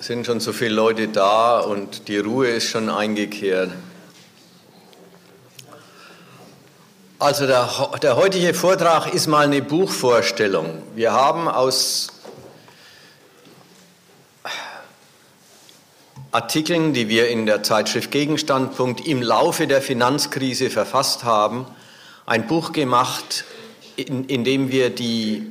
sind 0.00 0.24
schon 0.24 0.40
so 0.40 0.54
viele 0.54 0.74
Leute 0.74 1.08
da 1.08 1.60
und 1.60 2.08
die 2.08 2.16
Ruhe 2.16 2.48
ist 2.48 2.70
schon 2.70 2.88
eingekehrt. 2.88 3.70
Also 7.18 7.46
der, 7.46 7.68
der 8.02 8.16
heutige 8.16 8.54
Vortrag 8.54 9.12
ist 9.12 9.26
mal 9.26 9.44
eine 9.44 9.60
Buchvorstellung. 9.60 10.82
Wir 10.94 11.12
haben 11.12 11.48
aus 11.48 12.08
Artikeln, 16.32 16.94
die 16.94 17.10
wir 17.10 17.28
in 17.28 17.44
der 17.44 17.62
Zeitschrift 17.62 18.10
Gegenstandpunkt 18.10 19.06
im 19.06 19.20
Laufe 19.20 19.66
der 19.66 19.82
Finanzkrise 19.82 20.70
verfasst 20.70 21.24
haben, 21.24 21.66
ein 22.24 22.46
Buch 22.46 22.72
gemacht, 22.72 23.44
in, 23.96 24.24
in 24.24 24.44
dem 24.44 24.70
wir 24.70 24.88
die 24.88 25.46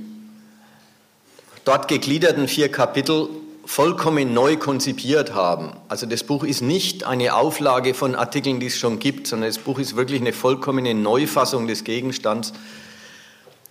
dort 1.65 1.87
gegliederten 1.87 2.47
vier 2.47 2.71
Kapitel 2.71 3.29
vollkommen 3.69 4.33
neu 4.33 4.57
konzipiert 4.57 5.35
haben. 5.35 5.73
Also 5.89 6.07
das 6.07 6.23
Buch 6.23 6.43
ist 6.43 6.61
nicht 6.61 7.03
eine 7.03 7.35
Auflage 7.35 7.93
von 7.93 8.15
Artikeln, 8.15 8.59
die 8.59 8.65
es 8.65 8.79
schon 8.79 8.97
gibt, 8.97 9.27
sondern 9.27 9.47
das 9.47 9.59
Buch 9.59 9.77
ist 9.77 9.95
wirklich 9.95 10.19
eine 10.19 10.33
vollkommene 10.33 10.95
Neufassung 10.95 11.67
des 11.67 11.83
Gegenstands. 11.83 12.51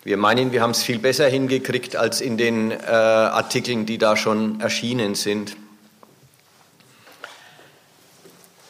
Wir 0.04 0.16
meinen, 0.16 0.52
wir 0.52 0.62
haben 0.62 0.70
es 0.70 0.84
viel 0.84 1.00
besser 1.00 1.26
hingekriegt 1.26 1.96
als 1.96 2.20
in 2.20 2.38
den 2.38 2.70
äh, 2.70 2.76
Artikeln, 2.84 3.86
die 3.86 3.98
da 3.98 4.16
schon 4.16 4.60
erschienen 4.60 5.16
sind. 5.16 5.56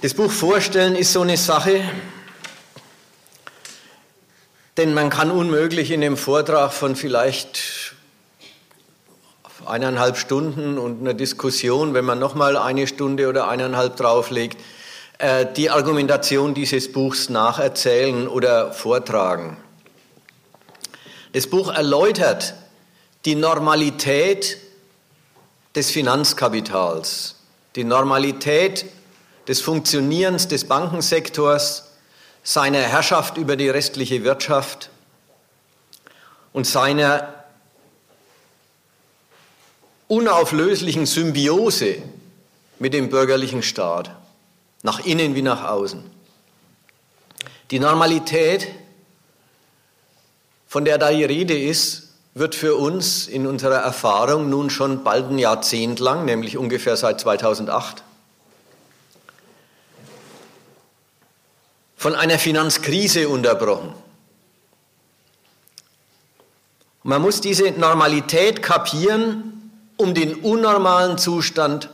Das 0.00 0.14
Buch 0.14 0.30
vorstellen 0.32 0.96
ist 0.96 1.12
so 1.12 1.20
eine 1.20 1.36
Sache, 1.36 1.82
denn 4.78 4.94
man 4.94 5.10
kann 5.10 5.30
unmöglich 5.30 5.90
in 5.90 6.00
dem 6.00 6.16
Vortrag 6.16 6.72
von 6.72 6.96
vielleicht 6.96 7.87
eineinhalb 9.66 10.16
Stunden 10.16 10.78
und 10.78 11.00
einer 11.00 11.14
Diskussion, 11.14 11.94
wenn 11.94 12.04
man 12.04 12.18
nochmal 12.18 12.56
eine 12.56 12.86
Stunde 12.86 13.28
oder 13.28 13.48
eineinhalb 13.48 13.96
drauflegt, 13.96 14.58
äh, 15.18 15.46
die 15.56 15.70
Argumentation 15.70 16.54
dieses 16.54 16.92
Buchs 16.92 17.28
nacherzählen 17.28 18.28
oder 18.28 18.72
vortragen. 18.72 19.56
Das 21.32 21.46
Buch 21.46 21.72
erläutert 21.72 22.54
die 23.24 23.34
Normalität 23.34 24.58
des 25.74 25.90
Finanzkapitals, 25.90 27.36
die 27.76 27.84
Normalität 27.84 28.86
des 29.46 29.60
Funktionierens 29.60 30.48
des 30.48 30.64
Bankensektors, 30.64 31.84
seiner 32.42 32.80
Herrschaft 32.80 33.36
über 33.36 33.56
die 33.56 33.68
restliche 33.68 34.24
Wirtschaft 34.24 34.90
und 36.52 36.66
seiner 36.66 37.37
unauflöslichen 40.08 41.06
Symbiose 41.06 42.02
mit 42.78 42.94
dem 42.94 43.10
bürgerlichen 43.10 43.62
Staat, 43.62 44.10
nach 44.82 45.04
innen 45.04 45.34
wie 45.34 45.42
nach 45.42 45.64
außen. 45.64 46.02
Die 47.70 47.78
Normalität, 47.78 48.68
von 50.66 50.84
der 50.84 50.98
da 50.98 51.10
die 51.10 51.24
Rede 51.24 51.58
ist, 51.58 52.08
wird 52.34 52.54
für 52.54 52.76
uns 52.76 53.26
in 53.26 53.46
unserer 53.46 53.78
Erfahrung 53.78 54.48
nun 54.48 54.70
schon 54.70 55.04
bald 55.04 55.30
ein 55.30 55.38
Jahrzehnt 55.38 55.98
lang, 55.98 56.24
nämlich 56.24 56.56
ungefähr 56.56 56.96
seit 56.96 57.20
2008, 57.20 58.02
von 61.96 62.14
einer 62.14 62.38
Finanzkrise 62.38 63.28
unterbrochen. 63.28 63.92
Man 67.02 67.20
muss 67.20 67.40
diese 67.40 67.70
Normalität 67.72 68.62
kapieren, 68.62 69.57
um 69.98 70.14
den 70.14 70.36
unnormalen 70.36 71.18
Zustand, 71.18 71.90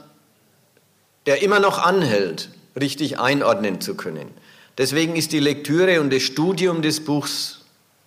der 1.27 1.43
immer 1.43 1.59
noch 1.59 1.79
anhält, 1.79 2.51
richtig 2.79 3.19
einordnen 3.19 3.81
zu 3.81 3.97
können. 3.97 4.31
Deswegen 4.79 5.17
ist 5.17 5.33
die 5.33 5.41
Lektüre 5.41 6.01
und 6.01 6.13
das 6.13 6.23
Studium 6.23 6.83
des 6.83 7.05
Buchs 7.05 7.63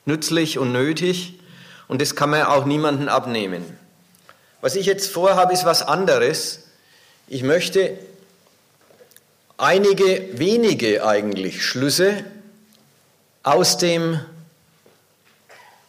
nützlich 0.06 0.58
und 0.58 0.72
nötig 0.72 1.40
und 1.88 2.02
das 2.02 2.16
kann 2.16 2.30
man 2.30 2.44
auch 2.44 2.66
niemandem 2.66 3.10
abnehmen. 3.10 3.64
Was 4.62 4.76
ich 4.76 4.86
jetzt 4.86 5.12
vorhabe, 5.12 5.54
ist 5.54 5.66
was 5.66 5.82
anderes. 5.82 6.64
Ich 7.28 7.44
möchte 7.44 7.98
einige 9.58 10.30
wenige 10.34 11.06
eigentlich 11.06 11.66
Schlüsse 11.66 12.24
aus, 13.44 13.78
dem, 13.78 14.20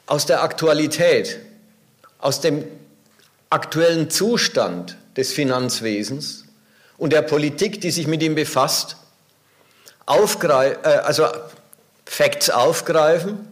aus 0.07 0.27
der 0.27 0.43
Aktualität, 0.43 1.41
aus 2.19 2.41
dem 2.41 2.65
aktuellen 3.51 4.11
Zustand 4.11 4.97
des 5.17 5.33
Finanzwesens 5.33 6.45
und 6.97 7.13
der 7.13 7.23
Politik, 7.23 7.81
die 7.81 7.91
sich 7.91 8.07
mit 8.07 8.23
ihm 8.23 8.35
befasst, 8.35 8.97
aufgreif, 10.07 10.79
äh, 10.83 10.89
also 10.89 11.27
Facts 12.05 12.51
aufgreifen 12.51 13.47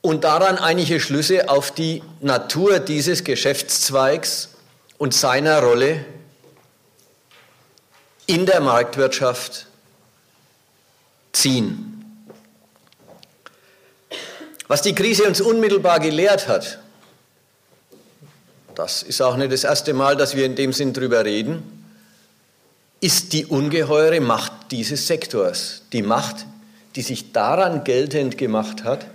und 0.00 0.24
daran 0.24 0.58
einige 0.58 1.00
Schlüsse 1.00 1.48
auf 1.48 1.72
die 1.72 2.02
Natur 2.20 2.78
dieses 2.78 3.24
Geschäftszweigs 3.24 4.50
und 4.98 5.14
seiner 5.14 5.60
Rolle 5.60 6.04
in 8.26 8.46
der 8.46 8.60
Marktwirtschaft 8.60 9.66
ziehen. 11.32 11.92
Was 14.68 14.82
die 14.82 14.94
Krise 14.94 15.24
uns 15.24 15.40
unmittelbar 15.40 16.00
gelehrt 16.00 16.48
hat, 16.48 16.80
das 18.76 19.02
ist 19.02 19.22
auch 19.22 19.36
nicht 19.36 19.52
das 19.52 19.64
erste 19.64 19.94
Mal, 19.94 20.16
dass 20.16 20.36
wir 20.36 20.44
in 20.44 20.54
dem 20.54 20.72
Sinn 20.72 20.92
drüber 20.92 21.24
reden, 21.24 21.62
ist 23.00 23.32
die 23.32 23.46
ungeheure 23.46 24.20
Macht 24.20 24.52
dieses 24.70 25.06
Sektors. 25.06 25.82
Die 25.92 26.02
Macht, 26.02 26.46
die 26.94 27.02
sich 27.02 27.32
daran 27.32 27.84
geltend 27.84 28.36
gemacht 28.36 28.84
hat, 28.84 29.06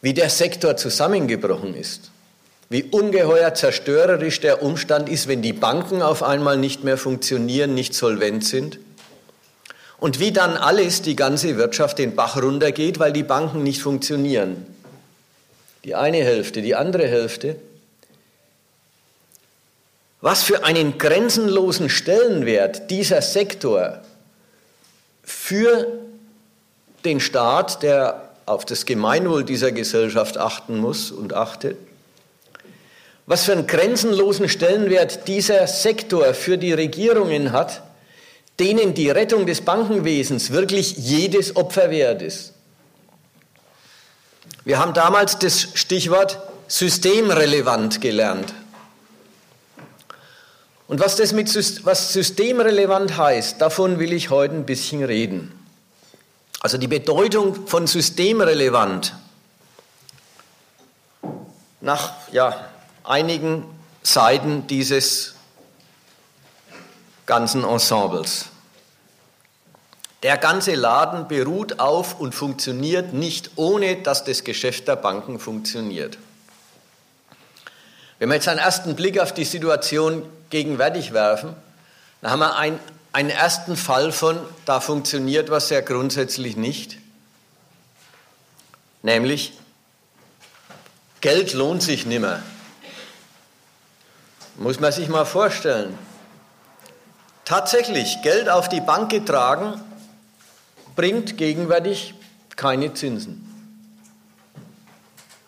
wie 0.00 0.14
der 0.14 0.30
Sektor 0.30 0.76
zusammengebrochen 0.76 1.74
ist. 1.74 2.12
Wie 2.68 2.84
ungeheuer 2.84 3.52
zerstörerisch 3.54 4.38
der 4.40 4.62
Umstand 4.62 5.08
ist, 5.08 5.26
wenn 5.26 5.42
die 5.42 5.52
Banken 5.52 6.00
auf 6.00 6.22
einmal 6.22 6.56
nicht 6.56 6.84
mehr 6.84 6.96
funktionieren, 6.96 7.74
nicht 7.74 7.94
solvent 7.94 8.44
sind. 8.44 8.78
Und 9.98 10.20
wie 10.20 10.30
dann 10.30 10.56
alles, 10.56 11.02
die 11.02 11.16
ganze 11.16 11.56
Wirtschaft 11.56 11.98
den 11.98 12.14
Bach 12.14 12.40
runtergeht, 12.40 13.00
weil 13.00 13.12
die 13.12 13.24
Banken 13.24 13.64
nicht 13.64 13.82
funktionieren. 13.82 14.66
Die 15.84 15.96
eine 15.96 16.18
Hälfte, 16.18 16.62
die 16.62 16.76
andere 16.76 17.08
Hälfte 17.08 17.56
was 20.20 20.42
für 20.42 20.64
einen 20.64 20.98
grenzenlosen 20.98 21.88
Stellenwert 21.88 22.90
dieser 22.90 23.22
Sektor 23.22 24.00
für 25.22 25.86
den 27.04 27.20
Staat, 27.20 27.82
der 27.82 28.30
auf 28.46 28.64
das 28.64 28.84
Gemeinwohl 28.84 29.44
dieser 29.44 29.72
Gesellschaft 29.72 30.36
achten 30.36 30.78
muss 30.78 31.10
und 31.10 31.32
achtet, 31.32 31.78
was 33.26 33.44
für 33.44 33.52
einen 33.52 33.66
grenzenlosen 33.66 34.48
Stellenwert 34.48 35.28
dieser 35.28 35.66
Sektor 35.68 36.34
für 36.34 36.58
die 36.58 36.72
Regierungen 36.72 37.52
hat, 37.52 37.82
denen 38.58 38.92
die 38.92 39.08
Rettung 39.08 39.46
des 39.46 39.60
Bankenwesens 39.60 40.50
wirklich 40.50 40.96
jedes 40.96 41.56
Opfer 41.56 41.90
wert 41.90 42.22
ist. 42.22 42.52
Wir 44.64 44.78
haben 44.78 44.92
damals 44.92 45.38
das 45.38 45.68
Stichwort 45.74 46.38
systemrelevant 46.66 48.00
gelernt. 48.00 48.52
Und 50.90 50.98
was 50.98 51.14
das 51.14 51.32
mit 51.32 51.54
was 51.84 52.12
systemrelevant 52.12 53.16
heißt, 53.16 53.60
davon 53.60 54.00
will 54.00 54.12
ich 54.12 54.30
heute 54.30 54.56
ein 54.56 54.66
bisschen 54.66 55.04
reden. 55.04 55.56
Also 56.58 56.78
die 56.78 56.88
Bedeutung 56.88 57.68
von 57.68 57.86
systemrelevant 57.86 59.14
nach 61.80 62.14
ja, 62.32 62.68
einigen 63.04 63.66
Seiten 64.02 64.66
dieses 64.66 65.34
ganzen 67.24 67.62
Ensembles. 67.62 68.46
Der 70.24 70.38
ganze 70.38 70.74
Laden 70.74 71.28
beruht 71.28 71.78
auf 71.78 72.18
und 72.18 72.34
funktioniert 72.34 73.12
nicht 73.12 73.52
ohne, 73.54 74.02
dass 74.02 74.24
das 74.24 74.42
Geschäft 74.42 74.88
der 74.88 74.96
Banken 74.96 75.38
funktioniert. 75.38 76.18
Wenn 78.20 78.28
wir 78.28 78.34
jetzt 78.34 78.48
einen 78.48 78.60
ersten 78.60 78.94
Blick 78.96 79.18
auf 79.18 79.32
die 79.32 79.46
Situation 79.46 80.22
gegenwärtig 80.50 81.14
werfen, 81.14 81.56
dann 82.20 82.30
haben 82.30 82.40
wir 82.40 82.56
ein, 82.56 82.78
einen 83.14 83.30
ersten 83.30 83.78
Fall 83.78 84.12
von, 84.12 84.38
da 84.66 84.80
funktioniert 84.80 85.50
was 85.50 85.68
sehr 85.68 85.80
grundsätzlich 85.80 86.54
nicht, 86.58 86.98
nämlich 89.02 89.54
Geld 91.22 91.54
lohnt 91.54 91.82
sich 91.82 92.04
nimmer. 92.04 92.42
Muss 94.56 94.80
man 94.80 94.92
sich 94.92 95.08
mal 95.08 95.24
vorstellen. 95.24 95.98
Tatsächlich, 97.46 98.20
Geld 98.22 98.50
auf 98.50 98.68
die 98.68 98.82
Bank 98.82 99.10
getragen 99.10 99.80
bringt 100.94 101.38
gegenwärtig 101.38 102.14
keine 102.54 102.92
Zinsen. 102.92 103.49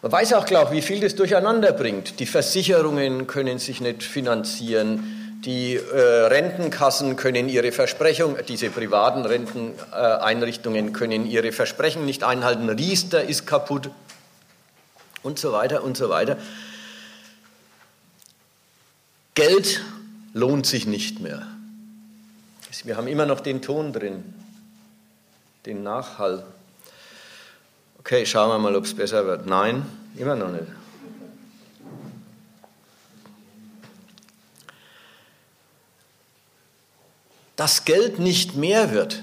Man 0.02 0.12
weiß 0.12 0.32
auch, 0.34 0.46
glaube 0.46 0.76
ich, 0.76 0.82
wie 0.82 0.87
viel 0.87 1.00
das 1.00 1.14
durcheinander 1.14 1.72
bringt. 1.72 2.19
Die 2.20 2.26
Versicherungen 2.26 3.26
können 3.26 3.58
sich 3.58 3.81
nicht 3.81 4.02
finanzieren, 4.02 5.22
Die 5.44 5.75
äh, 5.75 5.99
Rentenkassen 6.26 7.16
können 7.16 7.49
ihre 7.49 7.72
Versprechung, 7.72 8.37
diese 8.46 8.70
privaten 8.70 9.25
Renteneinrichtungen 9.25 10.93
können 10.93 11.26
ihre 11.26 11.50
Versprechen 11.50 12.06
nicht 12.06 12.22
einhalten. 12.22 12.69
Riester 12.69 13.25
ist 13.25 13.44
kaputt 13.44 13.90
und 15.25 15.40
so 15.40 15.52
weiter 15.52 15.82
und 15.82 15.96
so 15.96 16.08
weiter. 16.08 16.37
Geld 19.34 19.82
lohnt 20.32 20.66
sich 20.66 20.87
nicht 20.87 21.19
mehr. 21.19 21.44
Wir 22.84 22.96
haben 22.96 23.08
immer 23.08 23.26
noch 23.26 23.40
den 23.40 23.62
Ton 23.62 23.93
drin, 23.93 24.22
den 25.66 25.82
Nachhall. 25.82 26.44
Okay, 28.04 28.26
schauen 28.26 28.49
wir 28.49 28.58
mal, 28.58 28.75
ob 28.75 28.84
es 28.84 28.96
besser 28.96 29.25
wird. 29.26 29.46
Nein, 29.46 29.87
immer 30.16 30.34
noch 30.34 30.50
nicht. 30.50 30.66
Dass 37.54 37.84
Geld 37.84 38.19
nicht 38.19 38.56
mehr 38.56 38.90
wird, 38.90 39.22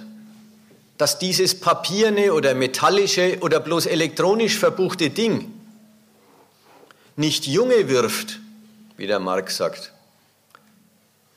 dass 0.97 1.19
dieses 1.19 1.59
papierne 1.59 2.33
oder 2.33 2.55
metallische 2.55 3.39
oder 3.41 3.59
bloß 3.59 3.85
elektronisch 3.85 4.57
verbuchte 4.57 5.09
Ding 5.09 5.51
nicht 7.17 7.47
Junge 7.47 7.89
wirft, 7.89 8.39
wie 8.95 9.07
der 9.07 9.19
Marx 9.19 9.57
sagt, 9.57 9.91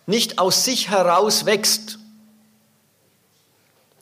nicht 0.07 0.39
aus 0.39 0.65
sich 0.65 0.91
heraus 0.91 1.45
wächst, 1.45 1.99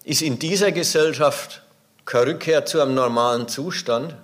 ist 0.04 0.20
in 0.20 0.38
dieser 0.38 0.72
Gesellschaft 0.72 1.62
keine 2.10 2.26
Rückkehr 2.26 2.66
zu 2.66 2.80
einem 2.80 2.94
normalen 2.94 3.46
Zustand, 3.46 4.16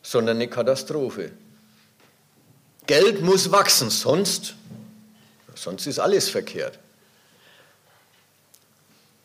sondern 0.00 0.36
eine 0.36 0.46
Katastrophe. 0.46 1.32
Geld 2.86 3.20
muss 3.20 3.50
wachsen, 3.50 3.90
sonst, 3.90 4.54
sonst 5.56 5.88
ist 5.88 5.98
alles 5.98 6.28
verkehrt. 6.28 6.78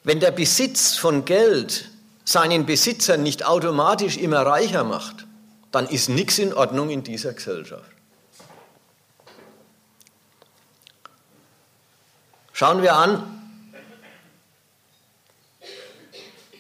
Wenn 0.04 0.20
der 0.20 0.32
Besitz 0.32 0.96
von 0.96 1.26
Geld 1.26 1.88
seinen 2.24 2.66
Besitzer 2.66 3.18
nicht 3.18 3.46
automatisch 3.46 4.18
immer 4.18 4.44
reicher 4.44 4.84
macht, 4.84 5.28
dann 5.72 5.88
ist 5.88 6.10
nichts 6.10 6.40
in 6.40 6.56
Ordnung 6.56 6.90
in 6.90 7.04
dieser 7.04 7.34
Gesellschaft. 7.34 7.92
Schauen 12.52 12.82
wir 12.82 12.96
an, 12.96 13.35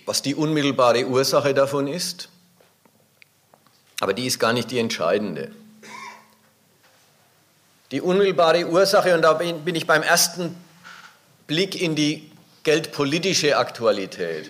was 0.05 0.21
die 0.21 0.35
unmittelbare 0.35 1.05
Ursache 1.05 1.53
davon 1.53 1.87
ist, 1.87 2.29
aber 3.99 4.13
die 4.13 4.25
ist 4.25 4.39
gar 4.39 4.53
nicht 4.53 4.71
die 4.71 4.79
entscheidende. 4.79 5.51
Die 7.91 8.01
unmittelbare 8.01 8.67
Ursache, 8.67 9.15
und 9.15 9.21
da 9.21 9.33
bin 9.33 9.75
ich 9.75 9.87
beim 9.87 10.03
ersten 10.03 10.55
Blick 11.47 11.79
in 11.79 11.95
die 11.95 12.31
geldpolitische 12.63 13.57
Aktualität. 13.57 14.49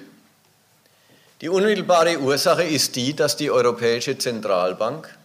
Die 1.41 1.49
unmittelbare 1.49 2.19
Ursache 2.19 2.63
ist 2.63 2.95
die, 2.95 3.13
dass 3.13 3.35
die 3.35 3.51
Europäische 3.51 4.17
Zentralbank 4.17 5.17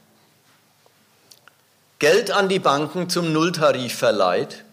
Geld 1.98 2.30
an 2.30 2.48
die 2.48 2.58
Banken 2.58 3.08
zum 3.10 3.32
Nulltarif 3.32 3.94
verleiht 3.94 4.64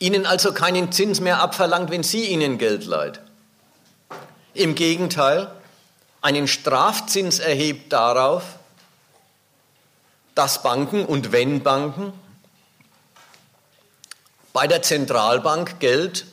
ihnen 0.00 0.26
also 0.26 0.52
keinen 0.52 0.90
Zins 0.90 1.20
mehr 1.20 1.40
abverlangt, 1.40 1.90
wenn 1.90 2.02
sie 2.02 2.24
ihnen 2.24 2.58
Geld 2.58 2.86
leiht. 2.86 3.20
Im 4.54 4.74
Gegenteil, 4.74 5.50
einen 6.22 6.48
Strafzins 6.48 7.38
erhebt 7.38 7.92
darauf, 7.92 8.42
dass 10.34 10.62
Banken 10.62 11.04
und 11.04 11.32
wenn 11.32 11.62
Banken 11.62 12.12
bei 14.52 14.66
der 14.66 14.82
Zentralbank 14.82 15.80
Geld 15.80 16.26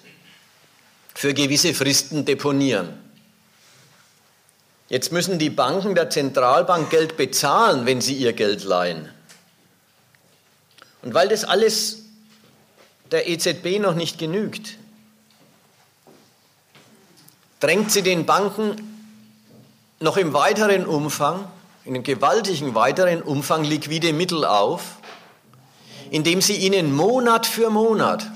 für 1.14 1.34
gewisse 1.34 1.74
Fristen 1.74 2.26
deponieren. 2.26 3.04
Jetzt 4.90 5.12
müssen 5.12 5.40
die 5.40 5.50
Banken 5.50 5.96
der 5.96 6.10
Zentralbank 6.10 6.90
Geld 6.90 7.18
bezahlen, 7.18 7.86
wenn 7.86 8.02
sie 8.02 8.16
ihr 8.16 8.34
Geld 8.34 8.64
leihen. 8.64 9.10
Und 11.02 11.14
weil 11.14 11.28
das 11.28 11.44
alles 11.44 12.04
der 13.12 13.28
EZB 13.28 13.80
noch 13.80 13.96
nicht 13.96 14.18
genügt, 14.18 14.78
drängt 17.60 17.92
sie 17.92 18.02
den 18.02 18.26
Banken 18.26 18.76
noch 20.00 20.18
im 20.18 20.34
weiteren 20.34 20.86
Umfang, 20.86 21.48
in 21.86 21.96
einem 21.96 22.04
gewaltigen 22.04 22.76
weiteren 22.76 23.22
Umfang 23.22 23.64
liquide 23.64 24.14
Mittel 24.14 24.46
auf, 24.46 24.98
indem 26.12 26.42
sie 26.42 26.56
ihnen 26.56 26.96
Monat 26.96 27.46
für 27.46 27.70
Monat 27.70 28.30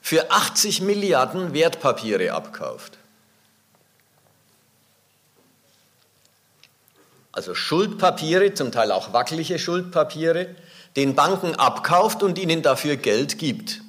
für 0.00 0.30
80 0.30 0.82
Milliarden 0.82 1.52
Wertpapiere 1.52 2.32
abkauft. 2.32 2.98
Also 7.32 7.54
Schuldpapiere, 7.54 8.54
zum 8.54 8.72
Teil 8.72 8.92
auch 8.92 9.12
wackelige 9.12 9.58
Schuldpapiere, 9.58 10.54
den 10.94 11.14
Banken 11.14 11.54
abkauft 11.56 12.22
und 12.22 12.38
ihnen 12.38 12.62
dafür 12.62 12.96
Geld 12.96 13.38
gibt. 13.38 13.82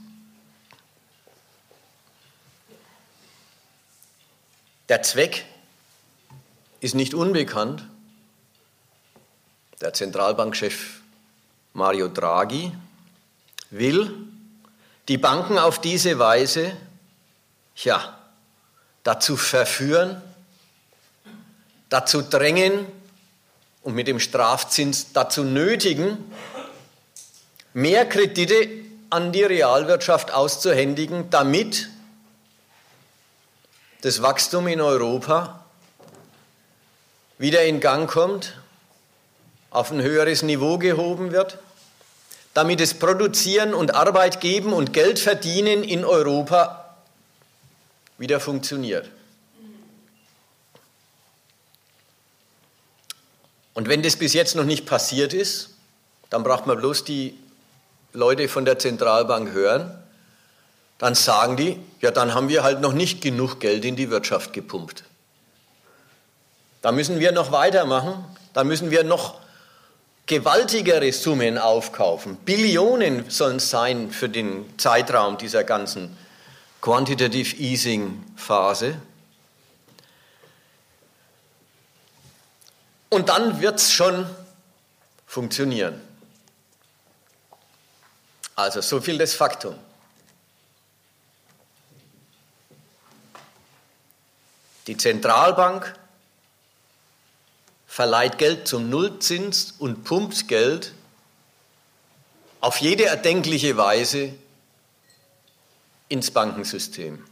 Der 4.89 5.01
Zweck 5.03 5.45
ist 6.79 6.95
nicht 6.95 7.13
unbekannt. 7.13 7.83
Der 9.81 9.93
Zentralbankchef 9.93 11.01
Mario 11.73 12.07
Draghi 12.07 12.71
will 13.69 14.13
die 15.07 15.17
Banken 15.17 15.57
auf 15.57 15.79
diese 15.79 16.19
Weise 16.19 16.75
ja, 17.75 18.17
dazu 19.03 19.37
verführen, 19.37 20.21
dazu 21.89 22.21
drängen 22.21 22.85
und 23.83 23.93
mit 23.93 24.07
dem 24.07 24.19
Strafzins 24.19 25.13
dazu 25.13 25.43
nötigen, 25.43 26.17
mehr 27.73 28.07
Kredite 28.07 28.69
an 29.09 29.31
die 29.31 29.43
Realwirtschaft 29.43 30.31
auszuhändigen, 30.31 31.29
damit 31.29 31.89
das 34.01 34.21
Wachstum 34.21 34.67
in 34.67 34.81
Europa 34.81 35.65
wieder 37.37 37.63
in 37.65 37.79
Gang 37.79 38.09
kommt, 38.09 38.57
auf 39.69 39.91
ein 39.91 40.01
höheres 40.01 40.43
Niveau 40.43 40.77
gehoben 40.77 41.31
wird, 41.31 41.59
damit 42.53 42.79
das 42.79 42.95
Produzieren 42.95 43.73
und 43.73 43.93
Arbeit 43.93 44.39
geben 44.41 44.73
und 44.73 44.93
Geld 44.93 45.19
verdienen 45.19 45.83
in 45.83 46.03
Europa 46.03 46.97
wieder 48.17 48.39
funktioniert. 48.39 49.09
Und 53.75 53.87
wenn 53.89 54.01
das 54.01 54.15
bis 54.15 54.33
jetzt 54.33 54.55
noch 54.55 54.63
nicht 54.63 54.87
passiert 54.87 55.33
ist, 55.33 55.75
dann 56.31 56.43
braucht 56.43 56.65
man 56.65 56.77
bloß 56.77 57.03
die 57.03 57.37
Leute 58.13 58.47
von 58.47 58.65
der 58.65 58.79
Zentralbank 58.79 59.51
hören, 59.51 60.03
dann 60.97 61.15
sagen 61.15 61.57
die, 61.57 61.79
ja, 62.01 62.11
dann 62.11 62.33
haben 62.33 62.49
wir 62.49 62.63
halt 62.63 62.81
noch 62.81 62.93
nicht 62.93 63.21
genug 63.21 63.59
Geld 63.59 63.85
in 63.85 63.95
die 63.95 64.09
Wirtschaft 64.09 64.53
gepumpt. 64.53 65.03
Da 66.81 66.91
müssen 66.91 67.19
wir 67.19 67.31
noch 67.31 67.51
weitermachen, 67.51 68.23
da 68.53 68.63
müssen 68.63 68.91
wir 68.91 69.03
noch 69.03 69.39
gewaltigere 70.25 71.11
Summen 71.11 71.57
aufkaufen. 71.57 72.35
Billionen 72.37 73.29
sollen 73.29 73.57
es 73.57 73.69
sein 73.69 74.11
für 74.11 74.29
den 74.29 74.77
Zeitraum 74.77 75.37
dieser 75.37 75.63
ganzen 75.63 76.17
Quantitative 76.81 77.55
Easing 77.57 78.23
Phase. 78.35 78.95
Und 83.09 83.29
dann 83.29 83.61
wird 83.61 83.79
es 83.79 83.91
schon 83.91 84.27
funktionieren. 85.25 86.01
Also 88.55 88.81
so 88.81 88.99
viel 88.99 89.17
das 89.17 89.33
Faktum. 89.33 89.75
Die 94.87 94.95
Zentralbank 94.95 95.93
verleiht 97.85 98.37
Geld 98.37 98.67
zum 98.67 98.89
Nullzins 98.89 99.73
und 99.79 100.05
pumpt 100.05 100.47
Geld 100.47 100.93
auf 102.61 102.77
jede 102.77 103.05
erdenkliche 103.05 103.75
Weise 103.77 104.33
ins 106.09 106.31
Bankensystem. 106.31 107.25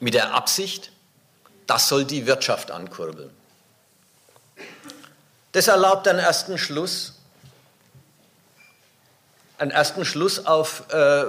Mit 0.00 0.14
der 0.14 0.34
Absicht, 0.34 0.90
das 1.66 1.88
soll 1.88 2.04
die 2.04 2.26
Wirtschaft 2.26 2.70
ankurbeln. 2.70 3.30
Das 5.52 5.68
erlaubt 5.68 6.08
einen 6.08 6.18
ersten 6.18 6.56
Schluss, 6.56 7.14
einen 9.58 9.70
ersten 9.70 10.04
Schluss 10.04 10.46
auf 10.46 10.90
äh, 10.92 11.24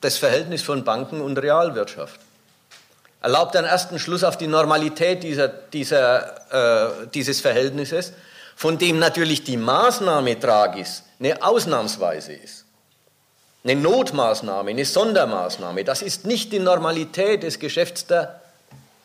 das 0.00 0.16
Verhältnis 0.16 0.62
von 0.62 0.84
Banken 0.84 1.20
und 1.20 1.38
Realwirtschaft. 1.38 2.20
Erlaubt 3.24 3.56
einen 3.56 3.66
ersten 3.66 3.98
Schluss 3.98 4.22
auf 4.22 4.36
die 4.36 4.46
Normalität 4.46 5.22
dieser, 5.22 5.48
dieser, 5.48 6.98
äh, 7.00 7.06
dieses 7.14 7.40
Verhältnisses, 7.40 8.12
von 8.54 8.76
dem 8.76 8.98
natürlich 8.98 9.44
die 9.44 9.56
Maßnahme 9.56 10.38
Tragis 10.38 11.04
eine 11.18 11.42
Ausnahmsweise 11.42 12.34
ist. 12.34 12.66
Eine 13.64 13.76
Notmaßnahme, 13.76 14.68
eine 14.68 14.84
Sondermaßnahme. 14.84 15.84
Das 15.84 16.02
ist 16.02 16.26
nicht 16.26 16.52
die 16.52 16.58
Normalität 16.58 17.44
des 17.44 17.58
Geschäfts 17.58 18.06
der 18.06 18.42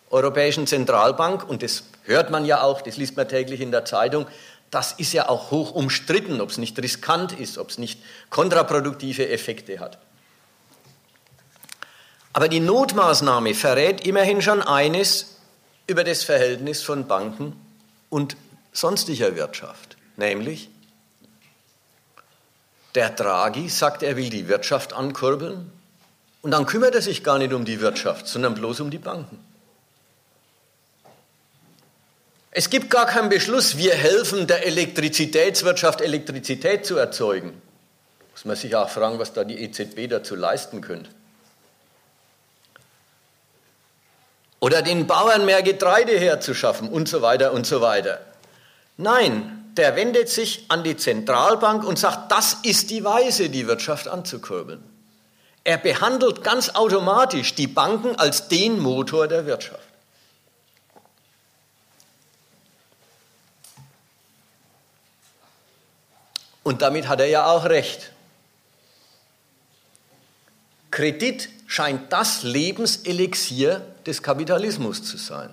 Europäischen 0.10 0.68
Zentralbank 0.68 1.48
und 1.48 1.64
das 1.64 1.84
hört 2.04 2.30
man 2.30 2.44
ja 2.44 2.62
auch, 2.62 2.82
das 2.82 2.98
liest 2.98 3.16
man 3.16 3.30
täglich 3.30 3.62
in 3.62 3.72
der 3.72 3.86
Zeitung. 3.86 4.28
Das 4.70 4.92
ist 4.92 5.14
ja 5.14 5.30
auch 5.30 5.50
hoch 5.50 5.72
umstritten, 5.72 6.42
ob 6.42 6.50
es 6.50 6.58
nicht 6.58 6.78
riskant 6.78 7.40
ist, 7.40 7.58
ob 7.58 7.70
es 7.70 7.78
nicht 7.78 8.02
kontraproduktive 8.30 9.30
Effekte 9.30 9.80
hat. 9.80 9.98
Aber 12.34 12.48
die 12.48 12.60
Notmaßnahme 12.60 13.54
verrät 13.54 14.06
immerhin 14.06 14.42
schon 14.42 14.62
eines 14.62 15.38
über 15.88 16.04
das 16.04 16.24
Verhältnis 16.24 16.84
von 16.84 17.08
Banken 17.08 17.60
und 18.10 18.38
sonstiger 18.72 19.36
Wirtschaft, 19.36 19.98
nämlich 20.16 20.70
der 22.96 23.10
Draghi 23.10 23.70
sagt, 23.70 24.04
er 24.04 24.16
will 24.16 24.30
die 24.30 24.48
Wirtschaft 24.48 24.94
ankurbeln 24.94 25.72
und 26.42 26.52
dann 26.52 26.66
kümmert 26.66 26.96
er 26.96 27.02
sich 27.02 27.24
gar 27.24 27.38
nicht 27.38 27.54
um 27.54 27.66
die 27.66 27.82
Wirtschaft, 27.82 28.28
sondern 28.28 28.56
bloß 28.56 28.80
um 28.80 28.90
die 28.90 28.98
Banken. 28.98 29.44
Es 32.52 32.70
gibt 32.70 32.90
gar 32.90 33.06
keinen 33.06 33.30
Beschluss, 33.30 33.78
wir 33.78 33.94
helfen 33.94 34.48
der 34.48 34.66
Elektrizitätswirtschaft, 34.66 36.02
Elektrizität 36.02 36.86
zu 36.86 36.98
erzeugen. 36.98 37.62
Muss 38.32 38.46
man 38.46 38.56
sich 38.56 38.76
auch 38.76 38.90
fragen, 38.90 39.20
was 39.20 39.34
da 39.34 39.44
die 39.44 39.62
EZB 39.62 40.10
dazu 40.10 40.36
leisten 40.36 40.82
könnte. 40.82 41.12
Oder 44.60 44.82
den 44.82 45.08
Bauern 45.08 45.46
mehr 45.46 45.64
Getreide 45.64 46.20
herzuschaffen 46.20 46.90
und 46.90 47.08
so 47.08 47.22
weiter 47.22 47.54
und 47.54 47.66
so 47.66 47.82
weiter. 47.82 48.20
Nein, 48.98 49.72
der 49.78 49.96
wendet 49.96 50.28
sich 50.28 50.66
an 50.68 50.84
die 50.84 50.98
Zentralbank 50.98 51.86
und 51.86 51.98
sagt, 51.98 52.32
das 52.32 52.58
ist 52.64 52.90
die 52.90 53.04
Weise, 53.04 53.50
die 53.50 53.68
Wirtschaft 53.68 54.08
anzukurbeln. 54.10 54.84
Er 55.64 55.78
behandelt 55.78 56.44
ganz 56.44 56.70
automatisch 56.70 57.56
die 57.56 57.68
Banken 57.68 58.16
als 58.18 58.48
den 58.48 58.80
Motor 58.80 59.28
der 59.28 59.46
Wirtschaft. 59.46 59.84
Und 66.64 66.82
damit 66.82 67.08
hat 67.08 67.20
er 67.20 67.28
ja 67.28 67.46
auch 67.48 67.66
recht. 67.66 68.12
Kredit 70.92 71.50
scheint 71.68 72.12
das 72.12 72.44
Lebenselixier 72.44 73.82
des 74.10 74.22
Kapitalismus 74.22 75.04
zu 75.04 75.18
sein. 75.18 75.50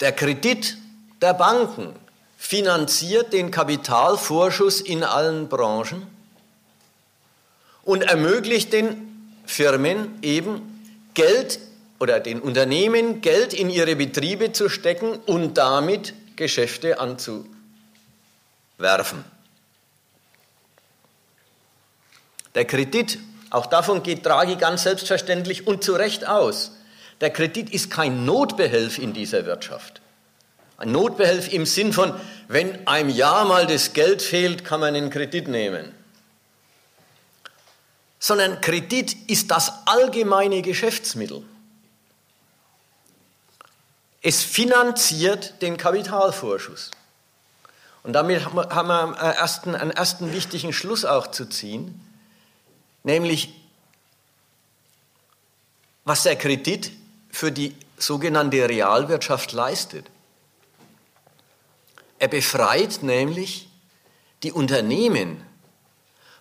Der 0.00 0.12
Kredit 0.12 0.76
der 1.22 1.34
Banken 1.34 1.94
finanziert 2.36 3.32
den 3.32 3.50
Kapitalvorschuss 3.50 4.80
in 4.80 5.04
allen 5.04 5.48
Branchen 5.48 6.06
und 7.84 8.02
ermöglicht 8.02 8.72
den 8.72 9.36
Firmen 9.46 10.18
eben 10.22 10.82
Geld 11.14 11.60
oder 11.98 12.18
den 12.18 12.40
Unternehmen 12.40 13.20
Geld 13.20 13.52
in 13.52 13.68
ihre 13.68 13.94
Betriebe 13.94 14.52
zu 14.52 14.68
stecken 14.68 15.16
und 15.26 15.58
damit 15.58 16.14
Geschäfte 16.36 16.98
anzubieten 16.98 17.60
werfen. 18.80 19.24
Der 22.54 22.64
Kredit, 22.64 23.18
auch 23.50 23.66
davon 23.66 24.02
geht 24.02 24.24
Draghi 24.24 24.56
ganz 24.56 24.84
selbstverständlich 24.84 25.66
und 25.66 25.82
zu 25.82 25.92
Recht 25.92 26.26
aus. 26.26 26.72
Der 27.20 27.30
Kredit 27.30 27.70
ist 27.70 27.90
kein 27.90 28.24
Notbehelf 28.24 28.98
in 28.98 29.12
dieser 29.12 29.44
Wirtschaft. 29.44 30.00
Ein 30.78 30.92
Notbehelf 30.92 31.52
im 31.52 31.66
Sinn 31.66 31.92
von, 31.92 32.14
wenn 32.48 32.86
einem 32.86 33.10
Jahr 33.10 33.44
mal 33.44 33.66
das 33.66 33.92
Geld 33.92 34.22
fehlt, 34.22 34.64
kann 34.64 34.80
man 34.80 34.94
einen 34.94 35.10
Kredit 35.10 35.48
nehmen. 35.48 35.94
Sondern 38.18 38.60
Kredit 38.60 39.14
ist 39.28 39.50
das 39.50 39.72
allgemeine 39.86 40.62
Geschäftsmittel. 40.62 41.42
Es 44.22 44.42
finanziert 44.42 45.60
den 45.60 45.76
Kapitalvorschuss. 45.76 46.90
Und 48.02 48.12
damit 48.14 48.44
haben 48.46 48.88
wir 48.88 49.02
einen 49.02 49.14
ersten, 49.14 49.74
einen 49.74 49.90
ersten 49.90 50.32
wichtigen 50.32 50.72
Schluss 50.72 51.04
auch 51.04 51.26
zu 51.26 51.46
ziehen, 51.46 52.00
nämlich 53.02 53.54
was 56.04 56.22
der 56.24 56.36
Kredit 56.36 56.90
für 57.30 57.52
die 57.52 57.76
sogenannte 57.96 58.68
Realwirtschaft 58.68 59.52
leistet. 59.52 60.06
Er 62.18 62.28
befreit 62.28 63.02
nämlich 63.02 63.68
die 64.42 64.52
Unternehmen 64.52 65.42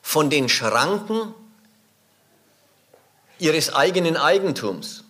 von 0.01 0.29
den 0.29 0.49
Schranken 0.49 1.33
ihres 3.37 3.73
eigenen 3.73 4.17
Eigentums. 4.17 5.03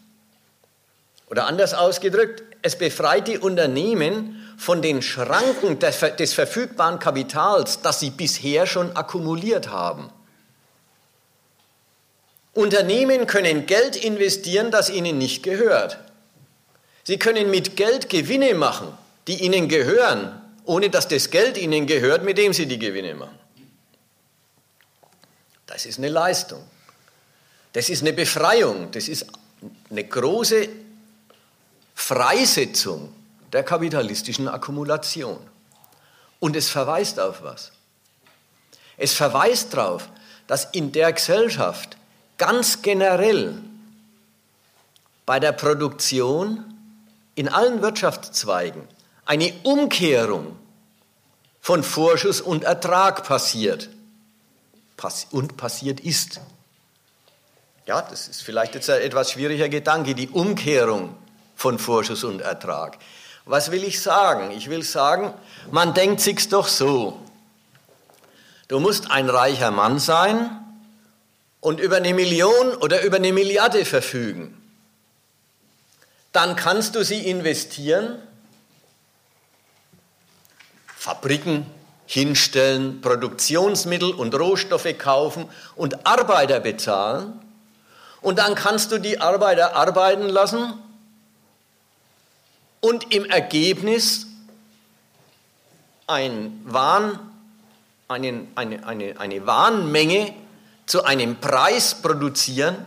Oder 1.28 1.48
anders 1.48 1.74
ausgedrückt, 1.74 2.44
es 2.62 2.78
befreit 2.78 3.28
die 3.28 3.38
Unternehmen 3.38 4.54
von 4.58 4.82
den 4.82 5.02
Schranken 5.02 5.80
des 5.80 6.34
verfügbaren 6.34 7.00
Kapitals, 7.00 7.82
das 7.82 8.00
sie 8.00 8.10
bisher 8.10 8.66
schon 8.68 8.96
akkumuliert 8.96 9.70
haben. 9.70 10.12
Unternehmen 12.54 13.28
können 13.28 13.66
Geld 13.66 13.96
investieren, 13.96 14.72
das 14.72 14.90
ihnen 14.90 15.18
nicht 15.18 15.44
gehört. 15.44 16.00
Sie 17.04 17.18
können 17.18 17.50
mit 17.50 17.76
Geld 17.76 18.10
Gewinne 18.10 18.54
machen, 18.54 18.96
die 19.28 19.44
ihnen 19.44 19.68
gehören, 19.70 20.42
ohne 20.66 20.90
dass 20.90 21.08
das 21.08 21.30
Geld 21.30 21.58
ihnen 21.58 21.88
gehört, 21.88 22.24
mit 22.24 22.38
dem 22.38 22.54
sie 22.54 22.66
die 22.66 22.80
Gewinne 22.80 23.16
machen. 23.16 23.38
Das 25.66 25.86
ist 25.86 26.00
eine 26.00 26.10
Leistung. 26.10 26.64
Das 27.74 27.90
ist 27.90 28.02
eine 28.02 28.14
Befreiung. 28.14 28.92
Das 28.92 29.08
ist 29.08 29.28
eine 29.90 30.04
große 30.04 30.68
Freisetzung 31.94 33.14
der 33.54 33.64
kapitalistischen 33.64 34.48
Akkumulation. 34.48 35.40
Und 36.40 36.56
es 36.56 36.70
verweist 36.70 37.20
auf 37.20 37.44
was? 37.44 37.72
Es 38.98 39.14
verweist 39.14 39.74
darauf, 39.74 40.10
dass 40.48 40.66
in 40.72 40.92
der 40.92 41.14
Gesellschaft 41.14 41.98
ganz 42.40 42.82
generell 42.82 43.62
bei 45.28 45.40
der 45.40 45.52
Produktion 45.52 46.64
in 47.36 47.48
allen 47.48 47.84
Wirtschaftszweigen 47.84 48.88
eine 49.26 49.54
Umkehrung 49.62 50.58
von 51.62 51.84
Vorschuss 51.84 52.42
und 52.42 52.64
Ertrag 52.64 53.24
passiert 53.24 53.90
und 55.30 55.56
passiert 55.56 56.00
ist. 56.00 56.42
Ja, 57.86 58.02
das 58.02 58.28
ist 58.28 58.42
vielleicht 58.42 58.74
jetzt 58.74 58.90
ein 58.90 59.02
etwas 59.02 59.32
schwieriger 59.32 59.70
Gedanke, 59.70 60.16
die 60.16 60.30
Umkehrung 60.30 61.16
von 61.56 61.78
Vorschuss 61.78 62.24
und 62.24 62.42
Ertrag. 62.42 62.98
Was 63.46 63.72
will 63.72 63.84
ich 63.84 64.02
sagen? 64.02 64.52
Ich 64.52 64.70
will 64.70 64.84
sagen, 64.84 65.34
man 65.72 65.94
denkt 65.94 66.22
sich's 66.22 66.50
doch 66.50 66.68
so. 66.68 67.20
Du 68.68 68.80
musst 68.80 69.12
ein 69.12 69.30
reicher 69.30 69.72
Mann 69.72 70.00
sein 70.00 70.69
und 71.62 71.80
über 71.80 71.98
eine 71.98 72.14
Million 72.14 72.76
oder 72.76 73.04
über 73.04 73.18
eine 73.18 73.34
Milliarde 73.34 73.86
verfügen. 73.86 74.56
Dann 76.32 76.56
kannst 76.56 76.96
du 76.96 77.04
sie 77.04 77.28
investieren, 77.28 78.22
Fabriken 80.96 81.66
hinstellen, 82.06 83.02
Produktionsmittel 83.02 84.12
und 84.12 84.34
Rohstoffe 84.36 84.98
kaufen 84.98 85.50
und 85.76 86.06
Arbeiter 86.06 86.60
bezahlen. 86.60 87.40
Und 88.22 88.40
dann 88.40 88.56
kannst 88.56 88.92
du 88.92 88.98
die 88.98 89.22
Arbeiter 89.22 89.76
arbeiten 89.76 90.28
lassen 90.28 90.74
und 92.82 93.14
im 93.14 93.26
Ergebnis 93.26 94.28
ein 96.08 96.62
Wahn, 96.66 97.20
eine, 98.08 98.48
eine, 98.56 98.86
eine, 98.88 99.20
eine 99.20 99.46
Warenmenge 99.46 100.34
zu 100.90 101.04
einem 101.04 101.40
Preis 101.40 101.94
produzieren, 101.94 102.84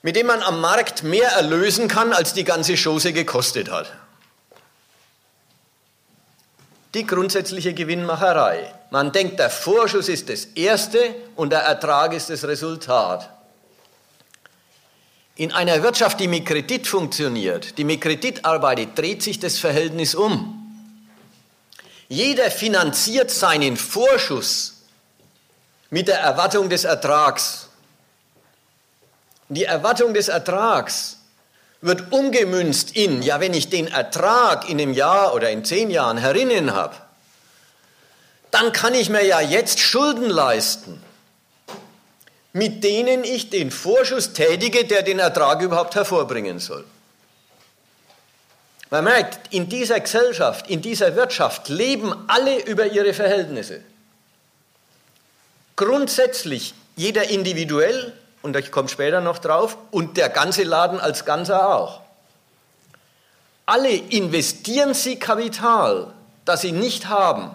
mit 0.00 0.16
dem 0.16 0.26
man 0.26 0.42
am 0.42 0.62
Markt 0.62 1.02
mehr 1.02 1.28
erlösen 1.32 1.88
kann, 1.88 2.14
als 2.14 2.32
die 2.32 2.42
ganze 2.42 2.74
Chose 2.82 3.12
gekostet 3.12 3.70
hat. 3.70 3.92
Die 6.94 7.06
grundsätzliche 7.06 7.74
Gewinnmacherei. 7.74 8.72
Man 8.90 9.12
denkt, 9.12 9.38
der 9.38 9.50
Vorschuss 9.50 10.08
ist 10.08 10.30
das 10.30 10.46
Erste 10.46 11.16
und 11.36 11.50
der 11.50 11.60
Ertrag 11.60 12.14
ist 12.14 12.30
das 12.30 12.44
Resultat. 12.44 13.28
In 15.36 15.52
einer 15.52 15.82
Wirtschaft, 15.82 16.18
die 16.18 16.28
mit 16.28 16.46
Kredit 16.46 16.86
funktioniert, 16.86 17.76
die 17.76 17.84
mit 17.84 18.00
Kredit 18.00 18.46
arbeitet, 18.46 18.98
dreht 18.98 19.22
sich 19.22 19.38
das 19.38 19.58
Verhältnis 19.58 20.14
um. 20.14 20.61
Jeder 22.08 22.50
finanziert 22.50 23.30
seinen 23.30 23.76
Vorschuss 23.76 24.82
mit 25.90 26.08
der 26.08 26.18
Erwartung 26.20 26.68
des 26.68 26.84
Ertrags. 26.84 27.68
Die 29.48 29.64
Erwartung 29.64 30.14
des 30.14 30.28
Ertrags 30.28 31.18
wird 31.82 32.12
umgemünzt 32.12 32.96
in, 32.96 33.22
ja, 33.22 33.40
wenn 33.40 33.54
ich 33.54 33.68
den 33.68 33.88
Ertrag 33.88 34.68
in 34.68 34.80
einem 34.80 34.94
Jahr 34.94 35.34
oder 35.34 35.50
in 35.50 35.64
zehn 35.64 35.90
Jahren 35.90 36.16
herinnen 36.16 36.72
habe, 36.72 36.94
dann 38.50 38.72
kann 38.72 38.94
ich 38.94 39.10
mir 39.10 39.24
ja 39.24 39.40
jetzt 39.40 39.80
Schulden 39.80 40.30
leisten, 40.30 41.02
mit 42.52 42.84
denen 42.84 43.24
ich 43.24 43.50
den 43.50 43.70
Vorschuss 43.70 44.32
tätige, 44.32 44.84
der 44.84 45.02
den 45.02 45.18
Ertrag 45.18 45.60
überhaupt 45.60 45.94
hervorbringen 45.94 46.58
soll. 46.58 46.84
Man 48.92 49.04
merkt, 49.04 49.54
in 49.54 49.70
dieser 49.70 50.00
Gesellschaft, 50.00 50.68
in 50.68 50.82
dieser 50.82 51.16
Wirtschaft 51.16 51.70
leben 51.70 52.14
alle 52.28 52.62
über 52.64 52.84
ihre 52.84 53.14
Verhältnisse. 53.14 53.80
Grundsätzlich 55.76 56.74
jeder 56.94 57.30
individuell, 57.30 58.12
und 58.42 58.54
ich 58.54 58.70
komme 58.70 58.90
später 58.90 59.22
noch 59.22 59.38
drauf, 59.38 59.78
und 59.92 60.18
der 60.18 60.28
ganze 60.28 60.64
Laden 60.64 61.00
als 61.00 61.24
Ganzer 61.24 61.74
auch. 61.74 62.02
Alle 63.64 63.88
investieren 63.88 64.92
sie 64.92 65.18
Kapital, 65.18 66.12
das 66.44 66.60
sie 66.60 66.72
nicht 66.72 67.08
haben, 67.08 67.50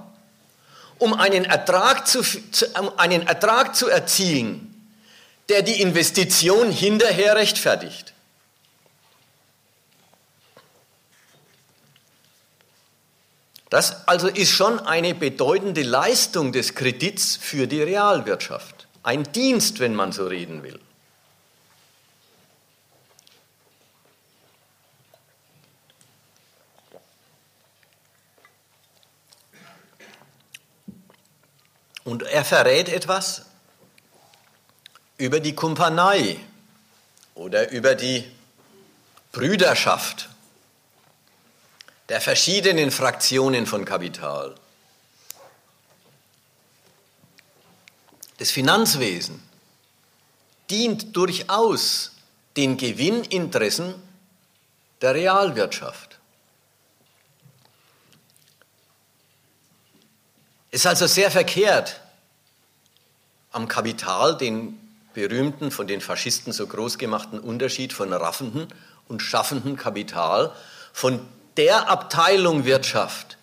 um 0.98 1.14
einen 1.14 1.46
Ertrag 1.46 2.08
zu, 2.08 2.24
um 2.80 2.98
einen 2.98 3.28
Ertrag 3.28 3.76
zu 3.76 3.90
erzielen, 3.90 4.92
der 5.50 5.62
die 5.62 5.84
Investition 5.84 6.72
hinterher 6.72 7.36
rechtfertigt. 7.36 8.14
Das 13.70 14.08
also 14.08 14.28
ist 14.28 14.52
schon 14.52 14.80
eine 14.80 15.14
bedeutende 15.14 15.84
Leistung 15.84 16.52
des 16.52 16.74
Kredits 16.74 17.36
für 17.36 17.68
die 17.68 17.82
Realwirtschaft. 17.82 18.88
Ein 19.04 19.24
Dienst, 19.32 19.80
wenn 19.80 19.94
man 19.94 20.12
so 20.12 20.28
reden 20.28 20.64
will. 20.64 20.80
Und 32.06 32.24
er 32.24 32.46
verrät 32.46 32.88
etwas 32.88 33.46
über 35.18 35.42
die 35.42 35.54
Kumpanei 35.54 36.40
oder 37.36 37.70
über 37.72 37.96
die 37.96 38.24
Brüderschaft 39.34 40.30
der 42.10 42.22
verschiedenen 42.22 42.92
Fraktionen 42.92 43.66
von 43.66 43.86
Kapital. 43.86 44.56
Das 48.38 48.52
Finanzwesen 48.52 49.42
dient 50.70 51.16
durchaus 51.16 52.12
den 52.56 52.78
Gewinninteressen 52.78 53.96
der 55.02 55.16
Realwirtschaft. 55.16 56.20
Es 60.72 60.82
ist 60.82 60.88
also 60.88 61.08
sehr 61.08 61.32
verkehrt, 61.32 62.02
am 63.52 63.68
Kapital 63.68 64.38
den 64.38 64.80
berühmten, 65.14 65.72
von 65.72 65.88
den 65.88 66.02
Faschisten 66.02 66.54
so 66.54 66.68
groß 66.68 66.98
gemachten 66.98 67.40
Unterschied 67.40 67.94
von 67.94 68.14
raffenden 68.14 68.68
und 69.08 69.22
schaffenden 69.22 69.78
Kapital 69.78 70.54
von 70.94 71.26
der 71.58 71.90
Abteilung 71.90 72.66
Wirtschaft, 72.66 73.38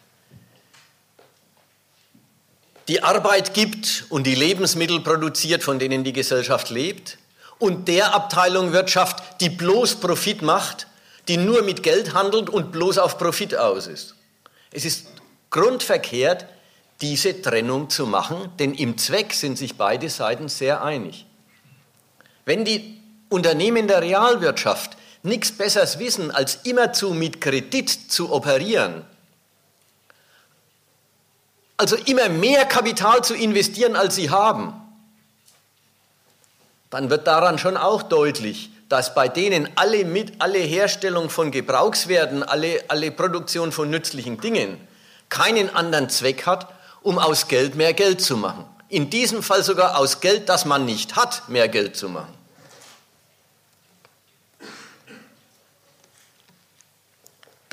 die 2.86 3.02
Arbeit 3.02 3.54
gibt 3.54 4.04
und 4.08 4.24
die 4.24 4.34
Lebensmittel 4.34 5.00
produziert, 5.00 5.62
von 5.62 5.78
denen 5.78 6.04
die 6.04 6.12
Gesellschaft 6.12 6.70
lebt, 6.70 7.18
und 7.58 7.88
der 7.88 8.14
Abteilung 8.14 8.72
Wirtschaft, 8.72 9.40
die 9.40 9.48
bloß 9.48 9.96
Profit 9.96 10.42
macht, 10.42 10.86
die 11.28 11.36
nur 11.36 11.62
mit 11.62 11.82
Geld 11.82 12.14
handelt 12.14 12.50
und 12.50 12.72
bloß 12.72 12.98
auf 12.98 13.18
Profit 13.18 13.56
aus 13.56 13.86
ist. 13.86 14.14
Es 14.70 14.84
ist 14.84 15.06
grundverkehrt, 15.50 16.46
diese 17.00 17.40
Trennung 17.40 17.90
zu 17.90 18.06
machen, 18.06 18.50
denn 18.58 18.74
im 18.74 18.98
Zweck 18.98 19.32
sind 19.32 19.56
sich 19.56 19.76
beide 19.76 20.08
Seiten 20.08 20.48
sehr 20.48 20.82
einig. 20.82 21.26
Wenn 22.44 22.64
die 22.64 23.00
Unternehmen 23.28 23.88
der 23.88 24.02
Realwirtschaft 24.02 24.96
nichts 25.24 25.50
Besseres 25.50 25.98
wissen, 25.98 26.30
als 26.30 26.60
immerzu 26.64 27.14
mit 27.14 27.40
Kredit 27.40 27.90
zu 27.90 28.32
operieren, 28.32 29.04
also 31.76 31.96
immer 31.96 32.28
mehr 32.28 32.66
Kapital 32.66 33.24
zu 33.24 33.34
investieren, 33.34 33.96
als 33.96 34.14
sie 34.14 34.30
haben, 34.30 34.72
dann 36.90 37.10
wird 37.10 37.26
daran 37.26 37.58
schon 37.58 37.76
auch 37.76 38.02
deutlich, 38.02 38.70
dass 38.88 39.14
bei 39.14 39.26
denen 39.26 39.68
alle, 39.74 40.04
mit, 40.04 40.40
alle 40.40 40.58
Herstellung 40.58 41.30
von 41.30 41.50
Gebrauchswerten, 41.50 42.44
alle, 42.44 42.84
alle 42.86 43.10
Produktion 43.10 43.72
von 43.72 43.90
nützlichen 43.90 44.40
Dingen 44.40 44.78
keinen 45.30 45.74
anderen 45.74 46.08
Zweck 46.10 46.46
hat, 46.46 46.68
um 47.02 47.18
aus 47.18 47.48
Geld 47.48 47.74
mehr 47.74 47.94
Geld 47.94 48.20
zu 48.20 48.36
machen. 48.36 48.66
In 48.88 49.10
diesem 49.10 49.42
Fall 49.42 49.64
sogar 49.64 49.98
aus 49.98 50.20
Geld, 50.20 50.48
das 50.48 50.66
man 50.66 50.84
nicht 50.84 51.16
hat, 51.16 51.48
mehr 51.48 51.66
Geld 51.68 51.96
zu 51.96 52.08
machen. 52.08 52.32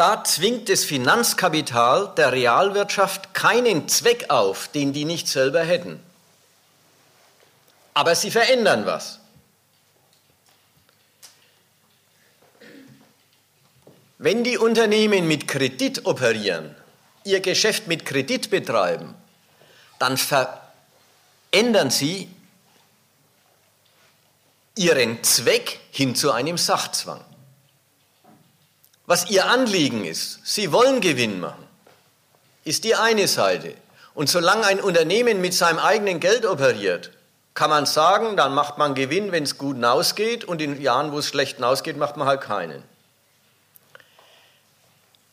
Da 0.01 0.23
zwingt 0.23 0.67
das 0.67 0.83
Finanzkapital 0.83 2.11
der 2.17 2.31
Realwirtschaft 2.31 3.35
keinen 3.35 3.87
Zweck 3.87 4.31
auf, 4.31 4.67
den 4.69 4.93
die 4.93 5.05
nicht 5.05 5.27
selber 5.27 5.61
hätten. 5.61 5.99
Aber 7.93 8.15
sie 8.15 8.31
verändern 8.31 8.87
was. 8.87 9.19
Wenn 14.17 14.43
die 14.43 14.57
Unternehmen 14.57 15.27
mit 15.27 15.47
Kredit 15.47 16.07
operieren, 16.07 16.75
ihr 17.23 17.39
Geschäft 17.39 17.85
mit 17.85 18.03
Kredit 18.03 18.49
betreiben, 18.49 19.13
dann 19.99 20.17
verändern 20.17 21.91
sie 21.91 22.27
ihren 24.73 25.23
Zweck 25.23 25.79
hin 25.91 26.15
zu 26.15 26.31
einem 26.31 26.57
Sachzwang 26.57 27.23
was 29.05 29.29
ihr 29.29 29.45
Anliegen 29.45 30.05
ist. 30.05 30.39
Sie 30.43 30.71
wollen 30.71 31.01
Gewinn 31.01 31.39
machen, 31.39 31.67
ist 32.63 32.83
die 32.83 32.95
eine 32.95 33.27
Seite. 33.27 33.73
Und 34.13 34.29
solange 34.29 34.65
ein 34.65 34.79
Unternehmen 34.79 35.41
mit 35.41 35.53
seinem 35.53 35.79
eigenen 35.79 36.19
Geld 36.19 36.45
operiert, 36.45 37.11
kann 37.53 37.69
man 37.69 37.85
sagen, 37.85 38.37
dann 38.37 38.53
macht 38.53 38.77
man 38.77 38.95
Gewinn, 38.95 39.31
wenn 39.31 39.43
es 39.43 39.57
gut 39.57 39.83
ausgeht, 39.83 40.45
und 40.45 40.61
in 40.61 40.81
Jahren, 40.81 41.11
wo 41.11 41.19
es 41.19 41.27
schlecht 41.27 41.61
ausgeht, 41.61 41.97
macht 41.97 42.17
man 42.17 42.27
halt 42.27 42.41
keinen. 42.41 42.83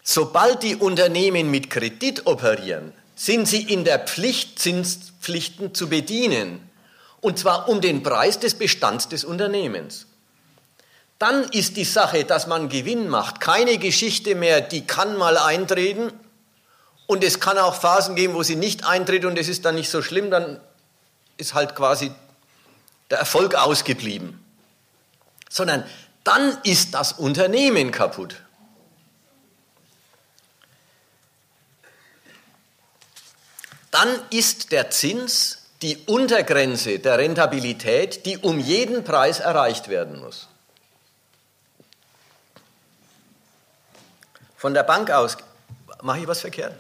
Sobald 0.03 0.63
die 0.63 0.77
Unternehmen 0.77 1.51
mit 1.51 1.71
Kredit 1.71 2.27
operieren, 2.27 2.93
sind 3.15 3.47
sie 3.47 3.63
in 3.63 3.85
der 3.85 3.99
Pflicht, 3.99 4.59
Zinspflichten 4.59 5.75
zu 5.75 5.89
bedienen. 5.89 6.69
Und 7.21 7.39
zwar 7.39 7.69
um 7.69 7.81
den 7.81 8.03
Preis 8.03 8.39
des 8.39 8.55
Bestands 8.55 9.09
des 9.09 9.25
Unternehmens 9.25 10.08
dann 11.19 11.45
ist 11.45 11.77
die 11.77 11.85
Sache, 11.85 12.25
dass 12.25 12.47
man 12.47 12.69
Gewinn 12.69 13.09
macht, 13.09 13.41
keine 13.41 13.79
Geschichte 13.79 14.35
mehr, 14.35 14.61
die 14.61 14.87
kann 14.87 15.17
mal 15.17 15.37
eintreten 15.37 16.13
und 17.07 17.25
es 17.25 17.41
kann 17.41 17.59
auch 17.59 17.75
Phasen 17.75 18.15
geben, 18.15 18.35
wo 18.35 18.43
sie 18.43 18.57
nicht 18.57 18.85
eintritt 18.87 19.25
und 19.25 19.39
es 19.39 19.49
ist 19.49 19.65
dann 19.65 19.75
nicht 19.75 19.91
so 19.91 20.03
schlimm, 20.03 20.31
dann 20.31 20.61
ist 21.37 21.55
halt 21.55 21.75
quasi 21.75 22.13
der 23.11 23.19
Erfolg 23.19 23.55
ausgeblieben. 23.55 24.45
Sondern 25.49 25.85
dann 26.25 26.59
ist 26.63 26.95
das 26.95 27.13
Unternehmen 27.13 27.91
kaputt. 27.91 28.37
Dann 33.91 34.09
ist 34.31 34.71
der 34.71 34.91
Zins 34.91 35.63
die 35.81 35.97
Untergrenze 36.07 36.99
der 36.99 37.19
Rentabilität, 37.19 38.27
die 38.27 38.37
um 38.37 38.61
jeden 38.61 39.05
Preis 39.05 39.41
erreicht 39.41 39.89
werden 39.89 40.21
muss. 40.21 40.49
Von 44.59 44.75
der 44.75 44.83
Bank 44.83 45.13
aus, 45.13 45.37
mache 46.03 46.19
ich 46.19 46.27
was 46.27 46.41
verkehrt? 46.41 46.75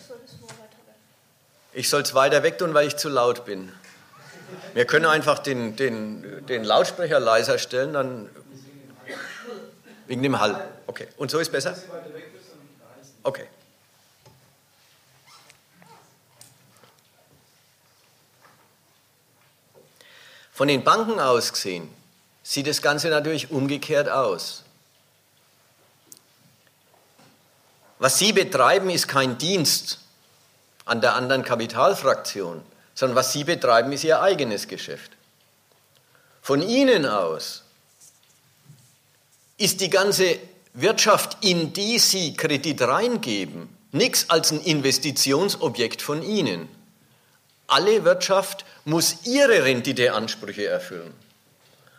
Ich 1.72 1.88
soll 1.88 2.02
es 2.02 2.12
weiter 2.12 2.42
weg 2.42 2.58
tun, 2.58 2.74
weil 2.74 2.88
ich 2.88 2.96
zu 2.96 3.08
laut 3.08 3.44
bin. 3.44 3.72
Wir 4.74 4.84
können 4.84 5.06
einfach 5.06 5.38
den, 5.38 5.76
den, 5.76 6.44
den 6.46 6.64
Lautsprecher 6.64 7.20
leiser 7.20 7.56
stellen, 7.56 7.92
dann 7.92 8.30
wegen 10.08 10.24
dem 10.24 10.40
Hall. 10.40 10.68
Okay. 10.88 11.06
Und 11.18 11.30
so 11.30 11.38
ist 11.38 11.52
besser? 11.52 11.76
Okay. 13.22 13.46
Von 20.52 20.66
den 20.66 20.82
Banken 20.82 21.20
aus 21.20 21.52
gesehen 21.52 21.94
sieht 22.42 22.66
das 22.66 22.82
Ganze 22.82 23.08
natürlich 23.08 23.52
umgekehrt 23.52 24.08
aus. 24.08 24.64
Was 27.98 28.18
Sie 28.18 28.32
betreiben, 28.32 28.90
ist 28.90 29.08
kein 29.08 29.38
Dienst 29.38 29.98
an 30.84 31.00
der 31.00 31.14
anderen 31.14 31.42
Kapitalfraktion, 31.42 32.62
sondern 32.94 33.16
was 33.16 33.32
Sie 33.32 33.44
betreiben, 33.44 33.92
ist 33.92 34.04
Ihr 34.04 34.22
eigenes 34.22 34.68
Geschäft. 34.68 35.12
Von 36.40 36.62
Ihnen 36.62 37.06
aus 37.06 37.64
ist 39.56 39.80
die 39.80 39.90
ganze 39.90 40.38
Wirtschaft, 40.72 41.44
in 41.44 41.72
die 41.72 41.98
Sie 41.98 42.34
Kredit 42.34 42.80
reingeben, 42.82 43.68
nichts 43.90 44.30
als 44.30 44.52
ein 44.52 44.60
Investitionsobjekt 44.60 46.00
von 46.00 46.22
Ihnen. 46.22 46.68
Alle 47.66 48.04
Wirtschaft 48.04 48.64
muss 48.86 49.26
ihre 49.26 49.64
Renditeansprüche 49.64 50.66
erfüllen. 50.66 51.12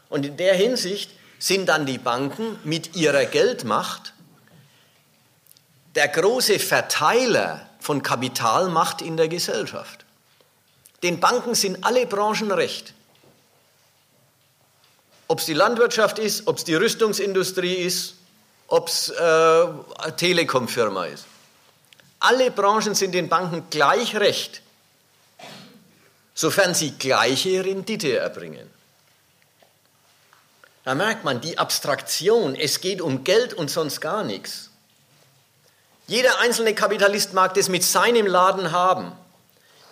Und 0.10 0.26
in 0.26 0.38
der 0.38 0.56
Hinsicht 0.56 1.12
sind 1.38 1.70
dann 1.70 1.86
die 1.86 2.00
Banken 2.00 2.58
mit 2.64 2.96
ihrer 2.96 3.26
Geldmacht 3.26 4.14
der 5.96 6.08
große 6.08 6.60
Verteiler 6.60 7.68
von 7.80 8.04
Kapitalmacht 8.04 9.02
in 9.02 9.18
der 9.18 9.28
Gesellschaft. 9.28 10.06
Den 11.04 11.20
Banken 11.20 11.56
sind 11.56 11.84
alle 11.84 12.06
Branchen 12.06 12.52
recht. 12.52 12.94
Ob 15.28 15.40
es 15.40 15.46
die 15.46 15.54
Landwirtschaft 15.54 16.20
ist, 16.20 16.48
ob 16.48 16.58
es 16.58 16.64
die 16.64 16.76
Rüstungsindustrie 16.76 17.76
ist, 17.76 18.16
ob 18.68 18.88
es 18.88 19.10
äh, 19.10 19.14
eine 19.22 20.16
Telekom-Firma 20.16 21.06
ist. 21.06 21.26
Alle 22.20 22.52
Branchen 22.52 22.96
sind 22.96 23.14
den 23.14 23.30
Banken 23.30 23.70
gleich 23.70 24.16
recht, 24.16 24.62
sofern 26.34 26.76
sie 26.76 26.92
gleiche 26.92 27.64
Rendite 27.64 28.18
erbringen. 28.18 28.70
Da 30.84 30.96
merkt 30.96 31.24
man 31.24 31.40
die 31.40 31.58
Abstraktion, 31.58 32.56
es 32.56 32.82
geht 32.82 33.02
um 33.02 33.24
Geld 33.24 33.54
und 33.54 33.70
sonst 33.70 34.02
gar 34.02 34.24
nichts. 34.24 34.69
Jeder 36.10 36.40
einzelne 36.40 36.74
Kapitalist 36.74 37.34
mag 37.34 37.54
das 37.54 37.70
mit 37.70 37.84
seinem 37.84 38.26
Laden 38.26 38.72
haben. 38.72 39.12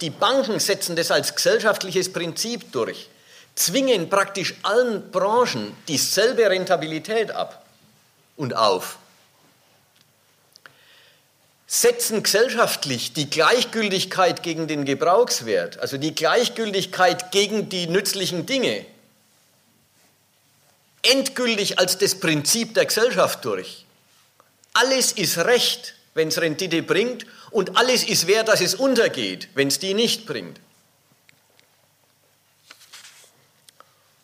Die 0.02 0.10
Banken 0.10 0.60
setzen 0.60 0.96
das 0.96 1.12
als 1.12 1.36
gesellschaftliches 1.36 2.12
Prinzip 2.12 2.72
durch, 2.72 3.08
zwingen 3.54 4.10
praktisch 4.10 4.56
allen 4.64 5.12
Branchen 5.12 5.78
dieselbe 5.88 6.50
Rentabilität 6.50 7.30
ab 7.30 7.64
und 8.36 8.56
auf. 8.56 8.98
Setzen 11.68 12.24
gesellschaftlich 12.24 13.14
die 13.14 13.30
Gleichgültigkeit 13.30 14.42
gegen 14.42 14.68
den 14.68 14.86
Gebrauchswert, 14.86 15.78
also 15.78 15.98
die 15.98 16.16
Gleichgültigkeit 16.16 17.32
gegen 17.32 17.70
die 17.70 17.86
nützlichen 17.86 18.48
Dinge, 18.48 18.88
endgültig 21.04 21.78
als 21.78 22.00
das 22.00 22.20
Prinzip 22.20 22.74
der 22.74 22.88
Gesellschaft 22.88 23.46
durch. 23.46 23.86
Alles 24.74 25.12
ist 25.12 25.38
Recht, 25.38 25.94
wenn 26.18 26.28
es 26.28 26.42
Rendite 26.42 26.84
bringt, 26.84 27.26
und 27.52 27.78
alles 27.78 28.04
ist 28.04 28.28
wert, 28.28 28.50
dass 28.50 28.60
es 28.60 28.76
untergeht, 28.76 29.50
wenn 29.54 29.70
es 29.70 29.80
die 29.80 29.94
nicht 29.94 30.26
bringt. 30.26 30.60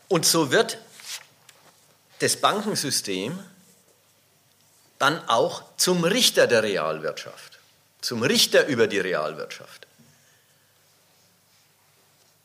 Und 0.10 0.25
so 0.25 0.51
wird 0.51 0.77
das 2.19 2.36
Bankensystem 2.36 3.39
dann 4.99 5.27
auch 5.27 5.63
zum 5.77 6.03
Richter 6.03 6.47
der 6.47 6.63
Realwirtschaft, 6.63 7.60
zum 8.01 8.23
Richter 8.23 8.67
über 8.67 8.88
die 8.88 8.99
Realwirtschaft. 8.99 9.88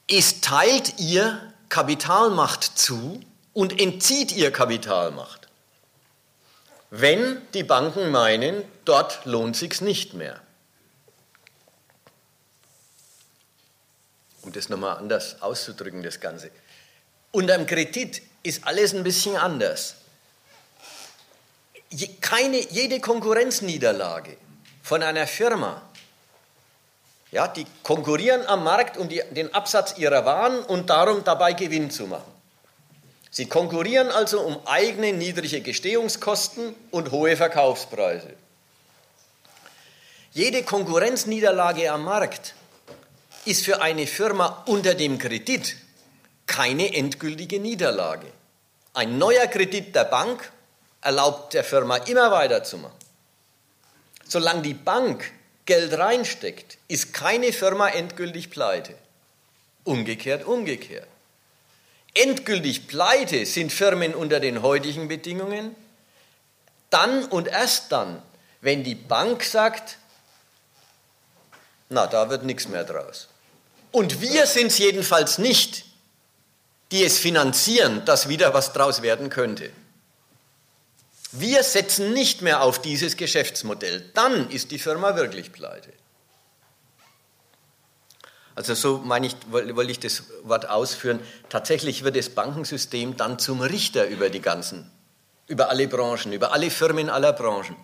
Es 0.08 0.40
teilt 0.40 0.98
ihr 0.98 1.52
Kapitalmacht 1.68 2.64
zu 2.64 3.20
und 3.52 3.78
entzieht 3.78 4.32
ihr 4.32 4.50
Kapitalmacht. 4.50 5.38
Wenn 6.90 7.42
die 7.53 7.64
Banken 7.64 8.11
meinen, 8.11 8.64
dort 8.85 9.24
lohnt 9.27 9.57
sich's 9.57 9.81
nicht 9.81 10.14
mehr. 10.14 10.40
Um 14.42 14.53
das 14.53 14.68
nochmal 14.70 14.96
anders 14.96 15.42
auszudrücken, 15.42 16.03
das 16.03 16.20
Ganze. 16.20 16.51
Unterm 17.33 17.66
Kredit 17.66 18.22
ist 18.42 18.66
alles 18.66 18.94
ein 18.94 19.05
bisschen 19.05 19.37
anders. 19.37 19.96
Keine, 22.20 22.59
jede 22.70 23.01
Konkurrenzniederlage 23.01 24.37
von 24.83 25.03
einer 25.03 25.27
Firma, 25.27 25.83
ja, 27.31 27.46
die 27.48 27.66
konkurrieren 27.83 28.46
am 28.46 28.64
Markt 28.64 28.96
um 28.96 29.09
die, 29.09 29.22
den 29.31 29.53
Absatz 29.53 29.98
ihrer 29.98 30.24
Waren 30.24 30.61
und 30.61 30.88
darum 30.88 31.24
dabei 31.24 31.53
Gewinn 31.53 31.90
zu 31.90 32.07
machen. 32.07 32.38
Sie 33.38 33.46
konkurrieren 33.46 34.11
also 34.11 34.40
um 34.40 34.59
eigene 34.66 35.12
niedrige 35.12 35.61
Gestehungskosten 35.61 36.74
und 36.90 37.12
hohe 37.12 37.37
Verkaufspreise. 37.37 38.35
Jede 40.33 40.64
Konkurrenzniederlage 40.64 41.88
am 41.92 42.03
Markt 42.03 42.57
ist 43.44 43.64
für 43.64 43.81
eine 43.81 44.09
Firma 44.09 44.64
unter 44.66 44.94
dem 44.96 45.18
Kredit 45.18 45.77
keine 46.48 46.92
endgültige 46.92 47.61
Niederlage. 47.61 48.27
Ein 48.92 49.18
neuer 49.18 49.46
Kredit 49.46 49.94
der 49.94 50.07
Bank 50.07 50.51
erlaubt 51.01 51.55
der 51.55 51.62
Firma 51.62 51.98
immer 51.98 52.33
weiterzumachen. 52.33 52.98
Solange 54.27 54.62
die 54.62 54.74
Bank 54.74 55.31
Geld 55.64 55.96
reinsteckt, 55.96 56.79
ist 56.88 57.14
keine 57.14 57.53
Firma 57.53 57.88
endgültig 57.88 58.51
pleite. 58.51 58.96
Umgekehrt, 59.85 60.44
umgekehrt. 60.44 61.07
Endgültig 62.22 62.88
pleite 62.88 63.46
sind 63.46 63.72
Firmen 63.72 64.14
unter 64.14 64.40
den 64.40 64.62
heutigen 64.62 65.09
Bedingungen 65.09 65.74
dann 66.90 67.24
und 67.26 67.48
erst 67.48 67.92
dann, 67.92 68.22
wenn 68.61 68.83
die 68.83 68.94
Bank 68.94 69.44
sagt, 69.44 69.98
na, 71.90 72.07
da 72.07 72.31
wird 72.31 72.44
nichts 72.44 72.68
mehr 72.68 72.85
draus. 72.85 73.28
Und 73.92 74.20
wir 74.20 74.46
sind 74.46 74.68
es 74.68 74.78
jedenfalls 74.78 75.38
nicht, 75.38 75.85
die 76.90 77.04
es 77.04 77.18
finanzieren, 77.18 78.04
dass 78.04 78.28
wieder 78.28 78.54
was 78.54 78.72
draus 78.72 79.02
werden 79.02 79.31
könnte. 79.31 79.70
Wir 81.33 81.62
setzen 81.62 82.12
nicht 82.12 82.40
mehr 82.42 82.62
auf 82.62 82.81
dieses 82.81 83.16
Geschäftsmodell. 83.16 84.11
Dann 84.14 84.50
ist 84.50 84.70
die 84.70 84.78
Firma 84.78 85.14
wirklich 85.16 85.52
pleite. 85.52 85.92
Also 88.59 88.75
so 88.75 89.01
meine 89.05 89.29
ich, 89.29 89.37
wollte 89.51 89.92
ich 89.92 90.01
das 90.01 90.25
Wort 90.42 90.68
ausführen. 90.68 91.21
Tatsächlich 91.49 92.03
wird 92.03 92.16
das 92.16 92.29
Bankensystem 92.31 93.16
dann 93.16 93.38
zum 93.38 93.61
Richter 93.61 94.09
über 94.09 94.31
die 94.31 94.40
ganzen, 94.40 94.90
über 95.47 95.71
alle 95.71 95.87
Branchen, 95.87 96.33
über 96.33 96.53
alle 96.53 96.68
Firmen 96.68 97.09
aller 97.09 97.33
Branchen. 97.33 97.77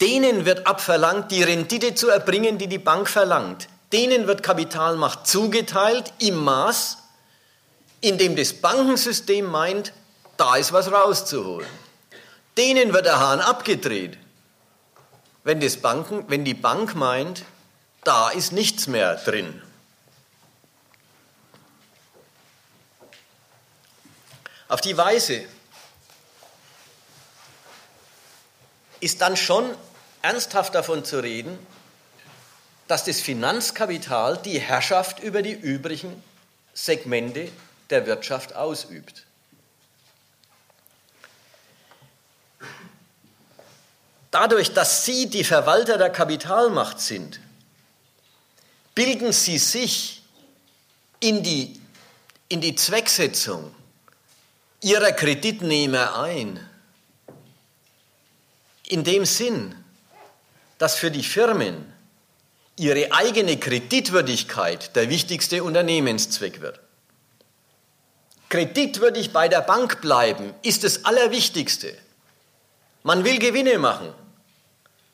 Denen 0.00 0.46
wird 0.46 0.66
abverlangt, 0.66 1.30
die 1.30 1.42
Rendite 1.42 1.94
zu 1.94 2.08
erbringen, 2.08 2.56
die 2.56 2.66
die 2.66 2.78
Bank 2.78 3.10
verlangt. 3.10 3.68
Denen 3.92 4.26
wird 4.26 4.42
Kapitalmacht 4.42 5.26
zugeteilt 5.26 6.14
im 6.18 6.36
Maß, 6.36 6.96
in 8.00 8.16
dem 8.16 8.36
das 8.36 8.54
Bankensystem 8.54 9.44
meint, 9.44 9.92
da 10.38 10.56
ist 10.56 10.72
was 10.72 10.90
rauszuholen. 10.90 11.68
Denen 12.56 12.94
wird 12.94 13.04
der 13.04 13.20
Hahn 13.20 13.40
abgedreht. 13.40 14.16
Wenn, 15.44 15.60
Banken, 15.82 16.24
wenn 16.28 16.46
die 16.46 16.54
Bank 16.54 16.94
meint, 16.94 17.44
da 18.04 18.30
ist 18.30 18.52
nichts 18.52 18.86
mehr 18.86 19.16
drin. 19.16 19.62
Auf 24.68 24.80
die 24.80 24.96
Weise 24.96 25.44
ist 29.00 29.20
dann 29.20 29.36
schon 29.36 29.74
ernsthaft 30.22 30.74
davon 30.74 31.04
zu 31.04 31.22
reden, 31.22 31.58
dass 32.88 33.04
das 33.04 33.20
Finanzkapital 33.20 34.38
die 34.38 34.58
Herrschaft 34.58 35.20
über 35.20 35.42
die 35.42 35.52
übrigen 35.52 36.22
Segmente 36.74 37.50
der 37.90 38.06
Wirtschaft 38.06 38.54
ausübt. 38.54 39.26
Dadurch, 44.30 44.72
dass 44.72 45.04
Sie 45.04 45.28
die 45.28 45.44
Verwalter 45.44 45.98
der 45.98 46.08
Kapitalmacht 46.08 46.98
sind, 47.00 47.40
bilden 48.94 49.32
Sie 49.32 49.58
sich 49.58 50.22
in 51.20 51.42
die, 51.42 51.80
in 52.48 52.60
die 52.60 52.74
Zwecksetzung 52.74 53.74
Ihrer 54.80 55.12
Kreditnehmer 55.12 56.18
ein. 56.18 56.58
In 58.88 59.04
dem 59.04 59.24
Sinn, 59.24 59.76
dass 60.78 60.96
für 60.96 61.12
die 61.12 61.22
Firmen 61.22 61.92
ihre 62.76 63.12
eigene 63.12 63.56
Kreditwürdigkeit 63.56 64.96
der 64.96 65.08
wichtigste 65.08 65.62
Unternehmenszweck 65.62 66.60
wird. 66.60 66.80
Kreditwürdig 68.48 69.32
bei 69.32 69.48
der 69.48 69.60
Bank 69.60 70.00
bleiben 70.00 70.52
ist 70.62 70.82
das 70.82 71.04
Allerwichtigste. 71.04 71.96
Man 73.04 73.24
will 73.24 73.38
Gewinne 73.38 73.78
machen, 73.78 74.12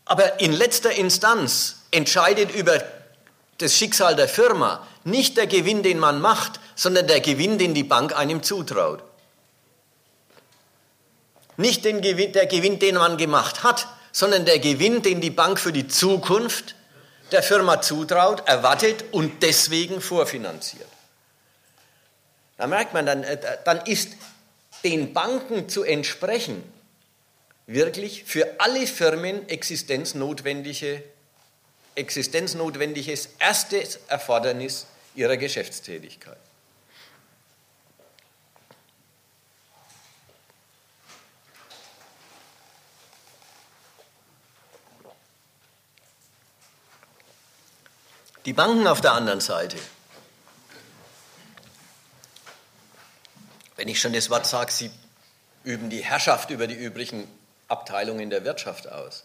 aber 0.07 0.41
in 0.41 0.53
letzter 0.53 0.93
Instanz 0.93 1.83
entscheidet 1.91 2.55
über 2.55 2.83
das 3.59 3.77
Schicksal 3.77 4.17
der 4.17 4.29
Firma 4.29 4.87
nicht 5.05 5.37
der 5.37 5.47
Gewinn, 5.47 5.83
den 5.83 5.99
man 5.99 6.21
macht, 6.21 6.61
sondern 6.75 7.07
der 7.07 7.21
Gewinn, 7.21 7.59
den 7.59 7.75
die 7.75 7.85
Bank 7.85 8.17
einem 8.17 8.43
zutraut. 8.43 9.03
Nicht 11.57 11.85
den 11.85 12.01
Gewinn, 12.01 12.33
der 12.33 12.47
Gewinn, 12.47 12.79
den 12.79 12.95
man 12.95 13.17
gemacht 13.17 13.65
hat, 13.65 13.89
sondern 14.13 14.45
der 14.45 14.59
Gewinn, 14.59 15.03
den 15.03 15.21
die 15.21 15.31
Bank 15.31 15.59
für 15.59 15.73
die 15.73 15.89
Zukunft 15.89 16.77
der 17.33 17.43
Firma 17.43 17.81
zutraut, 17.81 18.47
erwartet 18.49 19.05
und 19.13 19.43
deswegen 19.43 20.01
vorfinanziert. 20.01 20.89
Da 22.57 22.67
merkt 22.67 22.95
man, 22.95 23.07
dann, 23.07 23.23
äh, 23.23 23.39
dann 23.65 23.81
ist 23.87 24.13
den 24.85 25.13
Banken 25.13 25.69
zu 25.69 25.83
entsprechen, 25.83 26.63
wirklich 27.67 28.25
für 28.25 28.61
alle 28.61 28.87
Firmen 28.87 29.49
existenznotwendige, 29.49 31.03
existenznotwendiges 31.99 33.29
erstes 33.39 33.99
Erfordernis 34.09 34.87
ihrer 35.15 35.37
Geschäftstätigkeit. 35.37 36.39
Die 48.45 48.53
Banken 48.55 48.87
auf 48.87 49.03
der 49.03 49.13
anderen 49.13 49.41
Seite. 49.41 49.77
Wenn 53.77 53.89
ich 53.89 54.01
schon 54.01 54.15
das 54.15 54.31
Wort 54.31 54.47
sage, 54.47 54.73
sie 54.73 54.91
üben 55.65 55.91
die 55.91 56.03
Herrschaft 56.03 56.49
über 56.49 56.67
die 56.67 56.75
übrigen 56.75 57.29
Abteilungen 57.67 58.31
der 58.31 58.45
Wirtschaft 58.45 58.89
aus. 58.91 59.25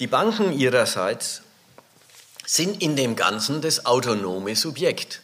Die 0.00 0.06
Banken 0.06 0.58
ihrerseits 0.58 1.42
sind 2.46 2.80
in 2.80 2.96
dem 2.96 3.16
Ganzen 3.16 3.60
das 3.60 3.84
autonome 3.84 4.56
Subjekt. 4.56 5.20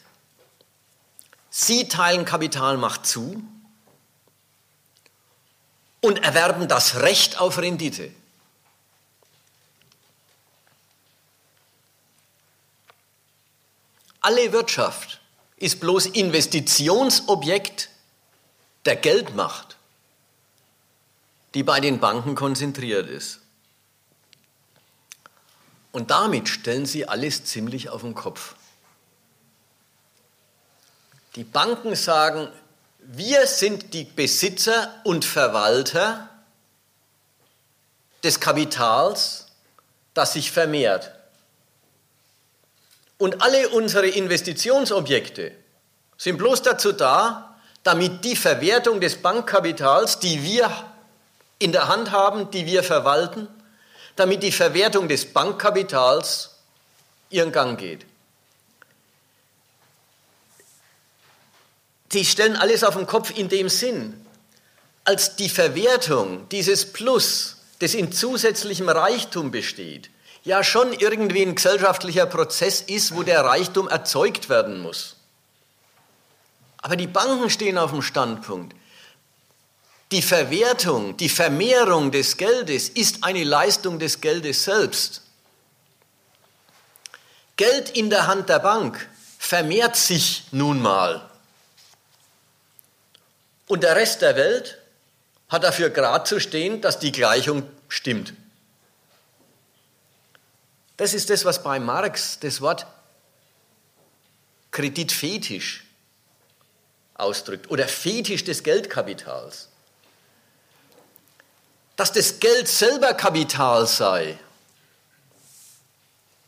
Sie 1.48 1.88
teilen 1.88 2.26
Kapitalmacht 2.26 3.06
zu 3.06 3.42
und 6.02 6.22
erwerben 6.22 6.68
das 6.68 6.96
Recht 6.96 7.40
auf 7.40 7.56
Rendite. 7.56 8.12
Alle 14.20 14.52
Wirtschaft 14.52 15.22
ist 15.56 15.80
bloß 15.80 16.04
Investitionsobjekt 16.04 17.88
der 18.84 18.96
Geldmacht, 18.96 19.78
die 21.54 21.62
bei 21.62 21.80
den 21.80 21.98
Banken 21.98 22.34
konzentriert 22.34 23.08
ist. 23.08 23.40
Und 25.92 26.10
damit 26.10 26.48
stellen 26.48 26.86
sie 26.86 27.08
alles 27.08 27.44
ziemlich 27.44 27.88
auf 27.88 28.02
den 28.02 28.14
Kopf. 28.14 28.54
Die 31.36 31.44
Banken 31.44 31.94
sagen, 31.94 32.48
wir 32.98 33.46
sind 33.46 33.94
die 33.94 34.04
Besitzer 34.04 34.94
und 35.04 35.24
Verwalter 35.24 36.28
des 38.24 38.40
Kapitals, 38.40 39.46
das 40.14 40.32
sich 40.32 40.50
vermehrt. 40.50 41.12
Und 43.18 43.42
alle 43.42 43.68
unsere 43.70 44.08
Investitionsobjekte 44.08 45.52
sind 46.18 46.38
bloß 46.38 46.62
dazu 46.62 46.92
da, 46.92 47.56
damit 47.82 48.24
die 48.24 48.36
Verwertung 48.36 49.00
des 49.00 49.16
Bankkapitals, 49.22 50.18
die 50.18 50.42
wir 50.42 50.70
in 51.58 51.72
der 51.72 51.88
Hand 51.88 52.10
haben, 52.10 52.50
die 52.50 52.66
wir 52.66 52.82
verwalten, 52.82 53.48
damit 54.16 54.42
die 54.42 54.52
Verwertung 54.52 55.08
des 55.08 55.32
Bankkapitals 55.32 56.56
ihren 57.30 57.52
Gang 57.52 57.78
geht. 57.78 58.06
Sie 62.10 62.24
stellen 62.24 62.56
alles 62.56 62.82
auf 62.82 62.96
den 62.96 63.06
Kopf 63.06 63.30
in 63.36 63.48
dem 63.48 63.68
Sinn, 63.68 64.26
als 65.04 65.36
die 65.36 65.48
Verwertung 65.48 66.48
dieses 66.48 66.92
Plus, 66.92 67.56
das 67.80 67.94
in 67.94 68.10
zusätzlichem 68.10 68.88
Reichtum 68.88 69.50
besteht, 69.50 70.10
ja 70.44 70.64
schon 70.64 70.92
irgendwie 70.92 71.42
ein 71.42 71.56
gesellschaftlicher 71.56 72.26
Prozess 72.26 72.80
ist, 72.80 73.14
wo 73.14 73.22
der 73.22 73.44
Reichtum 73.44 73.88
erzeugt 73.88 74.48
werden 74.48 74.80
muss. 74.80 75.16
Aber 76.78 76.96
die 76.96 77.08
Banken 77.08 77.50
stehen 77.50 77.78
auf 77.78 77.90
dem 77.90 78.02
Standpunkt, 78.02 78.74
die 80.12 80.22
Verwertung, 80.22 81.16
die 81.16 81.28
Vermehrung 81.28 82.12
des 82.12 82.36
Geldes 82.36 82.88
ist 82.88 83.24
eine 83.24 83.44
Leistung 83.44 83.98
des 83.98 84.20
Geldes 84.20 84.64
selbst. 84.64 85.22
Geld 87.56 87.90
in 87.90 88.10
der 88.10 88.26
Hand 88.26 88.48
der 88.48 88.60
Bank 88.60 89.08
vermehrt 89.38 89.96
sich 89.96 90.44
nun 90.52 90.80
mal. 90.80 91.28
Und 93.66 93.82
der 93.82 93.96
Rest 93.96 94.22
der 94.22 94.36
Welt 94.36 94.78
hat 95.48 95.64
dafür 95.64 95.90
gerade 95.90 96.24
zu 96.24 96.38
stehen, 96.38 96.80
dass 96.80 96.98
die 96.98 97.12
Gleichung 97.12 97.68
stimmt. 97.88 98.32
Das 100.96 101.14
ist 101.14 101.30
das, 101.30 101.44
was 101.44 101.62
bei 101.62 101.78
Marx 101.78 102.38
das 102.40 102.60
Wort 102.60 102.86
Kreditfetisch 104.70 105.84
ausdrückt 107.14 107.70
oder 107.70 107.88
Fetisch 107.88 108.44
des 108.44 108.62
Geldkapitals. 108.62 109.68
Dass 111.96 112.12
das 112.12 112.40
Geld 112.40 112.68
selber 112.68 113.14
Kapital 113.14 113.86
sei. 113.86 114.38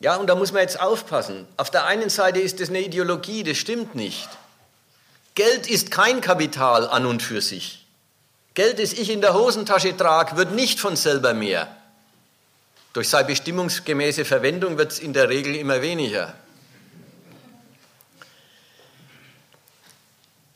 Ja, 0.00 0.16
und 0.16 0.28
da 0.28 0.34
muss 0.34 0.52
man 0.52 0.62
jetzt 0.62 0.80
aufpassen. 0.80 1.46
Auf 1.56 1.70
der 1.70 1.86
einen 1.86 2.10
Seite 2.10 2.40
ist 2.40 2.60
das 2.60 2.68
eine 2.68 2.80
Ideologie, 2.80 3.42
das 3.42 3.56
stimmt 3.56 3.94
nicht. 3.94 4.28
Geld 5.34 5.68
ist 5.68 5.90
kein 5.90 6.20
Kapital 6.20 6.86
an 6.88 7.06
und 7.06 7.22
für 7.22 7.40
sich. 7.40 7.86
Geld, 8.54 8.78
das 8.78 8.92
ich 8.92 9.10
in 9.10 9.20
der 9.20 9.34
Hosentasche 9.34 9.96
trage, 9.96 10.36
wird 10.36 10.52
nicht 10.52 10.80
von 10.80 10.96
selber 10.96 11.32
mehr. 11.32 11.68
Durch 12.92 13.08
seine 13.08 13.26
bestimmungsgemäße 13.26 14.24
Verwendung 14.24 14.78
wird 14.78 14.92
es 14.92 14.98
in 14.98 15.12
der 15.12 15.28
Regel 15.28 15.54
immer 15.54 15.82
weniger. 15.82 16.34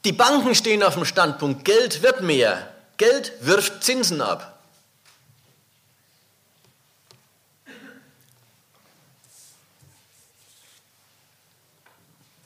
Die 0.05 0.13
Banken 0.13 0.55
stehen 0.55 0.83
auf 0.83 0.95
dem 0.95 1.05
Standpunkt, 1.05 1.65
Geld 1.65 2.03
wird 2.03 2.23
mehr. 2.23 2.73
Geld 2.97 3.33
wirft 3.41 3.85
Zinsen 3.85 4.21
ab. 4.21 4.52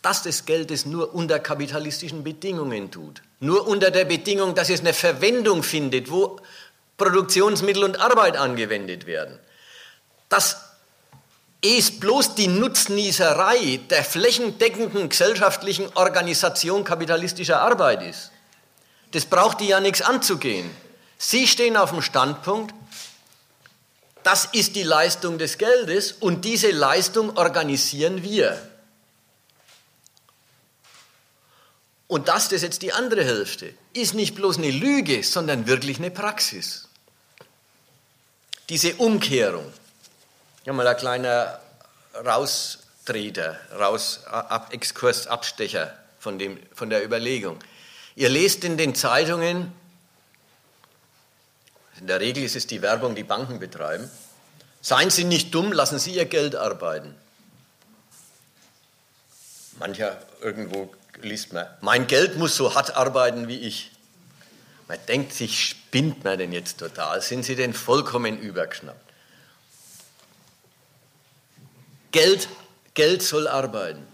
Dass 0.07 0.23
das 0.23 0.45
Geld 0.47 0.71
es 0.71 0.87
nur 0.87 1.15
unter 1.15 1.41
kapitalistischen 1.41 2.23
Bedingungen 2.23 2.93
tut. 2.93 3.23
Nur 3.41 3.67
unter 3.67 3.91
der 3.91 4.05
Bedingung, 4.05 4.55
dass 4.55 4.71
es 4.71 4.81
eine 4.81 4.95
Verwendung 4.95 5.65
findet, 5.65 6.11
wo 6.11 6.39
Produktionsmittel 6.97 7.83
und 7.83 8.01
Arbeit 8.01 8.37
angewendet 8.37 9.07
werden 9.07 9.39
dass 10.29 10.57
es 11.63 11.99
bloß 11.99 12.35
die 12.35 12.49
Nutznießerei 12.49 13.81
der 13.91 14.05
flächendeckenden 14.05 15.09
gesellschaftlichen 15.09 15.89
Organisation 15.95 16.85
kapitalistischer 16.85 17.61
Arbeit 17.61 18.03
ist. 18.03 18.31
Das 19.13 19.25
braucht 19.25 19.61
die 19.61 19.69
ja 19.69 19.81
nichts 19.81 20.03
anzugehen. 20.03 20.71
Sie 21.19 21.47
stehen 21.47 21.77
auf 21.77 21.91
dem 21.91 22.03
Standpunkt, 22.03 22.75
das 24.23 24.47
ist 24.47 24.75
die 24.75 24.83
Leistung 24.83 25.39
des 25.39 25.57
Geldes 25.57 26.13
und 26.13 26.45
diese 26.45 26.71
Leistung 26.71 27.37
organisieren 27.37 28.23
wir. 28.23 28.61
Und 32.09 32.29
das, 32.29 32.45
das 32.45 32.55
ist 32.55 32.63
jetzt 32.63 32.83
die 32.83 32.93
andere 32.93 33.25
Hälfte, 33.25 33.75
ist 33.93 34.15
nicht 34.15 34.35
bloß 34.35 34.59
eine 34.59 34.71
Lüge, 34.71 35.23
sondern 35.23 35.67
wirklich 35.67 35.99
eine 35.99 36.11
Praxis. 36.11 36.89
Diese 38.69 38.95
Umkehrung. 38.97 39.73
Ja, 40.65 40.73
mal 40.73 40.87
ein 40.87 40.97
kleiner 40.97 41.61
Raustreter, 42.15 43.59
raus, 43.79 44.25
ab, 44.27 44.73
Exkurs, 44.73 45.27
Abstecher 45.27 45.97
von, 46.19 46.39
dem, 46.39 46.59
von 46.75 46.91
der 46.91 47.05
Überlegung. 47.05 47.59
Ihr 48.15 48.29
lest 48.29 48.65
in 48.65 48.77
den 48.77 48.95
Zeitungen, 48.95 49.73
in 52.01 52.07
der 52.07 52.21
Regel 52.21 52.45
ist 52.45 52.57
es 52.57 52.67
die 52.67 52.83
Werbung, 52.83 53.15
die 53.15 53.25
Banken 53.25 53.59
betreiben, 53.59 54.11
seien 54.81 55.11
Sie 55.11 55.25
nicht 55.25 55.55
dumm, 55.55 55.73
lassen 55.73 55.99
Sie 55.99 56.15
Ihr 56.15 56.27
Geld 56.27 56.57
arbeiten. 56.57 57.15
Mancher 59.79 60.19
irgendwo 60.41 60.93
liest 61.23 61.53
man, 61.53 61.67
mein 61.81 62.07
Geld 62.07 62.37
muss 62.37 62.57
so 62.57 62.75
hart 62.75 62.97
arbeiten 62.97 63.49
wie 63.49 63.59
ich. 63.59 63.91
Man 64.89 64.99
denkt 65.09 65.33
sich, 65.33 65.69
spinnt 65.69 66.23
man 66.25 66.39
denn 66.39 66.53
jetzt 66.53 66.79
total? 66.79 67.21
Sind 67.21 67.45
Sie 67.45 67.57
denn 67.57 67.73
vollkommen 67.73 68.39
übergeschnappt? 68.39 69.01
Geld, 72.13 72.49
Geld 72.95 73.23
soll 73.23 73.49
arbeiten. 73.49 74.07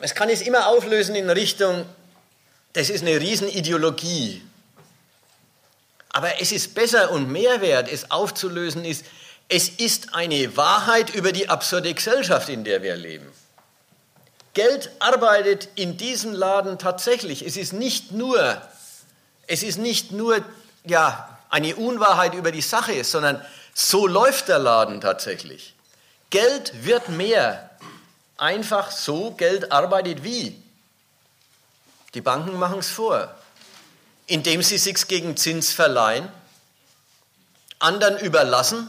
Es 0.00 0.14
kann 0.14 0.28
es 0.28 0.42
immer 0.42 0.66
auflösen 0.66 1.14
in 1.14 1.30
Richtung, 1.30 1.86
das 2.72 2.90
ist 2.90 3.02
eine 3.02 3.18
Riesenideologie. 3.20 4.42
Aber 6.10 6.40
es 6.40 6.52
ist 6.52 6.74
besser 6.74 7.10
und 7.10 7.30
mehr 7.30 7.60
wert, 7.60 7.90
es 7.90 8.10
aufzulösen 8.10 8.84
ist, 8.84 9.04
es 9.48 9.68
ist 9.68 10.14
eine 10.14 10.56
Wahrheit 10.56 11.14
über 11.14 11.32
die 11.32 11.48
absurde 11.48 11.94
Gesellschaft, 11.94 12.48
in 12.48 12.64
der 12.64 12.82
wir 12.82 12.96
leben. 12.96 13.32
Geld 14.54 14.90
arbeitet 14.98 15.68
in 15.74 15.96
diesem 15.96 16.32
Laden 16.32 16.78
tatsächlich. 16.78 17.44
Es 17.44 17.56
ist 17.56 17.72
nicht 17.72 18.12
nur, 18.12 18.60
es 19.46 19.62
ist 19.62 19.78
nicht 19.78 20.12
nur 20.12 20.44
ja, 20.84 21.38
eine 21.50 21.76
Unwahrheit 21.76 22.34
über 22.34 22.52
die 22.52 22.60
Sache, 22.60 23.04
sondern 23.04 23.44
so 23.74 24.06
läuft 24.06 24.48
der 24.48 24.58
Laden 24.58 25.00
tatsächlich. 25.00 25.74
Geld 26.30 26.84
wird 26.84 27.08
mehr. 27.08 27.70
Einfach 28.36 28.90
so, 28.90 29.32
Geld 29.32 29.72
arbeitet 29.72 30.24
wie? 30.24 30.62
Die 32.14 32.20
Banken 32.20 32.58
machen 32.58 32.78
es 32.80 32.88
vor. 32.88 33.34
indem 34.28 34.62
sie 34.62 34.78
sich 34.78 35.08
gegen 35.08 35.36
Zins 35.36 35.72
verleihen, 35.72 36.28
anderen 37.78 38.18
überlassen 38.18 38.88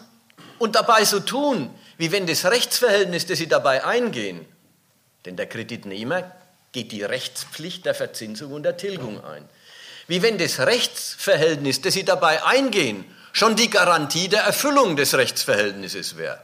und 0.60 0.76
dabei 0.76 1.06
so 1.06 1.22
tun, 1.22 1.74
wie 1.98 2.12
wenn 2.12 2.28
das 2.28 2.46
Rechtsverhältnis, 2.46 3.26
das 3.26 3.40
sie 3.40 3.48
dabei 3.48 3.84
eingehen, 3.84 4.46
denn 5.26 5.36
der 5.36 5.48
Kreditnehmer 5.48 6.32
geht 6.72 6.92
die 6.92 7.04
Rechtspflicht 7.04 7.86
der 7.86 7.96
Verzinsung 7.96 8.54
und 8.54 8.64
der 8.64 8.78
Tilgung 8.78 9.24
ein, 9.24 9.48
wie 10.08 10.22
wenn 10.22 10.38
das 10.38 10.60
Rechtsverhältnis, 10.60 11.82
das 11.82 11.94
sie 11.94 12.04
dabei 12.04 12.44
eingehen, 12.44 13.06
schon 13.34 13.56
die 13.56 13.70
Garantie 13.70 14.28
der 14.28 14.42
Erfüllung 14.42 14.96
des 14.96 15.14
Rechtsverhältnisses 15.16 16.18
wäre. 16.18 16.42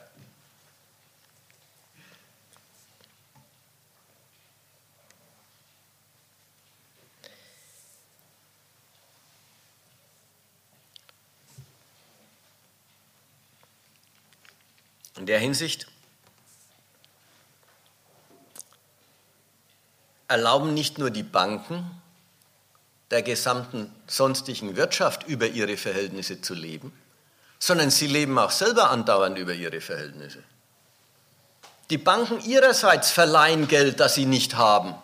In 15.18 15.26
der 15.26 15.40
Hinsicht 15.40 15.88
erlauben 20.28 20.74
nicht 20.74 20.98
nur 20.98 21.12
die 21.12 21.24
Banken 21.24 21.90
der 23.12 23.22
gesamten 23.22 23.94
sonstigen 24.08 24.76
Wirtschaft 24.76 25.28
über 25.28 25.48
ihre 25.48 25.78
Verhältnisse 25.78 26.42
zu 26.42 26.54
leben, 26.54 26.92
sondern 27.60 27.92
sie 27.92 28.08
leben 28.08 28.38
auch 28.40 28.52
selber 28.52 28.90
andauernd 28.90 29.38
über 29.38 29.54
ihre 29.54 29.82
Verhältnisse. 29.82 30.44
Die 31.90 32.00
Banken 32.00 32.42
ihrerseits 32.42 33.12
verleihen 33.12 33.68
Geld, 33.68 34.00
das 34.00 34.16
sie 34.16 34.26
nicht 34.26 34.56
haben, 34.56 34.96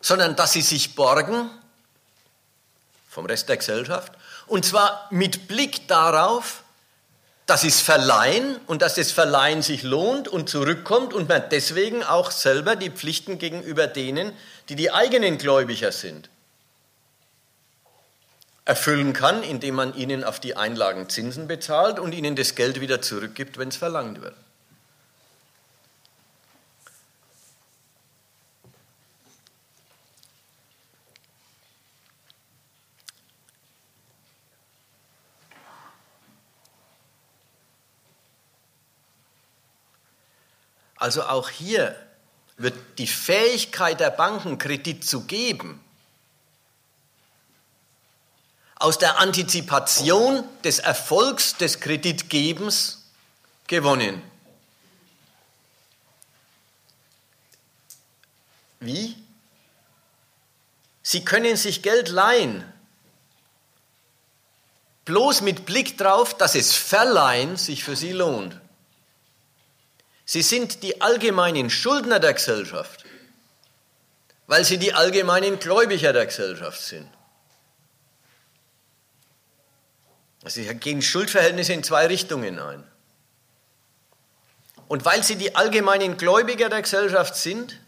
sondern 0.00 0.36
das 0.36 0.52
sie 0.52 0.62
sich 0.62 0.94
borgen 0.94 1.50
vom 3.08 3.24
Rest 3.24 3.48
der 3.48 3.56
Gesellschaft, 3.56 4.12
und 4.46 4.64
zwar 4.64 5.08
mit 5.10 5.48
Blick 5.48 5.88
darauf, 5.88 6.62
dass 7.46 7.60
sie 7.60 7.68
es 7.68 7.80
verleihen 7.80 8.56
und 8.66 8.82
dass 8.82 8.96
das 8.96 9.12
Verleihen 9.12 9.62
sich 9.62 9.84
lohnt 9.84 10.26
und 10.26 10.48
zurückkommt 10.48 11.14
und 11.14 11.28
man 11.28 11.44
deswegen 11.50 12.02
auch 12.02 12.32
selber 12.32 12.74
die 12.74 12.90
Pflichten 12.90 13.38
gegenüber 13.38 13.86
denen, 13.86 14.32
die 14.68 14.74
die 14.74 14.90
eigenen 14.90 15.38
Gläubiger 15.38 15.92
sind, 15.92 16.28
erfüllen 18.64 19.12
kann, 19.12 19.44
indem 19.44 19.76
man 19.76 19.94
ihnen 19.94 20.24
auf 20.24 20.40
die 20.40 20.56
Einlagen 20.56 21.08
Zinsen 21.08 21.46
bezahlt 21.46 22.00
und 22.00 22.12
ihnen 22.12 22.34
das 22.34 22.56
Geld 22.56 22.80
wieder 22.80 23.00
zurückgibt, 23.00 23.58
wenn 23.58 23.68
es 23.68 23.76
verlangt 23.76 24.20
wird. 24.20 24.34
Also 40.96 41.24
auch 41.24 41.50
hier 41.50 41.94
wird 42.56 42.74
die 42.98 43.06
Fähigkeit 43.06 44.00
der 44.00 44.10
Banken, 44.10 44.58
Kredit 44.58 45.04
zu 45.04 45.24
geben, 45.24 45.82
aus 48.76 48.98
der 48.98 49.18
Antizipation 49.18 50.44
des 50.62 50.78
Erfolgs 50.78 51.56
des 51.56 51.80
Kreditgebens 51.80 53.04
gewonnen. 53.66 54.22
Wie? 58.80 59.16
Sie 61.02 61.24
können 61.24 61.56
sich 61.56 61.82
Geld 61.82 62.08
leihen, 62.08 62.70
bloß 65.04 65.40
mit 65.40 65.64
Blick 65.64 65.96
darauf, 65.96 66.36
dass 66.36 66.54
es 66.54 66.74
Verleihen 66.74 67.56
sich 67.56 67.84
für 67.84 67.96
sie 67.96 68.12
lohnt. 68.12 68.60
Sie 70.26 70.42
sind 70.42 70.82
die 70.82 71.00
allgemeinen 71.00 71.70
Schuldner 71.70 72.18
der 72.18 72.34
Gesellschaft, 72.34 73.04
weil 74.48 74.64
sie 74.64 74.76
die 74.76 74.92
allgemeinen 74.92 75.60
Gläubiger 75.60 76.12
der 76.12 76.26
Gesellschaft 76.26 76.80
sind. 76.80 77.08
Also 80.42 80.60
sie 80.60 80.74
gehen 80.74 81.00
Schuldverhältnisse 81.00 81.72
in 81.72 81.84
zwei 81.84 82.06
Richtungen 82.06 82.58
ein. 82.58 82.84
Und 84.88 85.04
weil 85.04 85.22
sie 85.22 85.36
die 85.36 85.54
allgemeinen 85.54 86.16
Gläubiger 86.16 86.68
der 86.68 86.82
Gesellschaft 86.82 87.36
sind 87.36 87.80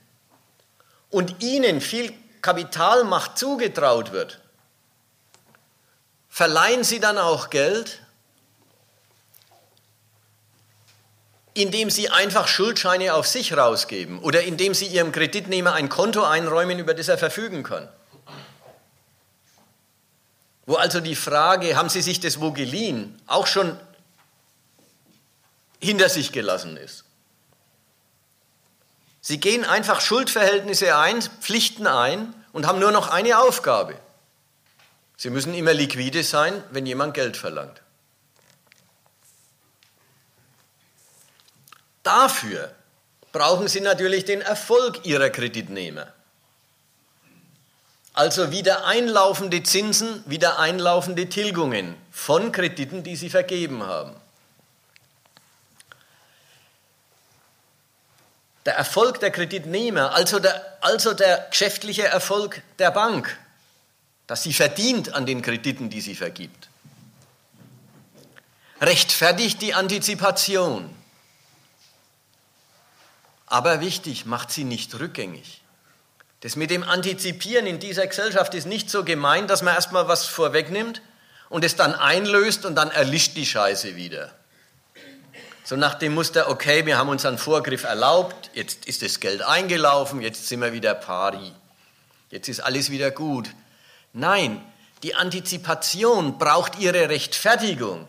und 1.10 1.42
ihnen 1.42 1.80
viel 1.80 2.12
Kapitalmacht 2.40 3.36
zugetraut 3.36 4.12
wird, 4.12 4.40
verleihen 6.28 6.84
sie 6.84 7.00
dann 7.00 7.18
auch 7.18 7.50
Geld 7.50 8.00
indem 11.62 11.90
sie 11.90 12.08
einfach 12.08 12.46
Schuldscheine 12.46 13.14
auf 13.14 13.26
sich 13.26 13.56
rausgeben 13.56 14.20
oder 14.20 14.42
indem 14.42 14.74
sie 14.74 14.86
ihrem 14.86 15.12
Kreditnehmer 15.12 15.74
ein 15.74 15.88
Konto 15.88 16.22
einräumen, 16.22 16.78
über 16.78 16.94
das 16.94 17.08
er 17.08 17.18
verfügen 17.18 17.62
kann. 17.62 17.88
Wo 20.66 20.74
also 20.74 21.00
die 21.00 21.16
Frage, 21.16 21.76
haben 21.76 21.88
Sie 21.88 22.02
sich 22.02 22.20
das 22.20 22.40
wo 22.40 22.52
geliehen, 22.52 23.18
auch 23.26 23.46
schon 23.46 23.78
hinter 25.80 26.08
sich 26.08 26.30
gelassen 26.30 26.76
ist. 26.76 27.04
Sie 29.20 29.40
gehen 29.40 29.64
einfach 29.64 30.00
Schuldverhältnisse 30.00 30.96
ein, 30.96 31.22
Pflichten 31.22 31.86
ein 31.86 32.34
und 32.52 32.66
haben 32.66 32.78
nur 32.78 32.92
noch 32.92 33.08
eine 33.08 33.38
Aufgabe. 33.38 33.94
Sie 35.16 35.30
müssen 35.30 35.54
immer 35.54 35.74
liquide 35.74 36.22
sein, 36.22 36.62
wenn 36.70 36.86
jemand 36.86 37.14
Geld 37.14 37.36
verlangt. 37.36 37.82
Dafür 42.08 42.74
brauchen 43.32 43.68
Sie 43.68 43.82
natürlich 43.82 44.24
den 44.24 44.40
Erfolg 44.40 45.04
Ihrer 45.04 45.28
Kreditnehmer. 45.28 46.10
Also 48.14 48.50
wieder 48.50 48.86
einlaufende 48.86 49.62
Zinsen, 49.62 50.24
wieder 50.24 50.58
einlaufende 50.58 51.28
Tilgungen 51.28 51.94
von 52.10 52.50
Krediten, 52.50 53.02
die 53.02 53.14
Sie 53.14 53.28
vergeben 53.28 53.82
haben. 53.82 54.16
Der 58.64 58.76
Erfolg 58.76 59.20
der 59.20 59.30
Kreditnehmer, 59.30 60.14
also 60.14 60.38
der, 60.38 60.78
also 60.80 61.12
der 61.12 61.46
geschäftliche 61.50 62.06
Erfolg 62.06 62.62
der 62.78 62.90
Bank, 62.90 63.38
dass 64.26 64.44
sie 64.44 64.54
verdient 64.54 65.12
an 65.12 65.26
den 65.26 65.42
Krediten, 65.42 65.90
die 65.90 66.00
sie 66.00 66.14
vergibt, 66.14 66.70
rechtfertigt 68.80 69.60
die 69.60 69.74
Antizipation. 69.74 70.97
Aber 73.48 73.80
wichtig, 73.80 74.26
macht 74.26 74.50
sie 74.50 74.64
nicht 74.64 74.98
rückgängig. 74.98 75.62
Das 76.40 76.54
mit 76.54 76.70
dem 76.70 76.84
Antizipieren 76.84 77.66
in 77.66 77.80
dieser 77.80 78.06
Gesellschaft 78.06 78.54
ist 78.54 78.66
nicht 78.66 78.90
so 78.90 79.04
gemein, 79.04 79.48
dass 79.48 79.62
man 79.62 79.74
erstmal 79.74 80.06
was 80.06 80.26
vorwegnimmt 80.26 81.02
und 81.48 81.64
es 81.64 81.74
dann 81.74 81.94
einlöst 81.94 82.64
und 82.64 82.76
dann 82.76 82.90
erlischt 82.90 83.36
die 83.36 83.46
Scheiße 83.46 83.96
wieder. 83.96 84.32
So 85.64 85.76
nach 85.76 85.94
dem 85.94 86.14
Muster, 86.14 86.48
okay, 86.48 86.86
wir 86.86 86.96
haben 86.96 87.08
uns 87.08 87.26
einen 87.26 87.38
Vorgriff 87.38 87.84
erlaubt, 87.84 88.50
jetzt 88.54 88.86
ist 88.86 89.02
das 89.02 89.20
Geld 89.20 89.42
eingelaufen, 89.42 90.20
jetzt 90.20 90.46
sind 90.46 90.60
wir 90.60 90.72
wieder 90.72 90.94
pari. 90.94 91.52
Jetzt 92.30 92.48
ist 92.48 92.60
alles 92.60 92.90
wieder 92.90 93.10
gut. 93.10 93.50
Nein, 94.12 94.64
die 95.02 95.14
Antizipation 95.14 96.38
braucht 96.38 96.78
ihre 96.78 97.08
Rechtfertigung. 97.08 98.06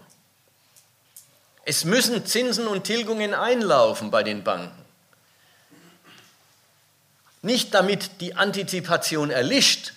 Es 1.65 1.85
müssen 1.85 2.25
Zinsen 2.25 2.67
und 2.67 2.83
Tilgungen 2.83 3.33
einlaufen 3.33 4.11
bei 4.11 4.23
den 4.23 4.43
Banken. 4.43 4.78
Nicht 7.41 7.73
damit 7.73 8.21
die 8.21 8.35
Antizipation 8.35 9.29
erlischt, 9.31 9.93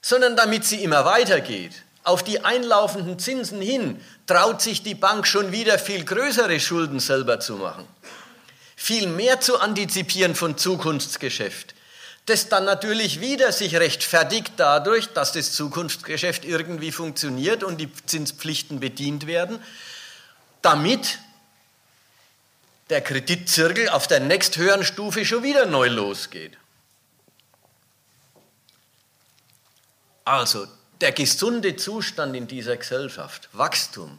sondern 0.00 0.36
damit 0.36 0.64
sie 0.64 0.82
immer 0.82 1.04
weitergeht. 1.04 1.82
Auf 2.02 2.22
die 2.22 2.44
einlaufenden 2.44 3.18
Zinsen 3.18 3.60
hin 3.60 4.00
traut 4.26 4.62
sich 4.62 4.82
die 4.84 4.94
Bank 4.94 5.26
schon 5.26 5.50
wieder 5.50 5.78
viel 5.78 6.04
größere 6.04 6.60
Schulden 6.60 7.00
selber 7.00 7.40
zu 7.40 7.56
machen. 7.56 7.86
Viel 8.76 9.08
mehr 9.08 9.40
zu 9.40 9.58
antizipieren 9.58 10.36
von 10.36 10.56
Zukunftsgeschäft, 10.56 11.74
das 12.26 12.48
dann 12.48 12.64
natürlich 12.64 13.20
wieder 13.20 13.50
sich 13.50 13.74
rechtfertigt 13.74 14.52
dadurch, 14.56 15.08
dass 15.08 15.32
das 15.32 15.52
Zukunftsgeschäft 15.52 16.44
irgendwie 16.44 16.92
funktioniert 16.92 17.64
und 17.64 17.80
die 17.80 17.90
Zinspflichten 18.06 18.78
bedient 18.78 19.26
werden, 19.26 19.58
damit 20.62 21.18
der 22.90 23.00
Kreditzirkel 23.00 23.88
auf 23.88 24.06
der 24.06 24.20
nächsthöheren 24.20 24.84
Stufe 24.84 25.24
schon 25.24 25.42
wieder 25.42 25.66
neu 25.66 25.88
losgeht. 25.88 26.56
Also 30.24 30.66
der 31.00 31.12
gesunde 31.12 31.76
Zustand 31.76 32.34
in 32.34 32.46
dieser 32.46 32.76
Gesellschaft, 32.76 33.48
Wachstum, 33.52 34.18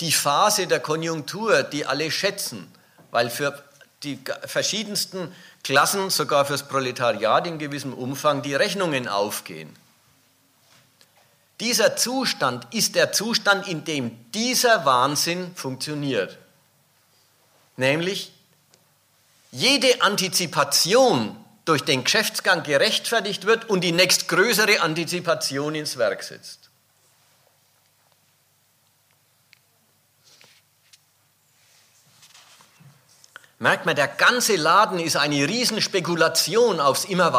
die 0.00 0.12
Phase 0.12 0.66
der 0.66 0.80
Konjunktur, 0.80 1.62
die 1.62 1.86
alle 1.86 2.10
schätzen, 2.10 2.72
weil 3.10 3.30
für 3.30 3.62
die 4.02 4.18
verschiedensten 4.46 5.34
Klassen, 5.62 6.10
sogar 6.10 6.44
fürs 6.44 6.66
Proletariat 6.66 7.46
in 7.46 7.58
gewissem 7.58 7.92
Umfang, 7.92 8.42
die 8.42 8.54
Rechnungen 8.54 9.08
aufgehen. 9.08 9.76
Dieser 11.60 11.96
Zustand 11.96 12.66
ist 12.72 12.94
der 12.94 13.12
Zustand, 13.12 13.68
in 13.68 13.84
dem 13.84 14.30
dieser 14.32 14.86
Wahnsinn 14.86 15.54
funktioniert. 15.54 16.38
Nämlich 17.76 18.32
jede 19.52 20.02
Antizipation 20.02 21.36
durch 21.64 21.82
den 21.82 22.04
Geschäftsgang 22.04 22.62
gerechtfertigt 22.62 23.46
wird 23.46 23.68
und 23.68 23.82
die 23.82 23.92
nächstgrößere 23.92 24.80
Antizipation 24.80 25.74
ins 25.74 25.96
Werk 25.96 26.22
setzt. 26.22 26.70
Merkt 33.58 33.84
man, 33.84 33.94
der 33.94 34.08
ganze 34.08 34.56
Laden 34.56 34.98
ist 34.98 35.16
eine 35.16 35.46
Riesenspekulation 35.46 36.80
aufs 36.80 37.04
immer 37.04 37.34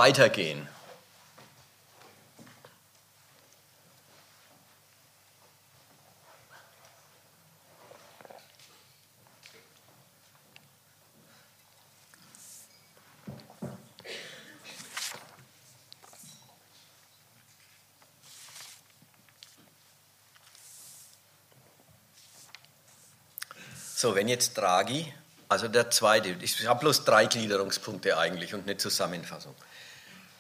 So, 24.02 24.16
wenn 24.16 24.28
jetzt 24.28 24.58
Draghi, 24.58 25.14
also 25.48 25.68
der 25.68 25.92
zweite, 25.92 26.36
ich 26.42 26.66
habe 26.66 26.80
bloß 26.80 27.04
drei 27.04 27.28
Gliederungspunkte 27.28 28.18
eigentlich 28.18 28.56
und 28.56 28.64
eine 28.64 28.76
Zusammenfassung. 28.76 29.54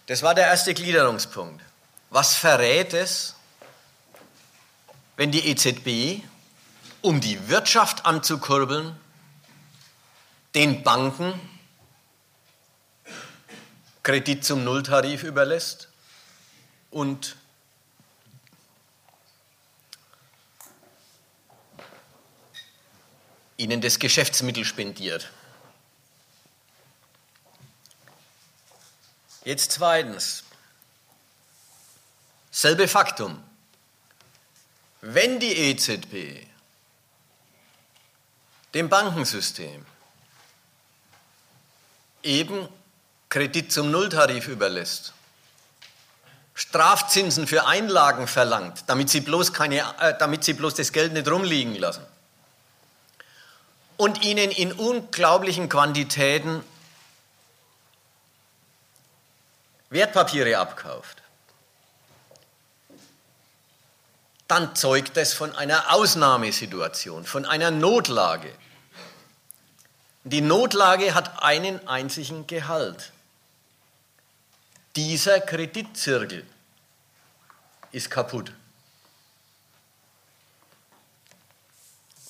Das 0.07 0.24
war 0.24 0.34
der 0.34 0.47
erste 0.47 0.74
Gliederungspunkt. 0.74 1.64
Was 2.09 2.34
verrät 2.34 2.95
es, 2.95 3.36
wenn 5.16 5.30
die 5.30 5.47
EZB, 5.47 6.24
um 7.01 7.22
die 7.22 7.49
Wirtschaft 7.49 8.03
anzukurbeln, 8.03 8.99
den 10.55 10.82
Banken 10.82 11.39
Kredit 14.01 14.43
zum 14.43 14.64
Nulltarif 14.64 15.22
überlässt 15.22 15.89
und 16.89 17.36
ihnen 23.62 23.80
das 23.80 23.99
Geschäftsmittel 23.99 24.66
spendiert. 24.66 25.30
Jetzt 29.45 29.74
zweitens, 29.74 30.43
selbe 32.49 32.88
Faktum. 32.88 33.41
Wenn 35.01 35.39
die 35.39 35.55
EZB 35.55 36.45
dem 38.74 38.89
Bankensystem 38.89 39.86
eben 42.24 42.68
Kredit 43.30 43.72
zum 43.72 43.91
Nulltarif 43.91 44.47
überlässt, 44.47 45.14
Strafzinsen 46.53 47.47
für 47.47 47.66
Einlagen 47.66 48.28
verlangt, 48.28 48.84
damit 48.88 49.09
sie 49.09 49.22
bloß, 49.22 49.53
keine, 49.53 49.80
äh, 49.99 50.16
damit 50.18 50.43
sie 50.43 50.53
bloß 50.53 50.76
das 50.76 50.91
Geld 50.91 51.14
nicht 51.14 51.28
rumliegen 51.28 51.76
lassen, 51.76 52.05
und 53.98 54.24
ihnen 54.24 54.52
in 54.52 54.72
unglaublichen 54.72 55.70
Quantitäten 55.70 56.64
Wertpapiere 59.89 60.58
abkauft, 60.58 61.22
dann 64.48 64.76
zeugt 64.76 65.18
es 65.18 65.34
von 65.34 65.56
einer 65.56 65.94
Ausnahmesituation, 65.94 67.26
von 67.26 67.46
einer 67.46 67.72
Notlage. 67.72 68.52
Die 70.24 70.42
Notlage 70.42 71.14
hat 71.14 71.44
einen 71.44 71.88
einzigen 71.88 72.48
Gehalt. 72.48 73.12
Dieser 74.96 75.39
Kreditzirkel 75.39 76.46
ist 77.92 78.10
kaputt. 78.12 78.52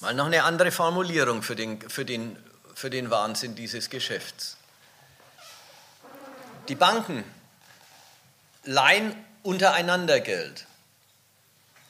Mal 0.01 0.15
noch 0.15 0.25
eine 0.25 0.43
andere 0.43 0.71
Formulierung 0.71 1.43
für 1.43 1.55
den, 1.55 1.87
für 1.87 2.05
den, 2.05 2.35
für 2.73 2.89
den 2.89 3.11
Wahnsinn 3.11 3.53
dieses 3.53 3.91
Geschäfts. 3.91 4.57
Die 6.69 6.75
Banken 6.75 7.23
leihen 8.63 9.15
untereinander 9.43 10.19
Geld. 10.19 10.65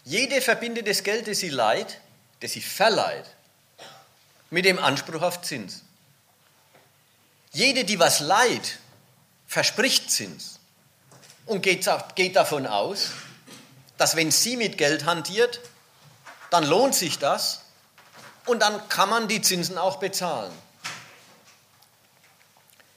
Jede 0.03 0.41
verbindet 0.41 0.89
das 0.89 1.03
Geld, 1.03 1.28
das 1.30 1.39
sie 1.39 1.49
leiht, 1.49 1.99
das 2.41 2.51
sie 2.51 2.62
verleiht, 2.62 3.26
mit 4.49 4.66
dem 4.66 4.78
Anspruch 4.78 5.22
auf 5.22 5.41
Zins. 5.41 5.84
Jede, 7.53 7.86
die 7.86 7.99
was 7.99 8.20
leiht, 8.20 8.80
verspricht 9.47 10.12
Zins 10.12 10.59
und 11.45 11.62
geht, 11.62 11.89
geht 12.16 12.36
davon 12.36 12.68
aus, 12.68 13.12
dass 13.97 14.18
wenn 14.18 14.32
sie 14.32 14.57
mit 14.57 14.78
Geld 14.78 15.05
hantiert, 15.05 15.62
dann 16.49 16.66
lohnt 16.66 16.95
sich 16.95 17.18
das 17.18 17.62
und 18.45 18.61
dann 18.61 18.87
kann 18.89 19.09
man 19.09 19.27
die 19.27 19.41
Zinsen 19.41 19.77
auch 19.77 19.97
bezahlen. 19.97 20.51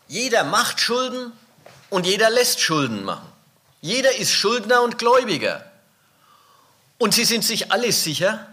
Jeder 0.09 0.45
macht 0.45 0.81
Schulden 0.81 1.33
und 1.91 2.07
jeder 2.07 2.31
lässt 2.31 2.61
Schulden 2.61 3.05
machen. 3.05 3.31
Jeder 3.81 4.17
ist 4.17 4.33
Schuldner 4.33 4.83
und 4.83 4.99
Gläubiger. 4.99 5.71
Und 6.99 7.15
sie 7.15 7.25
sind 7.25 7.45
sich 7.45 7.73
alle 7.73 7.93
sicher 7.93 8.47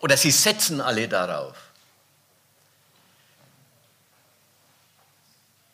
oder 0.00 0.16
sie 0.16 0.30
setzen 0.30 0.80
alle 0.80 1.08
darauf, 1.08 1.56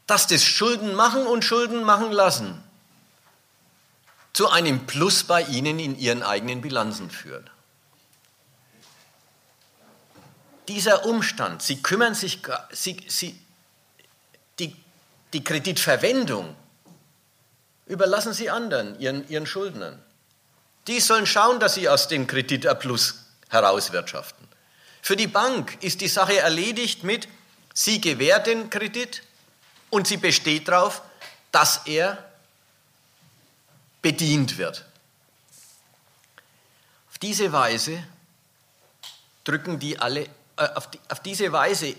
dass 0.07 0.27
das 0.27 0.43
Schulden 0.43 0.95
machen 0.95 1.27
und 1.27 1.45
Schulden 1.45 1.85
machen 1.85 2.11
lassen 2.11 2.63
zu 4.33 4.49
einem 4.49 4.87
Plus 4.87 5.25
bei 5.25 5.43
ihnen 5.43 5.79
in 5.79 5.99
ihren 5.99 6.23
eigenen 6.23 6.61
Bilanzen 6.61 7.11
führt. 7.11 7.51
Dieser 10.71 11.05
Umstand, 11.05 11.63
Sie 11.63 11.83
kümmern 11.83 12.15
sich, 12.15 12.39
Sie, 12.71 12.97
Sie, 13.09 13.37
die, 14.61 14.77
die 15.33 15.43
Kreditverwendung 15.43 16.55
überlassen 17.87 18.33
Sie 18.33 18.51
anderen, 18.51 18.99
Ihren, 19.01 19.29
Ihren 19.29 19.47
Schuldnern. 19.47 20.01
Die 20.87 21.01
sollen 21.01 21.27
schauen, 21.27 21.59
dass 21.59 21.75
sie 21.75 21.89
aus 21.89 22.07
dem 22.07 22.27
Kredit 22.27 22.67
ein 22.67 22.79
Plus 22.79 23.27
herauswirtschaften. 23.49 24.47
Für 25.03 25.17
die 25.17 25.27
Bank 25.27 25.77
ist 25.83 26.01
die 26.01 26.09
Sache 26.09 26.39
erledigt 26.39 27.05
mit, 27.05 27.29
sie 27.75 28.01
gewährt 28.01 28.47
den 28.47 28.71
Kredit 28.71 29.23
und 29.91 30.07
sie 30.07 30.19
besteht 30.19 30.69
darauf, 30.69 31.03
dass 31.51 31.87
er 31.87 32.25
bedient 34.03 34.57
wird. 34.57 34.85
Auf 37.11 37.19
diese 37.19 37.53
Weise 37.53 38.03
drücken 39.45 39.79
die 39.79 39.99
alle 39.99 40.29
auf, 40.61 40.91
die, 40.91 41.01
auf 41.09 41.21
diese 41.21 41.53
Weise 41.53 41.97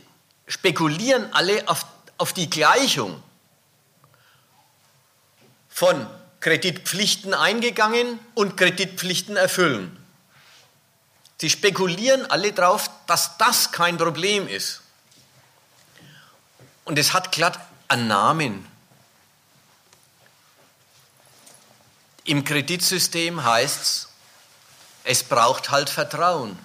spekulieren 0.47 1.31
alle 1.33 1.67
auf, 1.67 1.85
auf 2.17 2.33
die 2.33 2.49
Gleichung 2.49 3.21
von 5.69 6.07
Kreditpflichten 6.39 7.33
eingegangen 7.33 8.19
und 8.33 8.57
Kreditpflichten 8.57 9.37
erfüllen. 9.37 9.97
Sie 11.39 11.49
spekulieren 11.49 12.29
alle 12.29 12.53
darauf, 12.53 12.89
dass 13.07 13.37
das 13.37 13.71
kein 13.71 13.97
Problem 13.97 14.47
ist. 14.47 14.81
Und 16.85 16.99
es 16.99 17.13
hat 17.13 17.31
glatt 17.31 17.59
einen 17.87 18.07
Namen. 18.07 18.67
Im 22.25 22.43
Kreditsystem 22.43 23.43
heißt 23.43 23.81
es, 23.81 24.07
es 25.03 25.23
braucht 25.23 25.71
halt 25.71 25.89
Vertrauen. 25.89 26.59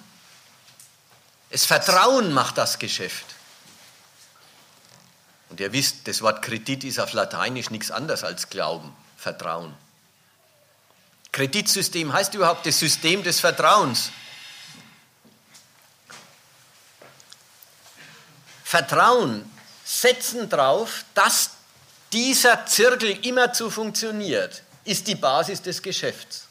Das 1.49 1.65
Vertrauen 1.65 2.33
macht 2.33 2.57
das 2.57 2.77
Geschäft. 2.79 3.25
Und 5.49 5.59
ihr 5.59 5.71
wisst, 5.71 6.07
das 6.07 6.21
Wort 6.21 6.41
Kredit 6.41 6.83
ist 6.83 6.99
auf 6.99 7.13
Lateinisch 7.13 7.69
nichts 7.69 7.89
anderes 7.89 8.23
als 8.23 8.49
Glauben, 8.49 8.93
Vertrauen. 9.15 9.73
Kreditsystem 11.31 12.11
heißt 12.11 12.33
überhaupt 12.33 12.65
das 12.65 12.79
System 12.79 13.23
des 13.23 13.39
Vertrauens. 13.39 14.11
Vertrauen 18.63 19.49
setzen 19.85 20.49
darauf, 20.49 21.05
dass 21.13 21.51
dieser 22.11 22.65
Zirkel 22.65 23.25
immerzu 23.25 23.69
funktioniert, 23.69 24.63
ist 24.83 25.07
die 25.07 25.15
Basis 25.15 25.61
des 25.61 25.81
Geschäfts. 25.81 26.47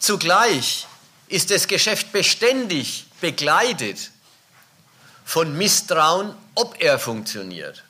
Zugleich 0.00 0.86
ist 1.28 1.50
das 1.50 1.66
Geschäft 1.68 2.12
beständig 2.12 3.03
begleitet 3.24 4.10
von 5.24 5.56
Misstrauen, 5.56 6.34
ob 6.54 6.78
er 6.82 6.98
funktioniert. 6.98 7.82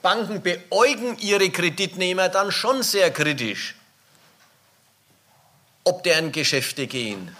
Banken 0.00 0.40
beäugen 0.40 1.18
ihre 1.18 1.50
Kreditnehmer 1.50 2.30
dann 2.30 2.50
schon 2.50 2.82
sehr 2.82 3.10
kritisch, 3.10 3.74
ob 5.84 6.02
deren 6.04 6.32
Geschäfte 6.32 6.86
gehen, 6.86 7.36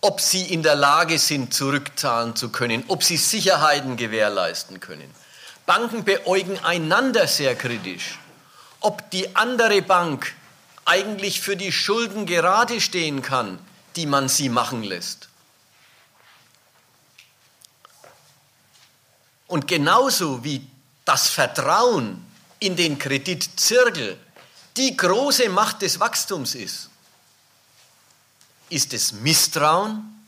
ob 0.00 0.22
sie 0.22 0.46
in 0.46 0.62
der 0.62 0.74
Lage 0.74 1.18
sind, 1.18 1.52
zurückzahlen 1.52 2.34
zu 2.34 2.48
können, 2.48 2.82
ob 2.88 3.04
sie 3.04 3.18
Sicherheiten 3.18 3.98
gewährleisten 3.98 4.80
können. 4.80 5.14
Banken 5.66 6.04
beäugen 6.04 6.58
einander 6.64 7.26
sehr 7.26 7.54
kritisch, 7.56 8.18
ob 8.80 9.10
die 9.10 9.36
andere 9.36 9.82
Bank 9.82 10.34
eigentlich 10.86 11.42
für 11.42 11.58
die 11.58 11.72
Schulden 11.72 12.24
gerade 12.24 12.80
stehen 12.80 13.20
kann, 13.20 13.58
die 13.96 14.06
man 14.06 14.28
sie 14.28 14.48
machen 14.48 14.82
lässt. 14.82 15.28
Und 19.46 19.68
genauso 19.68 20.42
wie 20.42 20.66
das 21.04 21.28
Vertrauen 21.28 22.24
in 22.58 22.76
den 22.76 22.98
Kreditzirkel 22.98 24.18
die 24.76 24.96
große 24.96 25.48
Macht 25.48 25.82
des 25.82 26.00
Wachstums 26.00 26.54
ist, 26.54 26.90
ist 28.70 28.92
es 28.92 29.12
Misstrauen, 29.12 30.26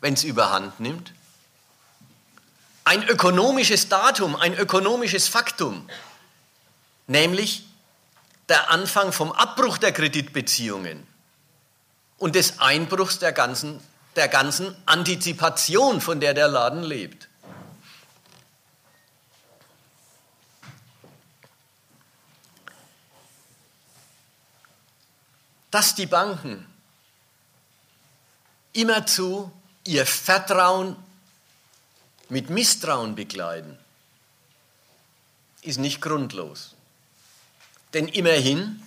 wenn 0.00 0.14
es 0.14 0.24
überhand 0.24 0.80
nimmt? 0.80 1.12
Ein 2.84 3.02
ökonomisches 3.08 3.88
Datum, 3.88 4.36
ein 4.36 4.54
ökonomisches 4.54 5.28
Faktum, 5.28 5.88
nämlich 7.06 7.66
der 8.48 8.70
Anfang 8.70 9.12
vom 9.12 9.32
Abbruch 9.32 9.78
der 9.78 9.92
Kreditbeziehungen 9.92 11.06
und 12.18 12.34
des 12.34 12.60
Einbruchs 12.60 13.18
der 13.18 13.32
ganzen, 13.32 13.80
der 14.16 14.28
ganzen 14.28 14.74
Antizipation, 14.86 16.00
von 16.00 16.20
der 16.20 16.34
der 16.34 16.48
Laden 16.48 16.82
lebt. 16.82 17.28
Dass 25.70 25.96
die 25.96 26.06
Banken 26.06 26.64
immerzu 28.72 29.50
ihr 29.84 30.06
Vertrauen 30.06 30.96
mit 32.28 32.48
Misstrauen 32.48 33.16
bekleiden, 33.16 33.76
ist 35.62 35.78
nicht 35.78 36.00
grundlos. 36.00 36.76
Denn 37.92 38.06
immerhin, 38.06 38.83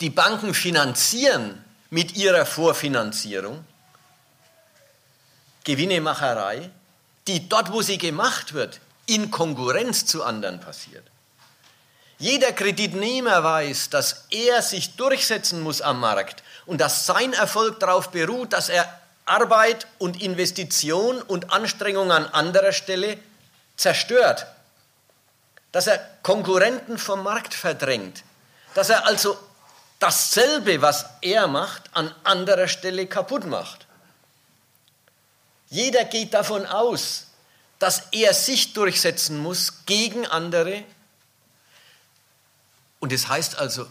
die 0.00 0.10
Banken 0.10 0.54
finanzieren 0.54 1.64
mit 1.90 2.16
ihrer 2.16 2.46
Vorfinanzierung 2.46 3.64
Gewinnemacherei, 5.64 6.70
die 7.26 7.48
dort, 7.48 7.72
wo 7.72 7.80
sie 7.80 7.96
gemacht 7.96 8.52
wird, 8.52 8.80
in 9.06 9.30
Konkurrenz 9.30 10.04
zu 10.04 10.22
anderen 10.22 10.60
passiert. 10.60 11.04
Jeder 12.18 12.52
Kreditnehmer 12.52 13.42
weiß, 13.42 13.90
dass 13.90 14.26
er 14.30 14.62
sich 14.62 14.96
durchsetzen 14.96 15.60
muss 15.60 15.80
am 15.80 16.00
Markt 16.00 16.42
und 16.66 16.80
dass 16.80 17.06
sein 17.06 17.32
Erfolg 17.32 17.80
darauf 17.80 18.10
beruht, 18.10 18.52
dass 18.52 18.68
er 18.68 19.00
Arbeit 19.26 19.86
und 19.98 20.22
Investition 20.22 21.22
und 21.22 21.52
Anstrengung 21.52 22.12
an 22.12 22.26
anderer 22.26 22.72
Stelle 22.72 23.18
zerstört, 23.76 24.46
dass 25.72 25.86
er 25.86 25.98
Konkurrenten 26.22 26.98
vom 26.98 27.22
Markt 27.22 27.54
verdrängt, 27.54 28.22
dass 28.74 28.90
er 28.90 29.06
also 29.06 29.36
dasselbe, 30.04 30.82
was 30.82 31.06
er 31.22 31.46
macht, 31.46 31.82
an 31.94 32.14
anderer 32.24 32.68
Stelle 32.68 33.06
kaputt 33.06 33.46
macht. 33.46 33.86
Jeder 35.70 36.04
geht 36.04 36.34
davon 36.34 36.66
aus, 36.66 37.28
dass 37.78 38.02
er 38.12 38.34
sich 38.34 38.74
durchsetzen 38.74 39.38
muss 39.38 39.86
gegen 39.86 40.26
andere. 40.26 40.84
Und 43.00 43.14
es 43.14 43.22
das 43.22 43.30
heißt 43.30 43.58
also, 43.58 43.86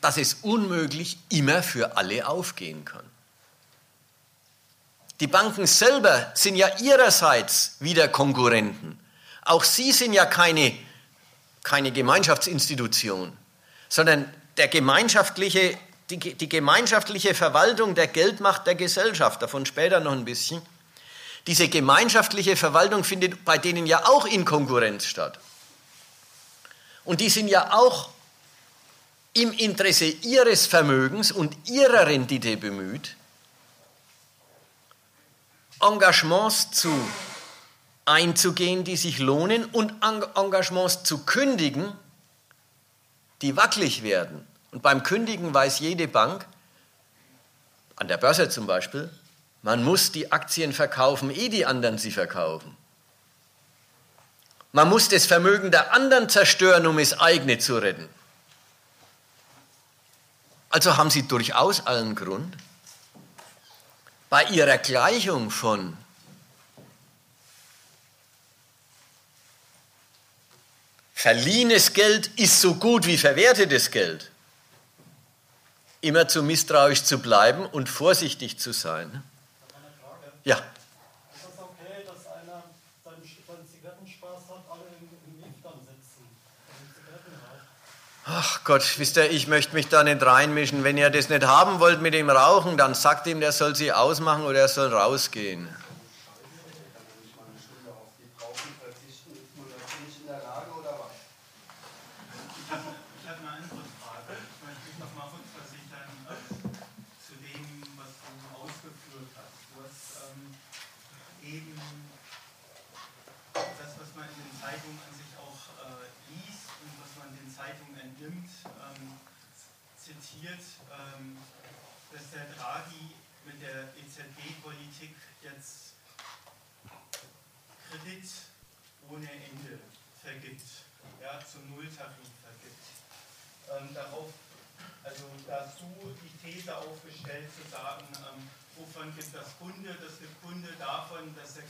dass 0.00 0.16
es 0.16 0.38
unmöglich 0.40 1.18
immer 1.28 1.62
für 1.62 1.98
alle 1.98 2.26
aufgehen 2.26 2.86
kann. 2.86 3.04
Die 5.20 5.26
Banken 5.26 5.66
selber 5.66 6.32
sind 6.34 6.56
ja 6.56 6.78
ihrerseits 6.78 7.76
wieder 7.80 8.08
Konkurrenten. 8.08 8.98
Auch 9.42 9.64
sie 9.64 9.92
sind 9.92 10.14
ja 10.14 10.24
keine, 10.24 10.74
keine 11.62 11.92
Gemeinschaftsinstitution, 11.92 13.36
sondern 13.90 14.32
der 14.56 14.68
gemeinschaftliche, 14.68 15.76
die, 16.10 16.18
die 16.18 16.48
gemeinschaftliche 16.48 17.34
Verwaltung 17.34 17.94
der 17.94 18.06
Geldmacht 18.06 18.66
der 18.66 18.74
Gesellschaft, 18.74 19.42
davon 19.42 19.66
später 19.66 20.00
noch 20.00 20.12
ein 20.12 20.24
bisschen. 20.24 20.62
Diese 21.46 21.68
gemeinschaftliche 21.68 22.56
Verwaltung 22.56 23.04
findet 23.04 23.44
bei 23.44 23.58
denen 23.58 23.86
ja 23.86 24.06
auch 24.06 24.26
in 24.26 24.44
Konkurrenz 24.44 25.04
statt. 25.04 25.38
Und 27.04 27.20
die 27.20 27.28
sind 27.28 27.48
ja 27.48 27.72
auch 27.72 28.10
im 29.32 29.52
Interesse 29.52 30.06
ihres 30.06 30.66
Vermögens 30.66 31.30
und 31.30 31.54
ihrer 31.68 32.06
Rendite 32.06 32.56
bemüht, 32.56 33.16
Engagements 35.80 36.70
zu 36.70 36.90
einzugehen, 38.06 38.82
die 38.84 38.96
sich 38.96 39.18
lohnen 39.18 39.66
und 39.66 39.92
Engagements 40.02 41.02
zu 41.02 41.24
kündigen, 41.24 41.92
die 43.42 43.56
wackelig 43.56 44.02
werden. 44.02 44.46
Und 44.72 44.82
beim 44.82 45.02
Kündigen 45.02 45.52
weiß 45.52 45.80
jede 45.80 46.08
Bank, 46.08 46.46
an 47.96 48.08
der 48.08 48.18
Börse 48.18 48.48
zum 48.48 48.66
Beispiel, 48.66 49.10
man 49.62 49.82
muss 49.82 50.12
die 50.12 50.32
Aktien 50.32 50.72
verkaufen, 50.72 51.30
ehe 51.30 51.50
die 51.50 51.66
anderen 51.66 51.98
sie 51.98 52.10
verkaufen. 52.10 52.76
Man 54.72 54.88
muss 54.90 55.08
das 55.08 55.24
Vermögen 55.24 55.70
der 55.70 55.94
anderen 55.94 56.28
zerstören, 56.28 56.86
um 56.86 56.98
es 56.98 57.18
eigene 57.18 57.58
zu 57.58 57.78
retten. 57.78 58.08
Also 60.68 60.98
haben 60.98 61.08
Sie 61.08 61.26
durchaus 61.26 61.86
allen 61.86 62.14
Grund, 62.14 62.54
bei 64.28 64.44
Ihrer 64.44 64.76
Gleichung 64.76 65.50
von 65.50 65.96
verliehenes 71.16 71.94
Geld 71.94 72.30
ist 72.36 72.60
so 72.60 72.74
gut 72.74 73.06
wie 73.06 73.16
verwertetes 73.16 73.90
Geld, 73.90 74.30
immer 76.02 76.28
zu 76.28 76.42
misstrauisch 76.42 77.04
zu 77.04 77.18
bleiben 77.18 77.64
und 77.64 77.88
vorsichtig 77.88 78.58
zu 78.58 78.72
sein. 78.72 79.22
Ja. 80.44 80.62
Ach 88.28 88.64
Gott, 88.64 88.98
wisst 88.98 89.16
ihr, 89.16 89.30
ich 89.30 89.46
möchte 89.46 89.74
mich 89.74 89.88
da 89.88 90.02
nicht 90.02 90.20
reinmischen. 90.20 90.84
Wenn 90.84 90.98
ihr 90.98 91.10
das 91.10 91.30
nicht 91.30 91.46
haben 91.46 91.80
wollt 91.80 92.02
mit 92.02 92.12
dem 92.12 92.28
Rauchen, 92.28 92.76
dann 92.76 92.92
sagt 92.94 93.26
ihm, 93.26 93.40
der 93.40 93.52
soll 93.52 93.74
sie 93.74 93.92
ausmachen 93.92 94.44
oder 94.44 94.60
er 94.60 94.68
soll 94.68 94.92
rausgehen. 94.92 95.68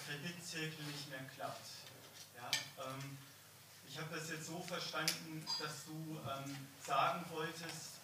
Kreditzirkel 0.07 0.84
nicht 0.84 1.11
mehr 1.11 1.24
klappt. 1.34 1.66
Ja, 2.37 2.51
ähm, 2.84 3.18
ich 3.89 3.99
habe 3.99 4.14
das 4.14 4.30
jetzt 4.30 4.47
so 4.47 4.61
verstanden, 4.61 5.45
dass 5.59 5.84
du 5.87 6.18
ähm, 6.22 6.57
sagen 6.84 7.24
wolltest, 7.30 7.99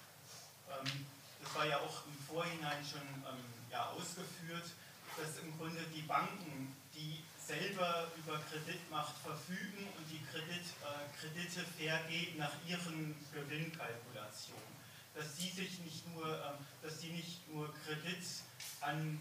ähm, 0.68 1.06
das 1.42 1.54
war 1.54 1.66
ja 1.66 1.78
auch 1.78 2.06
im 2.06 2.18
Vorhinein 2.26 2.84
schon 2.84 3.02
ähm, 3.02 3.44
ja, 3.70 3.90
ausgeführt, 3.90 4.66
dass 5.16 5.38
im 5.38 5.56
Grunde 5.58 5.82
die 5.94 6.02
Banken, 6.02 6.74
die 6.94 7.22
selber 7.46 8.08
über 8.16 8.38
Kreditmacht 8.50 9.14
verfügen 9.18 9.88
und 9.96 10.04
die 10.10 10.22
Kredit, 10.30 10.64
äh, 10.82 11.18
Kredite 11.18 11.64
vergeben 11.76 12.38
nach 12.38 12.52
ihren 12.66 13.14
Gewinnkalkulationen, 13.32 14.72
dass 15.14 15.34
die 15.36 15.50
sich 15.50 15.78
nicht 15.80 16.08
nur, 16.14 16.26
ähm, 16.26 16.66
dass 16.82 16.98
die 16.98 17.10
nicht 17.10 17.48
nur 17.52 17.72
Kredit 17.84 18.24
an 18.80 19.20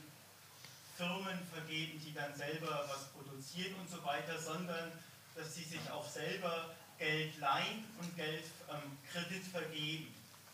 Firmen 0.95 1.39
vergeben, 1.51 1.99
die 2.05 2.13
dann 2.13 2.35
selber 2.35 2.85
was 2.87 3.05
produzieren 3.09 3.75
und 3.75 3.89
so 3.89 4.03
weiter, 4.03 4.39
sondern 4.39 4.91
dass 5.35 5.55
sie 5.55 5.63
sich 5.63 5.89
auch 5.89 6.07
selber 6.07 6.75
Geld 6.99 7.37
leihen 7.39 7.85
und 7.99 8.15
Geld 8.15 8.43
ähm, 8.69 8.97
Kredit 9.11 9.43
vergeben. 9.47 10.13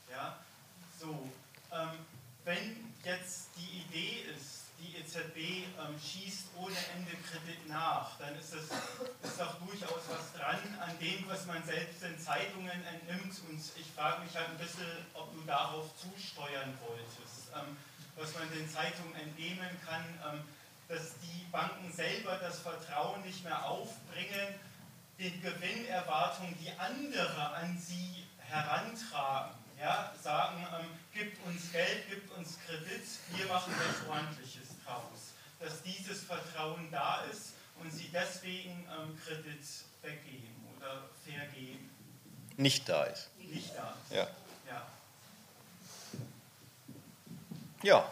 Ja? 0.09 0.39
So, 0.99 1.29
ähm, 1.73 1.89
wenn 2.45 2.93
jetzt 3.03 3.49
die 3.57 3.79
Idee 3.79 4.23
ist, 4.33 4.66
die 4.79 4.97
EZB 4.97 5.65
ähm, 5.79 5.97
schießt 5.99 6.49
ohne 6.57 6.75
Ende 6.95 7.11
Kredit 7.29 7.67
nach, 7.67 8.17
dann 8.19 8.37
ist 8.37 8.53
das 8.53 8.63
ist 8.63 9.39
doch 9.39 9.55
durchaus 9.59 10.03
was 10.09 10.33
dran 10.33 10.59
an 10.79 10.97
dem, 10.99 11.27
was 11.27 11.45
man 11.45 11.63
selbst 11.63 12.03
in 12.03 12.19
Zeitungen 12.19 12.83
entnimmt. 12.85 13.33
Und 13.49 13.59
ich 13.75 13.87
frage 13.95 14.23
mich 14.23 14.35
halt 14.35 14.49
ein 14.49 14.57
bisschen, 14.57 14.85
ob 15.13 15.33
du 15.33 15.41
darauf 15.45 15.89
zusteuern 15.97 16.77
wolltest. 16.85 17.49
Ähm, 17.55 17.77
was 18.15 18.33
man 18.33 18.49
den 18.51 18.69
Zeitungen 18.69 19.15
entnehmen 19.15 19.69
kann, 19.85 20.03
ähm, 20.25 20.41
dass 20.87 21.19
die 21.19 21.45
Banken 21.51 21.91
selber 21.91 22.37
das 22.37 22.59
Vertrauen 22.59 23.21
nicht 23.21 23.43
mehr 23.43 23.65
aufbringen, 23.65 24.55
den 25.19 25.41
Gewinnerwartungen, 25.41 26.55
die 26.59 26.71
andere 26.79 27.53
an 27.55 27.77
sie 27.77 28.25
herantragen, 28.39 29.53
ja, 29.79 30.13
sagen, 30.21 30.65
ähm, 30.79 30.87
gibt 31.13 31.45
uns 31.45 31.71
Geld, 31.71 32.09
gibt 32.09 32.31
uns 32.31 32.57
Kredit, 32.65 33.03
wir 33.35 33.45
machen 33.47 33.73
was 33.77 34.09
Ordentliches 34.09 34.66
draus. 34.87 35.33
Dass 35.59 35.83
dieses 35.83 36.23
Vertrauen 36.23 36.89
da 36.91 37.23
ist 37.31 37.53
und 37.81 37.91
sie 37.91 38.09
deswegen 38.13 38.85
ähm, 38.89 39.17
Kredit 39.23 39.61
weggeben 40.01 40.55
oder 40.77 41.03
vergeben. 41.23 41.89
Nicht 42.57 42.87
da 42.89 43.03
ist. 43.03 43.29
Nicht 43.39 43.75
da 43.75 43.95
ist. 44.03 44.15
Ja. 44.15 44.27
ja. 44.67 44.87
Ja, 47.83 48.09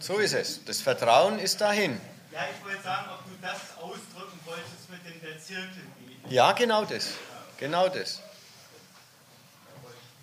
so 0.00 0.18
ist 0.18 0.32
es. 0.32 0.64
Das 0.64 0.80
Vertrauen 0.80 1.38
ist 1.38 1.60
dahin. 1.60 2.00
Ja, 2.32 2.40
ich 2.52 2.64
wollte 2.64 2.82
sagen, 2.82 3.08
ob 3.12 3.24
du 3.24 3.30
das 3.40 3.60
ausdrücken 3.78 4.40
wolltest 4.44 4.90
mit 4.90 5.04
dem 5.06 5.20
der 5.20 5.38
Zirkel 5.38 5.82
geht. 6.00 6.32
Ja, 6.32 6.52
genau 6.52 6.84
das. 6.84 7.10
Genau 7.58 7.88
das. 7.88 8.20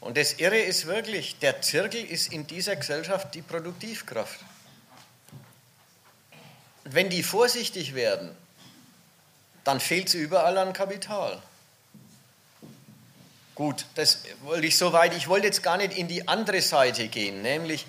Und 0.02 0.18
das 0.18 0.34
Irre 0.34 0.60
ist 0.60 0.86
wirklich, 0.86 1.40
der 1.40 1.62
Zirkel 1.62 2.04
ist 2.04 2.32
in 2.34 2.48
dieser 2.48 2.76
Gesellschaft 2.76 3.34
die 3.36 3.42
Produktivkraft. 3.42 4.40
Wenn 6.84 7.10
die 7.10 7.24
vorsichtig 7.24 7.96
werden, 7.96 8.36
dann 9.64 9.80
fehlt 9.80 10.08
es 10.08 10.14
überall 10.14 10.58
an 10.58 10.74
Kapital. 10.74 11.42
Gut, 13.56 13.86
das 13.96 14.24
wollte 14.44 14.68
ich 14.68 14.78
soweit. 14.78 15.16
Ich 15.16 15.28
wollte 15.28 15.48
jetzt 15.48 15.64
gar 15.64 15.78
nicht 15.78 15.98
in 15.98 16.08
die 16.08 16.28
andere 16.28 16.62
Seite 16.62 17.08
gehen, 17.10 17.42
nämlich, 17.42 17.86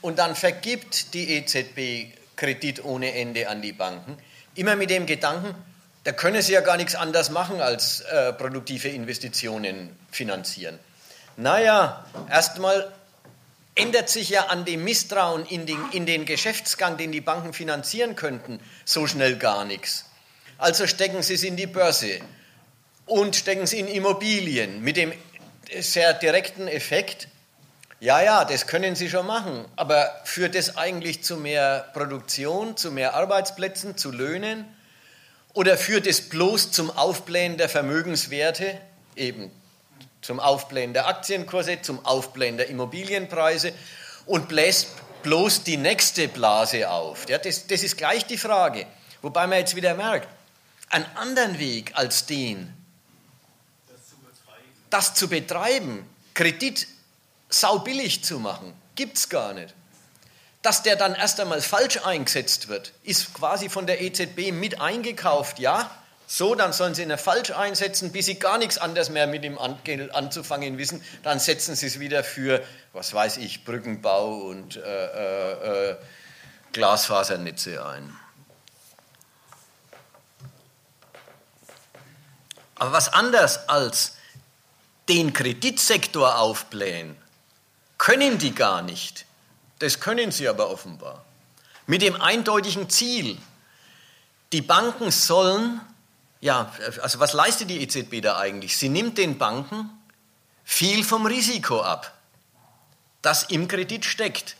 und 0.00 0.18
dann 0.18 0.34
vergibt 0.34 1.12
die 1.14 1.36
EZB 1.36 2.16
Kredit 2.36 2.84
ohne 2.84 3.14
Ende 3.14 3.48
an 3.48 3.62
die 3.62 3.72
Banken, 3.72 4.16
immer 4.54 4.74
mit 4.74 4.90
dem 4.90 5.06
Gedanken, 5.06 5.54
da 6.04 6.12
können 6.12 6.42
sie 6.42 6.52
ja 6.52 6.60
gar 6.60 6.76
nichts 6.76 6.94
anderes 6.94 7.30
machen 7.30 7.60
als 7.60 8.00
äh, 8.00 8.32
produktive 8.32 8.88
Investitionen 8.88 9.96
finanzieren. 10.10 10.78
Naja, 11.36 12.04
erstmal 12.28 12.90
ändert 13.74 14.08
sich 14.08 14.28
ja 14.28 14.46
an 14.46 14.64
dem 14.64 14.84
Misstrauen 14.84 15.46
in 15.46 15.66
den, 15.66 15.78
in 15.92 16.06
den 16.06 16.26
Geschäftsgang, 16.26 16.96
den 16.96 17.12
die 17.12 17.20
Banken 17.20 17.52
finanzieren 17.52 18.16
könnten, 18.16 18.60
so 18.84 19.06
schnell 19.06 19.36
gar 19.36 19.64
nichts. 19.64 20.06
Also 20.58 20.86
stecken 20.86 21.22
sie 21.22 21.34
es 21.34 21.42
in 21.42 21.56
die 21.56 21.66
Börse 21.66 22.20
und 23.06 23.34
stecken 23.34 23.66
sie 23.66 23.80
in 23.80 23.88
Immobilien 23.88 24.82
mit 24.82 24.96
dem 24.96 25.12
sehr 25.80 26.12
direkten 26.12 26.68
Effekt, 26.68 27.28
ja, 27.98 28.20
ja, 28.20 28.44
das 28.44 28.66
können 28.66 28.96
sie 28.96 29.08
schon 29.08 29.26
machen, 29.26 29.64
aber 29.76 30.10
führt 30.24 30.56
das 30.56 30.76
eigentlich 30.76 31.22
zu 31.22 31.36
mehr 31.36 31.88
Produktion, 31.92 32.76
zu 32.76 32.90
mehr 32.90 33.14
Arbeitsplätzen, 33.14 33.96
zu 33.96 34.10
Löhnen? 34.10 34.64
Oder 35.54 35.78
führt 35.78 36.08
es 36.08 36.28
bloß 36.28 36.72
zum 36.72 36.90
Aufblähen 36.90 37.58
der 37.58 37.68
Vermögenswerte, 37.68 38.76
eben 39.14 39.52
zum 40.22 40.40
Aufblähen 40.40 40.94
der 40.94 41.08
Aktienkurse, 41.08 41.82
zum 41.82 42.04
Aufblähen 42.06 42.56
der 42.56 42.68
Immobilienpreise 42.68 43.72
und 44.24 44.48
bläst 44.48 44.88
bloß 45.22 45.64
die 45.64 45.76
nächste 45.76 46.28
Blase 46.28 46.88
auf. 46.88 47.28
Ja, 47.28 47.38
das, 47.38 47.66
das 47.66 47.82
ist 47.82 47.98
gleich 47.98 48.24
die 48.26 48.38
Frage. 48.38 48.86
Wobei 49.20 49.46
man 49.46 49.58
jetzt 49.58 49.76
wieder 49.76 49.94
merkt, 49.94 50.28
einen 50.88 51.06
anderen 51.16 51.58
Weg 51.58 51.92
als 51.94 52.26
den, 52.26 52.72
Das 53.88 54.08
zu 54.08 54.16
betreiben. 54.16 54.68
das 54.90 55.14
zu 55.14 55.28
betreiben, 55.28 56.10
Kredit 56.34 56.86
saubillig 57.48 58.24
zu 58.24 58.38
machen, 58.38 58.72
gibt 58.94 59.16
es 59.18 59.28
gar 59.28 59.52
nicht. 59.54 59.74
Dass 60.62 60.82
der 60.82 60.96
dann 60.96 61.14
erst 61.14 61.40
einmal 61.40 61.60
falsch 61.60 61.98
eingesetzt 62.04 62.68
wird, 62.68 62.92
ist 63.02 63.34
quasi 63.34 63.68
von 63.68 63.86
der 63.86 64.00
EZB 64.00 64.52
mit 64.52 64.80
eingekauft, 64.80 65.58
ja, 65.58 65.90
so, 66.34 66.54
dann 66.54 66.72
sollen 66.72 66.94
sie 66.94 67.02
ihn 67.02 67.18
falsch 67.18 67.50
einsetzen, 67.50 68.10
bis 68.10 68.24
sie 68.24 68.38
gar 68.38 68.56
nichts 68.56 68.78
anderes 68.78 69.10
mehr 69.10 69.26
mit 69.26 69.44
ihm 69.44 69.58
anzufangen 69.58 70.78
wissen. 70.78 71.04
Dann 71.22 71.38
setzen 71.38 71.76
sie 71.76 71.88
es 71.88 72.00
wieder 72.00 72.24
für, 72.24 72.64
was 72.94 73.12
weiß 73.12 73.36
ich, 73.36 73.66
Brückenbau 73.66 74.36
und 74.36 74.76
äh, 74.76 74.80
äh, 74.80 75.90
äh, 75.90 75.96
Glasfasernetze 76.72 77.84
ein. 77.84 78.18
Aber 82.76 82.92
was 82.92 83.12
anders 83.12 83.68
als 83.68 84.16
den 85.10 85.34
Kreditsektor 85.34 86.38
aufblähen, 86.38 87.14
können 87.98 88.38
die 88.38 88.54
gar 88.54 88.80
nicht. 88.80 89.26
Das 89.80 90.00
können 90.00 90.32
sie 90.32 90.48
aber 90.48 90.70
offenbar. 90.70 91.26
Mit 91.86 92.00
dem 92.00 92.18
eindeutigen 92.18 92.88
Ziel, 92.88 93.36
die 94.52 94.62
Banken 94.62 95.10
sollen 95.10 95.82
ja, 96.42 96.72
also 97.00 97.20
was 97.20 97.32
leistet 97.34 97.70
die 97.70 97.80
EZB 97.82 98.20
da 98.20 98.36
eigentlich? 98.36 98.76
Sie 98.76 98.88
nimmt 98.88 99.16
den 99.16 99.38
Banken 99.38 99.88
viel 100.64 101.04
vom 101.04 101.24
Risiko 101.24 101.80
ab, 101.80 102.12
das 103.22 103.44
im 103.44 103.68
Kredit 103.68 104.04
steckt. 104.04 104.56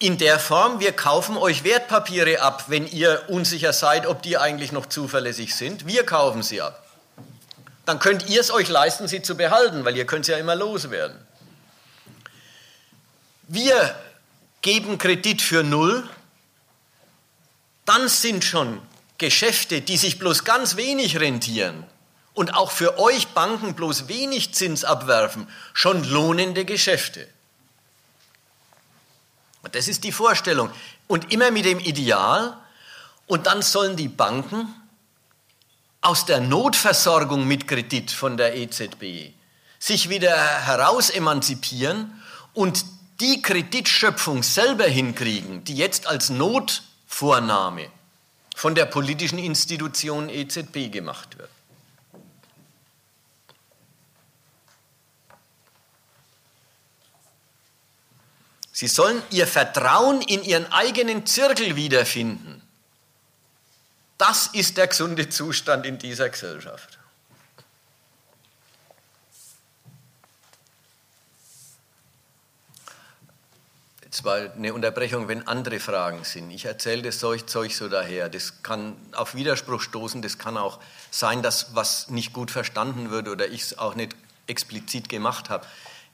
In 0.00 0.18
der 0.18 0.40
Form, 0.40 0.80
wir 0.80 0.92
kaufen 0.92 1.36
euch 1.36 1.62
Wertpapiere 1.62 2.40
ab, 2.42 2.64
wenn 2.66 2.88
ihr 2.88 3.28
unsicher 3.28 3.72
seid, 3.72 4.06
ob 4.06 4.20
die 4.22 4.36
eigentlich 4.36 4.72
noch 4.72 4.86
zuverlässig 4.86 5.54
sind. 5.54 5.86
Wir 5.86 6.04
kaufen 6.04 6.42
sie 6.42 6.60
ab. 6.60 6.84
Dann 7.86 8.00
könnt 8.00 8.28
ihr 8.28 8.40
es 8.40 8.50
euch 8.50 8.68
leisten, 8.68 9.06
sie 9.06 9.22
zu 9.22 9.36
behalten, 9.36 9.84
weil 9.84 9.96
ihr 9.96 10.06
könnt 10.06 10.24
sie 10.24 10.32
ja 10.32 10.38
immer 10.38 10.56
loswerden. 10.56 11.16
Wir 13.46 13.94
geben 14.60 14.98
Kredit 14.98 15.40
für 15.40 15.62
null, 15.62 16.08
dann 17.84 18.08
sind 18.08 18.44
schon 18.44 18.82
Geschäfte, 19.18 19.80
die 19.80 19.96
sich 19.96 20.18
bloß 20.18 20.44
ganz 20.44 20.76
wenig 20.76 21.18
rentieren 21.18 21.84
und 22.34 22.54
auch 22.54 22.70
für 22.70 22.98
euch 22.98 23.28
Banken 23.28 23.74
bloß 23.74 24.08
wenig 24.08 24.54
Zins 24.54 24.84
abwerfen, 24.84 25.48
schon 25.74 26.04
lohnende 26.04 26.64
Geschäfte. 26.64 27.28
Das 29.72 29.88
ist 29.88 30.04
die 30.04 30.12
Vorstellung. 30.12 30.70
Und 31.08 31.32
immer 31.32 31.50
mit 31.50 31.64
dem 31.64 31.80
Ideal, 31.80 32.56
und 33.26 33.46
dann 33.46 33.60
sollen 33.60 33.96
die 33.96 34.08
Banken 34.08 34.74
aus 36.00 36.24
der 36.24 36.40
Notversorgung 36.40 37.46
mit 37.46 37.66
Kredit 37.66 38.10
von 38.10 38.36
der 38.36 38.56
EZB 38.56 39.34
sich 39.78 40.08
wieder 40.08 40.36
heraus 40.36 41.10
emanzipieren 41.10 42.22
und 42.54 42.84
die 43.20 43.42
Kreditschöpfung 43.42 44.42
selber 44.42 44.84
hinkriegen, 44.84 45.64
die 45.64 45.74
jetzt 45.74 46.06
als 46.06 46.30
Notvornahme 46.30 47.90
von 48.58 48.74
der 48.74 48.86
politischen 48.86 49.38
Institution 49.38 50.28
EZB 50.28 50.90
gemacht 50.90 51.38
wird. 51.38 51.48
Sie 58.72 58.88
sollen 58.88 59.22
ihr 59.30 59.46
Vertrauen 59.46 60.22
in 60.22 60.42
ihren 60.42 60.66
eigenen 60.72 61.24
Zirkel 61.24 61.76
wiederfinden. 61.76 62.60
Das 64.18 64.48
ist 64.48 64.76
der 64.76 64.88
gesunde 64.88 65.28
Zustand 65.28 65.86
in 65.86 65.98
dieser 65.98 66.28
Gesellschaft. 66.28 66.97
Zwar 74.18 74.52
eine 74.52 74.74
Unterbrechung, 74.74 75.28
wenn 75.28 75.46
andere 75.48 75.80
Fragen 75.80 76.24
sind. 76.24 76.50
Ich 76.50 76.64
erzähle 76.64 77.02
das 77.02 77.18
Zeug, 77.18 77.48
Zeug 77.48 77.74
so 77.74 77.88
daher. 77.88 78.28
Das 78.28 78.62
kann 78.62 78.96
auf 79.12 79.34
Widerspruch 79.34 79.80
stoßen. 79.80 80.22
Das 80.22 80.38
kann 80.38 80.56
auch 80.56 80.80
sein, 81.10 81.42
dass 81.42 81.74
was 81.74 82.10
nicht 82.10 82.32
gut 82.32 82.50
verstanden 82.50 83.10
wird 83.10 83.28
oder 83.28 83.48
ich 83.48 83.62
es 83.62 83.78
auch 83.78 83.94
nicht 83.94 84.14
explizit 84.46 85.08
gemacht 85.08 85.50
habe. 85.50 85.66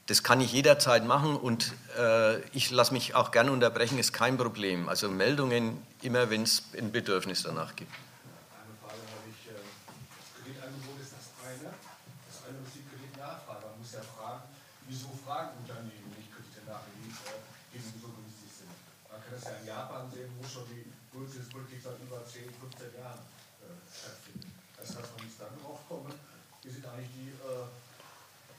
Das 0.07 0.21
kann 0.21 0.39
ich 0.39 0.53
jederzeit 0.53 1.03
machen 1.03 1.35
und 1.35 1.73
äh, 1.97 2.37
ich 2.53 2.69
lasse 2.69 2.93
mich 2.93 3.15
auch 3.15 3.31
gerne 3.31 3.51
unterbrechen, 3.51 3.97
ist 3.97 4.13
kein 4.13 4.37
Problem. 4.37 4.87
Also 4.87 5.09
Meldungen 5.09 5.81
immer, 6.03 6.29
wenn 6.29 6.43
es 6.43 6.61
ein 6.77 6.91
Bedürfnis 6.91 7.41
danach 7.41 7.75
gibt. 7.75 7.89
Eine 7.89 8.77
Frage 8.85 9.01
habe 9.01 9.25
ich. 9.33 9.49
Äh, 9.49 9.57
Kreditangebot 10.37 11.01
ist 11.01 11.09
das 11.09 11.33
eine. 11.41 11.73
Das 12.29 12.37
eine 12.45 12.61
ist 12.61 12.77
die 12.77 12.85
Kreditnachfrage. 12.85 13.65
Man 13.65 13.81
muss 13.81 13.97
ja 13.97 14.05
fragen, 14.13 14.45
wieso 14.85 15.09
fragen 15.25 15.57
Unternehmen 15.65 16.13
nicht 16.13 16.29
Kredite 16.29 16.61
nach, 16.69 16.85
die 16.85 17.09
äh, 17.09 17.81
eben 17.81 17.89
so 17.97 18.13
günstig 18.13 18.53
sind. 18.53 18.69
Man 19.09 19.17
kann 19.25 19.33
das 19.33 19.41
ja 19.41 19.57
in 19.57 19.65
Japan 19.65 20.05
sehen, 20.13 20.29
wo 20.37 20.45
schon 20.45 20.69
die 20.69 20.85
Günstigkeitspolitik 21.17 21.81
seit 21.81 21.97
über 21.97 22.21
10, 22.21 22.53
15 22.53 22.93
Jahren 22.93 23.25
äh, 23.65 23.73
stattfindet. 23.89 24.53
Das 24.77 24.93
heißt, 24.93 25.09
man 25.17 25.25
muss 25.25 25.37
dann 25.41 25.57
drauf 25.65 25.81
kommen, 25.89 26.13
wie 26.61 26.69
sind 26.69 26.85
eigentlich 26.85 27.09
die, 27.17 27.33
äh, 27.41 27.65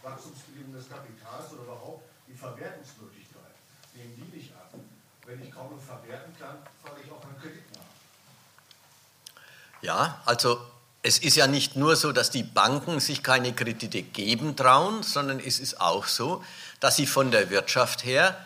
Wachstumsbedingungen 0.07 0.79
des 0.79 0.89
Kapitals 0.89 1.53
oder 1.53 1.63
überhaupt 1.65 2.05
die 2.29 2.35
Verwertungsmöglichkeit. 2.35 3.55
Nehmen 3.95 4.15
die 4.15 4.37
nicht 4.39 4.55
ab. 4.55 4.73
Wenn 5.27 5.43
ich 5.43 5.51
kaum 5.51 5.75
noch 5.75 5.83
verwerten 5.83 6.33
kann, 6.39 6.59
falle 6.83 7.03
ich 7.03 7.11
auch 7.11 7.25
einen 7.25 7.39
Kredit 7.41 7.67
nach. 7.75 7.83
Ja, 9.87 10.21
also 10.25 10.59
es 11.05 11.19
ist 11.19 11.37
ja 11.37 11.47
nicht 11.47 11.77
nur 11.77 11.95
so, 11.95 12.11
dass 12.11 12.33
die 12.33 12.43
Banken 12.43 12.99
sich 12.99 13.23
keine 13.23 13.53
Kredite 13.53 14.03
geben 14.03 14.57
trauen, 14.57 15.05
sondern 15.05 15.39
es 15.39 15.61
ist 15.61 15.81
auch 15.81 16.09
so, 16.09 16.43
dass 16.81 16.97
sie 16.97 17.07
von 17.07 17.31
der 17.31 17.51
Wirtschaft 17.51 18.05
her 18.05 18.37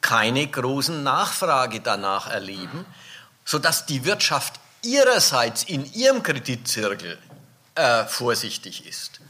keine 0.00 0.46
großen 0.46 1.02
Nachfrage 1.02 1.80
danach 1.80 2.30
erleben, 2.30 2.86
sodass 3.44 3.86
die 3.86 4.04
Wirtschaft 4.04 4.60
ihrerseits 4.82 5.64
in 5.64 5.92
ihrem 5.92 6.22
Kreditzirkel 6.22 7.18
äh, 7.74 8.04
vorsichtig 8.04 8.86
ist. 8.86 9.20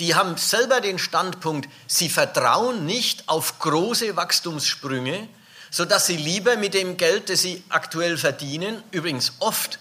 Die 0.00 0.14
haben 0.14 0.36
selber 0.36 0.82
den 0.82 0.98
Standpunkt, 0.98 1.70
sie 1.86 2.10
vertrauen 2.10 2.84
nicht 2.84 3.30
auf 3.30 3.58
große 3.58 4.16
Wachstumssprünge, 4.16 5.28
sodass 5.70 6.04
sie 6.04 6.18
lieber 6.18 6.58
mit 6.58 6.74
dem 6.74 6.98
Geld, 6.98 7.30
das 7.30 7.40
sie 7.40 7.64
aktuell 7.70 8.18
verdienen, 8.18 8.82
übrigens 8.90 9.32
oft 9.38 9.78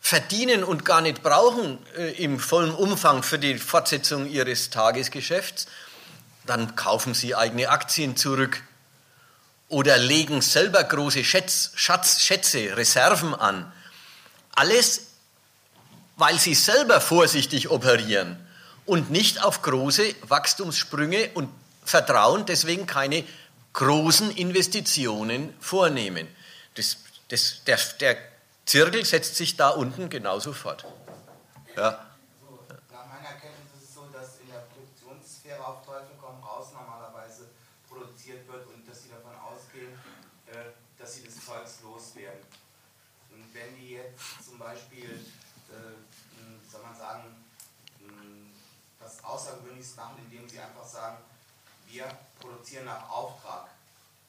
verdienen 0.00 0.64
und 0.64 0.84
gar 0.84 1.00
nicht 1.00 1.22
brauchen 1.22 1.78
äh, 1.96 2.12
im 2.22 2.38
vollen 2.38 2.72
Umfang 2.74 3.22
für 3.22 3.38
die 3.38 3.58
Fortsetzung 3.58 4.28
ihres 4.28 4.70
Tagesgeschäfts, 4.70 5.66
dann 6.46 6.76
kaufen 6.76 7.14
sie 7.14 7.34
eigene 7.34 7.68
Aktien 7.68 8.16
zurück 8.16 8.62
oder 9.68 9.98
legen 9.98 10.40
selber 10.40 10.82
große 10.82 11.24
Schätz, 11.24 11.72
Schatz, 11.74 12.20
Schätze, 12.20 12.76
Reserven 12.76 13.34
an. 13.34 13.70
Alles, 14.54 15.08
weil 16.16 16.38
sie 16.38 16.54
selber 16.54 17.00
vorsichtig 17.00 17.68
operieren 17.68 18.38
und 18.86 19.10
nicht 19.10 19.44
auf 19.44 19.62
große 19.62 20.14
Wachstumssprünge 20.22 21.30
und 21.34 21.50
vertrauen, 21.84 22.46
deswegen 22.46 22.86
keine 22.86 23.24
großen 23.74 24.30
Investitionen 24.30 25.54
vornehmen. 25.60 26.26
Das, 26.74 26.96
das, 27.28 27.62
der, 27.66 27.78
der 28.00 28.16
Zirkel 28.68 29.02
setzt 29.02 29.34
sich 29.36 29.56
da 29.56 29.70
unten 29.70 30.10
genauso 30.10 30.52
fort. 30.52 30.84
Ja. 31.74 32.06
nach 32.92 33.06
meiner 33.06 33.40
Kenntnis 33.40 33.72
ist 33.78 33.88
es 33.88 33.94
so, 33.94 34.06
dass 34.12 34.40
in 34.40 34.48
der 34.52 34.60
Produktionssphäre 34.68 35.66
auf 35.66 35.86
Teufel 35.86 36.14
komm 36.20 36.44
raus 36.44 36.68
normalerweise 36.74 37.48
produziert 37.88 38.46
wird 38.46 38.66
und 38.66 38.86
dass 38.86 39.04
sie 39.04 39.08
davon 39.08 39.32
ausgehen, 39.40 39.98
dass 40.98 41.14
sie 41.14 41.24
das 41.24 41.42
Zeugs 41.46 41.78
loswerden. 41.82 42.44
Und 43.32 43.54
wenn 43.54 43.74
die 43.74 43.92
jetzt 43.92 44.44
zum 44.44 44.58
Beispiel, 44.58 45.18
soll 46.70 46.82
man 46.82 46.94
sagen, 46.94 47.42
was 49.00 49.24
Außergewöhnliches 49.24 49.96
machen, 49.96 50.16
indem 50.30 50.46
sie 50.46 50.60
einfach 50.60 50.84
sagen, 50.84 51.16
wir 51.86 52.04
produzieren 52.38 52.84
nach 52.84 53.08
Auftrag. 53.08 53.70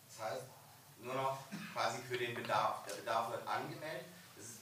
Das 0.08 0.30
heißt, 0.30 0.44
nur 1.02 1.16
noch 1.16 1.40
quasi 1.74 1.98
für 2.08 2.18
den 2.18 2.34
Bedarf. 2.36 2.86
Der 2.88 2.94
Bedarf 2.94 3.32
wird 3.32 3.46
angemeldet 3.46 4.06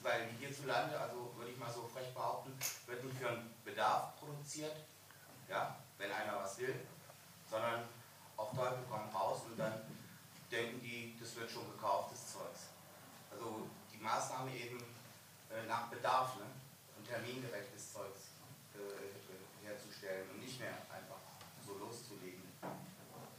weil 0.08 0.30
hierzulande, 0.39 0.97
also 0.97 1.34
würde 1.36 1.51
ich 1.51 1.58
mal 1.60 1.72
so 1.72 1.84
frech 1.93 2.14
behaupten, 2.14 2.58
wird 2.86 3.03
nicht 3.03 3.18
für 3.18 3.28
einen 3.28 3.53
Bedarf 3.66 4.16
produziert, 4.20 4.76
ja, 5.49 5.76
wenn 5.97 6.12
einer 6.12 6.39
was 6.39 6.58
will, 6.60 6.76
sondern 7.51 7.84
auf 8.38 8.55
Teufel 8.55 8.84
kommen 8.89 9.10
raus 9.14 9.41
und 9.51 9.60
dann 9.60 9.74
denken 10.49 10.80
die, 10.82 11.18
das 11.20 11.36
wird 11.36 11.51
schon 11.51 11.70
gekauftes 11.74 12.32
Zeugs. 12.32 12.72
Also 13.32 13.68
die 13.91 13.97
Maßnahme 13.97 14.55
eben 14.55 14.80
äh, 15.51 15.68
nach 15.68 15.88
Bedarf 15.89 16.38
ne, 16.38 16.45
und 16.97 17.05
termingerechtes 17.05 17.91
Zeugs 17.91 18.32
äh, 18.76 19.68
herzustellen 19.68 20.30
und 20.32 20.39
nicht 20.39 20.58
mehr 20.58 20.72
einfach 20.88 21.20
so 21.66 21.78
loszulegen. 21.80 22.43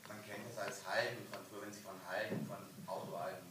Man 0.06 0.22
kennt 0.22 0.44
es 0.50 0.58
als 0.58 0.86
Halten 0.86 1.24
von 1.32 1.40
früher, 1.48 1.62
wenn 1.62 1.72
Sie 1.72 1.80
von 1.80 1.96
Halten, 2.06 2.46
von 2.46 2.60
Autohalten 2.86 3.48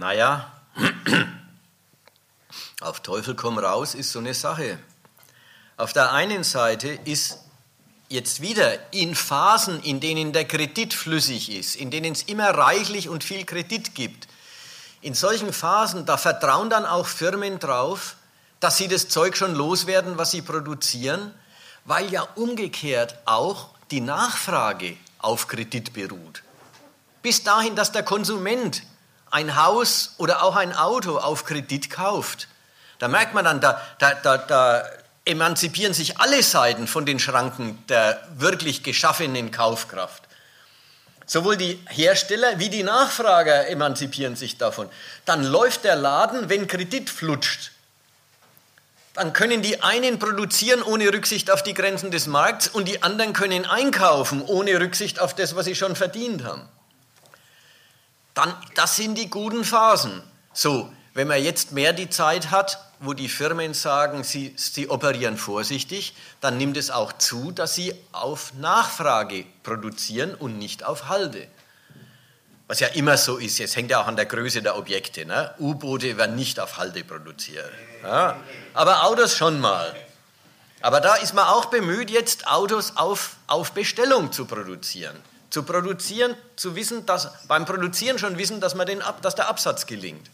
Naja, 0.00 0.50
auf 2.80 3.00
Teufel 3.00 3.34
komm 3.34 3.58
raus 3.58 3.94
ist 3.94 4.12
so 4.12 4.18
eine 4.18 4.32
Sache. 4.32 4.78
Auf 5.76 5.92
der 5.92 6.12
einen 6.12 6.42
Seite 6.42 6.88
ist 7.04 7.36
jetzt 8.08 8.40
wieder 8.40 8.94
in 8.94 9.14
Phasen, 9.14 9.82
in 9.82 10.00
denen 10.00 10.32
der 10.32 10.46
Kredit 10.46 10.94
flüssig 10.94 11.54
ist, 11.54 11.76
in 11.76 11.90
denen 11.90 12.12
es 12.12 12.22
immer 12.22 12.48
reichlich 12.48 13.10
und 13.10 13.24
viel 13.24 13.44
Kredit 13.44 13.94
gibt, 13.94 14.26
in 15.02 15.12
solchen 15.12 15.52
Phasen, 15.52 16.06
da 16.06 16.16
vertrauen 16.16 16.70
dann 16.70 16.86
auch 16.86 17.06
Firmen 17.06 17.58
drauf, 17.58 18.16
dass 18.58 18.78
sie 18.78 18.88
das 18.88 19.10
Zeug 19.10 19.36
schon 19.36 19.54
loswerden, 19.54 20.16
was 20.16 20.30
sie 20.30 20.40
produzieren, 20.40 21.34
weil 21.84 22.10
ja 22.10 22.22
umgekehrt 22.36 23.18
auch 23.26 23.68
die 23.90 24.00
Nachfrage 24.00 24.96
auf 25.18 25.46
Kredit 25.46 25.92
beruht. 25.92 26.42
Bis 27.20 27.44
dahin, 27.44 27.76
dass 27.76 27.92
der 27.92 28.02
Konsument 28.02 28.82
ein 29.30 29.56
Haus 29.56 30.14
oder 30.18 30.42
auch 30.42 30.56
ein 30.56 30.74
Auto 30.74 31.18
auf 31.18 31.44
Kredit 31.44 31.90
kauft, 31.90 32.48
da 32.98 33.08
merkt 33.08 33.32
man 33.32 33.44
dann, 33.44 33.60
da, 33.60 33.80
da, 33.98 34.14
da, 34.14 34.36
da 34.36 34.84
emanzipieren 35.24 35.94
sich 35.94 36.18
alle 36.18 36.42
Seiten 36.42 36.86
von 36.86 37.06
den 37.06 37.18
Schranken 37.18 37.82
der 37.88 38.20
wirklich 38.36 38.82
geschaffenen 38.82 39.50
Kaufkraft. 39.50 40.24
Sowohl 41.26 41.56
die 41.56 41.80
Hersteller 41.88 42.58
wie 42.58 42.68
die 42.68 42.82
Nachfrager 42.82 43.68
emanzipieren 43.68 44.34
sich 44.34 44.58
davon. 44.58 44.88
Dann 45.24 45.44
läuft 45.44 45.84
der 45.84 45.94
Laden, 45.94 46.48
wenn 46.48 46.66
Kredit 46.66 47.08
flutscht. 47.08 47.70
Dann 49.14 49.32
können 49.32 49.62
die 49.62 49.82
einen 49.82 50.18
produzieren 50.18 50.82
ohne 50.82 51.12
Rücksicht 51.12 51.50
auf 51.50 51.62
die 51.62 51.74
Grenzen 51.74 52.10
des 52.10 52.26
Markts 52.26 52.68
und 52.68 52.88
die 52.88 53.02
anderen 53.02 53.32
können 53.32 53.64
einkaufen 53.64 54.42
ohne 54.42 54.80
Rücksicht 54.80 55.20
auf 55.20 55.34
das, 55.34 55.54
was 55.54 55.66
sie 55.66 55.74
schon 55.74 55.94
verdient 55.94 56.44
haben 56.44 56.68
dann, 58.34 58.54
das 58.74 58.96
sind 58.96 59.16
die 59.16 59.28
guten 59.28 59.64
Phasen. 59.64 60.22
So, 60.52 60.92
wenn 61.14 61.28
man 61.28 61.42
jetzt 61.42 61.72
mehr 61.72 61.92
die 61.92 62.10
Zeit 62.10 62.50
hat, 62.50 62.78
wo 63.00 63.14
die 63.14 63.28
Firmen 63.28 63.74
sagen, 63.74 64.24
sie, 64.24 64.54
sie 64.56 64.88
operieren 64.88 65.36
vorsichtig, 65.36 66.14
dann 66.40 66.58
nimmt 66.58 66.76
es 66.76 66.90
auch 66.90 67.12
zu, 67.14 67.50
dass 67.50 67.74
sie 67.74 67.94
auf 68.12 68.52
Nachfrage 68.54 69.46
produzieren 69.62 70.34
und 70.34 70.58
nicht 70.58 70.84
auf 70.84 71.08
Halde. 71.08 71.48
Was 72.68 72.78
ja 72.78 72.88
immer 72.88 73.16
so 73.16 73.38
ist, 73.38 73.58
jetzt 73.58 73.74
hängt 73.74 73.90
ja 73.90 74.00
auch 74.00 74.06
an 74.06 74.16
der 74.16 74.26
Größe 74.26 74.62
der 74.62 74.76
Objekte. 74.76 75.24
Ne? 75.24 75.52
U-Boote 75.58 76.16
werden 76.16 76.36
nicht 76.36 76.60
auf 76.60 76.76
Halde 76.76 77.02
produziert. 77.02 77.70
Ja? 78.02 78.36
Aber 78.74 79.04
Autos 79.04 79.36
schon 79.36 79.58
mal. 79.58 79.96
Aber 80.80 81.00
da 81.00 81.16
ist 81.16 81.34
man 81.34 81.46
auch 81.46 81.66
bemüht, 81.66 82.10
jetzt 82.10 82.46
Autos 82.46 82.96
auf, 82.96 83.36
auf 83.46 83.72
Bestellung 83.72 84.30
zu 84.30 84.44
produzieren 84.44 85.16
zu 85.50 85.64
produzieren, 85.64 86.36
zu 86.56 86.76
wissen, 86.76 87.04
dass 87.06 87.46
beim 87.46 87.66
Produzieren 87.66 88.18
schon 88.18 88.38
wissen, 88.38 88.60
dass, 88.60 88.74
man 88.74 88.86
den, 88.86 89.02
dass 89.20 89.34
der 89.34 89.48
Absatz 89.48 89.84
gelingt. 89.84 90.30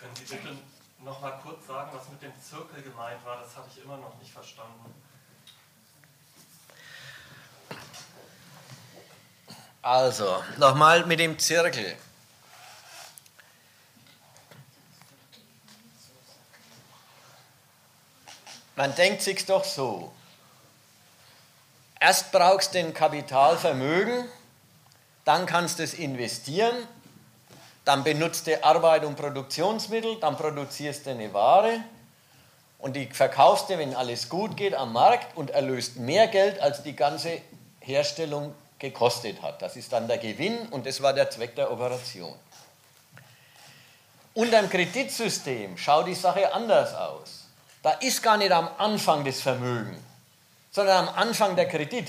Können 0.00 0.16
Sie 0.16 0.24
bitte 0.24 0.56
noch 1.04 1.20
mal 1.20 1.38
kurz 1.42 1.66
sagen, 1.66 1.90
was 1.92 2.08
mit 2.08 2.22
dem 2.22 2.32
Zirkel 2.42 2.82
gemeint 2.82 3.24
war? 3.24 3.38
Das 3.40 3.54
habe 3.54 3.68
ich 3.70 3.84
immer 3.84 3.98
noch 3.98 4.18
nicht 4.18 4.32
verstanden. 4.32 4.94
Also, 9.82 10.42
nochmal 10.58 11.06
mit 11.06 11.20
dem 11.20 11.38
Zirkel. 11.38 11.96
Man 18.76 18.94
denkt 18.94 19.22
sich 19.22 19.44
doch 19.44 19.64
so, 19.64 20.12
Erst 22.00 22.32
brauchst 22.32 22.74
du 22.74 22.78
ein 22.78 22.94
Kapitalvermögen, 22.94 24.24
dann 25.26 25.44
kannst 25.44 25.78
du 25.78 25.82
es 25.82 25.92
investieren, 25.92 26.74
dann 27.84 28.02
benutzt 28.04 28.46
du 28.46 28.64
Arbeit 28.64 29.04
und 29.04 29.16
Produktionsmittel, 29.16 30.18
dann 30.18 30.36
produzierst 30.36 31.04
du 31.04 31.10
eine 31.10 31.32
Ware 31.34 31.80
und 32.78 32.96
die 32.96 33.06
verkaufst 33.06 33.68
du, 33.68 33.76
wenn 33.76 33.94
alles 33.94 34.30
gut 34.30 34.56
geht, 34.56 34.74
am 34.74 34.94
Markt 34.94 35.36
und 35.36 35.50
erlöst 35.50 35.96
mehr 35.96 36.26
Geld, 36.28 36.58
als 36.60 36.82
die 36.82 36.96
ganze 36.96 37.42
Herstellung 37.80 38.54
gekostet 38.78 39.42
hat. 39.42 39.60
Das 39.60 39.76
ist 39.76 39.92
dann 39.92 40.08
der 40.08 40.16
Gewinn 40.16 40.68
und 40.70 40.86
das 40.86 41.02
war 41.02 41.12
der 41.12 41.28
Zweck 41.28 41.54
der 41.54 41.70
Operation. 41.70 42.34
Unter 44.32 44.62
dem 44.62 44.70
Kreditsystem 44.70 45.76
schaut 45.76 46.06
die 46.06 46.14
Sache 46.14 46.54
anders 46.54 46.94
aus. 46.94 47.44
Da 47.82 47.90
ist 47.92 48.22
gar 48.22 48.38
nicht 48.38 48.52
am 48.52 48.70
Anfang 48.78 49.22
das 49.24 49.42
Vermögen, 49.42 50.02
sondern 50.70 51.08
am 51.08 51.14
Anfang 51.14 51.56
der 51.56 51.68
Kredit. 51.68 52.08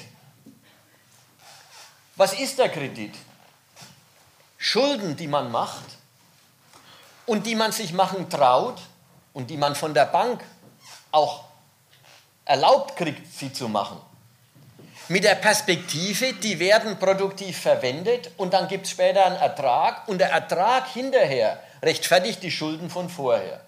Was 2.16 2.34
ist 2.34 2.60
der 2.60 2.70
Kredit? 2.70 3.16
Schulden, 4.58 5.16
die 5.16 5.28
man 5.28 5.52
macht 5.52 5.86
und 7.26 7.46
die 7.46 7.56
man 7.56 7.72
sich 7.72 7.94
machen 7.94 8.30
traut 8.30 8.80
und 9.34 9.50
die 9.50 9.58
man 9.58 9.76
von 9.76 9.94
der 9.94 10.06
Bank 10.06 10.44
auch 11.12 11.46
erlaubt 12.46 12.96
kriegt, 12.96 13.26
sie 13.34 13.52
zu 13.52 13.68
machen. 13.68 14.00
Mit 15.08 15.24
der 15.24 15.36
Perspektive, 15.36 16.34
die 16.34 16.60
werden 16.60 16.98
produktiv 17.00 17.60
verwendet 17.60 18.32
und 18.38 18.54
dann 18.54 18.68
gibt 18.68 18.86
es 18.86 18.92
später 18.92 19.26
einen 19.26 19.36
Ertrag 19.36 20.08
und 20.08 20.20
der 20.20 20.30
Ertrag 20.30 20.88
hinterher 20.88 21.62
rechtfertigt 21.82 22.44
die 22.44 22.52
Schulden 22.52 22.90
von 22.90 23.10
vorher. 23.10 23.62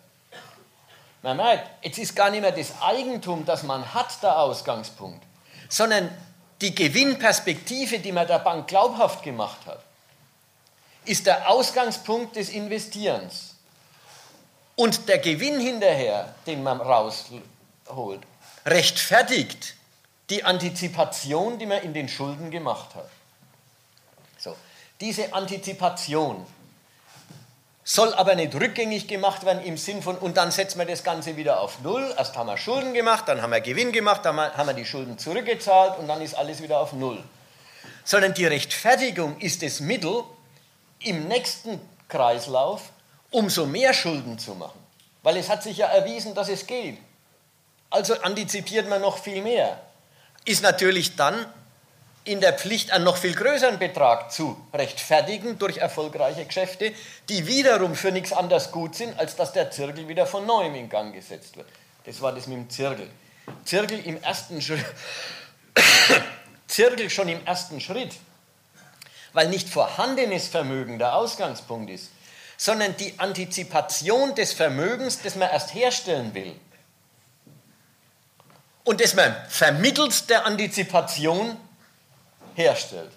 Man 1.24 1.38
merkt, 1.38 1.86
jetzt 1.86 1.98
ist 1.98 2.16
gar 2.16 2.30
nicht 2.30 2.42
mehr 2.42 2.52
das 2.52 2.82
Eigentum, 2.82 3.46
das 3.46 3.64
man 3.64 3.94
hat, 3.94 4.22
der 4.22 4.38
Ausgangspunkt, 4.38 5.24
sondern 5.70 6.16
die 6.62 6.76
Gewinnperspektive, 6.76 8.00
die 8.00 8.12
man 8.12 8.28
der 8.28 8.40
Bank 8.40 8.68
glaubhaft 8.68 9.24
gemacht 9.24 9.60
hat, 9.66 9.82
ist 11.06 11.26
der 11.26 11.50
Ausgangspunkt 11.50 12.36
des 12.36 12.50
Investierens. 12.50 13.56
Und 14.76 15.08
der 15.08 15.20
Gewinn 15.20 15.60
hinterher, 15.60 16.36
den 16.46 16.62
man 16.62 16.82
rausholt, 16.82 17.42
rechtfertigt 18.66 19.76
die 20.30 20.44
Antizipation, 20.44 21.58
die 21.58 21.66
man 21.66 21.84
in 21.84 21.94
den 21.94 22.10
Schulden 22.10 22.52
gemacht 22.52 22.96
hat. 22.96 23.10
So, 24.38 24.56
diese 25.00 25.34
Antizipation 25.34 26.46
soll 27.84 28.14
aber 28.14 28.36
nicht 28.36 28.56
rückgängig 28.56 29.08
gemacht 29.08 29.46
werden 29.46 29.64
im 29.64 29.78
Sinn 29.78 30.02
von, 30.02 30.18
und 30.18 30.38
dann 30.38 30.52
setzen 30.52 30.80
wir 30.80 30.86
das 30.86 31.04
Ganze 31.04 31.36
wieder 31.36 31.60
auf 31.60 31.82
Null. 31.82 32.14
Erst 32.18 32.38
haben 32.38 32.48
wir 32.48 32.58
Schulden 32.58 32.94
gemacht, 32.94 33.26
dann 33.28 33.42
haben 33.42 33.52
wir 33.52 33.62
Gewinn 33.62 33.92
gemacht, 33.92 34.22
dann 34.24 34.38
haben 34.38 34.68
wir 34.68 34.74
die 34.74 34.86
Schulden 34.86 35.18
zurückgezahlt 35.18 35.98
und 36.00 36.08
dann 36.08 36.22
ist 36.22 36.34
alles 36.36 36.62
wieder 36.62 36.80
auf 36.80 36.94
Null. 36.94 37.22
Sondern 38.06 38.34
die 38.34 38.46
Rechtfertigung 38.46 39.38
ist 39.40 39.62
das 39.62 39.80
Mittel, 39.80 40.24
im 41.00 41.28
nächsten 41.28 41.82
Kreislauf 42.08 42.82
umso 43.32 43.66
mehr 43.66 43.94
Schulden 43.94 44.40
zu 44.40 44.56
machen. 44.56 44.80
Weil 45.22 45.38
es 45.38 45.50
hat 45.50 45.64
sich 45.64 45.78
ja 45.78 45.88
erwiesen, 45.88 46.34
dass 46.36 46.50
es 46.50 46.68
geht. 46.68 46.98
Also 47.90 48.16
antizipiert 48.22 48.88
man 48.88 49.02
noch 49.02 49.18
viel 49.18 49.42
mehr. 49.42 49.80
Ist 50.46 50.64
natürlich 50.64 51.16
dann 51.16 51.46
in 52.26 52.40
der 52.40 52.54
Pflicht, 52.54 52.92
einen 52.92 53.04
noch 53.04 53.18
viel 53.18 53.36
größeren 53.36 53.80
Betrag 53.80 54.32
zu 54.32 54.58
rechtfertigen 54.74 55.60
durch 55.60 55.78
erfolgreiche 55.78 56.46
Geschäfte, 56.46 56.94
die 57.28 57.48
wiederum 57.48 57.96
für 57.96 58.12
nichts 58.12 58.32
anderes 58.32 58.72
gut 58.72 58.96
sind, 58.96 59.20
als 59.20 59.36
dass 59.36 59.52
der 59.52 59.72
Zirkel 59.72 60.08
wieder 60.08 60.26
von 60.26 60.46
neuem 60.46 60.76
in 60.76 60.90
Gang 60.90 61.14
gesetzt 61.14 61.58
wird. 61.58 61.68
Das 62.06 62.22
war 62.22 62.32
das 62.32 62.48
mit 62.48 62.58
dem 62.58 62.70
Zirkel. 62.70 63.10
Zirkel 63.66 64.00
im 64.06 64.22
ersten 64.24 64.62
Schritt, 64.62 64.86
Zirkel 66.68 67.10
schon 67.10 67.28
im 67.28 67.46
ersten 67.46 67.82
Schritt, 67.82 68.16
weil 69.34 69.50
nicht 69.50 69.68
vorhandenes 69.68 70.48
Vermögen 70.48 71.00
der 71.00 71.16
Ausgangspunkt 71.16 71.92
ist, 71.92 72.10
sondern 72.58 72.96
die 72.96 73.20
Antizipation 73.20 74.34
des 74.36 74.54
Vermögens, 74.54 75.22
das 75.22 75.36
man 75.36 75.50
erst 75.50 75.74
herstellen 75.74 76.34
will. 76.34 76.56
Und 78.86 79.02
das 79.02 79.14
man 79.14 79.36
vermittels 79.50 80.28
der 80.28 80.46
Antizipation 80.46 81.58
herstellt. 82.56 83.12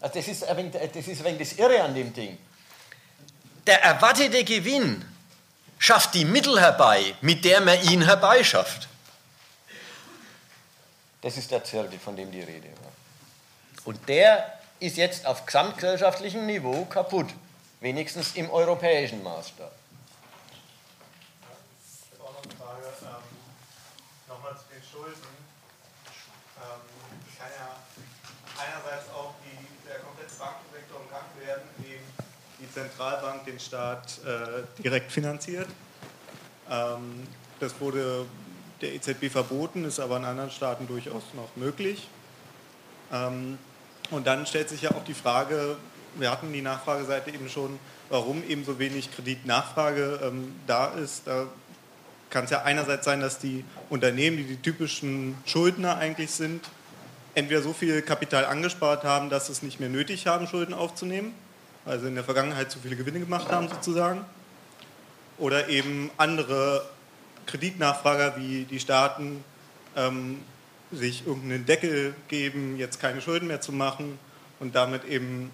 Also 0.00 0.14
das 0.14 0.28
ist, 0.28 0.44
ein 0.44 0.56
wenig, 0.56 0.72
das 0.72 1.08
ist 1.08 1.20
ein 1.20 1.24
wenig 1.24 1.48
das 1.48 1.58
Irre 1.58 1.82
an 1.82 1.94
dem 1.94 2.12
Ding. 2.12 2.38
Der 3.66 3.82
erwartete 3.82 4.44
Gewinn 4.44 5.04
schafft 5.78 6.14
die 6.14 6.24
Mittel 6.24 6.60
herbei, 6.60 7.14
mit 7.20 7.44
der 7.44 7.60
man 7.60 7.82
ihn 7.82 8.02
herbeischafft. 8.02 8.88
Das 11.22 11.36
ist 11.36 11.50
der 11.50 11.64
Zirkel, 11.64 11.98
von 11.98 12.14
dem 12.14 12.30
die 12.30 12.42
Rede 12.42 12.68
war. 12.82 12.92
Und 13.84 14.08
der 14.08 14.60
ist 14.78 14.96
jetzt 14.96 15.26
auf 15.26 15.46
gesamtgesellschaftlichem 15.46 16.46
Niveau 16.46 16.84
kaputt, 16.84 17.28
wenigstens 17.80 18.34
im 18.34 18.50
europäischen 18.50 19.22
Maßstab. 19.22 19.72
Ich 21.80 22.18
habe 22.18 22.28
auch 22.28 22.34
noch 22.34 22.42
eine 22.42 22.54
Frage. 22.54 22.86
Ähm, 23.02 23.08
Nochmal 24.28 24.52
zu 24.52 24.64
den 24.72 24.82
Schulden. 24.82 25.26
Ähm, 26.58 26.80
kann 27.38 27.48
ja 27.58 27.76
einerseits 28.58 29.08
auch 29.10 29.34
die, 29.44 29.88
der 29.88 30.00
komplette 30.00 30.34
Bankensektor 30.38 31.00
umgangen 31.00 31.32
werden, 31.44 31.62
indem 31.78 32.00
die 32.60 32.72
Zentralbank 32.72 33.44
den 33.44 33.60
Staat 33.60 34.20
äh, 34.24 34.82
direkt 34.82 35.12
finanziert. 35.12 35.68
Ähm, 36.70 37.26
das 37.60 37.78
wurde 37.80 38.26
der 38.80 38.94
EZB 38.94 39.30
verboten, 39.30 39.84
ist 39.84 40.00
aber 40.00 40.16
in 40.18 40.24
anderen 40.24 40.50
Staaten 40.50 40.86
durchaus 40.86 41.22
noch 41.34 41.54
möglich. 41.56 42.08
Ähm, 43.12 43.58
und 44.10 44.26
dann 44.26 44.46
stellt 44.46 44.68
sich 44.68 44.82
ja 44.82 44.90
auch 44.92 45.04
die 45.04 45.14
Frage, 45.14 45.76
wir 46.14 46.30
hatten 46.30 46.52
die 46.52 46.62
Nachfrageseite 46.62 47.30
eben 47.30 47.48
schon, 47.48 47.78
warum 48.08 48.42
eben 48.44 48.64
so 48.64 48.78
wenig 48.78 49.14
Kreditnachfrage 49.14 50.20
ähm, 50.22 50.54
da 50.66 50.88
ist. 50.88 51.26
Da 51.26 51.46
kann 52.30 52.44
es 52.44 52.50
ja 52.50 52.62
einerseits 52.62 53.04
sein, 53.04 53.20
dass 53.20 53.38
die 53.38 53.64
Unternehmen, 53.90 54.36
die 54.36 54.44
die 54.44 54.56
typischen 54.56 55.36
Schuldner 55.46 55.96
eigentlich 55.98 56.30
sind, 56.30 56.64
entweder 57.36 57.62
so 57.62 57.72
viel 57.72 58.02
Kapital 58.02 58.46
angespart 58.46 59.04
haben, 59.04 59.30
dass 59.30 59.46
sie 59.46 59.52
es 59.52 59.62
nicht 59.62 59.78
mehr 59.78 59.90
nötig 59.90 60.26
haben, 60.26 60.48
Schulden 60.48 60.74
aufzunehmen, 60.74 61.34
weil 61.84 62.00
sie 62.00 62.08
in 62.08 62.14
der 62.14 62.24
Vergangenheit 62.24 62.72
zu 62.72 62.80
viele 62.80 62.96
Gewinne 62.96 63.20
gemacht 63.20 63.52
haben 63.52 63.68
sozusagen, 63.68 64.24
oder 65.38 65.68
eben 65.68 66.10
andere 66.16 66.88
Kreditnachfrager 67.44 68.36
wie 68.38 68.64
die 68.64 68.80
Staaten 68.80 69.44
ähm, 69.96 70.40
sich 70.90 71.26
irgendeinen 71.26 71.66
Deckel 71.66 72.14
geben, 72.28 72.78
jetzt 72.78 73.00
keine 73.00 73.20
Schulden 73.20 73.48
mehr 73.48 73.60
zu 73.60 73.70
machen 73.70 74.18
und 74.58 74.74
damit 74.74 75.04
eben 75.04 75.50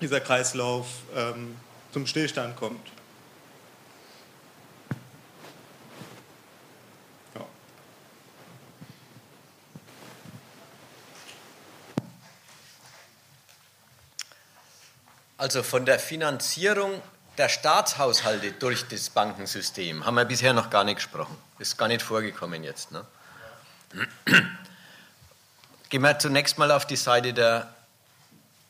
dieser 0.00 0.20
Kreislauf 0.20 0.86
ähm, 1.14 1.54
zum 1.92 2.06
Stillstand 2.06 2.56
kommt. 2.56 2.80
Also 15.38 15.62
von 15.62 15.84
der 15.84 15.98
Finanzierung 15.98 17.02
der 17.36 17.48
Staatshaushalte 17.48 18.52
durch 18.52 18.88
das 18.88 19.10
Bankensystem 19.10 20.06
haben 20.06 20.14
wir 20.14 20.24
bisher 20.24 20.54
noch 20.54 20.70
gar 20.70 20.84
nicht 20.84 20.96
gesprochen. 20.96 21.36
Ist 21.58 21.76
gar 21.76 21.88
nicht 21.88 22.02
vorgekommen 22.02 22.64
jetzt. 22.64 22.92
Ne? 22.92 23.04
Gehen 25.90 26.02
wir 26.02 26.18
zunächst 26.18 26.58
mal 26.58 26.70
auf 26.72 26.86
die 26.86 26.96
Seite 26.96 27.34
der, 27.34 27.74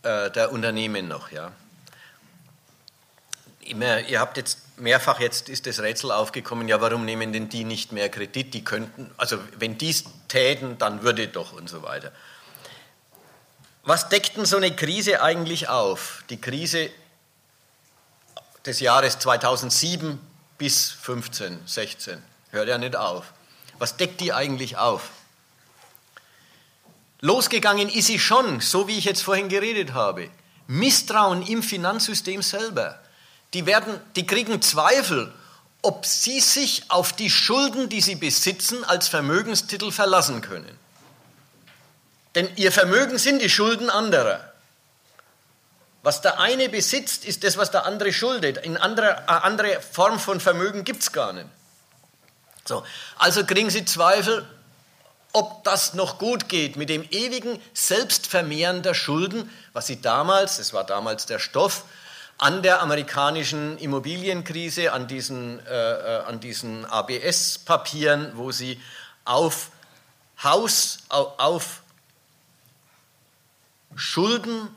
äh, 0.03 0.31
der 0.31 0.53
Unternehmen 0.53 1.07
noch. 1.09 1.31
Ja. 1.31 1.53
Immer, 3.61 4.01
ihr 4.01 4.21
habt 4.21 4.37
jetzt 4.37 4.67
mehrfach 4.79 5.21
jetzt 5.21 5.49
ist 5.49 5.67
das 5.67 5.81
Rätsel 5.81 6.11
aufgekommen, 6.11 6.69
ja, 6.69 6.81
warum 6.81 7.05
nehmen 7.05 7.33
denn 7.33 7.49
die 7.49 7.65
nicht 7.65 7.93
mehr 7.93 8.09
Kredit? 8.09 8.55
Die 8.55 8.65
könnten, 8.65 9.11
also 9.17 9.39
wenn 9.59 9.79
die 9.79 9.91
es 9.91 10.05
täten, 10.29 10.79
dann 10.79 11.03
würde 11.03 11.29
doch 11.29 11.53
und 11.53 11.69
so 11.69 11.83
weiter. 11.83 12.13
Was 13.87 14.09
deckt 14.09 14.37
denn 14.37 14.47
so 14.47 14.57
eine 14.57 14.75
Krise 14.75 15.23
eigentlich 15.23 15.69
auf? 15.69 16.25
Die 16.29 16.41
Krise 16.41 16.91
des 18.67 18.81
Jahres 18.81 19.21
2007 19.21 20.19
bis 20.59 20.91
15, 20.91 21.61
16. 21.67 22.21
Hört 22.51 22.69
ja 22.69 22.79
nicht 22.79 22.97
auf. 22.97 23.33
Was 23.79 23.97
deckt 23.97 24.21
die 24.21 24.33
eigentlich 24.33 24.77
auf? 24.77 25.11
Losgegangen 27.21 27.89
ist 27.89 28.07
sie 28.09 28.19
schon, 28.19 28.61
so 28.61 28.89
wie 28.89 28.99
ich 28.99 29.05
jetzt 29.05 29.23
vorhin 29.23 29.49
geredet 29.49 29.95
habe. 29.95 30.31
Misstrauen 30.67 31.47
im 31.47 31.63
Finanzsystem 31.63 32.43
selber. 32.43 32.99
Die, 33.55 33.67
werden, 33.67 34.01
die 34.17 34.27
kriegen 34.27 34.61
Zweifel, 34.63 35.33
ob 35.83 36.05
sie 36.05 36.41
sich 36.41 36.91
auf 36.91 37.13
die 37.13 37.31
Schulden, 37.31 37.89
die 37.89 38.01
sie 38.01 38.17
besitzen, 38.17 38.83
als 38.83 39.07
Vermögenstitel 39.07 39.93
verlassen 39.93 40.41
können. 40.41 40.77
Denn 42.37 42.49
ihr 42.57 42.71
Vermögen 42.71 43.19
sind 43.19 43.41
die 43.41 43.49
Schulden 43.49 43.91
anderer. 43.91 44.53
Was 46.03 46.21
der 46.21 46.39
eine 46.39 46.69
besitzt, 46.69 47.25
ist 47.25 47.43
das, 47.43 47.57
was 47.57 47.73
der 47.73 47.87
andere 47.87 48.13
schuldet. 48.13 48.59
In 48.59 48.77
andere, 48.77 49.29
eine 49.29 49.43
andere 49.43 49.81
Form 49.81 50.21
von 50.21 50.39
Vermögen 50.39 50.85
gibt 50.85 51.03
es 51.03 51.11
gar 51.11 51.33
nicht. 51.33 51.49
So, 52.67 52.85
also 53.19 53.45
kriegen 53.45 53.71
sie 53.71 53.85
Zweifel, 53.87 54.47
ob 55.33 55.65
das 55.65 55.95
noch 55.95 56.19
gut 56.19 56.49
geht 56.49 56.77
mit 56.77 56.91
dem 56.91 57.03
ewigen 57.11 57.61
Selbstvermehren 57.73 58.83
der 58.83 58.95
Schulden, 58.95 59.51
was 59.73 59.87
sie 59.87 60.01
damals, 60.01 60.59
das 60.59 60.73
war 60.73 60.85
damals 60.85 61.27
der 61.27 61.39
Stoff, 61.39 61.85
an 62.39 62.63
der 62.63 62.83
amerikanischen 62.83 63.79
Immobilienkrise, 63.79 64.93
an 64.93 65.09
diesen, 65.09 65.65
äh, 65.67 66.19
äh 66.19 66.37
diesen 66.37 66.85
ABS-Papieren, 66.85 68.33
wo 68.35 68.53
sie 68.53 68.81
auf 69.25 69.71
Haus, 70.43 70.99
auf 71.09 71.83
Schulden, 73.97 74.69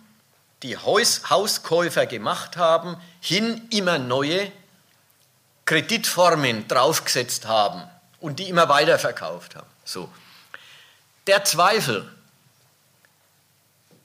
die 0.63 0.77
Haus, 0.77 1.29
Hauskäufer 1.29 2.05
gemacht 2.05 2.57
haben, 2.57 2.97
hin 3.21 3.67
immer 3.69 3.97
neue 3.99 4.51
Kreditformen 5.65 6.67
draufgesetzt 6.67 7.45
haben 7.47 7.83
und 8.19 8.39
die 8.39 8.49
immer 8.49 8.69
weiterverkauft 8.69 9.55
haben. 9.55 9.67
So. 9.85 10.09
Der 11.27 11.43
Zweifel 11.43 12.09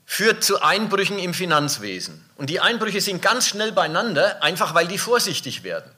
führt 0.04 0.44
zu 0.44 0.62
Einbrüchen 0.62 1.18
im 1.18 1.34
Finanzwesen. 1.34 2.24
Und 2.36 2.50
die 2.50 2.60
Einbrüche 2.60 3.00
sind 3.00 3.22
ganz 3.22 3.48
schnell 3.48 3.72
beieinander, 3.72 4.42
einfach 4.42 4.74
weil 4.74 4.86
die 4.86 4.98
vorsichtig 4.98 5.62
werden. 5.62 5.90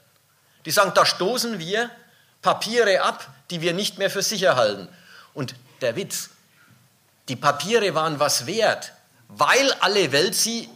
Die 0.64 0.70
sagen, 0.70 0.92
da 0.94 1.04
stoßen 1.04 1.58
wir 1.58 1.90
Papiere 2.42 3.02
ab, 3.02 3.28
die 3.50 3.60
wir 3.60 3.74
nicht 3.74 3.98
mehr 3.98 4.10
für 4.10 4.22
sicher 4.22 4.56
halten. 4.56 4.88
Und 5.34 5.54
der 5.80 5.96
Witz, 5.96 6.30
die 7.28 7.36
Papiere 7.36 7.94
waren 7.94 8.20
was 8.20 8.46
wert, 8.46 8.92
weil 9.28 9.72
alle 9.80 10.12
Welt 10.12 10.34
sie 10.34 10.68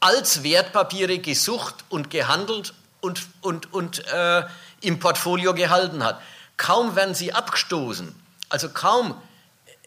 als 0.00 0.42
Wertpapiere 0.42 1.18
gesucht 1.18 1.84
und 1.88 2.10
gehandelt 2.10 2.74
und, 3.00 3.26
und, 3.40 3.72
und 3.72 4.06
äh, 4.06 4.44
im 4.80 4.98
Portfolio 4.98 5.54
gehalten 5.54 6.04
hat. 6.04 6.20
Kaum 6.56 6.96
werden 6.96 7.14
sie 7.14 7.32
abgestoßen, 7.32 8.14
also 8.48 8.68
kaum 8.68 9.20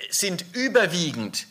sind 0.10 0.46
überwiegend 0.54 1.48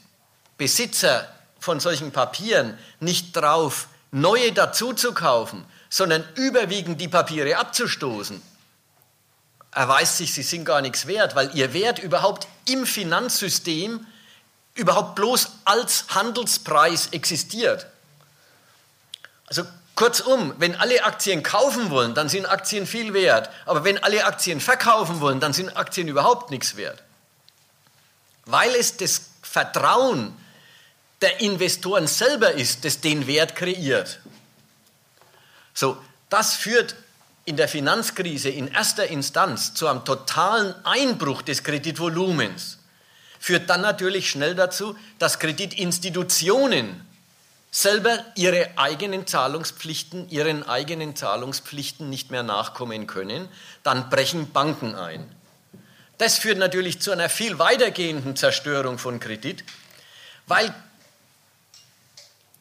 Besitzer 0.56 1.28
von 1.58 1.80
solchen 1.80 2.12
Papieren 2.12 2.78
nicht 3.00 3.36
drauf, 3.36 3.88
neue 4.10 4.52
dazu 4.52 4.92
zu 4.92 5.12
kaufen, 5.12 5.64
sondern 5.90 6.24
überwiegend 6.34 7.00
die 7.00 7.08
Papiere 7.08 7.56
abzustoßen, 7.56 8.42
erweist 9.72 10.16
sich, 10.18 10.32
sie 10.32 10.42
sind 10.42 10.64
gar 10.64 10.80
nichts 10.80 11.06
wert, 11.06 11.34
weil 11.34 11.54
ihr 11.54 11.72
Wert 11.72 11.98
überhaupt 11.98 12.46
im 12.66 12.86
Finanzsystem 12.86 14.06
überhaupt 14.78 15.16
bloß 15.16 15.50
als 15.64 16.04
Handelspreis 16.08 17.08
existiert. 17.08 17.86
Also 19.46 19.64
kurzum, 19.96 20.54
wenn 20.58 20.76
alle 20.76 21.04
Aktien 21.04 21.42
kaufen 21.42 21.90
wollen, 21.90 22.14
dann 22.14 22.28
sind 22.28 22.46
Aktien 22.46 22.86
viel 22.86 23.12
wert. 23.12 23.50
Aber 23.66 23.84
wenn 23.84 24.02
alle 24.02 24.24
Aktien 24.24 24.60
verkaufen 24.60 25.20
wollen, 25.20 25.40
dann 25.40 25.52
sind 25.52 25.76
Aktien 25.76 26.06
überhaupt 26.06 26.50
nichts 26.50 26.76
wert. 26.76 27.02
Weil 28.44 28.74
es 28.76 28.96
das 28.96 29.22
Vertrauen 29.42 30.36
der 31.20 31.40
Investoren 31.40 32.06
selber 32.06 32.52
ist, 32.52 32.84
das 32.84 33.00
den 33.00 33.26
Wert 33.26 33.56
kreiert. 33.56 34.20
So, 35.74 35.96
das 36.28 36.54
führt 36.54 36.94
in 37.44 37.56
der 37.56 37.66
Finanzkrise 37.66 38.50
in 38.50 38.68
erster 38.68 39.08
Instanz 39.08 39.74
zu 39.74 39.88
einem 39.88 40.04
totalen 40.04 40.74
Einbruch 40.84 41.42
des 41.42 41.64
Kreditvolumens. 41.64 42.77
Führt 43.40 43.70
dann 43.70 43.80
natürlich 43.80 44.30
schnell 44.30 44.54
dazu, 44.54 44.96
dass 45.18 45.38
Kreditinstitutionen 45.38 47.04
selber 47.70 48.24
ihre 48.34 48.70
eigenen 48.76 49.26
Zahlungspflichten, 49.26 50.28
ihren 50.30 50.66
eigenen 50.66 51.16
Zahlungspflichten 51.16 52.08
nicht 52.08 52.30
mehr 52.30 52.42
nachkommen 52.42 53.06
können, 53.06 53.48
dann 53.82 54.08
brechen 54.10 54.50
Banken 54.52 54.94
ein. 54.94 55.30
Das 56.16 56.38
führt 56.38 56.58
natürlich 56.58 57.00
zu 57.00 57.12
einer 57.12 57.28
viel 57.28 57.58
weitergehenden 57.58 58.36
Zerstörung 58.36 58.98
von 58.98 59.20
Kredit, 59.20 59.64
weil 60.46 60.74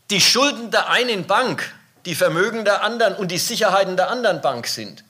die 0.10 0.22
Schulden 0.22 0.72
der 0.72 0.90
einen 0.90 1.26
Bank 1.26 1.74
die 2.06 2.16
Vermögen 2.16 2.64
der 2.64 2.84
anderen 2.84 3.16
und 3.16 3.32
die 3.32 3.38
Sicherheiten 3.38 3.98
der 3.98 4.10
anderen 4.10 4.42
Bank 4.42 4.68
sind. 4.68 5.04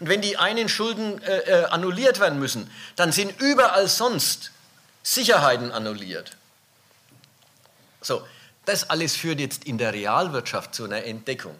Und 0.00 0.08
wenn 0.08 0.20
die 0.20 0.36
einen 0.36 0.68
Schulden 0.68 1.22
äh, 1.22 1.38
äh, 1.38 1.64
annulliert 1.66 2.20
werden 2.20 2.38
müssen, 2.38 2.70
dann 2.96 3.12
sind 3.12 3.40
überall 3.40 3.88
sonst 3.88 4.51
Sicherheiten 5.02 5.72
annulliert. 5.72 6.36
So, 8.00 8.22
das 8.64 8.90
alles 8.90 9.16
führt 9.16 9.40
jetzt 9.40 9.64
in 9.64 9.78
der 9.78 9.92
Realwirtschaft 9.92 10.74
zu 10.74 10.84
einer 10.84 11.04
Entdeckung. 11.04 11.56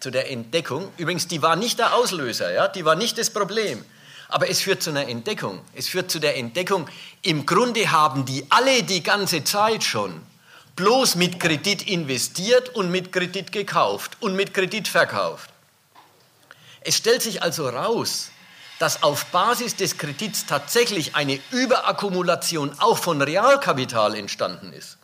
Zu 0.00 0.10
der 0.10 0.30
Entdeckung, 0.30 0.90
übrigens, 0.96 1.28
die 1.28 1.42
war 1.42 1.56
nicht 1.56 1.78
der 1.78 1.94
Auslöser, 1.94 2.52
ja, 2.52 2.68
die 2.68 2.84
war 2.84 2.94
nicht 2.94 3.18
das 3.18 3.30
Problem. 3.30 3.84
Aber 4.28 4.48
es 4.48 4.60
führt 4.60 4.82
zu 4.82 4.90
einer 4.90 5.08
Entdeckung. 5.08 5.60
Es 5.74 5.88
führt 5.88 6.10
zu 6.10 6.18
der 6.18 6.36
Entdeckung, 6.36 6.88
im 7.22 7.46
Grunde 7.46 7.90
haben 7.90 8.24
die 8.24 8.46
alle 8.50 8.82
die 8.82 9.02
ganze 9.02 9.44
Zeit 9.44 9.84
schon 9.84 10.20
bloß 10.76 11.14
mit 11.16 11.38
Kredit 11.38 11.86
investiert 11.86 12.70
und 12.70 12.90
mit 12.90 13.12
Kredit 13.12 13.52
gekauft 13.52 14.16
und 14.20 14.34
mit 14.34 14.54
Kredit 14.54 14.88
verkauft. 14.88 15.50
Es 16.80 16.96
stellt 16.96 17.22
sich 17.22 17.42
also 17.42 17.68
raus, 17.68 18.30
dass 18.78 19.02
auf 19.02 19.26
Basis 19.26 19.76
des 19.76 19.98
Kredits 19.98 20.46
tatsächlich 20.46 21.14
eine 21.14 21.40
Überakkumulation 21.50 22.74
auch 22.78 22.98
von 22.98 23.22
Realkapital 23.22 24.14
entstanden 24.14 24.72
ist. 24.72 24.98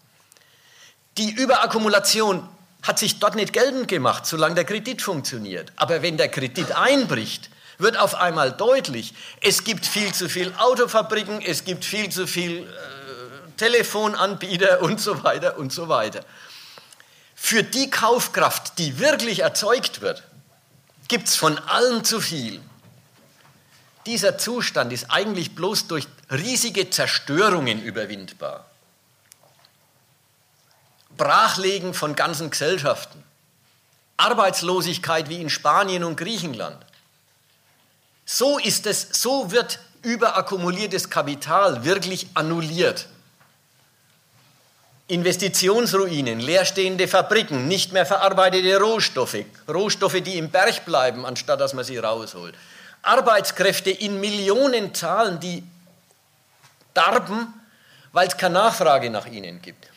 Die 1.18 1.30
Überakkumulation 1.30 2.48
hat 2.82 2.98
sich 2.98 3.18
dort 3.18 3.34
nicht 3.34 3.52
geltend 3.52 3.88
gemacht, 3.88 4.26
solange 4.26 4.54
der 4.54 4.64
Kredit 4.64 5.02
funktioniert. 5.02 5.72
Aber 5.76 6.02
wenn 6.02 6.16
der 6.16 6.28
Kredit 6.28 6.72
einbricht, 6.72 7.50
wird 7.78 7.98
auf 7.98 8.14
einmal 8.14 8.52
deutlich, 8.52 9.14
es 9.40 9.64
gibt 9.64 9.86
viel 9.86 10.12
zu 10.12 10.28
viel 10.28 10.52
Autofabriken, 10.58 11.40
es 11.40 11.64
gibt 11.64 11.84
viel 11.84 12.10
zu 12.10 12.26
viel 12.26 12.62
äh, 12.62 13.50
Telefonanbieter 13.56 14.82
und 14.82 15.00
so 15.00 15.22
weiter 15.22 15.58
und 15.58 15.72
so 15.72 15.88
weiter. 15.88 16.20
Für 17.34 17.62
die 17.62 17.88
Kaufkraft, 17.88 18.78
die 18.78 18.98
wirklich 18.98 19.40
erzeugt 19.40 20.02
wird, 20.02 20.22
gibt 21.08 21.28
es 21.28 21.36
von 21.36 21.58
allen 21.58 22.04
zu 22.04 22.20
viel. 22.20 22.60
Dieser 24.06 24.38
Zustand 24.38 24.92
ist 24.92 25.10
eigentlich 25.10 25.54
bloß 25.54 25.86
durch 25.86 26.06
riesige 26.30 26.88
Zerstörungen 26.88 27.82
überwindbar. 27.82 28.66
Brachlegen 31.16 31.92
von 31.92 32.16
ganzen 32.16 32.50
Gesellschaften, 32.50 33.22
Arbeitslosigkeit 34.16 35.28
wie 35.28 35.40
in 35.40 35.50
Spanien 35.50 36.04
und 36.04 36.16
Griechenland. 36.16 36.82
So 38.24 38.58
ist 38.58 38.86
es, 38.86 39.08
so 39.12 39.50
wird 39.50 39.80
überakkumuliertes 40.02 41.10
Kapital 41.10 41.84
wirklich 41.84 42.28
annulliert. 42.34 43.06
Investitionsruinen, 45.08 46.38
leerstehende 46.38 47.08
Fabriken, 47.08 47.66
nicht 47.66 47.92
mehr 47.92 48.06
verarbeitete 48.06 48.78
Rohstoffe, 48.78 49.44
Rohstoffe, 49.68 50.22
die 50.22 50.38
im 50.38 50.50
Berg 50.50 50.84
bleiben, 50.84 51.26
anstatt 51.26 51.60
dass 51.60 51.74
man 51.74 51.84
sie 51.84 51.98
rausholt. 51.98 52.54
Arbeitskräfte 53.02 53.90
in 53.90 54.20
Millionenzahlen, 54.20 55.40
die 55.40 55.62
darben, 56.94 57.52
weil 58.12 58.28
es 58.28 58.36
keine 58.36 58.54
Nachfrage 58.54 59.10
nach 59.10 59.26
ihnen 59.26 59.62
gibt. 59.62 59.88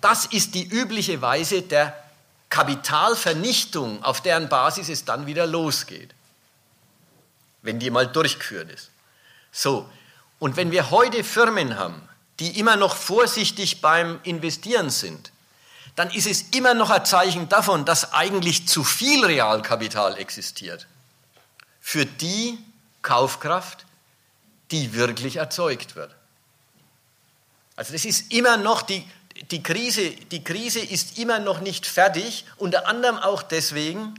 Das 0.00 0.26
ist 0.26 0.54
die 0.54 0.66
übliche 0.66 1.20
Weise 1.20 1.62
der 1.62 1.96
Kapitalvernichtung, 2.48 4.02
auf 4.02 4.20
deren 4.20 4.48
Basis 4.48 4.88
es 4.88 5.04
dann 5.04 5.26
wieder 5.26 5.46
losgeht, 5.46 6.14
wenn 7.62 7.78
die 7.78 7.90
mal 7.90 8.06
durchgeführt 8.06 8.70
ist. 8.70 8.90
So, 9.50 9.88
und 10.38 10.56
wenn 10.56 10.70
wir 10.70 10.90
heute 10.90 11.24
Firmen 11.24 11.78
haben, 11.78 12.08
die 12.40 12.58
immer 12.58 12.76
noch 12.76 12.96
vorsichtig 12.96 13.80
beim 13.80 14.18
Investieren 14.24 14.90
sind, 14.90 15.30
dann 15.94 16.10
ist 16.10 16.26
es 16.26 16.42
immer 16.50 16.74
noch 16.74 16.90
ein 16.90 17.04
Zeichen 17.04 17.48
davon, 17.48 17.84
dass 17.84 18.12
eigentlich 18.12 18.66
zu 18.66 18.82
viel 18.82 19.24
Realkapital 19.24 20.16
existiert 20.16 20.86
für 21.82 22.06
die 22.06 22.58
Kaufkraft, 23.02 23.84
die 24.70 24.94
wirklich 24.94 25.36
erzeugt 25.36 25.96
wird. 25.96 26.14
Also 27.76 27.92
das 27.92 28.06
ist 28.06 28.32
immer 28.32 28.56
noch 28.56 28.80
die, 28.80 29.04
die 29.50 29.62
Krise, 29.62 30.10
die 30.10 30.44
Krise 30.44 30.80
ist 30.80 31.18
immer 31.18 31.40
noch 31.40 31.60
nicht 31.60 31.84
fertig, 31.84 32.46
unter 32.56 32.86
anderem 32.86 33.18
auch 33.18 33.42
deswegen, 33.42 34.14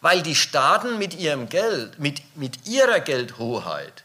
weil 0.00 0.22
die 0.22 0.34
Staaten 0.34 0.98
mit 0.98 1.14
ihrem 1.14 1.48
Geld, 1.48 1.98
mit, 1.98 2.36
mit 2.36 2.66
ihrer 2.66 3.00
Geldhoheit 3.00 4.04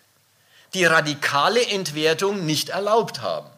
die 0.73 0.85
radikale 0.85 1.65
Entwertung 1.65 2.45
nicht 2.45 2.69
erlaubt 2.69 3.21
haben. 3.21 3.49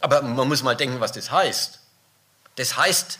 Aber 0.00 0.22
man 0.22 0.48
muss 0.48 0.62
mal 0.62 0.76
denken, 0.76 1.00
was 1.00 1.12
das 1.12 1.30
heißt. 1.30 1.80
Das 2.56 2.76
heißt 2.76 3.18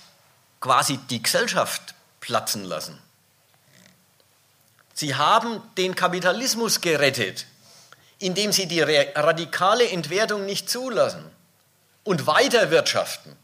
quasi 0.61 0.99
die 1.11 1.23
Gesellschaft 1.23 1.95
platzen 2.21 2.65
lassen. 2.65 3.04
Sie 4.95 5.15
haben 5.15 5.61
den 5.77 5.95
Kapitalismus 5.95 6.81
gerettet 6.81 7.47
indem 8.19 8.53
sie 8.53 8.67
die 8.67 8.81
radikale 8.81 9.89
Entwertung 9.91 10.47
nicht 10.47 10.71
zulassen 10.71 11.31
und 12.05 12.27
weiter 12.27 12.71
wirtschaften, 12.71 13.37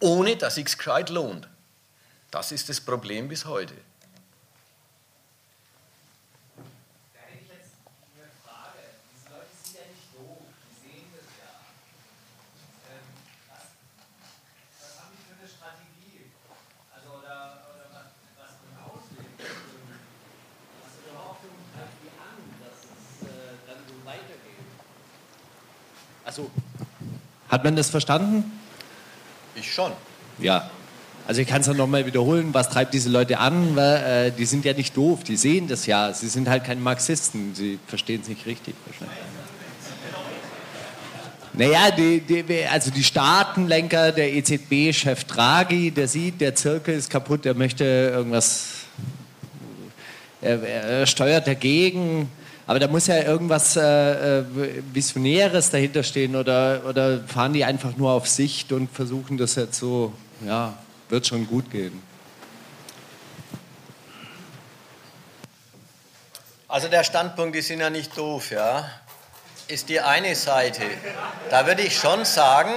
ohne 0.00 0.36
dass 0.36 0.58
es 0.58 0.76
gescheit 0.76 1.08
lohnt. 1.08 1.48
Das 2.30 2.52
ist 2.52 2.68
das 2.68 2.80
Problem 2.80 3.28
bis 3.28 3.44
heute. 3.44 3.74
Also, 26.36 26.50
hat 27.54 27.64
man 27.64 27.76
das 27.76 27.88
verstanden? 27.88 28.50
Ich 29.54 29.72
schon. 29.72 29.92
Ja. 30.38 30.70
Also 31.26 31.40
ich 31.40 31.46
kann 31.46 31.60
es 31.60 31.68
ja 31.68 31.72
nochmal 31.72 32.04
wiederholen, 32.04 32.52
was 32.52 32.68
treibt 32.68 32.92
diese 32.92 33.08
Leute 33.08 33.38
an? 33.38 33.76
Weil, 33.76 34.26
äh, 34.26 34.32
die 34.32 34.44
sind 34.44 34.64
ja 34.64 34.74
nicht 34.74 34.96
doof, 34.96 35.22
die 35.24 35.36
sehen 35.36 35.68
das 35.68 35.86
ja. 35.86 36.12
Sie 36.12 36.28
sind 36.28 36.48
halt 36.48 36.64
keine 36.64 36.80
Marxisten, 36.80 37.54
sie 37.54 37.78
verstehen 37.86 38.20
es 38.22 38.28
nicht 38.28 38.44
richtig 38.44 38.74
wahrscheinlich. 38.84 39.18
Naja, 41.56 41.92
die, 41.92 42.20
die, 42.20 42.66
also 42.66 42.90
die 42.90 43.04
Staatenlenker, 43.04 44.10
der 44.10 44.34
EZB-Chef 44.34 45.22
Draghi, 45.24 45.92
der 45.92 46.08
sieht, 46.08 46.40
der 46.40 46.56
Zirkel 46.56 46.96
ist 46.96 47.08
kaputt, 47.08 47.44
der 47.44 47.54
möchte 47.54 47.84
irgendwas, 47.84 48.70
er, 50.42 50.60
er 50.60 51.06
steuert 51.06 51.46
dagegen. 51.46 52.28
Aber 52.66 52.78
da 52.78 52.88
muss 52.88 53.06
ja 53.06 53.22
irgendwas 53.22 53.76
äh, 53.76 54.40
äh 54.40 54.44
Visionäres 54.92 55.70
dahinter 55.70 56.02
stehen 56.02 56.34
oder, 56.34 56.82
oder 56.88 57.20
fahren 57.24 57.52
die 57.52 57.64
einfach 57.64 57.96
nur 57.96 58.12
auf 58.12 58.26
Sicht 58.26 58.72
und 58.72 58.90
versuchen 58.90 59.36
das 59.36 59.54
jetzt 59.56 59.78
so, 59.78 60.14
ja, 60.44 60.74
wird 61.08 61.26
schon 61.26 61.46
gut 61.46 61.70
gehen. 61.70 62.02
Also 66.68 66.88
der 66.88 67.04
Standpunkt, 67.04 67.54
die 67.54 67.62
sind 67.62 67.80
ja 67.80 67.90
nicht 67.90 68.16
doof, 68.16 68.50
ja, 68.50 68.88
ist 69.68 69.88
die 69.90 70.00
eine 70.00 70.34
Seite. 70.34 70.82
Da 71.50 71.66
würde 71.66 71.82
ich 71.82 71.96
schon 71.96 72.24
sagen, 72.24 72.72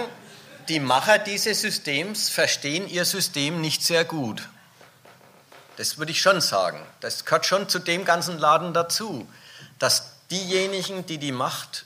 die 0.69 0.79
Macher 0.79 1.17
dieses 1.17 1.61
Systems 1.61 2.29
verstehen 2.29 2.87
ihr 2.87 3.05
System 3.05 3.61
nicht 3.61 3.83
sehr 3.83 4.03
gut. 4.03 4.49
Das 5.77 5.97
würde 5.97 6.11
ich 6.11 6.21
schon 6.21 6.41
sagen. 6.41 6.79
Das 6.99 7.23
gehört 7.23 7.45
schon 7.45 7.69
zu 7.69 7.79
dem 7.79 8.03
ganzen 8.03 8.37
Laden 8.37 8.73
dazu 8.73 9.27
dass 9.79 10.13
diejenigen, 10.29 11.05
die 11.05 11.17
die 11.17 11.31
Macht, 11.31 11.85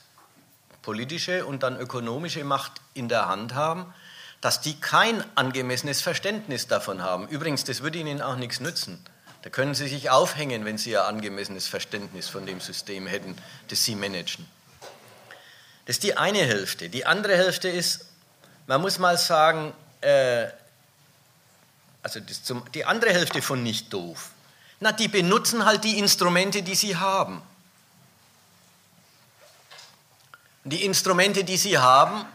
politische 0.81 1.45
und 1.45 1.63
dann 1.63 1.79
ökonomische 1.79 2.43
Macht 2.43 2.73
in 2.93 3.07
der 3.07 3.27
Hand 3.27 3.53
haben, 3.53 3.93
dass 4.41 4.61
die 4.61 4.79
kein 4.79 5.23
angemessenes 5.35 6.01
Verständnis 6.01 6.67
davon 6.67 7.03
haben. 7.03 7.27
Übrigens, 7.27 7.63
das 7.63 7.81
würde 7.81 7.99
ihnen 7.99 8.21
auch 8.21 8.35
nichts 8.35 8.59
nützen. 8.59 9.03
Da 9.43 9.49
können 9.49 9.75
sie 9.75 9.87
sich 9.87 10.09
aufhängen, 10.09 10.65
wenn 10.65 10.77
sie 10.77 10.97
ein 10.97 11.05
angemessenes 11.15 11.67
Verständnis 11.67 12.27
von 12.27 12.45
dem 12.45 12.59
System 12.59 13.07
hätten, 13.07 13.35
das 13.69 13.85
sie 13.85 13.95
managen. 13.95 14.47
Das 15.85 15.97
ist 15.97 16.03
die 16.03 16.17
eine 16.17 16.39
Hälfte. 16.39 16.89
Die 16.89 17.05
andere 17.05 17.35
Hälfte 17.35 17.69
ist, 17.69 18.05
man 18.67 18.81
muss 18.81 18.99
mal 18.99 19.17
sagen, 19.17 19.73
äh, 20.01 20.47
also 22.03 22.19
zum, 22.19 22.63
die 22.73 22.85
andere 22.85 23.11
Hälfte 23.11 23.41
von 23.41 23.61
nicht 23.61 23.91
doof. 23.93 24.31
Na, 24.79 24.91
die 24.91 25.07
benutzen 25.07 25.65
halt 25.65 25.83
die 25.83 25.99
Instrumente, 25.99 26.63
die 26.63 26.75
sie 26.75 26.95
haben. 26.95 27.41
Die 30.63 30.85
Instrumente, 30.85 31.43
die 31.43 31.57
sie 31.57 31.77
haben, 31.77 32.25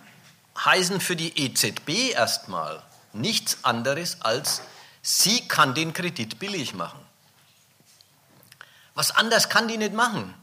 heißen 0.58 1.00
für 1.00 1.16
die 1.16 1.44
EZB 1.44 2.12
erstmal 2.12 2.82
nichts 3.12 3.58
anderes 3.62 4.18
als, 4.20 4.62
sie 5.02 5.46
kann 5.46 5.74
den 5.74 5.92
Kredit 5.92 6.38
billig 6.38 6.74
machen. 6.74 6.98
Was 8.94 9.10
anders 9.10 9.48
kann 9.48 9.68
die 9.68 9.76
nicht 9.76 9.92
machen. 9.92 10.34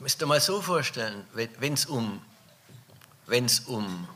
Müsst 0.00 0.20
ihr 0.22 0.26
mal 0.26 0.40
so 0.40 0.60
vorstellen, 0.60 1.26
wenn 1.32 1.74
es 1.74 1.86
um, 1.86 2.22
wenn's 3.26 3.60
um 3.60 4.08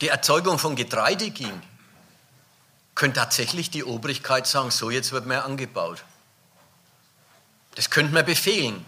die 0.00 0.08
Erzeugung 0.08 0.58
von 0.58 0.76
Getreide 0.76 1.30
ging, 1.30 1.62
könnte 2.94 3.20
tatsächlich 3.20 3.70
die 3.70 3.84
Obrigkeit 3.84 4.46
sagen, 4.46 4.70
so 4.70 4.90
jetzt 4.90 5.12
wird 5.12 5.26
mehr 5.26 5.44
angebaut. 5.44 6.04
Das 7.74 7.90
könnte 7.90 8.12
man 8.12 8.24
befehlen. 8.24 8.84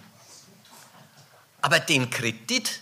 Aber 1.62 1.80
den 1.80 2.10
Kredit 2.10 2.80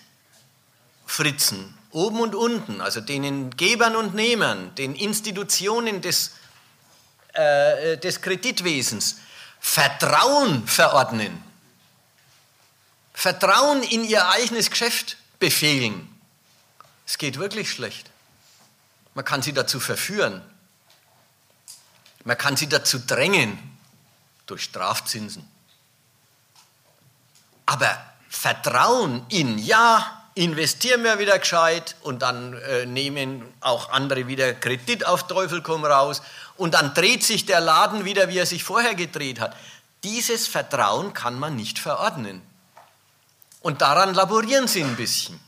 fritzen, 1.07 1.76
oben 1.91 2.20
und 2.20 2.35
unten, 2.35 2.81
also 2.81 3.01
den 3.01 3.51
Gebern 3.57 3.95
und 3.95 4.14
Nehmern, 4.14 4.74
den 4.74 4.95
Institutionen 4.95 6.01
des, 6.01 6.33
äh, 7.35 7.99
des 7.99 8.20
Kreditwesens, 8.20 9.18
Vertrauen 9.61 10.66
verordnen, 10.66 11.43
Vertrauen 13.12 13.83
in 13.83 14.05
ihr 14.05 14.28
eigenes 14.31 14.70
Geschäft 14.70 15.18
befehlen. 15.39 16.09
Es 17.07 17.18
geht 17.18 17.39
wirklich 17.39 17.70
schlecht. 17.70 18.11
Man 19.14 19.24
kann 19.24 19.43
sie 19.43 19.53
dazu 19.53 19.81
verführen. 19.81 20.43
Man 22.24 22.39
kann 22.39 22.57
sie 22.57 22.68
dazu 22.68 22.99
drängen 22.99 23.59
durch 24.47 24.62
Strafzinsen. 24.62 25.47
Aber 27.66 28.10
Vertrauen 28.31 29.26
in, 29.28 29.59
ja, 29.59 30.22
investieren 30.35 31.03
wir 31.03 31.18
wieder 31.18 31.39
gescheit 31.39 31.97
und 32.03 32.22
dann 32.22 32.55
äh, 32.55 32.87
nehmen 32.87 33.43
auch 33.61 33.91
andere 33.91 34.28
wieder 34.28 34.55
Kredit 34.55 35.05
auf 35.05 35.26
Teufel 35.26 35.62
komm 35.62 35.85
raus 35.85 36.22
und 36.57 36.74
dann 36.74 36.95
dreht 36.95 37.24
sich 37.24 37.45
der 37.45 37.61
Laden 37.61 38.05
wieder, 38.05 38.28
wie 38.28 38.39
er 38.39 38.47
sich 38.47 38.62
vorher 38.62 38.95
gedreht 38.95 39.41
hat. 39.41 39.57
Dieses 40.05 40.47
Vertrauen 40.47 41.12
kann 41.12 41.39
man 41.39 41.57
nicht 41.57 41.78
verordnen. 41.78 42.41
Und 43.61 43.83
daran 43.83 44.14
laborieren 44.14 44.68
sie 44.68 44.83
ein 44.83 44.97
bisschen. 44.97 45.39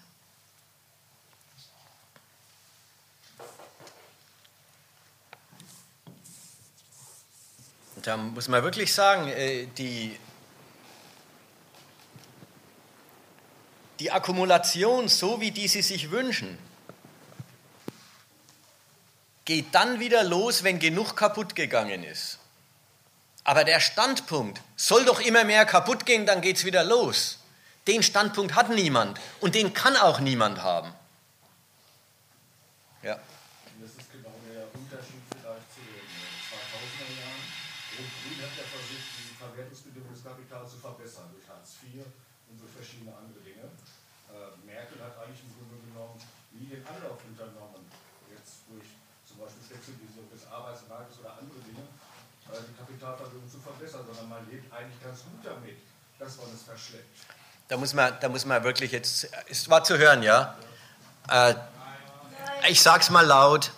Da 8.03 8.17
muss 8.17 8.49
man 8.49 8.65
wirklich 8.65 8.93
sagen, 8.93 9.29
äh, 9.29 9.67
die, 9.79 10.19
die 14.03 14.11
Akkumulation, 14.11 15.07
so 15.07 15.41
wie 15.41 15.53
die 15.53 15.69
sie 15.69 15.81
sich 15.81 16.11
wünschen, 16.11 16.59
geht 19.45 19.73
dann 19.77 20.01
wieder 20.01 20.25
los, 20.25 20.65
wenn 20.65 20.81
genug 20.81 21.15
kaputt 21.15 21.55
gegangen 21.55 22.03
ist. 22.03 22.41
Aber 23.45 23.63
der 23.63 23.79
Standpunkt, 23.79 24.61
soll 24.75 25.05
doch 25.05 25.21
immer 25.21 25.45
mehr 25.45 25.65
kaputt 25.67 26.05
gehen, 26.05 26.27
dann 26.27 26.41
geht 26.41 26.57
es 26.57 26.65
wieder 26.65 26.83
los. 26.83 27.39
Den 27.87 28.03
Standpunkt 28.03 28.57
hat 28.57 28.71
niemand 28.71 29.21
und 29.41 29.55
den 29.55 29.73
kann 29.73 29.95
auch 29.97 30.19
niemand 30.19 30.61
haben. 30.63 30.93
Ja. 33.05 33.21
Das 33.81 33.91
ist 33.91 34.11
genau 34.11 34.35
der 34.51 34.67
Unterschied 34.75 35.23
vielleicht 35.31 35.71
zu 35.75 35.79
den 35.79 36.07
2000er 36.51 37.07
Jahren. 37.23 37.43
Rot-Grün 37.99 38.39
hat 38.43 38.55
ja 38.59 38.65
versucht, 38.67 39.07
die 39.15 39.35
Verwertungsbedingungen 39.39 40.15
des 40.15 40.25
Kapitals 40.25 40.71
zu 40.73 40.79
verbessern 40.79 41.31
durch 41.31 41.47
Hartz 41.49 41.79
IV 41.83 42.03
und 42.51 42.61
durch 42.61 42.73
verschiedene 42.73 43.17
andere 43.17 43.41
Dinge. 43.41 43.65
Äh, 44.33 44.57
Merkel 44.65 44.97
hat 45.01 45.13
eigentlich 45.21 45.45
im 45.45 45.53
Grunde 45.57 45.77
genommen 45.85 46.17
nie 46.57 46.69
den 46.69 46.81
Anlauf 46.89 47.21
unternommen, 47.21 47.85
jetzt 48.33 48.65
durch 48.65 48.89
zum 49.29 49.45
Beispiel 49.45 49.61
Flexibilisierung 49.61 50.29
des 50.33 50.49
Arbeitsmarktes 50.49 51.21
oder 51.21 51.37
andere 51.37 51.61
Dinge, 51.65 51.85
äh, 52.49 52.65
die 52.65 52.77
Kapitalversorgung 52.77 53.49
zu 53.49 53.61
verbessern, 53.61 54.09
sondern 54.09 54.29
man 54.29 54.45
lebt 54.49 54.73
eigentlich 54.73 55.01
ganz 55.05 55.25
gut 55.29 55.45
damit, 55.45 55.85
dass 56.17 56.41
man 56.41 56.49
es 56.53 56.62
verschleppt. 56.73 57.07
Da 57.69 57.77
muss 57.77 57.95
man, 57.95 58.13
da 58.21 58.29
muss 58.29 58.45
man 58.45 58.65
wirklich 58.65 58.93
jetzt, 58.93 59.29
es 59.49 59.69
war 59.69 59.85
zu 59.85 59.97
hören, 59.99 60.23
ja? 60.23 60.57
Äh, 61.29 61.55
ich 62.69 62.83
sag's 62.83 63.11
mal 63.11 63.25
laut, 63.25 63.73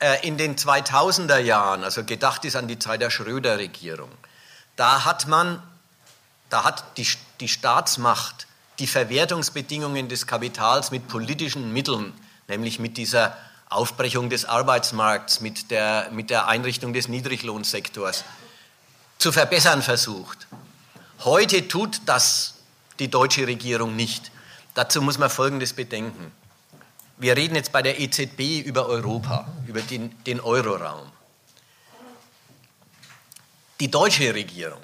äh, 0.00 0.26
in 0.26 0.36
den 0.36 0.56
2000er 0.56 1.38
Jahren, 1.38 1.84
also 1.84 2.04
gedacht 2.04 2.44
ist 2.44 2.56
an 2.56 2.68
die 2.68 2.78
Zeit 2.78 3.00
der 3.00 3.10
Schröder-Regierung, 3.10 4.10
da 4.76 5.04
hat 5.04 5.26
man, 5.26 5.62
da 6.48 6.64
hat 6.64 6.96
die, 6.96 7.06
die 7.40 7.48
Staatsmacht 7.48 8.46
die 8.78 8.86
Verwertungsbedingungen 8.86 10.08
des 10.08 10.26
Kapitals 10.26 10.90
mit 10.90 11.06
politischen 11.06 11.72
Mitteln, 11.72 12.14
nämlich 12.48 12.78
mit 12.78 12.96
dieser 12.96 13.36
Aufbrechung 13.68 14.30
des 14.30 14.46
Arbeitsmarkts, 14.46 15.40
mit 15.40 15.70
der, 15.70 16.08
mit 16.10 16.30
der 16.30 16.48
Einrichtung 16.48 16.92
des 16.92 17.06
Niedriglohnsektors, 17.08 18.24
zu 19.18 19.32
verbessern 19.32 19.82
versucht. 19.82 20.48
Heute 21.24 21.68
tut 21.68 22.00
das 22.06 22.54
die 22.98 23.08
deutsche 23.08 23.46
Regierung 23.46 23.94
nicht. 23.94 24.30
Dazu 24.72 25.02
muss 25.02 25.18
man 25.18 25.28
Folgendes 25.28 25.74
bedenken. 25.74 26.32
Wir 27.18 27.36
reden 27.36 27.56
jetzt 27.56 27.72
bei 27.72 27.82
der 27.82 28.00
EZB 28.00 28.64
über 28.64 28.86
Europa, 28.86 29.46
über 29.66 29.82
den, 29.82 30.22
den 30.24 30.40
Euroraum. 30.40 31.12
Die 33.80 33.90
deutsche 33.90 34.32
Regierung 34.34 34.80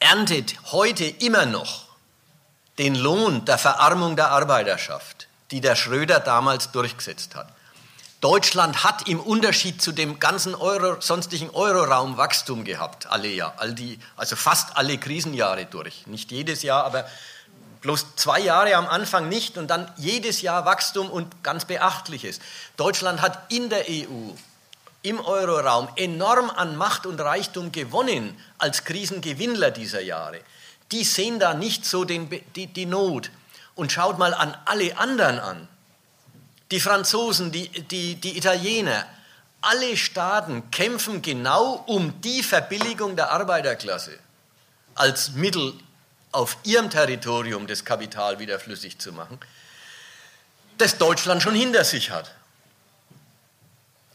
erntet 0.00 0.56
heute 0.72 1.04
immer 1.04 1.46
noch 1.46 1.86
den 2.78 2.96
Lohn 2.96 3.44
der 3.44 3.58
Verarmung 3.58 4.16
der 4.16 4.30
Arbeiterschaft, 4.30 5.28
die 5.52 5.60
der 5.60 5.76
Schröder 5.76 6.18
damals 6.18 6.72
durchgesetzt 6.72 7.36
hat. 7.36 7.54
Deutschland 8.22 8.84
hat 8.84 9.08
im 9.08 9.18
Unterschied 9.18 9.82
zu 9.82 9.90
dem 9.90 10.20
ganzen 10.20 10.54
Euro, 10.54 11.00
sonstigen 11.00 11.50
Euroraum 11.50 12.16
Wachstum 12.16 12.62
gehabt, 12.62 13.08
alle 13.08 13.26
Jahr, 13.26 13.54
all 13.56 13.74
die, 13.74 13.98
also 14.16 14.36
fast 14.36 14.76
alle 14.76 14.96
Krisenjahre 14.96 15.66
durch. 15.66 16.06
Nicht 16.06 16.30
jedes 16.30 16.62
Jahr, 16.62 16.84
aber 16.84 17.04
bloß 17.80 18.14
zwei 18.14 18.38
Jahre 18.38 18.76
am 18.76 18.86
Anfang 18.86 19.28
nicht 19.28 19.58
und 19.58 19.66
dann 19.66 19.90
jedes 19.96 20.40
Jahr 20.40 20.64
Wachstum 20.64 21.10
und 21.10 21.42
ganz 21.42 21.64
beachtliches. 21.64 22.38
Deutschland 22.76 23.22
hat 23.22 23.52
in 23.52 23.68
der 23.70 23.86
EU, 23.88 24.30
im 25.02 25.18
Euroraum 25.18 25.88
enorm 25.96 26.48
an 26.48 26.76
Macht 26.76 27.06
und 27.06 27.20
Reichtum 27.20 27.72
gewonnen 27.72 28.38
als 28.56 28.84
Krisengewinnler 28.84 29.72
dieser 29.72 30.00
Jahre. 30.00 30.38
Die 30.92 31.02
sehen 31.02 31.40
da 31.40 31.54
nicht 31.54 31.84
so 31.84 32.04
den, 32.04 32.30
die, 32.54 32.68
die 32.68 32.86
Not. 32.86 33.32
Und 33.74 33.90
schaut 33.90 34.18
mal 34.18 34.32
an 34.32 34.56
alle 34.66 34.96
anderen 34.96 35.40
an 35.40 35.68
die 36.72 36.80
Franzosen, 36.80 37.52
die, 37.52 37.68
die, 37.68 38.16
die 38.16 38.36
Italiener, 38.36 39.06
alle 39.60 39.96
Staaten 39.96 40.70
kämpfen 40.70 41.22
genau 41.22 41.84
um 41.86 42.20
die 42.22 42.42
Verbilligung 42.42 43.14
der 43.14 43.30
Arbeiterklasse 43.30 44.18
als 44.94 45.32
Mittel 45.32 45.74
auf 46.32 46.56
ihrem 46.64 46.88
Territorium 46.88 47.66
das 47.66 47.84
Kapital 47.84 48.38
wieder 48.38 48.58
flüssig 48.58 48.98
zu 48.98 49.12
machen, 49.12 49.38
das 50.78 50.96
Deutschland 50.96 51.42
schon 51.42 51.54
hinter 51.54 51.84
sich 51.84 52.10
hat. 52.10 52.34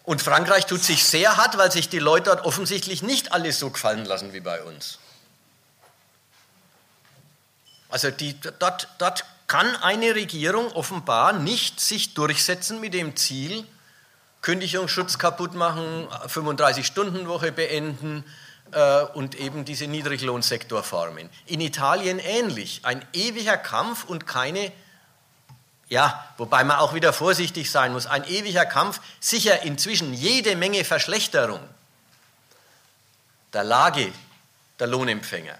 Und 0.03 0.21
Frankreich 0.21 0.65
tut 0.65 0.83
sich 0.83 1.05
sehr 1.05 1.37
hart, 1.37 1.57
weil 1.57 1.71
sich 1.71 1.89
die 1.89 1.99
Leute 1.99 2.31
dort 2.31 2.45
offensichtlich 2.45 3.03
nicht 3.03 3.33
alles 3.33 3.59
so 3.59 3.69
gefallen 3.69 4.05
lassen 4.05 4.33
wie 4.33 4.39
bei 4.39 4.63
uns. 4.63 4.99
Also 7.89 8.09
die, 8.09 8.35
dort, 8.59 8.87
dort 8.97 9.25
kann 9.47 9.75
eine 9.77 10.13
Regierung 10.13 10.71
offenbar 10.73 11.33
nicht 11.33 11.79
sich 11.79 12.13
durchsetzen 12.13 12.79
mit 12.79 12.93
dem 12.93 13.15
Ziel, 13.15 13.65
Kündigungsschutz 14.41 15.17
kaputt 15.17 15.55
machen, 15.55 16.07
35-Stunden-Woche 16.27 17.51
beenden, 17.51 18.23
äh, 18.71 19.03
und 19.13 19.35
eben 19.35 19.65
diese 19.65 19.87
Niedriglohnsektorformen. 19.87 21.29
In 21.45 21.61
Italien 21.61 22.19
ähnlich, 22.19 22.81
ein 22.83 23.05
ewiger 23.13 23.57
Kampf 23.57 24.03
und 24.03 24.27
keine, 24.27 24.71
ja, 25.87 26.25
wobei 26.37 26.63
man 26.63 26.77
auch 26.77 26.93
wieder 26.93 27.13
vorsichtig 27.13 27.71
sein 27.71 27.93
muss, 27.93 28.07
ein 28.07 28.25
ewiger 28.25 28.65
Kampf, 28.65 28.99
sicher 29.19 29.61
inzwischen 29.63 30.13
jede 30.13 30.55
Menge 30.55 30.83
Verschlechterung 30.83 31.61
der 33.53 33.63
Lage 33.63 34.11
der 34.79 34.87
Lohnempfänger. 34.87 35.57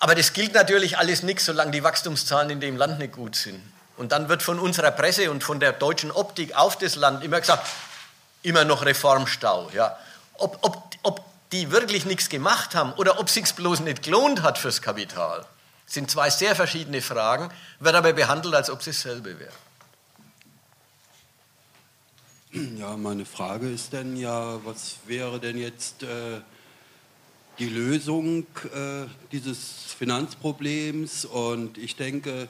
Aber 0.00 0.14
das 0.14 0.32
gilt 0.32 0.54
natürlich 0.54 0.98
alles 0.98 1.22
nichts, 1.22 1.44
solange 1.44 1.70
die 1.72 1.84
Wachstumszahlen 1.84 2.50
in 2.50 2.60
dem 2.60 2.76
Land 2.76 2.98
nicht 2.98 3.12
gut 3.12 3.36
sind. 3.36 3.62
Und 3.98 4.12
dann 4.12 4.30
wird 4.30 4.42
von 4.42 4.58
unserer 4.58 4.90
Presse 4.90 5.30
und 5.30 5.44
von 5.44 5.60
der 5.60 5.72
deutschen 5.72 6.10
Optik 6.10 6.56
auf 6.56 6.78
das 6.78 6.96
Land 6.96 7.22
immer 7.22 7.38
gesagt, 7.38 7.68
immer 8.42 8.64
noch 8.64 8.84
Reformstau. 8.86 9.70
Ja. 9.74 9.98
Ob, 10.34 10.58
ob, 10.62 10.90
ob 11.02 11.24
die 11.52 11.70
wirklich 11.70 12.06
nichts 12.06 12.30
gemacht 12.30 12.74
haben 12.74 12.94
oder 12.94 13.20
ob 13.20 13.26
es 13.26 13.34
sich 13.34 13.54
bloß 13.54 13.80
nicht 13.80 14.02
gelohnt 14.02 14.42
hat 14.42 14.56
fürs 14.56 14.80
Kapital, 14.80 15.44
sind 15.84 16.10
zwei 16.10 16.30
sehr 16.30 16.56
verschiedene 16.56 17.02
Fragen, 17.02 17.50
wird 17.78 17.94
aber 17.94 18.14
behandelt, 18.14 18.54
als 18.54 18.70
ob 18.70 18.78
es 18.80 18.86
dasselbe 18.86 19.38
wäre. 19.38 19.52
Ja, 22.78 22.96
meine 22.96 23.26
Frage 23.26 23.70
ist 23.70 23.92
denn 23.92 24.16
ja, 24.16 24.64
was 24.64 24.96
wäre 25.06 25.38
denn 25.38 25.58
jetzt 25.58 26.02
äh, 26.02 26.40
die 27.58 27.68
Lösung 27.68 28.46
äh, 28.74 29.06
dieses 29.32 29.94
Finanzproblems? 29.98 31.24
Und 31.24 31.78
ich 31.78 31.96
denke, 31.96 32.48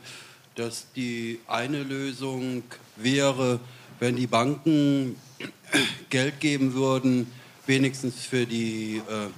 dass 0.55 0.87
die 0.95 1.41
eine 1.47 1.83
Lösung 1.83 2.63
wäre, 2.97 3.61
wenn 3.99 4.17
die 4.17 4.27
Banken 4.27 5.17
Geld 6.11 6.41
geben 6.41 6.75
würden, 6.75 7.31
wenigstens 7.67 8.25
für 8.25 8.47
die 8.47 8.99
äh, 9.09 9.29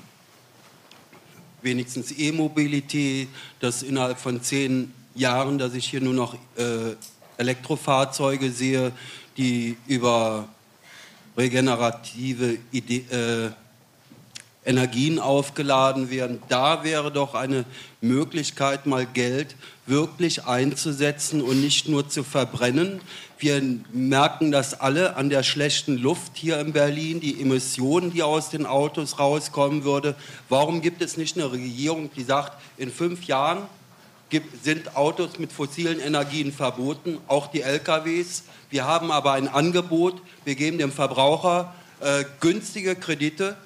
wenigstens 1.62 2.12
E-Mobilität, 2.12 3.28
dass 3.60 3.82
innerhalb 3.82 4.18
von 4.18 4.42
zehn 4.42 4.92
Jahren, 5.14 5.58
dass 5.58 5.74
ich 5.74 5.88
hier 5.88 6.00
nur 6.00 6.14
noch 6.14 6.34
äh, 6.56 6.96
Elektrofahrzeuge 7.36 8.50
sehe, 8.50 8.92
die 9.36 9.76
über 9.86 10.48
regenerative 11.36 12.58
Ide 12.72 12.94
äh, 12.94 13.61
Energien 14.64 15.18
aufgeladen 15.18 16.10
werden. 16.10 16.42
Da 16.48 16.84
wäre 16.84 17.10
doch 17.10 17.34
eine 17.34 17.64
Möglichkeit, 18.00 18.86
mal 18.86 19.06
Geld 19.06 19.56
wirklich 19.86 20.44
einzusetzen 20.44 21.42
und 21.42 21.60
nicht 21.60 21.88
nur 21.88 22.08
zu 22.08 22.22
verbrennen. 22.22 23.00
Wir 23.38 23.60
merken 23.92 24.52
das 24.52 24.80
alle 24.80 25.16
an 25.16 25.30
der 25.30 25.42
schlechten 25.42 25.98
Luft 25.98 26.32
hier 26.34 26.60
in 26.60 26.72
Berlin, 26.72 27.18
die 27.18 27.40
Emissionen, 27.40 28.12
die 28.12 28.22
aus 28.22 28.50
den 28.50 28.66
Autos 28.66 29.18
rauskommen 29.18 29.82
würde. 29.82 30.14
Warum 30.48 30.80
gibt 30.80 31.02
es 31.02 31.16
nicht 31.16 31.36
eine 31.36 31.50
Regierung, 31.50 32.10
die 32.14 32.22
sagt, 32.22 32.52
in 32.78 32.92
fünf 32.92 33.24
Jahren 33.24 33.66
sind 34.62 34.96
Autos 34.96 35.38
mit 35.38 35.52
fossilen 35.52 36.00
Energien 36.00 36.52
verboten, 36.52 37.18
auch 37.26 37.48
die 37.48 37.60
LKWs. 37.62 38.44
Wir 38.70 38.86
haben 38.86 39.10
aber 39.10 39.32
ein 39.32 39.48
Angebot, 39.48 40.22
wir 40.44 40.54
geben 40.54 40.78
dem 40.78 40.92
Verbraucher 40.92 41.74
äh, 42.00 42.24
günstige 42.40 42.96
Kredite, 42.96 43.56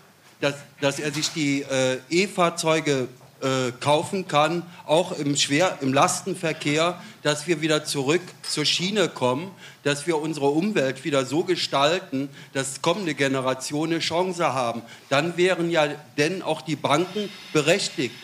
dass, 0.47 0.55
dass 0.81 0.99
er 0.99 1.13
sich 1.13 1.31
die 1.31 1.63
äh, 1.63 1.99
E-Fahrzeuge 2.09 3.09
äh, 3.41 3.73
kaufen 3.81 4.29
kann, 4.29 4.63
auch 4.87 5.13
im, 5.13 5.37
Schwer-, 5.37 5.79
im 5.81 5.93
Lastenverkehr, 5.93 7.01
dass 7.23 7.47
wir 7.47 7.61
wieder 7.61 7.85
zurück 7.85 8.23
zur 8.43 8.65
Schiene 8.65 9.09
kommen, 9.09 9.51
dass 9.83 10.07
wir 10.07 10.19
unsere 10.19 10.47
Umwelt 10.47 11.05
wieder 11.05 11.27
so 11.27 11.43
gestalten, 11.43 12.29
dass 12.53 12.81
kommende 12.81 13.15
Generationen 13.15 13.95
eine 13.95 14.01
Chance 14.01 14.55
haben. 14.55 14.83
Dann 15.09 15.37
wären 15.37 15.71
ja 15.71 15.89
denn 16.17 16.43
auch 16.43 16.63
die 16.63 16.77
Banken 16.77 17.29
berechtigt, 17.53 18.15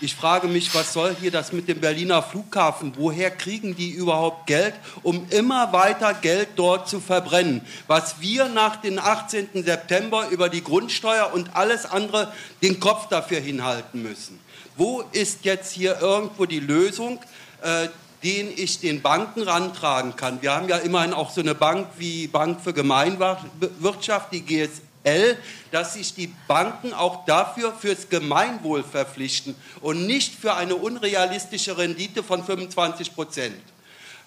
ich 0.00 0.14
frage 0.14 0.48
mich, 0.48 0.74
was 0.74 0.92
soll 0.92 1.14
hier 1.20 1.30
das 1.30 1.52
mit 1.52 1.68
dem 1.68 1.80
Berliner 1.80 2.22
Flughafen? 2.22 2.92
Woher 2.96 3.30
kriegen 3.30 3.76
die 3.76 3.90
überhaupt 3.90 4.46
Geld, 4.46 4.74
um 5.02 5.26
immer 5.30 5.72
weiter 5.72 6.14
Geld 6.14 6.48
dort 6.56 6.88
zu 6.88 7.00
verbrennen? 7.00 7.60
Was 7.86 8.20
wir 8.20 8.48
nach 8.48 8.76
dem 8.76 8.98
18. 8.98 9.48
September 9.64 10.28
über 10.30 10.48
die 10.48 10.64
Grundsteuer 10.64 11.32
und 11.34 11.56
alles 11.56 11.84
andere 11.84 12.32
den 12.62 12.80
Kopf 12.80 13.08
dafür 13.08 13.40
hinhalten 13.40 14.02
müssen. 14.02 14.38
Wo 14.76 15.02
ist 15.12 15.44
jetzt 15.44 15.72
hier 15.72 16.00
irgendwo 16.00 16.46
die 16.46 16.60
Lösung? 16.60 17.20
Äh, 17.62 17.88
den 18.22 18.52
ich 18.54 18.80
den 18.80 19.00
Banken 19.00 19.42
rantragen 19.42 20.14
kann. 20.14 20.42
Wir 20.42 20.52
haben 20.52 20.68
ja 20.68 20.76
immerhin 20.76 21.14
auch 21.14 21.30
so 21.30 21.40
eine 21.40 21.54
Bank 21.54 21.88
wie 21.96 22.26
Bank 22.26 22.60
für 22.60 22.74
Gemeinwirtschaft, 22.74 24.32
die 24.32 24.42
GSM. 24.42 24.89
L, 25.02 25.38
dass 25.70 25.94
sich 25.94 26.14
die 26.14 26.34
Banken 26.46 26.92
auch 26.92 27.24
dafür 27.24 27.72
fürs 27.72 28.08
Gemeinwohl 28.08 28.84
verpflichten 28.84 29.54
und 29.80 30.06
nicht 30.06 30.34
für 30.34 30.54
eine 30.54 30.76
unrealistische 30.76 31.78
Rendite 31.78 32.22
von 32.22 32.44
25 32.44 33.14
Prozent. 33.14 33.56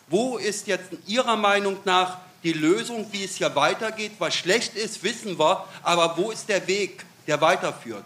Wo 0.08 0.38
ist 0.38 0.68
jetzt 0.68 0.90
Ihrer 1.08 1.36
Meinung 1.36 1.78
nach 1.86 2.18
die 2.44 2.54
Lösung, 2.54 3.08
wie 3.12 3.24
es 3.24 3.36
hier 3.36 3.56
weitergeht? 3.56 4.14
Was 4.20 4.36
schlecht 4.36 4.76
ist, 4.76 5.04
wissen 5.04 5.40
wir, 5.40 5.66
aber 5.82 6.18
wo 6.18 6.32
ist 6.32 6.50
der 6.50 6.68
Weg, 6.68 7.06
der 7.28 7.40
weiterführt? 7.40 8.04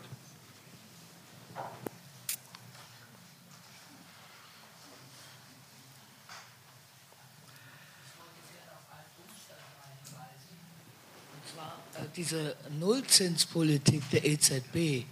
Diese 12.18 12.56
Nullzinspolitik 12.80 14.10
der 14.10 14.26
EZB 14.26 15.06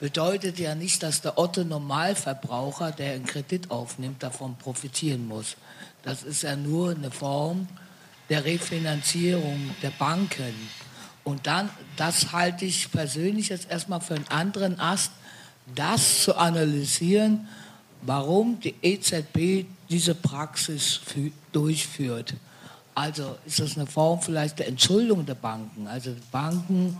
bedeutet 0.00 0.58
ja 0.58 0.74
nicht, 0.74 1.02
dass 1.02 1.20
der 1.20 1.38
Otto 1.38 1.62
Normalverbraucher, 1.62 2.92
der 2.92 3.14
einen 3.14 3.26
Kredit 3.26 3.70
aufnimmt, 3.70 4.22
davon 4.22 4.56
profitieren 4.56 5.28
muss. 5.28 5.56
Das 6.02 6.22
ist 6.22 6.42
ja 6.42 6.56
nur 6.56 6.90
eine 6.90 7.10
Form 7.10 7.68
der 8.30 8.44
Refinanzierung 8.44 9.74
der 9.82 9.90
Banken. 9.90 10.54
Und 11.24 11.46
dann, 11.46 11.68
das 11.96 12.32
halte 12.32 12.64
ich 12.64 12.90
persönlich 12.90 13.50
jetzt 13.50 13.70
erstmal 13.70 14.00
für 14.00 14.14
einen 14.14 14.28
anderen 14.28 14.80
Ast, 14.80 15.12
das 15.74 16.22
zu 16.22 16.36
analysieren, 16.36 17.46
warum 18.02 18.58
die 18.60 18.74
EZB 18.80 19.66
diese 19.90 20.14
Praxis 20.14 21.00
durchführt. 21.52 22.34
Also 22.98 23.36
ist 23.46 23.60
das 23.60 23.76
eine 23.76 23.86
Form 23.86 24.20
vielleicht 24.20 24.58
der 24.58 24.66
Entschuldung 24.66 25.24
der 25.24 25.36
Banken. 25.36 25.86
Also 25.86 26.16
Banken, 26.32 26.98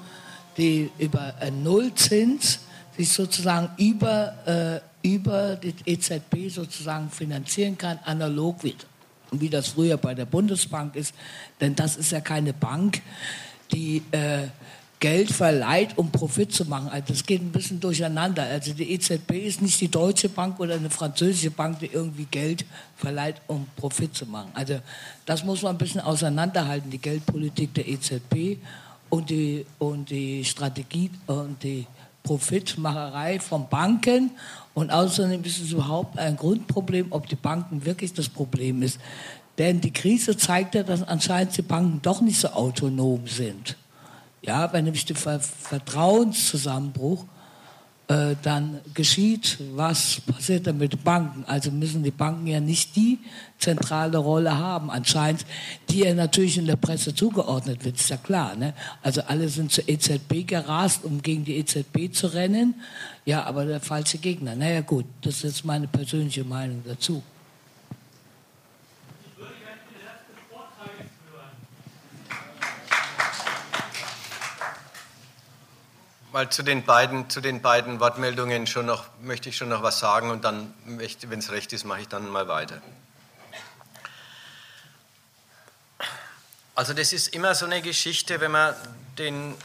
die 0.56 0.92
über 0.96 1.34
einen 1.40 1.64
Nullzins 1.64 2.60
sich 2.96 3.08
sozusagen 3.12 3.70
über, 3.78 4.82
äh, 5.02 5.08
über 5.08 5.56
die 5.56 5.74
EZB 5.84 6.50
sozusagen 6.50 7.10
finanzieren 7.10 7.76
kann, 7.76 7.98
analog 8.04 8.62
wie, 8.62 8.76
wie 9.32 9.50
das 9.50 9.70
früher 9.70 9.96
bei 9.96 10.14
der 10.14 10.26
Bundesbank 10.26 10.94
ist. 10.94 11.16
Denn 11.60 11.74
das 11.74 11.96
ist 11.96 12.12
ja 12.12 12.20
keine 12.20 12.52
Bank, 12.52 13.02
die 13.72 14.04
äh, 14.12 14.46
Geld 15.00 15.30
verleiht, 15.30 15.96
um 15.96 16.10
Profit 16.10 16.52
zu 16.52 16.64
machen. 16.64 16.88
Also 16.88 17.12
das 17.12 17.24
geht 17.24 17.40
ein 17.40 17.52
bisschen 17.52 17.78
durcheinander. 17.78 18.42
Also 18.42 18.72
die 18.72 18.92
EZB 18.92 19.30
ist 19.46 19.62
nicht 19.62 19.80
die 19.80 19.88
deutsche 19.88 20.28
Bank 20.28 20.58
oder 20.58 20.74
eine 20.74 20.90
französische 20.90 21.50
Bank, 21.50 21.78
die 21.78 21.86
irgendwie 21.86 22.24
Geld 22.24 22.64
verleiht, 22.96 23.36
um 23.46 23.66
Profit 23.76 24.14
zu 24.14 24.26
machen. 24.26 24.50
Also 24.54 24.80
das 25.24 25.44
muss 25.44 25.62
man 25.62 25.76
ein 25.76 25.78
bisschen 25.78 26.00
auseinanderhalten, 26.00 26.90
die 26.90 26.98
Geldpolitik 26.98 27.74
der 27.74 27.86
EZB 27.86 28.58
und 29.08 29.30
die, 29.30 29.64
und 29.78 30.10
die 30.10 30.44
Strategie 30.44 31.10
und 31.26 31.62
die 31.62 31.86
Profitmacherei 32.24 33.38
von 33.38 33.68
Banken. 33.68 34.32
Und 34.74 34.90
außerdem 34.90 35.44
ist 35.44 35.60
es 35.60 35.70
überhaupt 35.70 36.18
ein 36.18 36.36
Grundproblem, 36.36 37.06
ob 37.10 37.28
die 37.28 37.36
Banken 37.36 37.84
wirklich 37.84 38.12
das 38.12 38.28
Problem 38.28 38.82
ist. 38.82 38.98
Denn 39.58 39.80
die 39.80 39.92
Krise 39.92 40.36
zeigt 40.36 40.74
ja, 40.74 40.82
dass 40.82 41.02
anscheinend 41.02 41.56
die 41.56 41.62
Banken 41.62 42.00
doch 42.02 42.20
nicht 42.20 42.40
so 42.40 42.48
autonom 42.48 43.26
sind. 43.26 43.76
Ja, 44.42 44.72
wenn 44.72 44.84
nämlich 44.84 45.04
der 45.04 45.16
Vertrauenszusammenbruch 45.16 47.24
äh, 48.08 48.36
dann 48.42 48.80
geschieht, 48.94 49.58
was 49.74 50.22
passiert 50.22 50.66
dann 50.66 50.78
mit 50.78 51.04
Banken? 51.04 51.44
Also 51.46 51.70
müssen 51.70 52.02
die 52.02 52.10
Banken 52.10 52.46
ja 52.46 52.58
nicht 52.58 52.96
die 52.96 53.18
zentrale 53.58 54.16
Rolle 54.16 54.56
haben, 54.56 54.90
anscheinend, 54.90 55.44
die 55.90 56.00
ja 56.00 56.14
natürlich 56.14 56.56
in 56.56 56.66
der 56.66 56.76
Presse 56.76 57.14
zugeordnet 57.14 57.84
wird, 57.84 57.96
ist 57.96 58.08
ja 58.08 58.16
klar. 58.16 58.56
Ne? 58.56 58.72
Also 59.02 59.20
alle 59.22 59.48
sind 59.50 59.72
zur 59.72 59.86
EZB 59.86 60.46
gerast, 60.46 61.04
um 61.04 61.20
gegen 61.20 61.44
die 61.44 61.56
EZB 61.56 62.12
zu 62.12 62.28
rennen. 62.28 62.74
Ja, 63.26 63.44
aber 63.44 63.66
der 63.66 63.80
falsche 63.80 64.18
Gegner. 64.18 64.54
Naja 64.54 64.80
gut, 64.80 65.04
das 65.20 65.44
ist 65.44 65.64
meine 65.64 65.86
persönliche 65.86 66.44
Meinung 66.44 66.82
dazu. 66.86 67.22
Mal 76.38 76.50
zu 76.50 76.62
den 76.62 76.84
beiden, 76.84 77.28
zu 77.28 77.40
den 77.40 77.62
beiden 77.62 77.98
Wortmeldungen 77.98 78.68
schon 78.68 78.86
noch, 78.86 79.06
möchte 79.20 79.48
ich 79.48 79.56
schon 79.56 79.70
noch 79.70 79.82
was 79.82 79.98
sagen 79.98 80.30
und 80.30 80.44
dann, 80.44 80.72
wenn 80.86 81.40
es 81.40 81.50
recht 81.50 81.72
ist, 81.72 81.82
mache 81.82 82.02
ich 82.02 82.06
dann 82.06 82.28
mal 82.28 82.46
weiter. 82.46 82.80
Also 86.76 86.94
das 86.94 87.12
ist 87.12 87.34
immer 87.34 87.56
so 87.56 87.66
eine 87.66 87.82
Geschichte, 87.82 88.40
wenn 88.40 88.52
man 88.52 88.76
den 89.18 89.56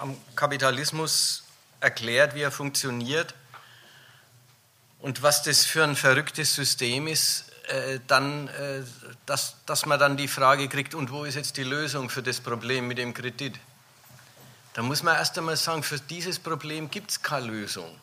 am 0.00 0.16
Kapitalismus 0.34 1.44
erklärt, 1.78 2.34
wie 2.34 2.42
er 2.42 2.50
funktioniert 2.50 3.36
und 4.98 5.22
was 5.22 5.44
das 5.44 5.64
für 5.64 5.84
ein 5.84 5.94
verrücktes 5.94 6.56
System 6.56 7.06
ist, 7.06 7.52
äh, 7.68 8.00
dann, 8.08 8.48
äh, 8.48 8.82
dass, 9.26 9.54
dass 9.64 9.86
man 9.86 10.00
dann 10.00 10.16
die 10.16 10.26
Frage 10.26 10.68
kriegt, 10.68 10.96
und 10.96 11.12
wo 11.12 11.22
ist 11.24 11.36
jetzt 11.36 11.56
die 11.56 11.62
Lösung 11.62 12.10
für 12.10 12.24
das 12.24 12.40
Problem 12.40 12.88
mit 12.88 12.98
dem 12.98 13.14
Kredit? 13.14 13.60
Da 14.74 14.82
muss 14.82 15.02
man 15.02 15.16
erst 15.16 15.36
einmal 15.38 15.56
sagen, 15.56 15.82
für 15.82 15.98
dieses 15.98 16.38
Problem 16.38 16.90
gibt 16.90 17.10
es 17.10 17.22
keine 17.22 17.46
Lösung. 17.46 17.98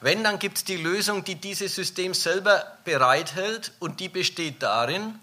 Wenn, 0.00 0.24
dann 0.24 0.38
gibt 0.38 0.58
es 0.58 0.64
die 0.64 0.76
Lösung, 0.76 1.24
die 1.24 1.34
dieses 1.34 1.74
System 1.74 2.14
selber 2.14 2.78
bereithält 2.84 3.72
und 3.80 4.00
die 4.00 4.08
besteht 4.08 4.62
darin, 4.62 5.18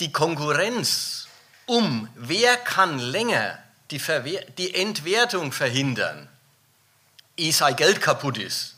die 0.00 0.12
Konkurrenz 0.12 1.28
um, 1.66 2.08
wer 2.14 2.56
kann 2.56 2.98
länger 2.98 3.58
die, 3.90 3.98
Verwehr 3.98 4.44
die 4.58 4.74
Entwertung 4.74 5.52
verhindern, 5.52 6.28
ehe 7.36 7.52
sein 7.52 7.76
Geld 7.76 8.00
kaputt 8.00 8.38
ist. 8.38 8.76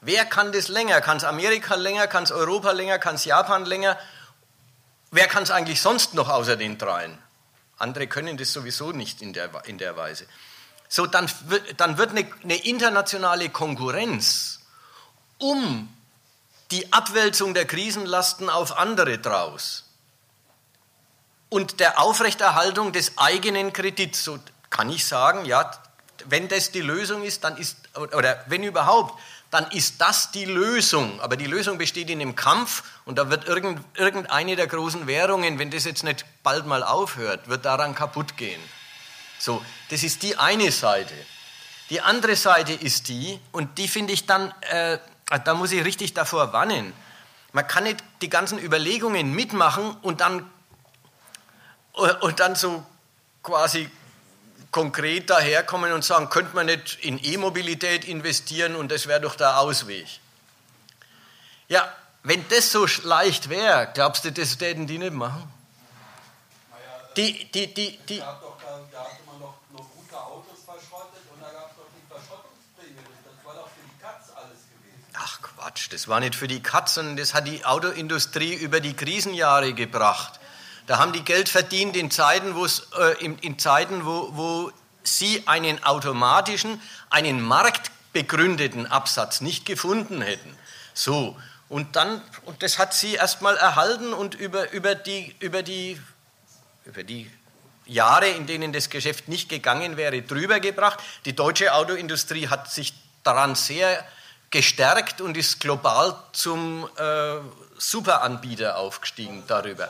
Wer 0.00 0.24
kann 0.24 0.52
das 0.52 0.68
länger? 0.68 1.00
Kann 1.00 1.18
es 1.18 1.24
Amerika 1.24 1.74
länger? 1.74 2.06
Kann 2.08 2.24
es 2.24 2.32
Europa 2.32 2.72
länger? 2.72 2.98
Kann 2.98 3.14
es 3.14 3.24
Japan 3.24 3.64
länger? 3.64 3.96
Wer 5.10 5.28
kann 5.28 5.44
es 5.44 5.50
eigentlich 5.50 5.80
sonst 5.80 6.14
noch 6.14 6.28
außer 6.28 6.56
den 6.56 6.76
dreien? 6.78 7.16
Andere 7.78 8.06
können 8.06 8.36
das 8.36 8.52
sowieso 8.52 8.92
nicht 8.92 9.22
in 9.22 9.32
der, 9.32 9.50
in 9.66 9.78
der 9.78 9.96
Weise. 9.96 10.26
So, 10.88 11.06
dann, 11.06 11.30
dann 11.76 11.98
wird 11.98 12.10
eine, 12.10 12.30
eine 12.42 12.56
internationale 12.64 13.48
Konkurrenz 13.48 14.60
um 15.38 15.88
die 16.70 16.92
Abwälzung 16.92 17.54
der 17.54 17.66
Krisenlasten 17.66 18.48
auf 18.48 18.76
andere 18.76 19.18
draus 19.18 19.84
und 21.48 21.80
der 21.80 22.00
Aufrechterhaltung 22.00 22.92
des 22.92 23.18
eigenen 23.18 23.72
Kredits. 23.72 24.24
So 24.24 24.38
kann 24.70 24.90
ich 24.90 25.04
sagen, 25.04 25.44
ja, 25.44 25.70
wenn 26.26 26.48
das 26.48 26.72
die 26.72 26.80
Lösung 26.80 27.22
ist, 27.24 27.44
dann 27.44 27.56
ist, 27.56 27.76
oder 27.94 28.42
wenn 28.46 28.62
überhaupt, 28.62 29.20
dann 29.52 29.70
ist 29.70 30.00
das 30.00 30.30
die 30.30 30.46
Lösung. 30.46 31.20
Aber 31.20 31.36
die 31.36 31.46
Lösung 31.46 31.76
besteht 31.76 32.08
in 32.08 32.18
dem 32.18 32.34
Kampf 32.34 32.82
und 33.04 33.18
da 33.18 33.28
wird 33.28 33.46
irgend, 33.46 33.84
irgendeine 33.98 34.56
der 34.56 34.66
großen 34.66 35.06
Währungen, 35.06 35.58
wenn 35.58 35.70
das 35.70 35.84
jetzt 35.84 36.04
nicht 36.04 36.24
bald 36.42 36.64
mal 36.66 36.82
aufhört, 36.82 37.48
wird 37.48 37.66
daran 37.66 37.94
kaputt 37.94 38.38
gehen. 38.38 38.60
So, 39.38 39.62
das 39.90 40.04
ist 40.04 40.22
die 40.22 40.38
eine 40.38 40.72
Seite. 40.72 41.12
Die 41.90 42.00
andere 42.00 42.34
Seite 42.34 42.72
ist 42.72 43.08
die, 43.08 43.38
und 43.52 43.76
die 43.76 43.88
finde 43.88 44.14
ich 44.14 44.24
dann, 44.24 44.54
äh, 44.70 44.98
da 45.44 45.54
muss 45.54 45.70
ich 45.72 45.84
richtig 45.84 46.14
davor 46.14 46.54
warnen. 46.54 46.94
Man 47.52 47.66
kann 47.66 47.84
nicht 47.84 48.02
die 48.22 48.30
ganzen 48.30 48.58
Überlegungen 48.58 49.34
mitmachen 49.34 49.94
und 50.00 50.22
dann, 50.22 50.50
und 51.92 52.40
dann 52.40 52.54
so 52.54 52.86
quasi 53.42 53.90
konkret 54.72 55.30
daherkommen 55.30 55.92
und 55.92 56.04
sagen, 56.04 56.30
könnte 56.30 56.56
man 56.56 56.66
nicht 56.66 56.98
in 57.02 57.22
E-Mobilität 57.22 58.04
investieren 58.04 58.74
und 58.74 58.90
das 58.90 59.06
wäre 59.06 59.20
doch 59.20 59.36
der 59.36 59.60
Ausweg. 59.60 60.06
Ja, 61.68 61.94
wenn 62.24 62.44
das 62.48 62.72
so 62.72 62.86
leicht 63.04 63.48
wäre, 63.48 63.90
glaubst 63.94 64.24
du, 64.24 64.32
das 64.32 64.56
täten 64.58 64.86
die 64.86 64.98
nicht 64.98 65.12
machen? 65.12 65.52
Die, 67.16 67.44
die, 67.52 67.72
die, 67.74 67.98
die, 68.08 68.18
da 68.18 68.26
hatte 68.26 68.46
man 69.26 69.38
noch, 69.38 69.54
noch 69.72 69.86
gute 69.90 70.16
Autos 70.16 70.64
verschrottet 70.64 71.20
und 71.34 71.42
da 71.42 71.50
gab 71.50 71.70
es 71.70 71.76
doch 71.76 71.84
die 71.94 72.06
Verschrottungsprämie. 72.08 73.04
Das 73.24 73.44
war 73.44 73.54
doch 73.54 73.68
für 73.68 73.84
die 73.84 74.02
Katz 74.02 74.30
alles 74.34 74.60
gewesen. 74.70 75.04
Ach 75.12 75.42
Quatsch, 75.42 75.92
das 75.92 76.08
war 76.08 76.20
nicht 76.20 76.34
für 76.34 76.48
die 76.48 76.62
Katz, 76.62 76.94
sondern 76.94 77.18
das 77.18 77.34
hat 77.34 77.46
die 77.46 77.66
Autoindustrie 77.66 78.54
über 78.54 78.80
die 78.80 78.94
Krisenjahre 78.94 79.74
gebracht. 79.74 80.40
Da 80.86 80.98
haben 80.98 81.12
die 81.12 81.24
Geld 81.24 81.48
verdient 81.48 81.96
in 81.96 82.10
Zeiten, 82.10 82.54
äh, 82.56 83.24
in, 83.24 83.38
in 83.38 83.58
Zeiten 83.58 84.04
wo, 84.04 84.30
wo 84.32 84.72
sie 85.02 85.42
einen 85.46 85.82
automatischen, 85.84 86.80
einen 87.10 87.40
marktbegründeten 87.40 88.86
Absatz 88.86 89.40
nicht 89.40 89.66
gefunden 89.66 90.22
hätten. 90.22 90.56
So, 90.94 91.36
und 91.68 91.96
dann, 91.96 92.20
und 92.44 92.62
das 92.62 92.78
hat 92.78 92.92
sie 92.94 93.14
erstmal 93.14 93.56
erhalten 93.56 94.12
und 94.12 94.34
über, 94.34 94.70
über, 94.72 94.94
die, 94.94 95.34
über, 95.40 95.62
die, 95.62 95.98
über 96.84 97.02
die 97.02 97.30
Jahre, 97.86 98.28
in 98.28 98.46
denen 98.46 98.72
das 98.72 98.90
Geschäft 98.90 99.28
nicht 99.28 99.48
gegangen 99.48 99.96
wäre, 99.96 100.22
drüber 100.22 100.60
gebracht. 100.60 101.00
Die 101.24 101.34
deutsche 101.34 101.72
Autoindustrie 101.74 102.48
hat 102.48 102.70
sich 102.70 102.92
daran 103.22 103.54
sehr 103.54 104.04
gestärkt 104.50 105.20
und 105.20 105.36
ist 105.36 105.60
global 105.60 106.14
zum 106.32 106.88
äh, 106.96 107.38
Superanbieter 107.78 108.76
aufgestiegen 108.76 109.42
darüber. 109.46 109.88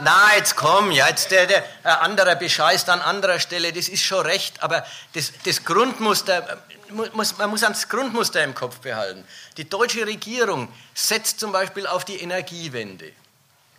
Na, 0.00 0.34
jetzt 0.36 0.56
komm, 0.56 0.90
ja, 0.90 1.08
jetzt 1.08 1.30
der, 1.30 1.46
der 1.46 1.64
ein 1.82 1.98
anderer 1.98 2.34
bescheißt 2.34 2.88
an 2.90 3.00
anderer 3.00 3.38
Stelle, 3.40 3.72
das 3.72 3.88
ist 3.88 4.02
schon 4.02 4.24
recht, 4.26 4.62
aber 4.62 4.84
das, 5.14 5.32
das 5.44 5.64
Grundmuster, 5.64 6.58
muss, 6.90 7.38
man 7.38 7.50
muss 7.50 7.62
ans 7.62 7.88
Grundmuster 7.88 8.44
im 8.44 8.54
Kopf 8.54 8.80
behalten. 8.80 9.24
Die 9.56 9.68
deutsche 9.68 10.06
Regierung 10.06 10.68
setzt 10.94 11.40
zum 11.40 11.52
Beispiel 11.52 11.86
auf 11.86 12.04
die 12.04 12.20
Energiewende. 12.20 13.10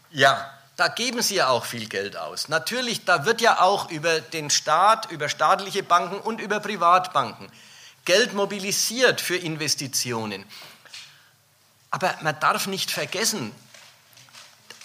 Ja, 0.09 0.51
da 0.75 0.87
geben 0.87 1.21
sie 1.21 1.35
ja 1.35 1.49
auch 1.49 1.65
viel 1.65 1.87
Geld 1.87 2.17
aus. 2.17 2.49
Natürlich, 2.49 3.05
da 3.05 3.25
wird 3.25 3.41
ja 3.41 3.61
auch 3.61 3.89
über 3.91 4.19
den 4.19 4.49
Staat, 4.49 5.11
über 5.11 5.29
staatliche 5.29 5.83
Banken 5.83 6.19
und 6.19 6.41
über 6.41 6.59
Privatbanken 6.59 7.51
Geld 8.07 8.33
mobilisiert 8.33 9.19
für 9.19 9.35
Investitionen. 9.35 10.45
Aber 11.91 12.15
man 12.21 12.39
darf 12.39 12.65
nicht 12.65 12.89
vergessen, 12.89 13.53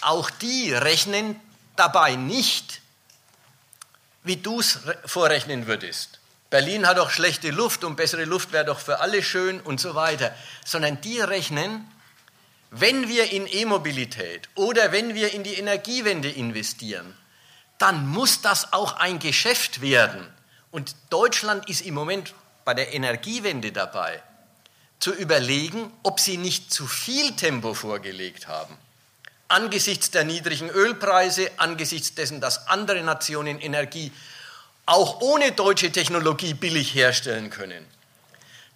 auch 0.05 0.29
die 0.29 0.73
rechnen 0.73 1.39
dabei 1.75 2.15
nicht, 2.15 2.81
wie 4.23 4.37
du 4.37 4.59
es 4.59 4.79
vorrechnen 5.05 5.67
würdest. 5.67 6.19
Berlin 6.49 6.87
hat 6.87 6.97
doch 6.97 7.09
schlechte 7.09 7.49
Luft 7.49 7.83
und 7.83 7.95
bessere 7.95 8.25
Luft 8.25 8.51
wäre 8.51 8.65
doch 8.65 8.79
für 8.79 8.99
alle 8.99 9.23
schön 9.23 9.59
und 9.59 9.79
so 9.79 9.95
weiter. 9.95 10.33
Sondern 10.63 11.01
die 11.01 11.19
rechnen, 11.19 11.87
wenn 12.69 13.07
wir 13.07 13.31
in 13.31 13.47
E-Mobilität 13.47 14.49
oder 14.55 14.91
wenn 14.91 15.15
wir 15.15 15.33
in 15.33 15.43
die 15.43 15.55
Energiewende 15.55 16.29
investieren, 16.29 17.17
dann 17.79 18.07
muss 18.07 18.41
das 18.41 18.71
auch 18.71 18.93
ein 18.97 19.19
Geschäft 19.19 19.81
werden. 19.81 20.27
Und 20.71 20.95
Deutschland 21.09 21.69
ist 21.69 21.81
im 21.81 21.95
Moment 21.95 22.33
bei 22.65 22.73
der 22.73 22.93
Energiewende 22.93 23.71
dabei, 23.71 24.21
zu 24.99 25.11
überlegen, 25.11 25.91
ob 26.03 26.19
sie 26.19 26.37
nicht 26.37 26.71
zu 26.71 26.87
viel 26.87 27.35
Tempo 27.35 27.73
vorgelegt 27.73 28.47
haben 28.47 28.77
angesichts 29.53 30.11
der 30.11 30.23
niedrigen 30.23 30.69
Ölpreise, 30.69 31.49
angesichts 31.57 32.15
dessen, 32.15 32.41
dass 32.41 32.67
andere 32.67 33.03
Nationen 33.03 33.59
Energie 33.59 34.11
auch 34.85 35.21
ohne 35.21 35.51
deutsche 35.51 35.91
Technologie 35.91 36.53
billig 36.53 36.93
herstellen 36.93 37.49
können, 37.49 37.85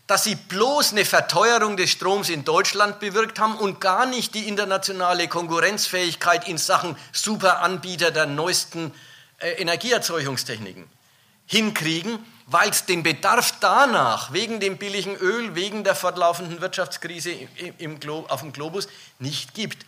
dass 0.05 0.23
sie 0.23 0.35
bloß 0.35 0.93
eine 0.93 1.03
Verteuerung 1.03 1.75
des 1.75 1.89
Stroms 1.89 2.29
in 2.29 2.45
Deutschland 2.45 2.99
bewirkt 2.99 3.39
haben 3.39 3.57
und 3.57 3.81
gar 3.81 4.05
nicht 4.05 4.35
die 4.35 4.47
internationale 4.47 5.27
Konkurrenzfähigkeit 5.27 6.47
in 6.47 6.57
Sachen 6.57 6.95
Superanbieter 7.11 8.11
der 8.11 8.27
neuesten 8.27 8.93
äh, 9.39 9.49
Energieerzeugungstechniken 9.53 10.87
hinkriegen, 11.47 12.19
weil 12.45 12.69
es 12.69 12.85
den 12.85 13.03
Bedarf 13.03 13.53
danach, 13.59 14.31
wegen 14.33 14.59
dem 14.59 14.77
billigen 14.77 15.15
Öl, 15.15 15.55
wegen 15.55 15.83
der 15.83 15.95
fortlaufenden 15.95 16.61
Wirtschaftskrise 16.61 17.31
im, 17.31 17.97
im, 17.99 17.99
auf 18.27 18.41
dem 18.41 18.53
Globus 18.53 18.87
nicht 19.19 19.53
gibt. 19.53 19.85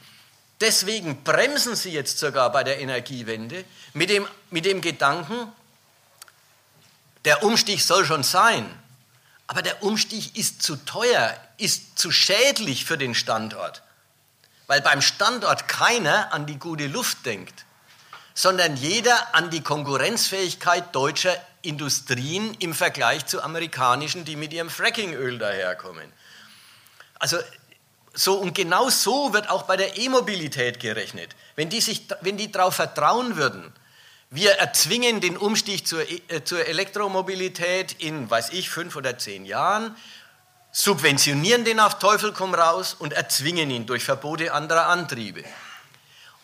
Deswegen 0.61 1.23
bremsen 1.23 1.75
sie 1.75 1.91
jetzt 1.91 2.19
sogar 2.19 2.51
bei 2.51 2.63
der 2.63 2.79
Energiewende 2.79 3.63
mit 3.93 4.09
dem, 4.09 4.27
mit 4.49 4.65
dem 4.65 4.81
Gedanken, 4.81 5.51
der 7.25 7.43
Umstieg 7.43 7.81
soll 7.81 8.05
schon 8.05 8.23
sein, 8.23 8.67
aber 9.47 9.61
der 9.61 9.83
Umstieg 9.83 10.35
ist 10.37 10.61
zu 10.61 10.75
teuer, 10.75 11.35
ist 11.57 11.97
zu 11.97 12.11
schädlich 12.11 12.85
für 12.85 12.97
den 12.97 13.15
Standort, 13.15 13.81
weil 14.67 14.81
beim 14.81 15.01
Standort 15.01 15.67
keiner 15.67 16.33
an 16.33 16.45
die 16.45 16.59
gute 16.59 16.87
Luft 16.87 17.25
denkt, 17.25 17.65
sondern 18.33 18.75
jeder 18.77 19.35
an 19.35 19.49
die 19.49 19.61
Konkurrenzfähigkeit 19.61 20.93
deutscher 20.95 21.35
Industrien 21.61 22.53
im 22.59 22.73
Vergleich 22.73 23.25
zu 23.25 23.41
amerikanischen, 23.41 24.23
die 24.23 24.35
mit 24.35 24.53
ihrem 24.53 24.69
Frackingöl 24.69 25.37
daherkommen. 25.39 26.11
Also 27.15 27.37
so, 28.13 28.35
und 28.35 28.55
genau 28.55 28.89
so 28.89 29.33
wird 29.33 29.49
auch 29.49 29.63
bei 29.63 29.77
der 29.77 29.97
E-Mobilität 29.97 30.79
gerechnet. 30.79 31.35
Wenn 31.55 31.69
die, 31.69 31.81
sich, 31.81 32.07
wenn 32.21 32.37
die 32.37 32.51
darauf 32.51 32.75
vertrauen 32.75 33.35
würden, 33.35 33.71
wir 34.31 34.51
erzwingen 34.53 35.21
den 35.21 35.37
Umstieg 35.37 35.87
zur, 35.87 36.07
e, 36.07 36.21
äh, 36.27 36.43
zur 36.43 36.65
Elektromobilität 36.65 37.93
in, 37.99 38.29
weiß 38.29 38.51
ich, 38.51 38.69
fünf 38.69 38.95
oder 38.95 39.17
zehn 39.17 39.45
Jahren, 39.45 39.95
subventionieren 40.71 41.65
den 41.65 41.79
auf 41.79 41.97
Teufel 41.99 42.31
komm 42.31 42.53
raus 42.53 42.95
und 42.97 43.13
erzwingen 43.13 43.71
ihn 43.71 43.85
durch 43.85 44.03
Verbote 44.03 44.53
anderer 44.53 44.87
Antriebe. 44.87 45.43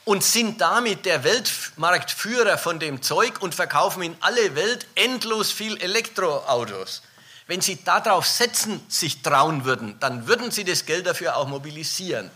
Und 0.04 0.24
sind 0.24 0.62
damit 0.62 1.06
der 1.06 1.24
Weltmarktführer 1.24 2.58
von 2.58 2.80
dem 2.80 3.02
Zeug 3.02 3.42
und 3.42 3.56
verkaufen 3.56 4.04
in 4.04 4.16
alle 4.20 4.56
Welt 4.56 4.88
endlos 4.96 5.52
viel 5.52 5.78
Elektroautos. 5.82 7.02
Wenn 7.48 7.62
Sie 7.62 7.84
darauf 7.84 8.26
setzen, 8.26 8.84
sich 8.90 9.22
trauen 9.22 9.66
würden, 9.66 10.00
dann 10.00 10.28
würden 10.28 10.50
Sie 10.52 10.64
das 10.64 10.86
Geld 10.86 11.06
dafür 11.06 11.38
auch 11.38 11.48
mobilisieren. 11.48 12.32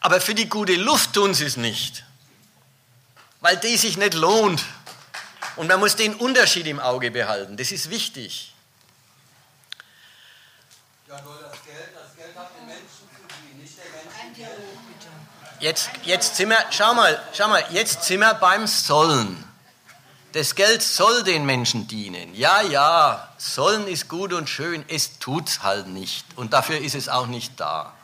Aber 0.00 0.20
für 0.20 0.34
die 0.34 0.48
gute 0.48 0.76
Luft 0.76 1.14
tun 1.14 1.34
Sie 1.34 1.44
es 1.44 1.56
nicht, 1.56 2.04
weil 3.40 3.56
die 3.56 3.76
sich 3.76 3.96
nicht 3.96 4.14
lohnt. 4.14 4.64
Und 5.56 5.68
man 5.68 5.80
muss 5.80 5.96
den 5.96 6.14
Unterschied 6.14 6.66
im 6.66 6.78
Auge 6.78 7.10
behalten. 7.10 7.56
Das 7.56 7.72
ist 7.72 7.90
wichtig. 7.90 8.52
Ja, 11.08 11.20
nur 11.22 11.38
das 11.40 11.64
Geld, 11.64 11.88
das 11.94 12.14
Geld 12.14 12.36
hat 12.36 12.50
den 12.58 12.66
Menschen 12.66 12.84
zu 12.84 13.34
dienen, 13.34 13.62
nicht 13.62 13.78
der 13.78 13.84
Mensch. 13.84 14.14
Jetzt, 15.60 15.90
jetzt 16.04 16.36
sind 16.36 16.50
wir, 16.50 16.62
schau 16.70 16.92
mal, 16.92 17.22
schau 17.32 17.48
mal, 17.48 17.64
jetzt 17.70 18.04
sind 18.04 18.20
wir 18.20 18.34
beim 18.34 18.66
Sollen. 18.66 19.45
Das 20.36 20.54
Geld 20.54 20.82
soll 20.82 21.22
den 21.22 21.46
Menschen 21.46 21.88
dienen. 21.88 22.34
Ja, 22.34 22.60
ja, 22.60 23.26
sollen 23.38 23.88
ist 23.88 24.06
gut 24.06 24.34
und 24.34 24.50
schön, 24.50 24.84
es 24.86 25.18
tut's 25.18 25.62
halt 25.62 25.86
nicht. 25.86 26.26
Und 26.36 26.52
dafür 26.52 26.78
ist 26.78 26.94
es 26.94 27.08
auch 27.08 27.26
nicht 27.26 27.58
da. 27.58 27.94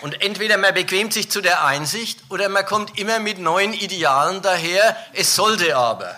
Und 0.00 0.20
entweder 0.20 0.58
man 0.58 0.74
bequemt 0.74 1.12
sich 1.12 1.30
zu 1.30 1.42
der 1.42 1.64
Einsicht 1.64 2.18
oder 2.28 2.48
man 2.48 2.66
kommt 2.66 2.98
immer 2.98 3.20
mit 3.20 3.38
neuen 3.38 3.72
Idealen 3.72 4.42
daher, 4.42 4.96
es 5.12 5.36
sollte 5.36 5.76
aber. 5.76 6.12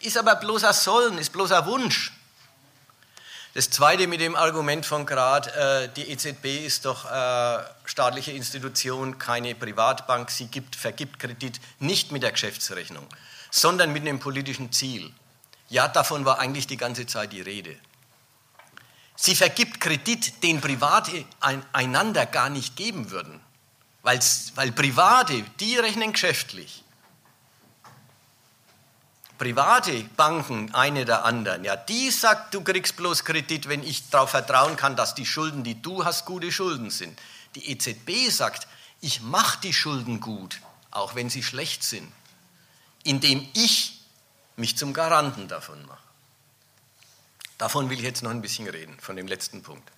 Ist 0.00 0.16
aber 0.16 0.36
bloß 0.36 0.64
ein 0.64 0.72
Sollen, 0.72 1.18
ist 1.18 1.34
bloß 1.34 1.52
ein 1.52 1.66
Wunsch. 1.66 2.14
Das 3.52 3.68
zweite 3.68 4.06
mit 4.06 4.22
dem 4.22 4.34
Argument 4.34 4.86
von 4.86 5.04
Grad, 5.04 5.54
äh, 5.54 5.90
die 5.94 6.10
EZB 6.10 6.64
ist 6.64 6.86
doch 6.86 7.04
äh, 7.04 7.58
staatliche 7.84 8.32
Institution, 8.32 9.18
keine 9.18 9.54
Privatbank, 9.54 10.30
sie 10.30 10.46
gibt, 10.46 10.74
vergibt 10.74 11.18
Kredit 11.18 11.60
nicht 11.80 12.12
mit 12.12 12.22
der 12.22 12.32
Geschäftsrechnung, 12.32 13.06
sondern 13.50 13.92
mit 13.92 14.02
einem 14.02 14.18
politischen 14.18 14.72
Ziel. 14.72 15.12
Ja, 15.68 15.88
davon 15.88 16.24
war 16.24 16.38
eigentlich 16.38 16.66
die 16.66 16.76
ganze 16.76 17.06
Zeit 17.06 17.32
die 17.32 17.40
Rede. 17.40 17.76
Sie 19.16 19.34
vergibt 19.34 19.80
Kredit, 19.80 20.42
den 20.42 20.60
Private 20.60 21.24
einander 21.72 22.24
gar 22.24 22.48
nicht 22.48 22.76
geben 22.76 23.10
würden, 23.10 23.40
weil 24.02 24.72
Private, 24.72 25.42
die 25.58 25.76
rechnen 25.76 26.12
geschäftlich. 26.12 26.84
Private 29.36 30.04
Banken, 30.16 30.74
eine 30.74 31.04
der 31.04 31.24
anderen, 31.24 31.64
ja, 31.64 31.76
die 31.76 32.10
sagt, 32.10 32.54
du 32.54 32.62
kriegst 32.62 32.96
bloß 32.96 33.24
Kredit, 33.24 33.68
wenn 33.68 33.84
ich 33.84 34.08
darauf 34.10 34.30
vertrauen 34.30 34.76
kann, 34.76 34.96
dass 34.96 35.14
die 35.14 35.26
Schulden, 35.26 35.62
die 35.62 35.80
du 35.80 36.04
hast, 36.04 36.24
gute 36.24 36.50
Schulden 36.50 36.90
sind. 36.90 37.18
Die 37.54 37.70
EZB 37.70 38.30
sagt, 38.30 38.66
ich 39.00 39.20
mache 39.20 39.60
die 39.60 39.72
Schulden 39.72 40.20
gut, 40.20 40.60
auch 40.90 41.14
wenn 41.14 41.30
sie 41.30 41.42
schlecht 41.42 41.84
sind, 41.84 42.12
indem 43.08 43.48
ich 43.54 44.02
mich 44.56 44.76
zum 44.76 44.92
Garanten 44.92 45.48
davon 45.48 45.84
mache. 45.86 46.02
Davon 47.56 47.88
will 47.88 47.96
ich 47.96 48.04
jetzt 48.04 48.22
noch 48.22 48.30
ein 48.30 48.42
bisschen 48.42 48.68
reden, 48.68 49.00
von 49.00 49.16
dem 49.16 49.26
letzten 49.26 49.62
Punkt. 49.62 49.90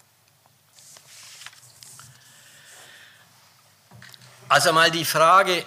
Also 4.48 4.72
mal 4.72 4.92
die 4.92 5.04
Frage, 5.04 5.66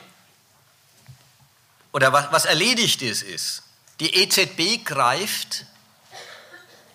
oder 1.91 2.13
was, 2.13 2.31
was 2.31 2.45
erledigt 2.45 3.01
ist, 3.01 3.23
ist, 3.23 3.63
die 3.99 4.15
EZB 4.15 4.85
greift 4.85 5.65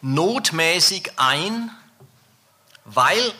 notmäßig 0.01 1.13
ein, 1.17 1.71
weil 2.87 3.35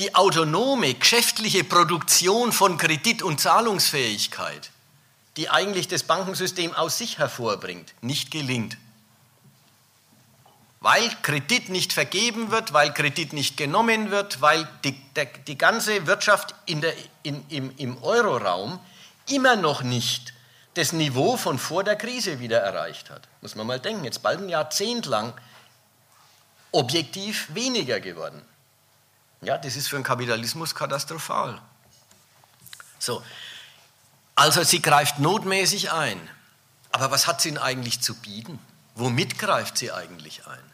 die 0.00 0.12
autonome 0.16 0.94
geschäftliche 0.94 1.62
Produktion 1.62 2.50
von 2.50 2.78
Kredit- 2.78 3.22
und 3.22 3.40
Zahlungsfähigkeit, 3.40 4.71
die 5.36 5.48
eigentlich 5.48 5.88
das 5.88 6.02
Bankensystem 6.02 6.74
aus 6.74 6.98
sich 6.98 7.18
hervorbringt, 7.18 7.94
nicht 8.02 8.30
gelingt 8.30 8.76
weil 10.82 11.08
Kredit 11.22 11.68
nicht 11.68 11.92
vergeben 11.92 12.50
wird, 12.50 12.72
weil 12.72 12.92
Kredit 12.92 13.32
nicht 13.32 13.56
genommen 13.56 14.10
wird, 14.10 14.40
weil 14.40 14.68
die, 14.84 15.00
der, 15.14 15.26
die 15.26 15.56
ganze 15.56 16.08
Wirtschaft 16.08 16.56
in 16.66 16.80
der, 16.80 16.92
in, 17.22 17.44
im, 17.48 17.72
im 17.76 18.02
Euroraum 18.02 18.80
immer 19.28 19.54
noch 19.54 19.82
nicht 19.82 20.34
das 20.74 20.92
Niveau 20.92 21.36
von 21.36 21.58
vor 21.60 21.84
der 21.84 21.94
Krise 21.94 22.40
wieder 22.40 22.58
erreicht 22.58 23.10
hat. 23.10 23.28
Muss 23.42 23.54
man 23.54 23.66
mal 23.66 23.78
denken, 23.78 24.04
jetzt 24.04 24.22
bald 24.22 24.40
ein 24.40 24.48
Jahrzehnt 24.48 25.06
lang 25.06 25.34
objektiv 26.72 27.54
weniger 27.54 28.00
geworden. 28.00 28.42
Ja, 29.40 29.58
das 29.58 29.76
ist 29.76 29.88
für 29.88 29.96
den 29.96 30.02
Kapitalismus 30.02 30.74
katastrophal. 30.74 31.60
So, 32.98 33.22
also 34.34 34.62
sie 34.62 34.82
greift 34.82 35.18
notmäßig 35.18 35.92
ein. 35.92 36.20
Aber 36.90 37.10
was 37.10 37.26
hat 37.26 37.40
sie 37.40 37.50
denn 37.50 37.58
eigentlich 37.58 38.00
zu 38.00 38.14
bieten? 38.14 38.58
Womit 38.94 39.38
greift 39.38 39.78
sie 39.78 39.92
eigentlich 39.92 40.46
ein? 40.46 40.72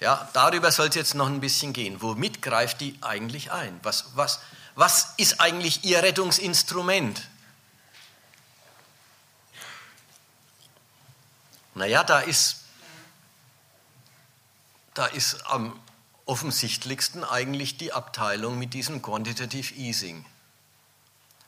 Ja, 0.00 0.28
darüber 0.32 0.72
soll 0.72 0.88
es 0.88 0.94
jetzt 0.96 1.14
noch 1.14 1.26
ein 1.26 1.40
bisschen 1.40 1.72
gehen. 1.72 2.02
Womit 2.02 2.42
greift 2.42 2.80
die 2.80 2.98
eigentlich 3.02 3.52
ein? 3.52 3.78
Was, 3.82 4.16
was, 4.16 4.40
was 4.74 5.14
ist 5.16 5.40
eigentlich 5.40 5.84
ihr 5.84 6.02
Rettungsinstrument? 6.02 7.22
Naja, 11.74 12.04
da 12.04 12.20
ist, 12.20 12.64
da 14.94 15.06
ist 15.06 15.46
am 15.46 15.80
offensichtlichsten 16.26 17.24
eigentlich 17.24 17.76
die 17.76 17.92
Abteilung 17.92 18.58
mit 18.58 18.74
diesem 18.74 19.02
Quantitative 19.02 19.74
Easing. 19.74 20.24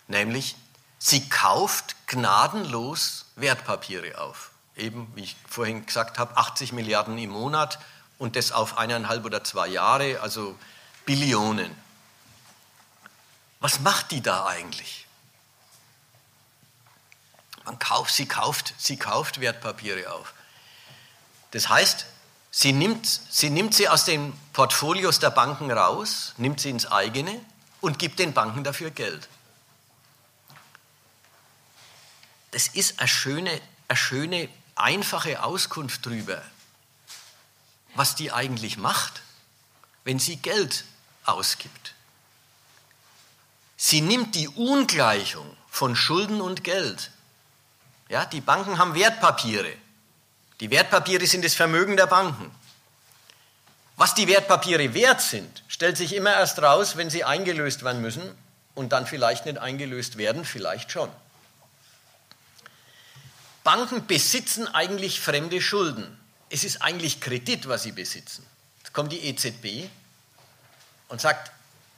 Nämlich, 0.08 0.56
sie 0.98 1.28
kauft 1.28 1.96
gnadenlos 2.06 3.26
Wertpapiere 3.36 4.18
auf. 4.18 4.50
Eben, 4.76 5.10
wie 5.14 5.22
ich 5.22 5.36
vorhin 5.48 5.86
gesagt 5.86 6.18
habe, 6.18 6.36
80 6.36 6.72
Milliarden 6.72 7.16
im 7.18 7.30
Monat 7.30 7.78
und 8.18 8.36
das 8.36 8.52
auf 8.52 8.78
eineinhalb 8.78 9.24
oder 9.24 9.44
zwei 9.44 9.68
Jahre, 9.68 10.20
also 10.20 10.58
Billionen. 11.04 11.74
Was 13.60 13.80
macht 13.80 14.10
die 14.10 14.20
da 14.20 14.46
eigentlich? 14.46 15.06
Man 17.64 17.78
kauft, 17.78 18.14
sie, 18.14 18.26
kauft, 18.26 18.74
sie 18.76 18.98
kauft 18.98 19.40
Wertpapiere 19.40 20.12
auf. 20.12 20.34
Das 21.52 21.68
heißt, 21.68 22.06
sie 22.50 22.72
nimmt, 22.72 23.06
sie 23.06 23.48
nimmt 23.48 23.74
sie 23.74 23.88
aus 23.88 24.04
den 24.04 24.38
Portfolios 24.52 25.18
der 25.18 25.30
Banken 25.30 25.70
raus, 25.70 26.34
nimmt 26.36 26.60
sie 26.60 26.70
ins 26.70 26.84
eigene 26.86 27.40
und 27.80 27.98
gibt 27.98 28.18
den 28.18 28.34
Banken 28.34 28.64
dafür 28.64 28.90
Geld. 28.90 29.28
Das 32.54 32.68
ist 32.68 33.00
eine 33.00 33.08
schöne, 33.08 33.60
eine 33.88 33.96
schöne 33.96 34.48
einfache 34.76 35.42
Auskunft 35.42 36.06
darüber, 36.06 36.40
was 37.96 38.14
die 38.14 38.30
eigentlich 38.30 38.76
macht, 38.76 39.22
wenn 40.04 40.20
sie 40.20 40.36
Geld 40.36 40.84
ausgibt. 41.24 41.94
Sie 43.76 44.00
nimmt 44.00 44.36
die 44.36 44.46
Ungleichung 44.46 45.56
von 45.68 45.96
Schulden 45.96 46.40
und 46.40 46.62
Geld. 46.62 47.10
Ja, 48.08 48.24
die 48.24 48.40
Banken 48.40 48.78
haben 48.78 48.94
Wertpapiere. 48.94 49.72
Die 50.60 50.70
Wertpapiere 50.70 51.26
sind 51.26 51.44
das 51.44 51.54
Vermögen 51.54 51.96
der 51.96 52.06
Banken. 52.06 52.54
Was 53.96 54.14
die 54.14 54.28
Wertpapiere 54.28 54.94
wert 54.94 55.20
sind, 55.20 55.64
stellt 55.66 55.96
sich 55.96 56.14
immer 56.14 56.34
erst 56.34 56.62
raus, 56.62 56.96
wenn 56.96 57.10
sie 57.10 57.24
eingelöst 57.24 57.82
werden 57.82 58.00
müssen 58.00 58.22
und 58.76 58.92
dann 58.92 59.08
vielleicht 59.08 59.44
nicht 59.44 59.58
eingelöst 59.58 60.18
werden, 60.18 60.44
vielleicht 60.44 60.92
schon. 60.92 61.10
Banken 63.64 64.06
besitzen 64.06 64.68
eigentlich 64.68 65.20
fremde 65.20 65.60
Schulden 65.60 66.16
es 66.54 66.62
ist 66.62 66.82
eigentlich 66.82 67.20
Kredit, 67.20 67.66
was 67.66 67.82
sie 67.82 67.90
besitzen. 67.90 68.46
Jetzt 68.78 68.92
kommt 68.92 69.10
die 69.10 69.26
EZB 69.26 69.90
und 71.08 71.20
sagt, 71.20 71.50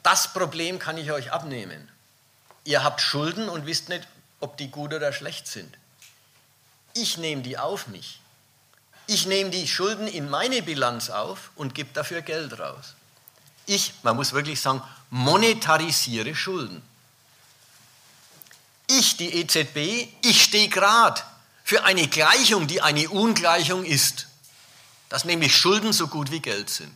das 0.03 0.33
Problem 0.33 0.79
kann 0.79 0.97
ich 0.97 1.13
euch 1.13 1.31
abnehmen. 1.31 1.91
Ihr 2.65 2.83
habt 2.83 3.03
Schulden 3.03 3.51
und 3.51 3.67
wisst 3.67 3.91
nicht, 3.91 4.09
ob 4.41 4.57
die 4.57 4.71
gut 4.71 4.95
oder 4.95 5.13
schlecht 5.13 5.47
sind. 5.47 5.77
Ich 6.95 7.19
nehme 7.19 7.43
die 7.43 7.59
auf 7.59 7.89
mich. 7.89 8.23
Ich 9.07 9.27
nehme 9.27 9.51
die 9.51 9.69
Schulden 9.69 10.09
in 10.09 10.31
meine 10.31 10.63
Bilanz 10.63 11.11
auf 11.11 11.51
und 11.57 11.75
gebe 11.75 11.93
dafür 11.93 12.23
Geld 12.23 12.59
raus. 12.59 12.95
Ich, 13.67 13.93
man 14.05 14.17
muss 14.17 14.33
wirklich 14.33 14.59
sagen, 14.59 14.83
monetarisiere 15.11 16.35
Schulden. 16.35 16.83
Ich, 18.87 19.19
die 19.19 19.35
EZB, 19.35 20.09
ich 20.23 20.43
stehe 20.43 20.69
gerade 20.69 21.21
für 21.67 21.85
eine 21.85 22.09
Gleichung, 22.09 22.67
die 22.67 22.81
eine 22.81 23.11
Ungleichung 23.11 23.85
ist 23.85 24.27
dass 25.09 25.25
nämlich 25.25 25.57
Schulden 25.57 25.93
so 25.93 26.09
gut 26.09 26.31
wie 26.31 26.41
Geld 26.41 26.71
sind. 26.71 26.95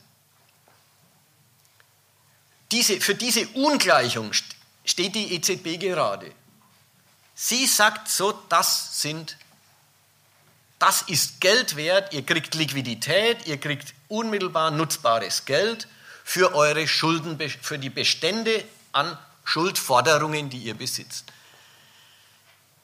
Diese, 2.72 3.00
für 3.00 3.14
diese 3.14 3.46
Ungleichung 3.48 4.32
steht 4.84 5.14
die 5.14 5.34
EZB 5.34 5.80
gerade. 5.80 6.32
Sie 7.34 7.66
sagt 7.66 8.08
so, 8.08 8.32
das 8.48 9.00
sind, 9.00 9.36
das 10.78 11.02
ist 11.02 11.40
Geld 11.40 11.76
wert, 11.76 12.12
ihr 12.12 12.24
kriegt 12.24 12.54
Liquidität, 12.54 13.46
ihr 13.46 13.58
kriegt 13.58 13.94
unmittelbar 14.08 14.70
nutzbares 14.70 15.44
Geld 15.44 15.88
für 16.24 16.54
eure 16.54 16.86
Schulden, 16.86 17.38
für 17.62 17.78
die 17.78 17.90
Bestände 17.90 18.64
an 18.92 19.18
Schuldforderungen, 19.44 20.50
die 20.50 20.58
ihr 20.58 20.74
besitzt 20.74 21.32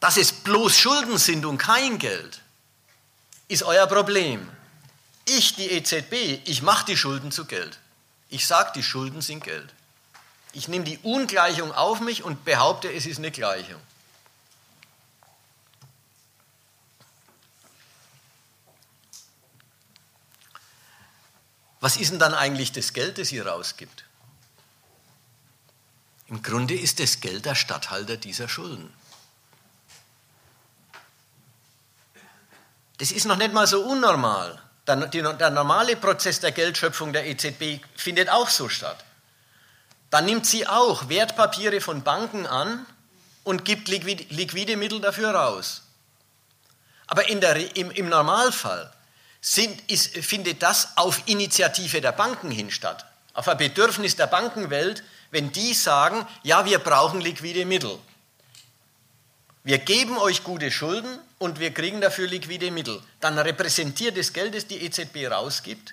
dass 0.01 0.16
es 0.16 0.32
bloß 0.32 0.77
Schulden 0.77 1.18
sind 1.18 1.44
und 1.44 1.59
kein 1.59 1.98
Geld, 1.98 2.43
ist 3.48 3.62
euer 3.62 3.86
Problem. 3.86 4.48
Ich, 5.24 5.55
die 5.56 5.70
EZB, 5.70 6.40
ich 6.44 6.62
mache 6.62 6.86
die 6.86 6.97
Schulden 6.97 7.32
zu 7.32 7.44
Geld. 7.44 7.78
Ich 8.28 8.47
sage, 8.47 8.73
die 8.74 8.82
Schulden 8.82 9.23
sind 9.23 9.43
Geld. 9.43 9.73
Ich 10.52 10.68
nehme 10.68 10.85
die 10.85 10.98
Ungleichung 10.98 11.73
auf 11.73 12.01
mich 12.01 12.23
und 12.23 12.44
behaupte, 12.44 12.93
es 12.93 13.06
ist 13.06 13.18
eine 13.18 13.31
Gleichung. 13.31 13.81
Was 21.81 21.97
ist 21.97 22.10
denn 22.10 22.18
dann 22.18 22.35
eigentlich 22.35 22.73
das 22.73 22.93
Geld, 22.94 23.18
das 23.18 23.31
ihr 23.32 23.47
rausgibt? 23.47 24.05
Im 26.28 26.43
Grunde 26.43 26.74
ist 26.74 26.98
das 26.98 27.20
Geld 27.20 27.44
der 27.44 27.55
Statthalter 27.55 28.16
dieser 28.16 28.48
Schulden. 28.48 28.93
Das 32.98 33.10
ist 33.12 33.27
noch 33.27 33.36
nicht 33.36 33.52
mal 33.52 33.66
so 33.66 33.82
unnormal. 33.82 34.59
Der, 34.86 35.51
normale 35.51 35.97
Prozess 35.97 36.40
der 36.40 36.52
Geldschöpfung 36.52 37.12
der 37.12 37.27
EZB 37.27 37.81
findet 37.97 38.28
auch 38.31 38.48
so 38.48 38.68
statt. 38.68 39.05
Dann 40.10 40.27
nimmt 40.27 40.47
sie 40.47 40.66
auch 40.66 41.09
Wertpapiere 41.09 41.81
von 41.81 42.02
Banken 42.02 42.47
an 42.47 42.86
und 43.43 43.64
gibt 43.64 43.89
liquide 43.89 44.77
Mittel 44.77 45.01
dafür 45.01 45.31
raus. 45.32 45.82
Aber 47.09 47.23
der, 47.23 47.77
im, 47.77 47.90
im, 47.90 48.09
Normalfall 48.09 48.93
sind, 49.40 49.90
ist, 49.90 50.16
findet 50.18 50.62
das 50.62 50.97
auf 50.97 51.23
Initiative 51.27 52.01
der 52.01 52.12
Banken 52.12 52.51
hin 52.51 52.70
statt, 52.70 53.06
auf 53.35 53.48
ein 53.48 53.59
Bedürfnis 53.59 54.16
der 54.16 54.27
Bankenwelt, 54.27 55.02
wenn 55.31 55.52
die 55.52 55.74
sagen, 55.74 56.27
ja, 56.43 56.64
wir 56.64 56.78
brauchen 56.78 57.20
liquide 57.20 57.64
Mittel. 57.64 57.98
Wir 59.67 59.79
geben 59.79 60.17
euch 60.17 60.45
gute 60.45 60.71
Schulden 60.71 61.19
und 61.39 61.59
wir 61.59 61.75
kriegen 61.75 62.01
dafür 62.01 62.29
liquide 62.29 62.71
Mittel. 62.71 63.03
Dann 63.19 63.37
repräsentiert 63.37 64.17
das 64.17 64.33
Geld, 64.33 64.55
das 64.55 64.69
die 64.69 64.81
EZB 64.81 65.29
rausgibt, 65.29 65.93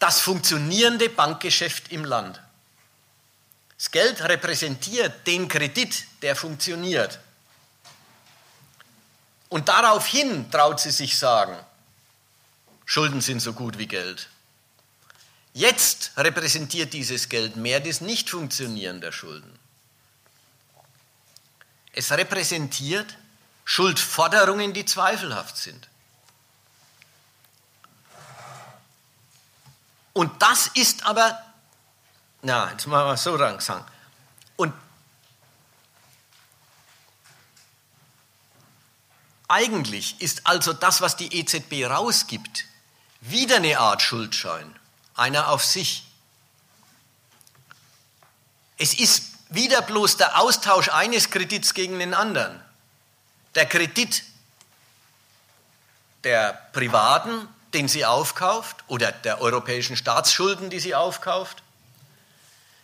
das 0.00 0.18
funktionierende 0.18 1.08
Bankgeschäft 1.08 1.92
im 1.92 2.04
Land. 2.04 2.40
Das 3.78 3.92
Geld 3.92 4.20
repräsentiert 4.22 5.24
den 5.24 5.46
Kredit, 5.46 6.04
der 6.22 6.34
funktioniert. 6.34 7.20
Und 9.50 9.68
daraufhin 9.68 10.50
traut 10.50 10.80
sie 10.80 10.90
sich 10.90 11.16
sagen, 11.16 11.56
Schulden 12.86 13.20
sind 13.20 13.38
so 13.38 13.52
gut 13.52 13.78
wie 13.78 13.86
Geld. 13.86 14.30
Jetzt 15.54 16.10
repräsentiert 16.16 16.92
dieses 16.92 17.28
Geld 17.28 17.54
mehr 17.54 17.78
das 17.78 18.00
Nichtfunktionieren 18.00 19.00
der 19.00 19.12
Schulden. 19.12 19.61
Es 21.92 22.10
repräsentiert 22.10 23.16
Schuldforderungen, 23.64 24.72
die 24.72 24.84
zweifelhaft 24.84 25.56
sind. 25.56 25.88
Und 30.12 30.42
das 30.42 30.66
ist 30.68 31.06
aber 31.06 31.42
na, 32.42 32.72
jetzt 32.72 32.86
machen 32.88 33.06
wir 33.06 33.16
so 33.16 33.38
sagen. 33.38 33.84
Und 34.56 34.74
eigentlich 39.46 40.20
ist 40.20 40.44
also 40.46 40.72
das, 40.72 41.00
was 41.00 41.16
die 41.16 41.38
EZB 41.38 41.84
rausgibt, 41.84 42.64
wieder 43.20 43.56
eine 43.56 43.78
Art 43.78 44.02
Schuldschein, 44.02 44.74
einer 45.14 45.48
auf 45.48 45.64
sich. 45.64 46.04
Es 48.76 48.92
ist 48.94 49.31
wieder 49.54 49.82
bloß 49.82 50.16
der 50.16 50.40
Austausch 50.40 50.88
eines 50.88 51.30
Kredits 51.30 51.74
gegen 51.74 51.98
den 51.98 52.14
anderen. 52.14 52.60
Der 53.54 53.66
Kredit 53.66 54.24
der 56.24 56.52
Privaten, 56.72 57.48
den 57.74 57.88
sie 57.88 58.04
aufkauft, 58.04 58.84
oder 58.86 59.12
der 59.12 59.40
europäischen 59.40 59.96
Staatsschulden, 59.96 60.70
die 60.70 60.80
sie 60.80 60.94
aufkauft, 60.94 61.62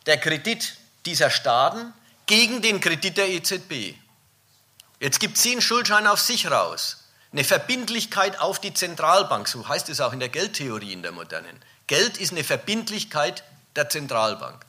der 0.06 0.18
Kredit 0.18 0.76
dieser 1.06 1.30
Staaten 1.30 1.92
gegen 2.26 2.62
den 2.62 2.80
Kredit 2.80 3.16
der 3.16 3.28
EZB. 3.28 3.94
Jetzt 5.00 5.20
gibt 5.20 5.38
sie 5.38 5.52
einen 5.52 5.62
Schuldschein 5.62 6.06
auf 6.06 6.20
sich 6.20 6.50
raus. 6.50 7.04
Eine 7.32 7.44
Verbindlichkeit 7.44 8.40
auf 8.40 8.58
die 8.58 8.74
Zentralbank, 8.74 9.48
so 9.48 9.68
heißt 9.68 9.88
es 9.90 10.00
auch 10.00 10.12
in 10.12 10.20
der 10.20 10.30
Geldtheorie 10.30 10.92
in 10.92 11.02
der 11.02 11.12
modernen. 11.12 11.62
Geld 11.86 12.16
ist 12.16 12.32
eine 12.32 12.42
Verbindlichkeit 12.42 13.44
der 13.76 13.88
Zentralbank. 13.88 14.64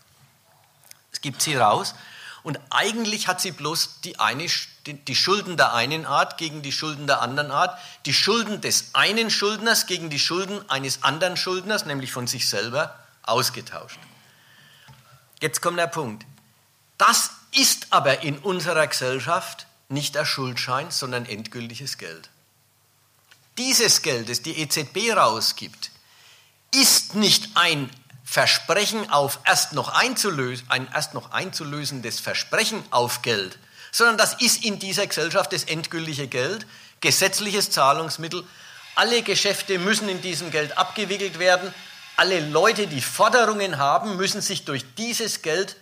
Es 1.12 1.22
gibt 1.22 1.42
sie 1.42 1.56
raus 1.56 1.96
und 2.44 2.60
eigentlich 2.70 3.28
hat 3.28 3.42
sie 3.42 3.52
bloß 3.52 4.02
die, 4.02 4.20
eine, 4.20 4.48
die 4.86 5.16
Schulden 5.16 5.58
der 5.58 5.74
einen 5.74 6.06
Art 6.06 6.38
gegen 6.38 6.62
die 6.62 6.72
Schulden 6.72 7.08
der 7.08 7.22
anderen 7.22 7.52
Art, 7.52 7.78
die 8.06 8.14
Schulden 8.14 8.62
des 8.62 8.92
einen 8.94 9.30
Schuldners 9.30 9.88
gegen 9.88 10.10
die 10.10 10.20
Schulden 10.20 10.68
eines 10.70 11.04
anderen 11.04 11.38
Schuldners, 11.38 11.86
nämlich 11.86 12.12
von 12.12 12.28
sich 12.28 12.48
selber, 12.50 12.98
ausgetauscht. 13.24 14.00
Jetzt 15.42 15.62
kommt 15.62 15.80
der 15.80 15.88
Punkt. 15.88 16.26
Das 16.98 17.32
ist 17.52 17.88
aber 17.92 18.24
in 18.24 18.38
unserer 18.40 18.88
Gesellschaft 18.88 19.68
nicht 19.88 20.16
der 20.16 20.26
Schuldschein, 20.26 20.92
sondern 20.92 21.26
endgültiges 21.26 21.98
Geld. 21.98 22.30
Dieses 23.58 24.02
Geld, 24.02 24.30
das 24.30 24.42
die 24.42 24.58
EZB 24.58 25.16
rausgibt, 25.16 25.92
ist 26.74 27.16
nicht 27.16 27.50
ein 27.56 27.90
Versprechen 28.30 29.10
auf 29.10 29.40
erst 29.46 29.74
noch 29.74 29.90
einzulösen, 29.90 30.66
ein 30.70 30.88
erst 30.94 31.14
noch 31.14 31.32
einzulösendes 31.32 32.20
Versprechen 32.20 32.84
auf 32.92 33.22
Geld, 33.22 33.58
sondern 33.92 34.18
das 34.18 34.34
ist 34.42 34.64
in 34.64 34.80
dieser 34.80 35.08
Gesellschaft 35.08 35.52
das 35.52 35.64
endgültige 35.64 36.28
Geld, 36.28 36.68
gesetzliches 37.02 37.72
Zahlungsmittel. 37.72 38.44
Alle 38.96 39.24
Geschäfte 39.24 39.80
müssen 39.80 40.10
in 40.10 40.22
diesem 40.22 40.52
Geld 40.52 40.78
abgewickelt 40.78 41.40
werden 41.40 41.74
alle 42.20 42.42
Leute, 42.42 42.86
die 42.88 43.00
Forderungen 43.00 43.78
haben, 43.78 44.18
müssen 44.18 44.42
sich 44.42 44.66
durch 44.66 44.84
dieses 44.96 45.42
Geld 45.42 45.78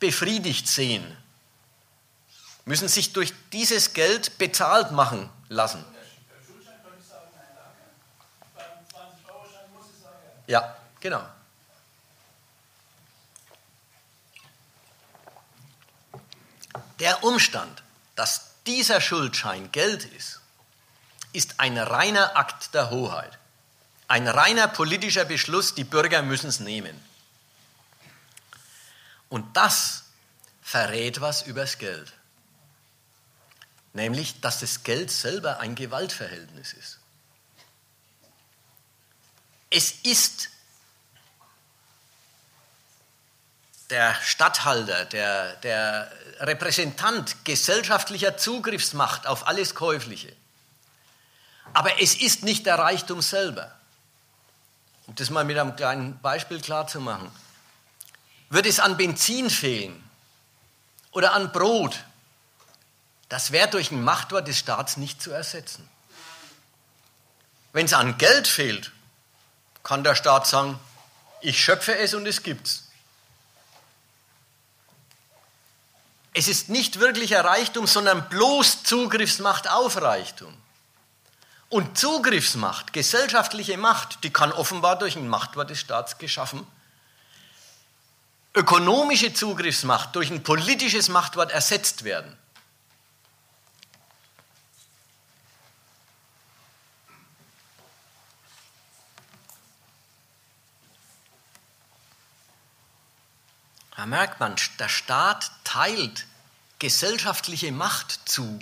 befriedigt 0.00 0.66
sehen, 0.66 1.04
müssen 2.64 2.88
sich 2.88 3.12
durch 3.12 3.34
dieses 3.52 3.92
Geld 3.92 4.38
bezahlt 4.38 4.90
machen 4.92 5.28
lassen. 5.50 5.84
Ja, 10.46 10.74
genau. 10.98 11.22
Der 16.98 17.24
Umstand, 17.24 17.82
dass 18.14 18.52
dieser 18.66 19.00
Schuldschein 19.00 19.72
Geld 19.72 20.04
ist, 20.04 20.40
ist 21.32 21.58
ein 21.58 21.78
reiner 21.78 22.36
Akt 22.36 22.74
der 22.74 22.90
Hoheit. 22.90 23.38
Ein 24.08 24.28
reiner 24.28 24.68
politischer 24.68 25.24
Beschluss, 25.24 25.74
die 25.74 25.84
Bürger 25.84 26.22
müssen 26.22 26.48
es 26.48 26.60
nehmen. 26.60 27.02
Und 29.28 29.56
das 29.56 30.04
verrät 30.62 31.20
was 31.20 31.42
übers 31.42 31.78
Geld. 31.78 32.12
Nämlich, 33.94 34.40
dass 34.40 34.60
das 34.60 34.82
Geld 34.84 35.10
selber 35.10 35.60
ein 35.60 35.74
Gewaltverhältnis 35.74 36.74
ist. 36.74 36.98
Es 39.70 39.92
ist 40.02 40.50
der 43.92 44.16
Statthalter, 44.22 45.04
der, 45.04 45.54
der 45.56 46.10
Repräsentant 46.40 47.44
gesellschaftlicher 47.44 48.36
Zugriffsmacht 48.36 49.28
auf 49.28 49.46
alles 49.46 49.76
Käufliche. 49.76 50.34
Aber 51.72 52.02
es 52.02 52.16
ist 52.16 52.42
nicht 52.42 52.66
der 52.66 52.78
Reichtum 52.78 53.22
selber 53.22 53.72
um 55.06 55.14
das 55.14 55.30
mal 55.30 55.44
mit 55.44 55.58
einem 55.58 55.76
kleinen 55.76 56.18
Beispiel 56.20 56.60
klar 56.60 56.86
zu 56.86 57.00
machen, 57.00 57.30
würde 58.50 58.68
es 58.68 58.80
an 58.80 58.96
Benzin 58.96 59.50
fehlen 59.50 60.02
oder 61.10 61.34
an 61.34 61.52
Brot, 61.52 62.04
das 63.28 63.50
wäre 63.50 63.68
durch 63.68 63.90
ein 63.90 64.02
Machtwort 64.02 64.46
des 64.46 64.58
Staats 64.58 64.96
nicht 64.96 65.22
zu 65.22 65.30
ersetzen. 65.30 65.88
Wenn 67.72 67.86
es 67.86 67.94
an 67.94 68.18
Geld 68.18 68.46
fehlt, 68.46 68.92
kann 69.82 70.04
der 70.04 70.14
Staat 70.14 70.46
sagen, 70.46 70.78
ich 71.40 71.62
schöpfe 71.62 71.96
es 71.96 72.14
und 72.14 72.26
es 72.26 72.42
gibt's. 72.42 72.88
Es 76.34 76.48
ist 76.48 76.68
nicht 76.68 76.98
wirklicher 76.98 77.44
Reichtum, 77.44 77.86
sondern 77.86 78.28
bloß 78.28 78.84
Zugriffsmacht 78.84 79.70
auf 79.70 80.00
Reichtum. 80.00 80.54
Und 81.68 81.96
Zugriffsmacht, 81.98 82.92
gesellschaftliche 82.92 83.76
Macht, 83.76 84.24
die 84.24 84.30
kann 84.30 84.52
offenbar 84.52 84.98
durch 84.98 85.16
ein 85.16 85.28
Machtwort 85.28 85.70
des 85.70 85.80
Staats 85.80 86.18
geschaffen. 86.18 86.66
Ökonomische 88.54 89.32
Zugriffsmacht 89.32 90.14
durch 90.14 90.30
ein 90.30 90.42
politisches 90.42 91.08
Machtwort 91.08 91.50
ersetzt 91.50 92.04
werden. 92.04 92.36
Da 104.02 104.06
merkt 104.06 104.40
man, 104.40 104.56
der 104.80 104.88
Staat 104.88 105.52
teilt 105.62 106.26
gesellschaftliche 106.80 107.70
Macht 107.70 108.18
zu. 108.28 108.58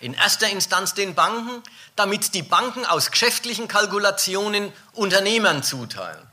In 0.00 0.12
erster 0.12 0.50
Instanz 0.50 0.92
den 0.92 1.14
Banken, 1.14 1.62
damit 1.96 2.34
die 2.34 2.42
Banken 2.42 2.84
aus 2.84 3.10
geschäftlichen 3.10 3.68
Kalkulationen 3.68 4.70
Unternehmern 4.92 5.62
zuteilen. 5.62 6.26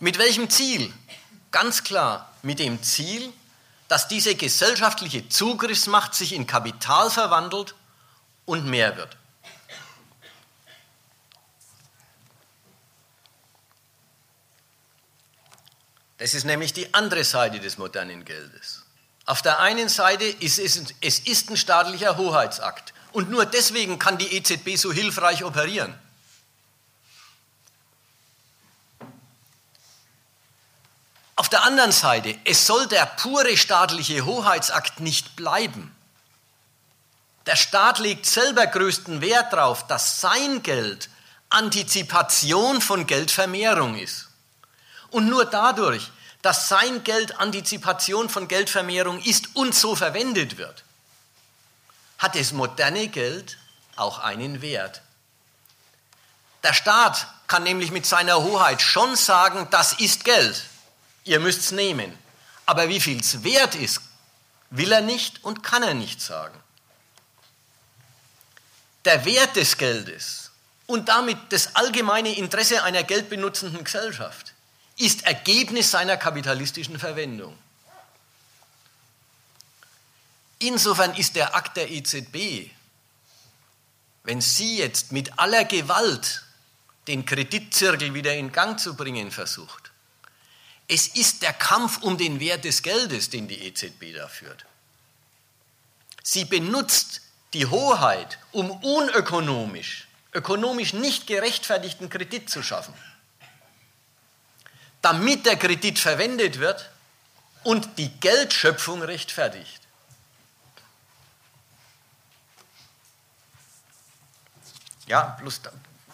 Mit 0.00 0.18
welchem 0.18 0.50
Ziel? 0.50 0.92
Ganz 1.50 1.82
klar, 1.82 2.30
mit 2.42 2.58
dem 2.58 2.82
Ziel, 2.82 3.32
dass 3.88 4.06
diese 4.08 4.34
gesellschaftliche 4.34 5.26
Zugriffsmacht 5.30 6.14
sich 6.14 6.34
in 6.34 6.46
Kapital 6.46 7.08
verwandelt 7.08 7.74
und 8.44 8.66
mehr 8.66 8.98
wird. 8.98 9.16
Das 16.18 16.34
ist 16.34 16.44
nämlich 16.44 16.72
die 16.72 16.94
andere 16.94 17.24
Seite 17.24 17.60
des 17.60 17.78
modernen 17.78 18.24
Geldes. 18.24 18.82
Auf 19.26 19.42
der 19.42 19.60
einen 19.60 19.88
Seite 19.88 20.24
ist 20.24 20.58
es, 20.58 20.82
es 21.00 21.18
ist 21.20 21.50
ein 21.50 21.56
staatlicher 21.56 22.16
Hoheitsakt. 22.16 22.92
Und 23.12 23.30
nur 23.30 23.46
deswegen 23.46 23.98
kann 23.98 24.18
die 24.18 24.36
EZB 24.36 24.76
so 24.76 24.92
hilfreich 24.92 25.44
operieren. 25.44 25.94
Auf 31.36 31.48
der 31.48 31.64
anderen 31.64 31.92
Seite, 31.92 32.36
es 32.44 32.66
soll 32.66 32.86
der 32.86 33.06
pure 33.06 33.56
staatliche 33.56 34.24
Hoheitsakt 34.24 35.00
nicht 35.00 35.36
bleiben. 35.36 35.94
Der 37.46 37.56
Staat 37.56 37.98
legt 37.98 38.24
selber 38.26 38.66
größten 38.66 39.20
Wert 39.20 39.52
darauf, 39.52 39.86
dass 39.86 40.20
sein 40.20 40.62
Geld 40.62 41.10
Antizipation 41.50 42.80
von 42.80 43.06
Geldvermehrung 43.06 43.96
ist. 43.96 44.28
Und 45.14 45.28
nur 45.28 45.44
dadurch, 45.44 46.10
dass 46.42 46.68
sein 46.68 47.04
Geld 47.04 47.38
Antizipation 47.38 48.28
von 48.28 48.48
Geldvermehrung 48.48 49.22
ist 49.22 49.54
und 49.54 49.72
so 49.72 49.94
verwendet 49.94 50.58
wird, 50.58 50.82
hat 52.18 52.34
das 52.34 52.50
moderne 52.50 53.06
Geld 53.06 53.56
auch 53.94 54.18
einen 54.18 54.60
Wert. 54.60 55.02
Der 56.64 56.72
Staat 56.72 57.28
kann 57.46 57.62
nämlich 57.62 57.92
mit 57.92 58.06
seiner 58.06 58.42
Hoheit 58.42 58.82
schon 58.82 59.14
sagen, 59.14 59.68
das 59.70 59.92
ist 59.92 60.24
Geld, 60.24 60.64
ihr 61.22 61.38
müsst 61.38 61.60
es 61.60 61.70
nehmen. 61.70 62.18
Aber 62.66 62.88
wie 62.88 62.98
viel 62.98 63.20
es 63.20 63.44
wert 63.44 63.76
ist, 63.76 64.00
will 64.70 64.90
er 64.90 65.00
nicht 65.00 65.44
und 65.44 65.62
kann 65.62 65.84
er 65.84 65.94
nicht 65.94 66.20
sagen. 66.20 66.58
Der 69.04 69.24
Wert 69.24 69.54
des 69.54 69.76
Geldes 69.76 70.50
und 70.88 71.08
damit 71.08 71.38
das 71.50 71.76
allgemeine 71.76 72.36
Interesse 72.36 72.82
einer 72.82 73.04
geldbenutzenden 73.04 73.84
Gesellschaft 73.84 74.53
ist 74.96 75.24
Ergebnis 75.24 75.90
seiner 75.90 76.16
kapitalistischen 76.16 76.98
Verwendung. 76.98 77.58
Insofern 80.58 81.14
ist 81.14 81.36
der 81.36 81.54
Akt 81.54 81.76
der 81.76 81.90
EZB, 81.90 82.70
wenn 84.22 84.40
sie 84.40 84.78
jetzt 84.78 85.12
mit 85.12 85.38
aller 85.38 85.64
Gewalt 85.64 86.44
den 87.06 87.26
Kreditzirkel 87.26 88.14
wieder 88.14 88.34
in 88.34 88.52
Gang 88.52 88.80
zu 88.80 88.96
bringen 88.96 89.30
versucht, 89.30 89.90
es 90.88 91.08
ist 91.08 91.42
der 91.42 91.52
Kampf 91.52 92.02
um 92.02 92.16
den 92.16 92.40
Wert 92.40 92.64
des 92.64 92.82
Geldes, 92.82 93.30
den 93.30 93.48
die 93.48 93.66
EZB 93.66 94.14
da 94.14 94.28
führt. 94.28 94.64
Sie 96.22 96.44
benutzt 96.44 97.22
die 97.52 97.66
Hoheit, 97.66 98.38
um 98.52 98.70
unökonomisch, 98.70 100.08
ökonomisch 100.32 100.92
nicht 100.92 101.26
gerechtfertigten 101.26 102.08
Kredit 102.08 102.50
zu 102.50 102.62
schaffen, 102.62 102.94
damit 105.04 105.44
der 105.44 105.58
Kredit 105.58 105.98
verwendet 105.98 106.58
wird 106.60 106.90
und 107.62 107.98
die 107.98 108.08
Geldschöpfung 108.20 109.02
rechtfertigt. 109.02 109.80
Ja, 115.06 115.36
bloß 115.40 115.60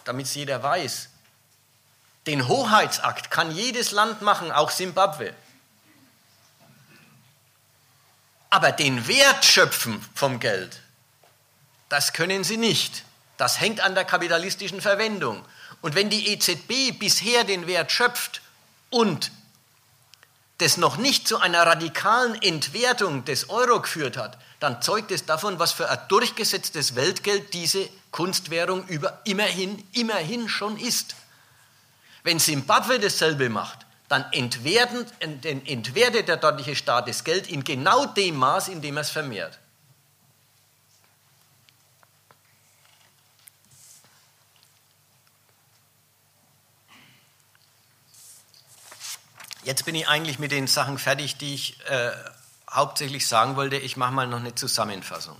damit 0.03 0.25
es 0.25 0.35
jeder 0.35 0.61
weiß. 0.61 1.07
Den 2.27 2.49
Hoheitsakt 2.49 3.31
kann 3.31 3.51
jedes 3.51 3.91
Land 3.91 4.21
machen, 4.21 4.51
auch 4.51 4.69
Simbabwe. 4.69 5.33
Aber 8.49 8.73
den 8.73 9.07
Wert 9.07 9.45
schöpfen 9.45 10.05
vom 10.13 10.41
Geld, 10.41 10.81
das 11.87 12.11
können 12.11 12.43
sie 12.43 12.57
nicht. 12.57 13.05
Das 13.37 13.61
hängt 13.61 13.79
an 13.79 13.95
der 13.95 14.03
kapitalistischen 14.03 14.81
Verwendung. 14.81 15.45
Und 15.81 15.95
wenn 15.95 16.09
die 16.09 16.27
EZB 16.27 16.99
bisher 16.99 17.45
den 17.45 17.65
Wert 17.67 17.91
schöpft 17.91 18.41
und 18.91 19.31
das 20.59 20.77
noch 20.77 20.97
nicht 20.97 21.27
zu 21.27 21.39
einer 21.39 21.65
radikalen 21.65 22.39
Entwertung 22.39 23.25
des 23.25 23.49
Euro 23.49 23.81
geführt 23.81 24.15
hat, 24.15 24.37
dann 24.59 24.79
zeugt 24.83 25.09
es 25.09 25.25
davon, 25.25 25.57
was 25.57 25.71
für 25.71 25.89
ein 25.89 25.97
durchgesetztes 26.07 26.95
Weltgeld 26.95 27.55
diese 27.55 27.89
Kunstwährung 28.11 28.85
über, 28.85 29.21
immerhin, 29.25 29.83
immerhin 29.93 30.47
schon 30.47 30.77
ist. 30.77 31.15
Wenn 32.23 32.37
Simbabwe 32.37 32.99
dasselbe 32.99 33.49
macht, 33.49 33.79
dann 34.07 34.23
entwertet, 34.33 35.07
entwertet 35.19 36.27
der 36.27 36.37
dortige 36.37 36.75
Staat 36.75 37.07
das 37.07 37.23
Geld 37.23 37.49
in 37.49 37.63
genau 37.63 38.05
dem 38.05 38.35
Maß, 38.35 38.67
in 38.67 38.81
dem 38.81 38.97
er 38.97 39.01
es 39.01 39.09
vermehrt. 39.09 39.57
Jetzt 49.63 49.85
bin 49.85 49.95
ich 49.95 50.07
eigentlich 50.07 50.39
mit 50.39 50.51
den 50.51 50.67
Sachen 50.67 50.97
fertig, 50.97 51.37
die 51.37 51.53
ich 51.53 51.79
äh, 51.87 52.11
hauptsächlich 52.69 53.27
sagen 53.27 53.55
wollte. 53.55 53.77
Ich 53.77 53.97
mache 53.97 54.11
mal 54.11 54.27
noch 54.27 54.39
eine 54.39 54.55
Zusammenfassung. 54.55 55.39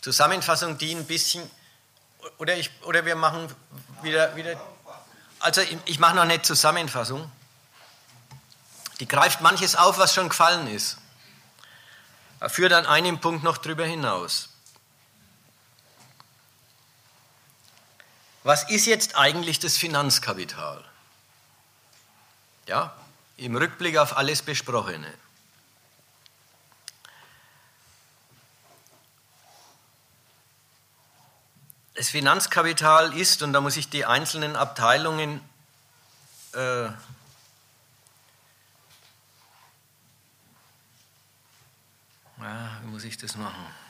Zusammenfassung, 0.00 0.78
die 0.78 0.94
ein 0.94 1.06
bisschen, 1.06 1.50
oder, 2.38 2.56
ich, 2.56 2.70
oder 2.82 3.04
wir 3.04 3.16
machen 3.16 3.52
wieder, 4.02 4.36
wieder 4.36 4.60
also 5.40 5.60
ich, 5.60 5.76
ich 5.84 5.98
mache 5.98 6.14
noch 6.14 6.22
eine 6.22 6.40
Zusammenfassung. 6.42 7.30
Die 9.00 9.08
greift 9.08 9.40
manches 9.40 9.76
auf, 9.76 9.98
was 9.98 10.14
schon 10.14 10.28
gefallen 10.28 10.68
ist. 10.68 10.98
Führt 12.48 12.72
an 12.72 12.86
einem 12.86 13.20
Punkt 13.20 13.42
noch 13.42 13.58
drüber 13.58 13.84
hinaus. 13.84 14.50
Was 18.42 18.68
ist 18.70 18.86
jetzt 18.86 19.16
eigentlich 19.16 19.58
das 19.58 19.76
Finanzkapital? 19.76 20.84
Ja, 22.66 22.94
im 23.36 23.56
Rückblick 23.56 23.96
auf 23.98 24.16
alles 24.16 24.42
Besprochene. 24.42 25.12
Das 31.94 32.10
Finanzkapital 32.10 33.14
ist, 33.14 33.42
und 33.42 33.52
da 33.52 33.60
muss 33.60 33.76
ich 33.76 33.88
die 33.88 34.04
einzelnen 34.04 34.54
Abteilungen 34.54 35.40
äh, 36.54 36.84
ja, 42.46 42.80
wie 42.82 42.86
muss 42.88 43.04
ich 43.04 43.16
das 43.16 43.36
machen? 43.36 43.85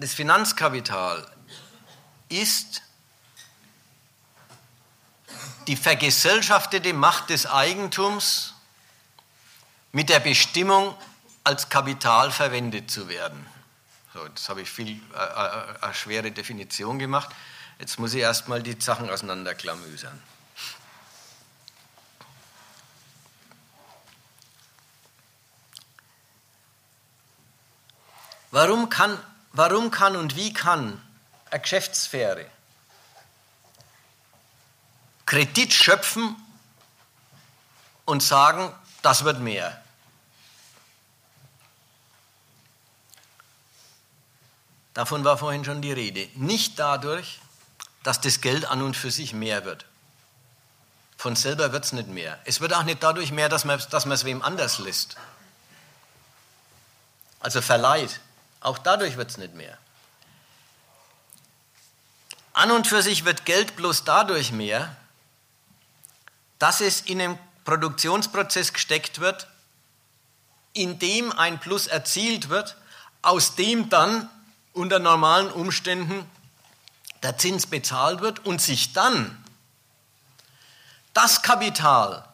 Das 0.00 0.14
Finanzkapital 0.14 1.30
ist 2.30 2.80
die 5.66 5.76
vergesellschaftete 5.76 6.94
Macht 6.94 7.28
des 7.28 7.46
Eigentums 7.46 8.54
mit 9.92 10.08
der 10.08 10.20
Bestimmung, 10.20 10.96
als 11.44 11.68
Kapital 11.68 12.30
verwendet 12.30 12.90
zu 12.90 13.08
werden. 13.08 13.46
So, 14.14 14.24
jetzt 14.24 14.48
habe 14.48 14.62
ich 14.62 14.70
viel 14.70 14.88
äh, 14.88 15.16
äh, 15.16 15.82
eine 15.82 15.94
schwere 15.94 16.32
Definition 16.32 16.98
gemacht. 16.98 17.30
Jetzt 17.78 17.98
muss 17.98 18.14
ich 18.14 18.20
erstmal 18.20 18.62
die 18.62 18.80
Sachen 18.80 19.10
auseinanderklamüsern. 19.10 20.20
Warum 28.50 28.88
kann 28.88 29.18
warum 29.52 29.90
kann 29.90 30.16
und 30.16 30.36
wie 30.36 30.52
kann 30.52 31.00
eine 31.50 31.60
Geschäftssphäre 31.60 32.46
Kredit 35.30 35.72
schöpfen 35.72 36.34
und 38.04 38.20
sagen, 38.20 38.74
das 39.00 39.22
wird 39.22 39.38
mehr. 39.38 39.80
Davon 44.92 45.22
war 45.22 45.38
vorhin 45.38 45.64
schon 45.64 45.82
die 45.82 45.92
Rede. 45.92 46.28
Nicht 46.34 46.80
dadurch, 46.80 47.38
dass 48.02 48.20
das 48.20 48.40
Geld 48.40 48.64
an 48.64 48.82
und 48.82 48.96
für 48.96 49.12
sich 49.12 49.32
mehr 49.32 49.64
wird. 49.64 49.86
Von 51.16 51.36
selber 51.36 51.72
wird 51.72 51.84
es 51.84 51.92
nicht 51.92 52.08
mehr. 52.08 52.38
Es 52.44 52.60
wird 52.60 52.74
auch 52.74 52.82
nicht 52.82 53.00
dadurch 53.00 53.30
mehr, 53.30 53.48
dass 53.48 53.64
man, 53.64 53.78
es 53.78 54.24
wem 54.24 54.42
anders 54.42 54.80
lässt. 54.80 55.16
Also 57.38 57.62
verleiht. 57.62 58.20
Auch 58.60 58.78
dadurch 58.78 59.16
wird 59.16 59.30
es 59.30 59.38
nicht 59.38 59.54
mehr. 59.54 59.76
An 62.52 62.70
und 62.70 62.86
für 62.86 63.02
sich 63.02 63.24
wird 63.24 63.46
Geld 63.46 63.76
bloß 63.76 64.04
dadurch 64.04 64.52
mehr, 64.52 64.94
dass 66.58 66.80
es 66.80 67.00
in 67.00 67.20
einen 67.20 67.38
Produktionsprozess 67.64 68.72
gesteckt 68.72 69.20
wird, 69.20 69.46
in 70.72 70.98
dem 70.98 71.32
ein 71.32 71.58
Plus 71.58 71.86
erzielt 71.86 72.48
wird, 72.48 72.76
aus 73.22 73.54
dem 73.54 73.88
dann 73.88 74.28
unter 74.72 74.98
normalen 74.98 75.50
Umständen 75.50 76.28
der 77.22 77.38
Zins 77.38 77.66
bezahlt 77.66 78.20
wird 78.20 78.44
und 78.46 78.60
sich 78.60 78.92
dann 78.92 79.42
das 81.14 81.42
Kapital, 81.42 82.26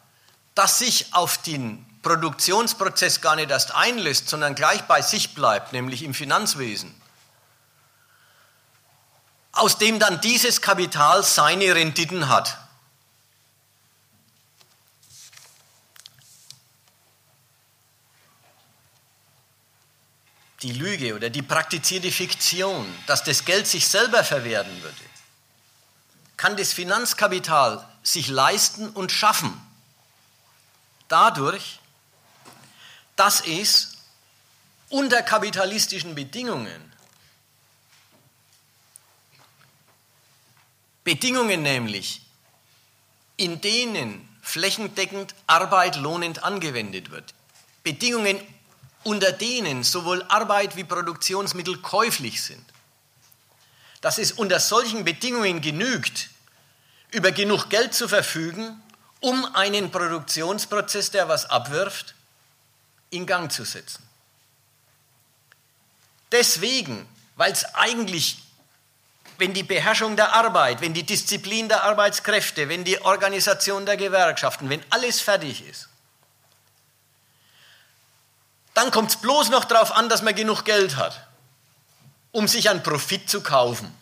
das 0.54 0.78
sich 0.78 1.14
auf 1.14 1.38
den 1.38 1.85
Produktionsprozess 2.06 3.20
gar 3.20 3.34
nicht 3.34 3.50
erst 3.50 3.74
einlässt, 3.74 4.28
sondern 4.28 4.54
gleich 4.54 4.82
bei 4.82 5.02
sich 5.02 5.34
bleibt, 5.34 5.72
nämlich 5.72 6.04
im 6.04 6.14
Finanzwesen, 6.14 6.94
aus 9.50 9.78
dem 9.78 9.98
dann 9.98 10.20
dieses 10.20 10.62
Kapital 10.62 11.24
seine 11.24 11.74
Renditen 11.74 12.28
hat. 12.28 12.58
Die 20.62 20.72
Lüge 20.72 21.16
oder 21.16 21.28
die 21.28 21.42
praktizierte 21.42 22.12
Fiktion, 22.12 22.86
dass 23.08 23.24
das 23.24 23.44
Geld 23.44 23.66
sich 23.66 23.88
selber 23.88 24.22
verwerten 24.22 24.80
würde, 24.80 24.96
kann 26.36 26.56
das 26.56 26.72
Finanzkapital 26.72 27.84
sich 28.04 28.28
leisten 28.28 28.90
und 28.90 29.10
schaffen. 29.10 29.60
Dadurch, 31.08 31.80
dass 33.16 33.40
es 33.40 33.96
unter 34.90 35.22
kapitalistischen 35.22 36.14
Bedingungen, 36.14 36.92
Bedingungen 41.02 41.62
nämlich, 41.62 42.20
in 43.36 43.60
denen 43.60 44.28
flächendeckend 44.42 45.34
Arbeit 45.46 45.96
lohnend 45.96 46.44
angewendet 46.44 47.10
wird, 47.10 47.34
Bedingungen, 47.82 48.40
unter 49.04 49.32
denen 49.32 49.84
sowohl 49.84 50.22
Arbeit 50.24 50.76
wie 50.76 50.84
Produktionsmittel 50.84 51.78
käuflich 51.78 52.42
sind, 52.42 52.64
dass 54.00 54.18
es 54.18 54.32
unter 54.32 54.60
solchen 54.60 55.04
Bedingungen 55.04 55.60
genügt, 55.60 56.30
über 57.12 57.30
genug 57.30 57.70
Geld 57.70 57.94
zu 57.94 58.08
verfügen, 58.08 58.82
um 59.20 59.44
einen 59.54 59.90
Produktionsprozess, 59.90 61.12
der 61.12 61.28
was 61.28 61.46
abwirft, 61.46 62.16
in 63.16 63.26
Gang 63.26 63.50
zu 63.50 63.64
setzen. 63.64 64.06
Deswegen, 66.32 67.08
weil 67.36 67.52
es 67.52 67.64
eigentlich, 67.74 68.38
wenn 69.38 69.54
die 69.54 69.62
Beherrschung 69.62 70.16
der 70.16 70.34
Arbeit, 70.34 70.80
wenn 70.80 70.94
die 70.94 71.04
Disziplin 71.04 71.68
der 71.68 71.84
Arbeitskräfte, 71.84 72.68
wenn 72.68 72.84
die 72.84 73.00
Organisation 73.02 73.86
der 73.86 73.96
Gewerkschaften, 73.96 74.68
wenn 74.68 74.84
alles 74.90 75.20
fertig 75.20 75.66
ist, 75.66 75.88
dann 78.74 78.90
kommt 78.90 79.10
es 79.10 79.16
bloß 79.16 79.48
noch 79.48 79.64
darauf 79.64 79.92
an, 79.92 80.08
dass 80.08 80.22
man 80.22 80.34
genug 80.34 80.64
Geld 80.64 80.96
hat, 80.96 81.26
um 82.32 82.46
sich 82.46 82.68
an 82.68 82.82
Profit 82.82 83.30
zu 83.30 83.42
kaufen. 83.42 83.94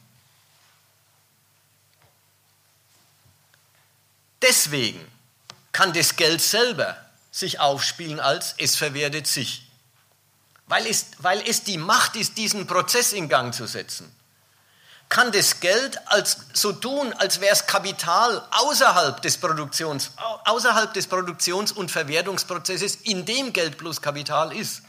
Deswegen 4.43 5.07
kann 5.73 5.93
das 5.93 6.17
Geld 6.17 6.43
selber 6.43 7.04
sich 7.35 7.59
aufspielen 7.59 8.21
als 8.21 8.55
es 8.59 8.77
verwertet 8.77 9.27
sich. 9.27 9.69
Weil 10.67 10.87
es, 10.87 11.07
weil 11.19 11.43
es 11.47 11.65
die 11.65 11.79
Macht 11.79 12.15
ist, 12.15 12.39
diesen 12.39 12.69
Prozess 12.69 13.13
in 13.13 13.29
Gang 13.29 13.53
zu 13.53 13.67
setzen, 13.67 14.15
kann 15.09 15.33
das 15.33 15.59
Geld 15.59 15.99
als, 16.07 16.39
so 16.53 16.73
tun, 16.73 17.13
als 17.15 17.41
wäre 17.41 17.53
es 17.53 17.67
Kapital 17.67 18.47
außerhalb 18.53 19.21
des, 19.21 19.37
Produktions, 19.37 20.13
außerhalb 20.45 20.95
des 20.95 21.09
Produktions- 21.09 21.73
und 21.73 21.91
Verwertungsprozesses, 21.91 22.97
in 23.03 23.27
dem 23.27 23.53
Geld 23.53 23.79
plus 23.79 24.01
Kapital 24.01 24.57
ist. 24.57 24.83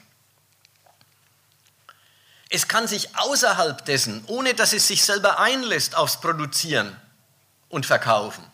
Es 2.50 2.68
kann 2.68 2.88
sich 2.88 3.18
außerhalb 3.18 3.84
dessen, 3.86 4.24
ohne 4.28 4.54
dass 4.54 4.72
es 4.72 4.88
sich 4.88 5.04
selber 5.04 5.40
einlässt 5.40 5.96
aufs 5.96 6.22
Produzieren 6.22 6.96
und 7.70 7.88
Verkaufen, 7.88 8.46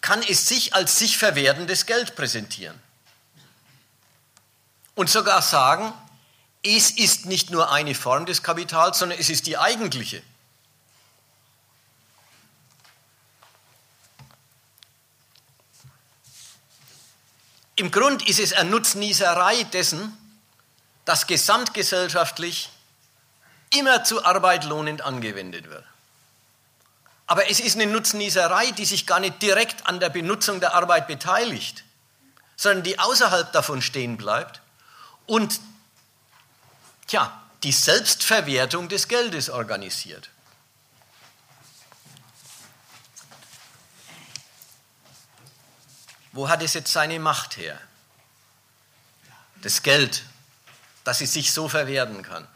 kann 0.00 0.22
es 0.22 0.48
sich 0.48 0.74
als 0.74 0.98
sich 0.98 1.18
verwertendes 1.18 1.84
Geld 1.84 2.16
präsentieren 2.16 2.80
und 4.94 5.08
sogar 5.08 5.42
sagen, 5.42 5.92
es 6.62 6.90
ist 6.90 7.26
nicht 7.26 7.50
nur 7.50 7.72
eine 7.72 7.94
Form 7.94 8.26
des 8.26 8.42
Kapitals, 8.42 8.98
sondern 8.98 9.18
es 9.18 9.30
ist 9.30 9.46
die 9.46 9.58
eigentliche. 9.58 10.22
Im 17.74 17.90
Grund 17.90 18.28
ist 18.28 18.38
es 18.38 18.52
eine 18.52 18.70
Nutznießerei 18.70 19.64
dessen, 19.64 20.16
dass 21.04 21.26
gesamtgesellschaftlich 21.26 22.70
immer 23.70 24.04
zu 24.04 24.24
Arbeit 24.24 24.64
lohnend 24.64 25.02
angewendet 25.02 25.68
wird. 25.68 25.84
Aber 27.26 27.50
es 27.50 27.58
ist 27.58 27.74
eine 27.74 27.86
Nutznießerei, 27.86 28.72
die 28.72 28.84
sich 28.84 29.06
gar 29.06 29.18
nicht 29.18 29.40
direkt 29.42 29.86
an 29.86 29.98
der 29.98 30.10
Benutzung 30.10 30.60
der 30.60 30.74
Arbeit 30.74 31.08
beteiligt, 31.08 31.82
sondern 32.56 32.84
die 32.84 32.98
außerhalb 33.00 33.50
davon 33.52 33.82
stehen 33.82 34.16
bleibt 34.16 34.61
und 35.32 35.62
tja, 37.06 37.42
die 37.62 37.72
Selbstverwertung 37.72 38.90
des 38.90 39.08
Geldes 39.08 39.48
organisiert. 39.48 40.28
Wo 46.32 46.50
hat 46.50 46.62
es 46.62 46.74
jetzt 46.74 46.92
seine 46.92 47.18
Macht 47.18 47.56
her? 47.56 47.80
Das 49.62 49.82
Geld, 49.82 50.22
dass 51.02 51.22
es 51.22 51.32
sich 51.32 51.50
so 51.50 51.66
verwerten 51.66 52.22
kann. 52.22 52.46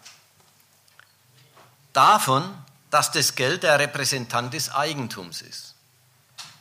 Davon, 1.94 2.62
dass 2.90 3.10
das 3.10 3.36
Geld 3.36 3.62
der 3.62 3.78
Repräsentant 3.78 4.52
des 4.52 4.68
Eigentums 4.70 5.40
ist. 5.40 5.76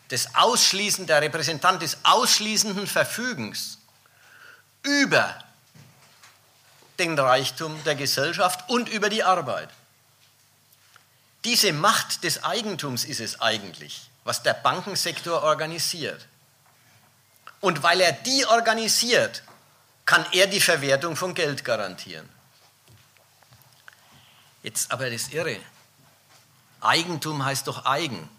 Das 0.07 0.33
Ausschließen, 0.35 1.07
der 1.07 1.21
Repräsentant 1.21 1.81
des 1.81 1.97
ausschließenden 2.03 2.87
Verfügens 2.87 3.79
über 4.81 5.44
den 6.99 7.17
Reichtum 7.17 7.83
der 7.83 7.95
Gesellschaft 7.95 8.69
und 8.69 8.89
über 8.89 9.09
die 9.09 9.23
Arbeit. 9.23 9.69
Diese 11.43 11.73
Macht 11.73 12.23
des 12.23 12.43
Eigentums 12.43 13.05
ist 13.05 13.19
es 13.19 13.39
eigentlich, 13.39 14.09
was 14.23 14.41
der 14.41 14.53
Bankensektor 14.53 15.43
organisiert. 15.43 16.25
Und 17.61 17.83
weil 17.83 18.01
er 18.01 18.11
die 18.11 18.45
organisiert, 18.45 19.43
kann 20.05 20.25
er 20.31 20.47
die 20.47 20.61
Verwertung 20.61 21.15
von 21.15 21.33
Geld 21.33 21.63
garantieren. 21.63 22.27
Jetzt 24.63 24.91
aber 24.91 25.09
das 25.09 25.29
Irre. 25.29 25.59
Eigentum 26.81 27.45
heißt 27.45 27.67
doch 27.67 27.85
eigen. 27.85 28.29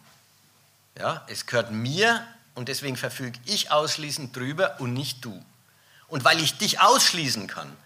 Ja, 0.99 1.25
es 1.29 1.47
gehört 1.47 1.71
mir 1.71 2.27
und 2.55 2.69
deswegen 2.69 2.97
verfüge 2.97 3.39
ich 3.45 3.71
ausschließend 3.71 4.35
drüber 4.35 4.81
und 4.81 4.93
nicht 4.93 5.25
du. 5.25 5.45
Und 6.09 6.25
weil 6.25 6.41
ich 6.41 6.57
dich 6.59 6.81
ausschließen 6.81 7.47
kann, 7.47 7.77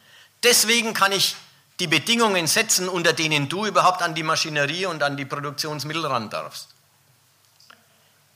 Deswegen 0.43 0.95
kann 0.95 1.12
ich 1.12 1.37
die 1.81 1.87
Bedingungen 1.87 2.47
setzen, 2.47 2.89
unter 2.89 3.12
denen 3.12 3.49
du 3.49 3.67
überhaupt 3.67 4.03
an 4.03 4.15
die 4.15 4.23
Maschinerie 4.23 4.87
und 4.87 5.03
an 5.03 5.17
die 5.17 5.25
Produktionsmittel 5.25 6.05
ran 6.07 6.31
darfst. 6.31 6.69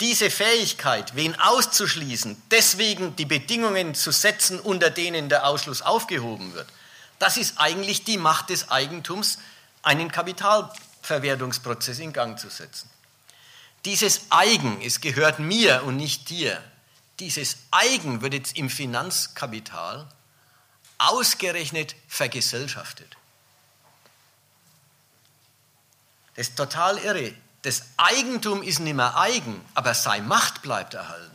Diese 0.01 0.31
Fähigkeit, 0.31 1.14
wen 1.14 1.39
auszuschließen, 1.39 2.43
deswegen 2.51 3.14
die 3.16 3.26
Bedingungen 3.26 3.94
zu 3.94 4.10
setzen, 4.10 4.59
unter 4.59 4.90
denen 4.90 5.28
der 5.28 5.47
Ausschluss 5.47 5.82
aufgehoben 5.82 6.55
wird, 6.55 6.66
das 7.18 7.36
ist 7.36 7.59
eigentlich 7.59 8.02
die 8.05 8.18
Macht 8.18 8.51
des 8.51 8.70
Eigentums, 8.70 9.39
einen 9.82 10.10
Kapitalverwertungsprozess 10.10 11.98
in 12.01 12.12
Gang 12.12 12.39
zu 12.39 12.51
setzen. 12.51 12.90
Dieses 13.85 14.22
Eigen, 14.31 14.81
es 14.82 15.01
gehört 15.01 15.39
mir 15.39 15.85
und 15.85 15.97
nicht 15.97 16.28
dir, 16.31 16.60
dieses 17.20 17.59
Eigen 17.70 18.22
wird 18.22 18.35
jetzt 18.35 18.56
im 18.56 18.70
Finanzkapital 18.70 20.09
ausgerechnet 21.10 21.94
vergesellschaftet. 22.09 23.16
Das 26.35 26.48
ist 26.48 26.56
total 26.56 26.98
irre. 26.98 27.35
Das 27.62 27.82
Eigentum 27.97 28.62
ist 28.62 28.81
nicht 28.81 28.94
mehr 28.94 29.16
eigen, 29.16 29.64
aber 29.74 29.94
seine 29.94 30.26
Macht 30.26 30.62
bleibt 30.62 30.94
erhalten. 30.94 31.31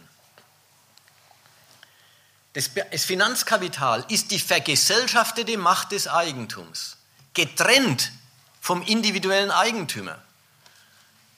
Das, 2.54 2.70
Finanzkapital 3.06 4.06
ist 4.10 4.32
die 4.32 4.40
vergesellschaftete 4.40 5.58
Macht 5.58 5.92
des 5.92 6.08
Eigentums, 6.08 6.98
getrennt 7.34 8.12
vom 8.60 8.82
individuellen 8.82 9.52
Eigentümer. 9.52 10.22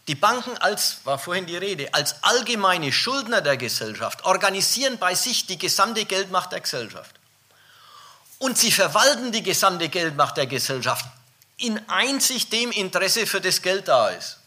Die 0.07 0.15
Banken 0.15 0.57
als, 0.57 1.05
war 1.05 1.19
vorhin 1.19 1.45
die 1.45 1.57
Rede, 1.57 1.93
als 1.93 2.23
allgemeine 2.23 2.91
Schuldner 2.91 3.41
der 3.41 3.55
Gesellschaft 3.55 4.25
organisieren 4.25 4.97
bei 4.97 5.13
sich 5.15 5.45
die 5.45 5.59
gesamte 5.59 6.05
Geldmacht 6.05 6.51
der 6.51 6.61
Gesellschaft. 6.61 7.20
Und 8.41 8.57
sie 8.57 8.71
verwalten 8.71 9.31
die 9.31 9.43
gesamte 9.43 9.87
Geldmacht 9.87 10.35
der 10.35 10.47
Gesellschaft 10.47 11.05
in 11.57 11.79
einzig 11.87 12.49
dem 12.49 12.71
Interesse, 12.71 13.27
für 13.27 13.39
das 13.39 13.61
Geld 13.61 13.87
da 13.87 14.09
ist, 14.09 14.39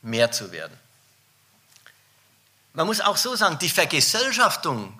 mehr 0.00 0.32
zu 0.32 0.52
werden. 0.52 0.74
Man 2.72 2.86
muss 2.86 3.02
auch 3.02 3.18
so 3.18 3.36
sagen, 3.36 3.58
die 3.58 3.68
Vergesellschaftung 3.68 4.98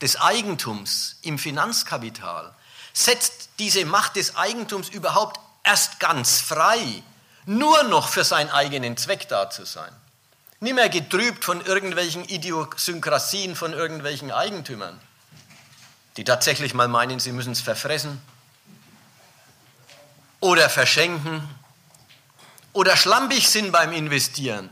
des 0.00 0.20
Eigentums 0.20 1.18
im 1.22 1.38
Finanzkapital 1.38 2.52
setzt 2.92 3.50
diese 3.60 3.84
Macht 3.84 4.16
des 4.16 4.34
Eigentums 4.34 4.88
überhaupt 4.88 5.38
erst 5.62 6.00
ganz 6.00 6.40
frei, 6.40 7.04
nur 7.46 7.84
noch 7.84 8.08
für 8.08 8.24
seinen 8.24 8.50
eigenen 8.50 8.96
Zweck 8.96 9.28
da 9.28 9.50
zu 9.50 9.64
sein. 9.66 9.92
Nicht 10.58 10.74
mehr 10.74 10.88
getrübt 10.88 11.44
von 11.44 11.64
irgendwelchen 11.64 12.28
Idiosynkrasien 12.28 13.54
von 13.54 13.72
irgendwelchen 13.72 14.32
Eigentümern 14.32 15.00
die 16.16 16.24
tatsächlich 16.24 16.74
mal 16.74 16.88
meinen, 16.88 17.20
sie 17.20 17.32
müssen 17.32 17.52
es 17.52 17.60
verfressen 17.60 18.20
oder 20.40 20.68
verschenken 20.68 21.48
oder 22.72 22.96
schlampig 22.96 23.48
sind 23.48 23.72
beim 23.72 23.92
Investieren. 23.92 24.70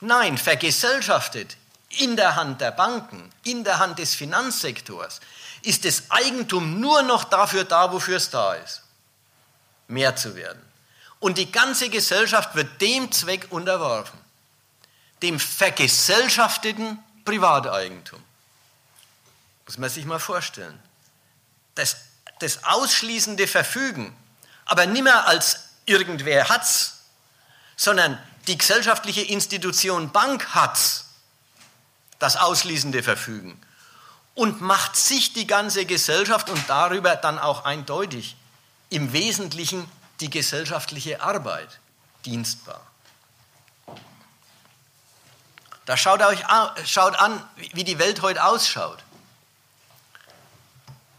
Nein, 0.00 0.38
vergesellschaftet 0.38 1.56
in 1.98 2.16
der 2.16 2.36
Hand 2.36 2.60
der 2.60 2.70
Banken, 2.70 3.30
in 3.44 3.64
der 3.64 3.78
Hand 3.78 3.98
des 3.98 4.14
Finanzsektors, 4.14 5.20
ist 5.62 5.84
das 5.84 6.10
Eigentum 6.10 6.80
nur 6.80 7.02
noch 7.02 7.24
dafür 7.24 7.64
da, 7.64 7.92
wofür 7.92 8.16
es 8.16 8.30
da 8.30 8.54
ist. 8.54 8.82
Mehr 9.88 10.16
zu 10.16 10.36
werden. 10.36 10.62
Und 11.18 11.36
die 11.36 11.50
ganze 11.50 11.90
Gesellschaft 11.90 12.54
wird 12.54 12.80
dem 12.80 13.12
Zweck 13.12 13.48
unterworfen. 13.50 14.18
Dem 15.22 15.38
vergesellschafteten 15.38 16.98
Privateigentum. 17.24 18.22
Muss 19.70 19.78
man 19.78 19.88
sich 19.88 20.04
mal 20.04 20.18
vorstellen. 20.18 20.76
Das, 21.76 21.98
das 22.40 22.64
ausschließende 22.64 23.46
Verfügen, 23.46 24.16
aber 24.64 24.84
nimmer 24.84 25.28
als 25.28 25.60
irgendwer 25.86 26.48
hat's, 26.48 27.04
sondern 27.76 28.20
die 28.48 28.58
gesellschaftliche 28.58 29.20
Institution 29.20 30.10
Bank 30.10 30.56
hat's, 30.56 31.04
das 32.18 32.36
ausschließende 32.36 33.04
Verfügen 33.04 33.62
und 34.34 34.60
macht 34.60 34.96
sich 34.96 35.34
die 35.34 35.46
ganze 35.46 35.86
Gesellschaft 35.86 36.50
und 36.50 36.68
darüber 36.68 37.14
dann 37.14 37.38
auch 37.38 37.64
eindeutig 37.64 38.34
im 38.88 39.12
Wesentlichen 39.12 39.88
die 40.18 40.30
gesellschaftliche 40.30 41.20
Arbeit 41.20 41.78
dienstbar. 42.24 42.84
Da 45.86 45.96
schaut 45.96 46.22
euch 46.22 46.40
schaut 46.86 47.14
an, 47.20 47.40
wie 47.72 47.84
die 47.84 48.00
Welt 48.00 48.20
heute 48.22 48.44
ausschaut. 48.44 49.04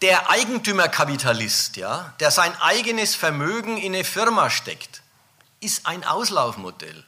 Der 0.02 0.32
Eigentümerkapitalist, 0.32 1.78
ja, 1.78 2.14
der 2.19 2.32
sein 2.32 2.60
eigenes 2.60 3.15
Vermögen 3.15 3.78
in 3.78 3.94
eine 3.94 4.03
Firma 4.03 4.49
steckt, 4.49 5.03
ist 5.60 5.86
ein 5.86 6.03
Auslaufmodell. 6.03 7.06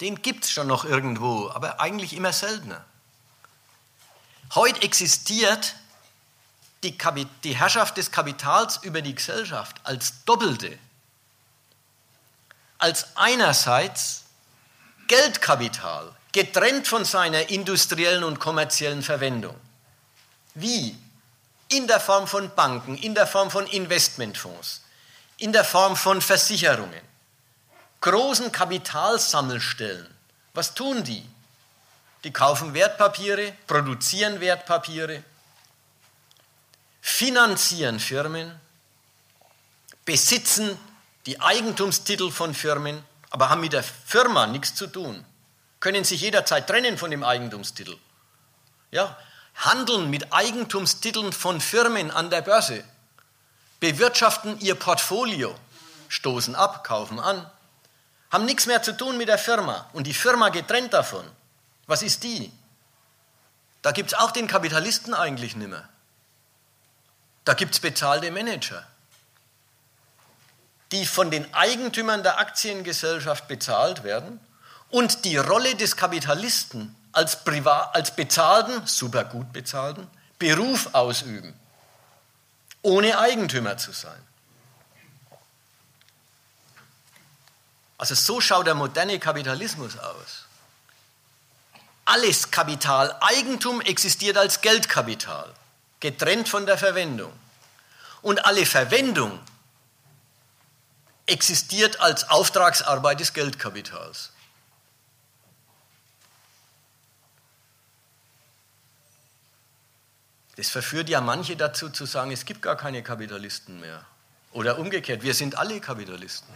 Den 0.00 0.22
gibt 0.22 0.44
es 0.44 0.52
schon 0.52 0.68
noch 0.68 0.84
irgendwo, 0.84 1.50
aber 1.50 1.80
eigentlich 1.80 2.12
immer 2.12 2.32
seltener. 2.32 2.84
Heute 4.54 4.82
existiert 4.82 5.74
die, 6.84 6.96
die, 7.42 7.56
Herrschaft 7.56 7.96
des 7.96 8.12
Kapitals 8.12 8.76
über 8.82 9.02
die 9.02 9.14
Gesellschaft 9.14 9.80
als 9.82 10.24
doppelte. 10.24 10.78
Als 12.78 13.16
einerseits 13.16 14.22
Geldkapital, 15.08 16.14
getrennt 16.30 16.86
von 16.86 17.04
seiner 17.04 17.48
industriellen 17.48 18.22
und 18.22 18.38
kommerziellen 18.38 19.02
Verwendung. 19.02 19.56
Wie? 20.54 20.96
In 21.68 21.86
der 21.86 22.00
Form 22.00 22.26
von 22.26 22.54
Banken, 22.54 22.96
in 22.96 23.14
der 23.14 23.26
Form 23.26 23.50
von 23.50 23.66
Investmentfonds, 23.66 24.82
in 25.38 25.52
der 25.52 25.64
Form 25.64 25.96
von 25.96 26.22
Versicherungen 26.22 27.06
großen 28.00 28.52
Kapitalsammelstellen, 28.52 30.06
was 30.54 30.74
tun 30.74 31.02
die? 31.02 31.28
Die 32.24 32.32
kaufen 32.32 32.72
Wertpapiere, 32.72 33.52
produzieren 33.66 34.40
Wertpapiere, 34.40 35.22
finanzieren 37.00 38.00
Firmen, 38.00 38.58
besitzen 40.04 40.78
die 41.26 41.40
Eigentumstitel 41.40 42.30
von 42.30 42.54
Firmen, 42.54 43.04
aber 43.30 43.48
haben 43.48 43.60
mit 43.60 43.72
der 43.72 43.82
Firma 43.82 44.46
nichts 44.46 44.74
zu 44.74 44.86
tun, 44.86 45.24
können 45.80 46.04
sich 46.04 46.20
jederzeit 46.20 46.68
trennen 46.68 46.98
von 46.98 47.10
dem 47.10 47.24
Eigentumstitel. 47.24 47.96
Ja, 48.92 49.16
handeln 49.56 50.10
mit 50.10 50.32
Eigentumstiteln 50.32 51.32
von 51.32 51.60
Firmen 51.60 52.10
an 52.10 52.30
der 52.30 52.42
Börse, 52.42 52.84
bewirtschaften 53.80 54.58
ihr 54.60 54.74
Portfolio, 54.74 55.54
stoßen 56.08 56.54
ab, 56.54 56.84
kaufen 56.84 57.18
an, 57.18 57.50
haben 58.30 58.44
nichts 58.44 58.66
mehr 58.66 58.82
zu 58.82 58.96
tun 58.96 59.16
mit 59.16 59.28
der 59.28 59.38
Firma 59.38 59.88
und 59.92 60.06
die 60.06 60.14
Firma 60.14 60.50
getrennt 60.50 60.92
davon. 60.92 61.24
Was 61.86 62.02
ist 62.02 62.22
die? 62.22 62.52
Da 63.82 63.92
gibt 63.92 64.12
es 64.12 64.18
auch 64.18 64.30
den 64.30 64.48
Kapitalisten 64.48 65.14
eigentlich 65.14 65.56
nicht 65.56 65.68
mehr. 65.68 65.88
Da 67.44 67.54
gibt 67.54 67.74
es 67.74 67.80
bezahlte 67.80 68.30
Manager, 68.32 68.84
die 70.90 71.06
von 71.06 71.30
den 71.30 71.52
Eigentümern 71.54 72.24
der 72.24 72.40
Aktiengesellschaft 72.40 73.46
bezahlt 73.46 74.02
werden 74.02 74.40
und 74.90 75.24
die 75.24 75.36
Rolle 75.36 75.76
des 75.76 75.96
Kapitalisten 75.96 76.96
als, 77.16 77.42
Privat, 77.44 77.94
als 77.94 78.14
bezahlten, 78.14 78.86
super 78.86 79.24
gut 79.24 79.52
bezahlten, 79.52 80.06
Beruf 80.38 80.90
ausüben, 80.92 81.58
ohne 82.82 83.18
Eigentümer 83.18 83.78
zu 83.78 83.92
sein. 83.92 84.20
Also 87.98 88.14
so 88.14 88.42
schaut 88.42 88.66
der 88.66 88.74
moderne 88.74 89.18
Kapitalismus 89.18 89.98
aus. 89.98 90.44
Alles 92.04 92.50
Kapital, 92.50 93.16
Eigentum 93.20 93.80
existiert 93.80 94.36
als 94.36 94.60
Geldkapital, 94.60 95.50
getrennt 96.00 96.50
von 96.50 96.66
der 96.66 96.76
Verwendung. 96.76 97.32
Und 98.20 98.44
alle 98.44 98.66
Verwendung 98.66 99.40
existiert 101.24 101.98
als 102.00 102.28
Auftragsarbeit 102.28 103.20
des 103.20 103.32
Geldkapitals. 103.32 104.32
Das 110.56 110.70
verführt 110.70 111.08
ja 111.08 111.20
manche 111.20 111.56
dazu 111.56 111.90
zu 111.90 112.06
sagen, 112.06 112.32
es 112.32 112.46
gibt 112.46 112.62
gar 112.62 112.76
keine 112.76 113.02
Kapitalisten 113.02 113.78
mehr. 113.78 114.04
Oder 114.52 114.78
umgekehrt, 114.78 115.22
wir 115.22 115.34
sind 115.34 115.58
alle 115.58 115.80
Kapitalisten. 115.80 116.52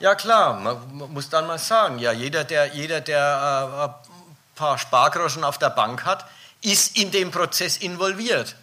Ja 0.00 0.16
klar, 0.16 0.54
man 0.58 1.12
muss 1.12 1.28
dann 1.28 1.46
mal 1.46 1.58
sagen, 1.58 2.00
ja, 2.00 2.10
jeder, 2.10 2.42
der, 2.42 2.74
jeder, 2.74 3.00
der 3.00 3.20
äh, 3.20 3.84
ein 3.84 4.56
paar 4.56 4.78
Spargroschen 4.78 5.44
auf 5.44 5.58
der 5.58 5.70
Bank 5.70 6.04
hat, 6.04 6.28
ist 6.60 6.96
in 6.96 7.12
dem 7.12 7.30
Prozess 7.30 7.76
involviert. 7.76 8.56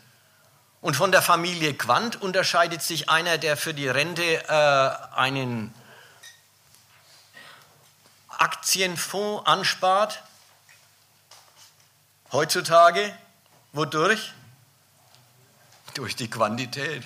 Und 0.81 0.95
von 0.95 1.11
der 1.11 1.21
Familie 1.21 1.73
Quandt 1.73 2.21
unterscheidet 2.21 2.81
sich 2.81 3.09
einer, 3.09 3.37
der 3.37 3.55
für 3.55 3.73
die 3.73 3.87
Rente 3.87 4.23
äh, 4.23 5.15
einen 5.15 5.73
Aktienfonds 8.27 9.45
anspart, 9.45 10.23
heutzutage, 12.31 13.15
wodurch? 13.73 14.33
Durch 15.93 16.15
die 16.15 16.29
Quantität. 16.29 17.03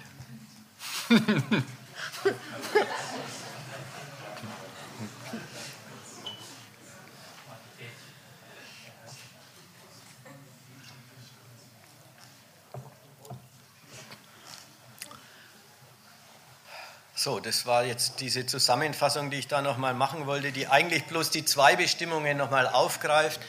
So, 17.25 17.39
das 17.39 17.65
war 17.65 17.83
jetzt 17.83 18.19
diese 18.19 18.45
Zusammenfassung, 18.45 19.31
die 19.31 19.37
ich 19.37 19.47
da 19.47 19.63
nochmal 19.63 19.95
machen 19.95 20.27
wollte, 20.27 20.51
die 20.51 20.67
eigentlich 20.67 21.05
bloß 21.05 21.31
die 21.31 21.43
zwei 21.43 21.75
Bestimmungen 21.75 22.37
nochmal 22.37 22.67
aufgreift. 22.67 23.41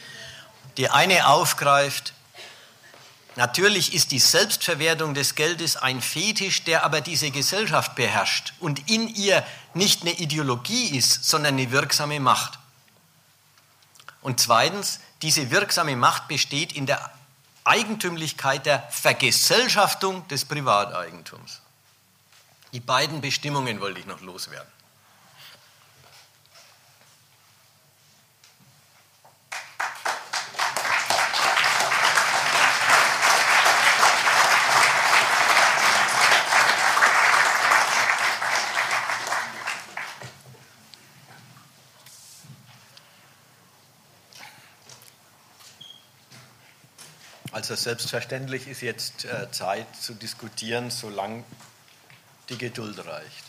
Die 0.77 0.89
eine 0.89 1.27
aufgreift, 1.27 2.13
natürlich 3.37 3.93
ist 3.93 4.11
die 4.11 4.19
Selbstverwertung 4.19 5.13
des 5.13 5.35
Geldes 5.35 5.77
ein 5.77 6.01
Fetisch, 6.01 6.63
der 6.63 6.83
aber 6.83 7.01
diese 7.01 7.31
Gesellschaft 7.31 7.95
beherrscht 7.95 8.53
und 8.59 8.89
in 8.89 9.07
ihr 9.07 9.45
nicht 9.73 10.01
eine 10.01 10.11
Ideologie 10.11 10.97
ist, 10.97 11.23
sondern 11.23 11.53
eine 11.53 11.71
wirksame 11.71 12.19
Macht. 12.19 12.59
Und 14.21 14.39
zweitens, 14.39 14.99
diese 15.21 15.51
wirksame 15.51 15.95
Macht 15.95 16.27
besteht 16.27 16.73
in 16.73 16.85
der 16.85 17.11
Eigentümlichkeit 17.63 18.65
der 18.65 18.87
Vergesellschaftung 18.89 20.27
des 20.27 20.45
Privateigentums. 20.45 21.61
Die 22.73 22.79
beiden 22.79 23.21
Bestimmungen 23.21 23.79
wollte 23.79 23.99
ich 23.99 24.05
noch 24.05 24.21
loswerden. 24.21 24.76
Also 47.69 47.83
selbstverständlich 47.83 48.65
ist 48.69 48.81
jetzt 48.81 49.25
äh, 49.25 49.51
Zeit 49.51 49.87
zu 49.99 50.13
diskutieren, 50.13 50.89
solange 50.89 51.43
die 52.49 52.57
Geduld 52.57 52.97
reicht. 52.99 53.43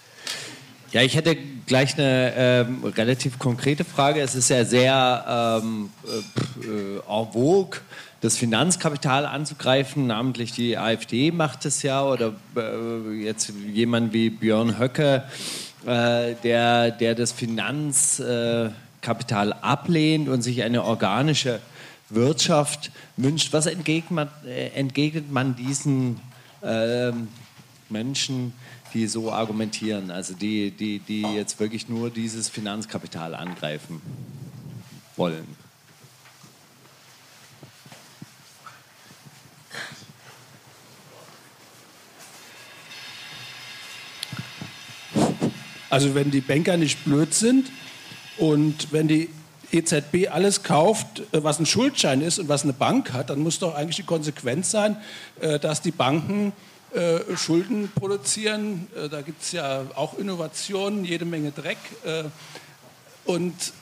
Ja, 0.91 1.03
ich 1.03 1.15
hätte 1.15 1.37
gleich 1.67 1.97
eine 1.97 2.35
ähm, 2.37 2.83
relativ 2.83 3.39
konkrete 3.39 3.85
Frage. 3.85 4.21
Es 4.21 4.35
ist 4.35 4.51
ja 4.51 4.65
sehr 4.65 5.61
ähm, 5.63 5.91
äh, 6.05 6.97
en 6.97 7.33
vogue, 7.33 7.79
das 8.21 8.37
Finanzkapital 8.37 9.25
anzugreifen. 9.25 10.09
Namentlich 10.09 10.51
die 10.51 10.77
AfD 10.77 11.31
macht 11.31 11.65
es 11.65 11.85
ja 11.85 12.03
oder 12.03 12.35
äh, 12.57 13.23
jetzt 13.23 13.53
jemand 13.73 14.13
wie 14.13 14.31
Björn 14.31 14.81
Höcke, 14.81 15.23
äh, 15.87 16.35
der, 16.43 16.91
der 16.91 17.15
das 17.15 17.31
Finanzkapital 17.31 19.53
ablehnt 19.53 20.29
und 20.29 20.43
sich 20.43 20.65
eine 20.65 20.83
organische 20.83 21.61
Wirtschaft 22.11 22.91
wünscht. 23.17 23.53
Was 23.53 23.67
entgegnet 23.67 24.11
man, 24.11 24.29
äh, 24.47 24.69
entgegnet 24.69 25.31
man 25.31 25.57
diesen 25.57 26.21
ähm, 26.63 27.29
Menschen, 27.89 28.53
die 28.95 29.07
so 29.07 29.31
argumentieren, 29.33 30.11
also 30.11 30.35
die, 30.35 30.71
die, 30.71 31.01
die 31.01 31.23
jetzt 31.23 31.61
wirklich 31.61 31.89
nur 31.89 32.11
dieses 32.11 32.49
Finanzkapital 32.49 33.35
angreifen 33.35 34.01
wollen? 35.17 35.47
Also 45.91 46.15
wenn 46.15 46.31
die 46.31 46.41
Banker 46.41 46.77
nicht 46.77 47.05
blöd 47.05 47.33
sind 47.33 47.71
und 48.37 48.93
wenn 48.93 49.09
die 49.09 49.31
EZB 49.73 50.29
alles 50.31 50.63
kauft, 50.63 51.21
äh, 51.33 51.43
was 51.43 51.59
ein 51.59 51.67
Schuldschein 51.67 52.21
ist 52.21 52.39
und 52.39 52.49
was 52.49 52.65
eine 52.65 52.73
Bank 52.73 53.13
hat, 53.13 53.31
dann 53.31 53.41
muss 53.41 53.59
doch 53.59 53.75
eigentlich 53.75 53.97
die 53.97 54.03
Konsequenz 54.03 54.71
sein, 54.71 54.97
äh, 55.41 55.59
dass 55.59 55.83
die 55.83 55.91
Banken 55.91 56.53
äh, 56.95 57.37
Schulden 57.37 57.91
produzieren. 57.95 58.87
Da 59.11 59.21
gibt 59.21 59.43
es 59.43 59.53
ja 59.53 59.83
auch 59.95 60.17
Innovationen, 60.17 61.05
jede 61.05 61.27
Menge 61.27 61.53
Dreck. 61.53 61.77
Und, 63.27 63.75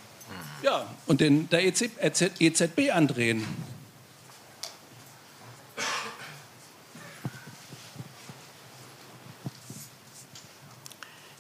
ja, 0.65 0.87
und 1.07 1.21
den, 1.21 1.49
der 1.51 1.65
EZB 1.65 2.79
e 2.79 2.91
andrehen. 2.91 3.47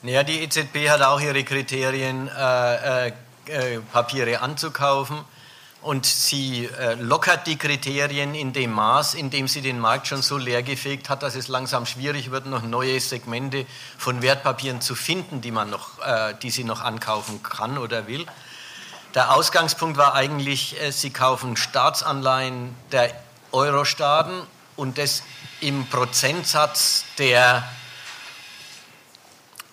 Naja, 0.06 0.22
die 0.22 0.40
EZB 0.40 0.88
hat 0.88 1.02
auch 1.02 1.20
ihre 1.20 1.42
Kriterien, 1.42 2.28
äh, 2.28 3.10
Papiere 3.92 4.40
anzukaufen. 4.40 5.24
Und 5.82 6.04
sie 6.04 6.66
äh, 6.66 6.94
lockert 6.94 7.46
die 7.46 7.56
Kriterien 7.56 8.34
in 8.34 8.52
dem 8.52 8.72
Maß, 8.72 9.14
in 9.14 9.30
dem 9.30 9.46
sie 9.46 9.60
den 9.60 9.78
Markt 9.78 10.08
schon 10.08 10.20
so 10.20 10.36
leergefegt 10.36 11.08
hat, 11.08 11.22
dass 11.22 11.36
es 11.36 11.46
langsam 11.46 11.86
schwierig 11.86 12.32
wird, 12.32 12.46
noch 12.46 12.62
neue 12.62 12.98
Segmente 12.98 13.66
von 13.96 14.20
Wertpapieren 14.20 14.80
zu 14.80 14.96
finden, 14.96 15.42
die, 15.42 15.52
man 15.52 15.70
noch, 15.70 16.04
äh, 16.04 16.34
die 16.42 16.50
sie 16.50 16.64
noch 16.64 16.80
ankaufen 16.80 17.40
kann 17.44 17.78
oder 17.78 18.08
will. 18.08 18.26
Der 19.14 19.34
Ausgangspunkt 19.34 19.96
war 19.96 20.14
eigentlich, 20.14 20.80
äh, 20.80 20.90
sie 20.90 21.10
kaufen 21.10 21.56
Staatsanleihen 21.56 22.74
der 22.90 23.14
Euro-Staaten 23.52 24.42
und 24.74 24.98
das 24.98 25.22
im 25.60 25.86
Prozentsatz 25.86 27.04
der 27.18 27.62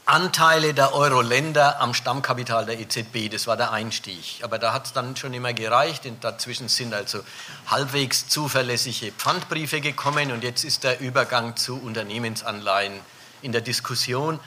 Anteile 0.06 0.74
der 0.74 0.94
Euro-Länder 0.94 1.80
am 1.80 1.94
Stammkapital 1.94 2.66
der 2.66 2.78
EZB. 2.80 3.30
Das 3.32 3.48
war 3.48 3.56
der 3.56 3.72
Einstieg. 3.72 4.42
Aber 4.44 4.60
da 4.60 4.74
hat 4.74 4.88
es 4.88 4.94
dann 4.94 5.16
schon 5.16 5.34
immer 5.34 5.54
gereicht. 5.54 6.06
Und 6.06 6.24
dazwischen 6.24 6.68
sind 6.68 6.94
also 6.94 7.24
halbwegs 7.68 8.28
zuverlässige 8.28 9.14
Pfandbriefe 9.14 9.80
gekommen. 9.80 10.34
Und 10.34 10.44
jetzt 10.44 10.66
ist 10.66 10.84
der 10.84 11.00
Übergang 11.00 11.56
zu 11.56 11.80
Unternehmensanleihen 11.82 13.00
in 13.42 13.54
der 13.54 13.62
Diskussion. 13.62 14.42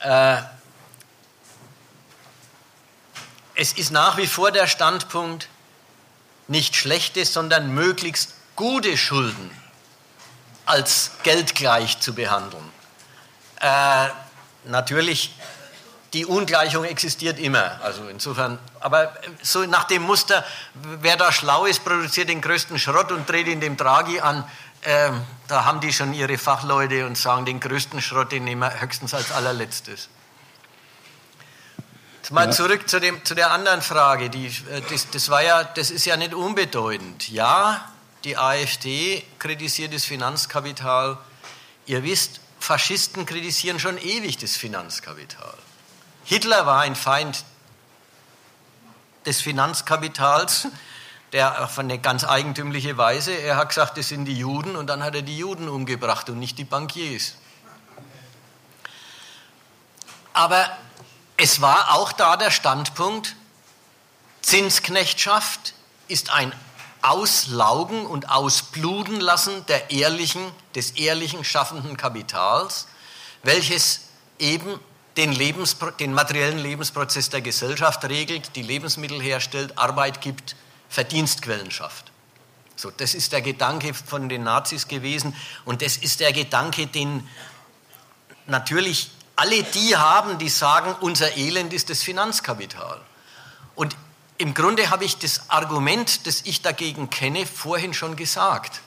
Äh, 0.00 0.36
es 3.56 3.72
ist 3.72 3.90
nach 3.90 4.16
wie 4.18 4.26
vor 4.26 4.52
der 4.52 4.68
Standpunkt, 4.68 5.48
nicht 6.46 6.76
schlechte, 6.76 7.24
sondern 7.24 7.74
möglichst 7.74 8.34
gute 8.54 8.96
Schulden 8.96 9.50
als 10.64 11.10
geldgleich 11.24 11.98
zu 11.98 12.14
behandeln. 12.14 12.70
Äh, 13.60 14.10
natürlich, 14.66 15.34
die 16.12 16.24
Ungleichung 16.24 16.84
existiert 16.84 17.38
immer. 17.38 17.80
Also 17.82 18.08
insofern, 18.08 18.58
aber 18.80 19.12
so 19.42 19.64
nach 19.66 19.84
dem 19.84 20.02
Muster, 20.02 20.44
wer 20.74 21.16
da 21.16 21.32
schlau 21.32 21.66
ist, 21.66 21.84
produziert 21.84 22.28
den 22.28 22.40
größten 22.40 22.78
Schrott 22.78 23.12
und 23.12 23.28
dreht 23.28 23.48
ihn 23.48 23.60
dem 23.60 23.76
Draghi 23.76 24.20
an. 24.20 24.48
Äh, 24.82 25.10
da 25.48 25.64
haben 25.64 25.80
die 25.80 25.92
schon 25.92 26.14
ihre 26.14 26.38
Fachleute 26.38 27.06
und 27.06 27.18
sagen, 27.18 27.44
den 27.44 27.60
größten 27.60 28.00
Schrott, 28.00 28.32
den 28.32 28.44
nehmen 28.44 28.60
wir 28.60 28.80
höchstens 28.80 29.14
als 29.14 29.32
allerletztes. 29.32 30.08
Jetzt 32.18 32.32
mal 32.32 32.46
ja. 32.46 32.50
zurück 32.50 32.88
zu, 32.88 32.98
dem, 32.98 33.24
zu 33.24 33.34
der 33.34 33.52
anderen 33.52 33.82
Frage. 33.82 34.30
Die, 34.30 34.46
äh, 34.46 34.82
das, 34.90 35.10
das, 35.10 35.28
war 35.28 35.42
ja, 35.42 35.64
das 35.64 35.90
ist 35.90 36.06
ja 36.06 36.16
nicht 36.16 36.34
unbedeutend. 36.34 37.28
Ja, 37.28 37.92
die 38.24 38.36
AfD 38.36 39.22
kritisiert 39.38 39.94
das 39.94 40.04
Finanzkapital. 40.04 41.18
Ihr 41.86 42.02
wisst, 42.02 42.40
Faschisten 42.58 43.26
kritisieren 43.26 43.78
schon 43.78 43.98
ewig 43.98 44.38
das 44.38 44.56
Finanzkapital. 44.56 45.54
Hitler 46.24 46.66
war 46.66 46.80
ein 46.80 46.96
Feind 46.96 47.44
des 49.24 49.40
Finanzkapitals, 49.40 50.68
der 51.32 51.64
auf 51.64 51.78
eine 51.78 51.98
ganz 51.98 52.24
eigentümliche 52.24 52.96
Weise, 52.96 53.32
er 53.32 53.56
hat 53.56 53.68
gesagt, 53.70 53.98
das 53.98 54.08
sind 54.08 54.24
die 54.24 54.38
Juden 54.38 54.76
und 54.76 54.86
dann 54.86 55.02
hat 55.02 55.14
er 55.14 55.22
die 55.22 55.36
Juden 55.36 55.68
umgebracht 55.68 56.30
und 56.30 56.38
nicht 56.38 56.58
die 56.58 56.64
Bankiers. 56.64 57.34
Aber 60.32 60.76
es 61.36 61.60
war 61.60 61.94
auch 61.94 62.12
da 62.12 62.36
der 62.36 62.50
Standpunkt, 62.50 63.36
Zinsknechtschaft 64.42 65.74
ist 66.08 66.30
ein 66.30 66.52
Auslaugen 67.02 68.06
und 68.06 68.30
Ausbluten 68.30 69.20
lassen 69.20 69.64
der 69.66 69.90
ehrlichen, 69.90 70.50
des 70.74 70.92
ehrlichen 70.92 71.44
schaffenden 71.44 71.96
Kapitals, 71.96 72.88
welches 73.42 74.02
eben 74.38 74.78
den, 75.16 75.32
Lebenspro 75.32 75.90
den 75.92 76.12
materiellen 76.12 76.58
Lebensprozess 76.58 77.30
der 77.30 77.40
Gesellschaft 77.40 78.04
regelt, 78.04 78.54
die 78.56 78.62
Lebensmittel 78.62 79.20
herstellt, 79.20 79.78
Arbeit 79.78 80.20
gibt, 80.20 80.56
Verdienstquellen 80.88 81.70
schafft. 81.70 82.12
So, 82.76 82.90
das 82.90 83.14
ist 83.14 83.32
der 83.32 83.40
Gedanke 83.40 83.94
von 83.94 84.28
den 84.28 84.42
Nazis 84.42 84.86
gewesen 84.86 85.34
und 85.64 85.80
das 85.80 85.96
ist 85.96 86.20
der 86.20 86.32
Gedanke, 86.32 86.86
den 86.86 87.26
natürlich 88.46 89.10
alle 89.34 89.62
die 89.62 89.96
haben, 89.96 90.38
die 90.38 90.48
sagen, 90.48 90.94
unser 91.00 91.36
Elend 91.36 91.72
ist 91.72 91.90
das 91.90 92.02
Finanzkapital. 92.02 93.00
Und 93.74 93.96
im 94.38 94.54
Grunde 94.54 94.90
habe 94.90 95.04
ich 95.04 95.18
das 95.18 95.48
Argument, 95.48 96.26
das 96.26 96.42
ich 96.44 96.62
dagegen 96.62 97.10
kenne, 97.10 97.46
vorhin 97.46 97.94
schon 97.94 98.16
gesagt. 98.16 98.80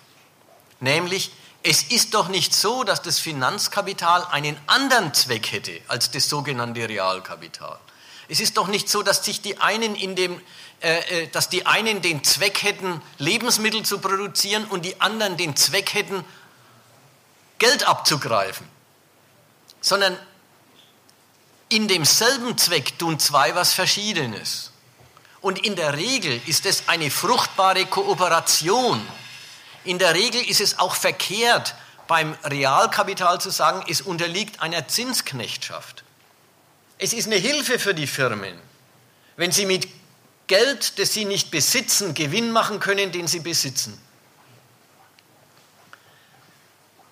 Nämlich, 0.80 1.32
es 1.64 1.84
ist 1.84 2.14
doch 2.14 2.30
nicht 2.30 2.54
so, 2.54 2.84
dass 2.84 3.02
das 3.02 3.20
Finanzkapital 3.20 4.26
einen 4.32 4.58
anderen 4.68 5.14
Zweck 5.14 5.52
hätte 5.52 5.82
als 5.88 6.12
das 6.12 6.30
sogenannte 6.30 6.88
Realkapital. 6.88 7.80
Es 8.30 8.40
ist 8.40 8.58
doch 8.58 8.68
nicht 8.68 8.88
so, 8.88 9.02
dass 9.02 9.26
sich 9.26 9.42
die 9.42 9.58
einen 9.58 9.96
in 9.96 10.16
dem, 10.16 10.40
äh, 10.82 11.24
äh, 11.24 11.28
dass 11.28 11.50
die 11.50 11.66
einen 11.66 12.02
den 12.02 12.24
Zweck 12.24 12.62
hätten, 12.62 13.02
Lebensmittel 13.18 13.84
zu 13.84 13.98
produzieren 14.00 14.66
und 14.66 14.86
die 14.86 15.02
anderen 15.02 15.36
den 15.36 15.56
Zweck 15.56 15.94
hätten, 15.94 16.24
Geld 17.58 17.86
abzugreifen, 17.88 18.68
sondern 19.82 20.18
in 21.68 21.88
demselben 21.88 22.58
Zweck 22.58 22.98
tun 22.98 23.20
zwei 23.20 23.54
was 23.56 23.74
Verschiedenes. 23.74 24.72
Und 25.42 25.66
in 25.66 25.76
der 25.76 25.96
Regel 25.96 26.42
ist 26.48 26.66
es 26.66 26.84
eine 26.88 27.10
fruchtbare 27.10 27.86
Kooperation. 27.86 29.06
In 29.86 29.98
der 29.98 30.14
Regel 30.14 30.42
ist 30.42 30.60
es 30.60 30.80
auch 30.80 30.96
verkehrt, 30.96 31.76
beim 32.08 32.36
Realkapital 32.44 33.40
zu 33.40 33.50
sagen, 33.50 33.84
es 33.88 34.02
unterliegt 34.02 34.62
einer 34.62 34.88
Zinsknechtschaft. 34.88 36.04
Es 36.98 37.14
ist 37.14 37.28
eine 37.28 37.38
Hilfe 37.38 37.80
für 37.80 37.94
die 37.94 38.08
Firmen, 38.08 38.60
wenn 39.38 39.52
sie 39.52 39.66
mit 39.66 39.88
Geld, 40.48 41.00
das 41.00 41.14
sie 41.14 41.26
nicht 41.26 41.52
besitzen, 41.52 42.16
Gewinn 42.16 42.52
machen 42.52 42.80
können, 42.80 43.12
den 43.12 43.28
sie 43.28 43.40
besitzen. 43.40 44.02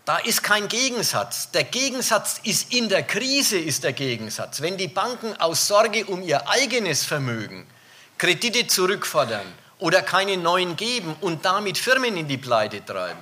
Da 0.03 0.17
ist 0.17 0.41
kein 0.41 0.67
Gegensatz. 0.67 1.51
Der 1.51 1.65
Gegensatz 1.65 2.39
ist 2.43 2.73
in 2.73 2.89
der 2.89 3.03
Krise 3.03 3.59
ist 3.59 3.83
der 3.83 3.93
Gegensatz. 3.93 4.61
Wenn 4.61 4.77
die 4.77 4.87
Banken 4.87 5.35
aus 5.39 5.67
Sorge 5.67 6.05
um 6.05 6.23
ihr 6.23 6.49
eigenes 6.49 7.05
Vermögen 7.05 7.67
Kredite 8.17 8.67
zurückfordern 8.67 9.45
oder 9.79 10.01
keine 10.01 10.37
neuen 10.37 10.75
geben 10.75 11.15
und 11.21 11.45
damit 11.45 11.77
Firmen 11.77 12.17
in 12.17 12.27
die 12.27 12.37
Pleite 12.37 12.83
treiben, 12.83 13.19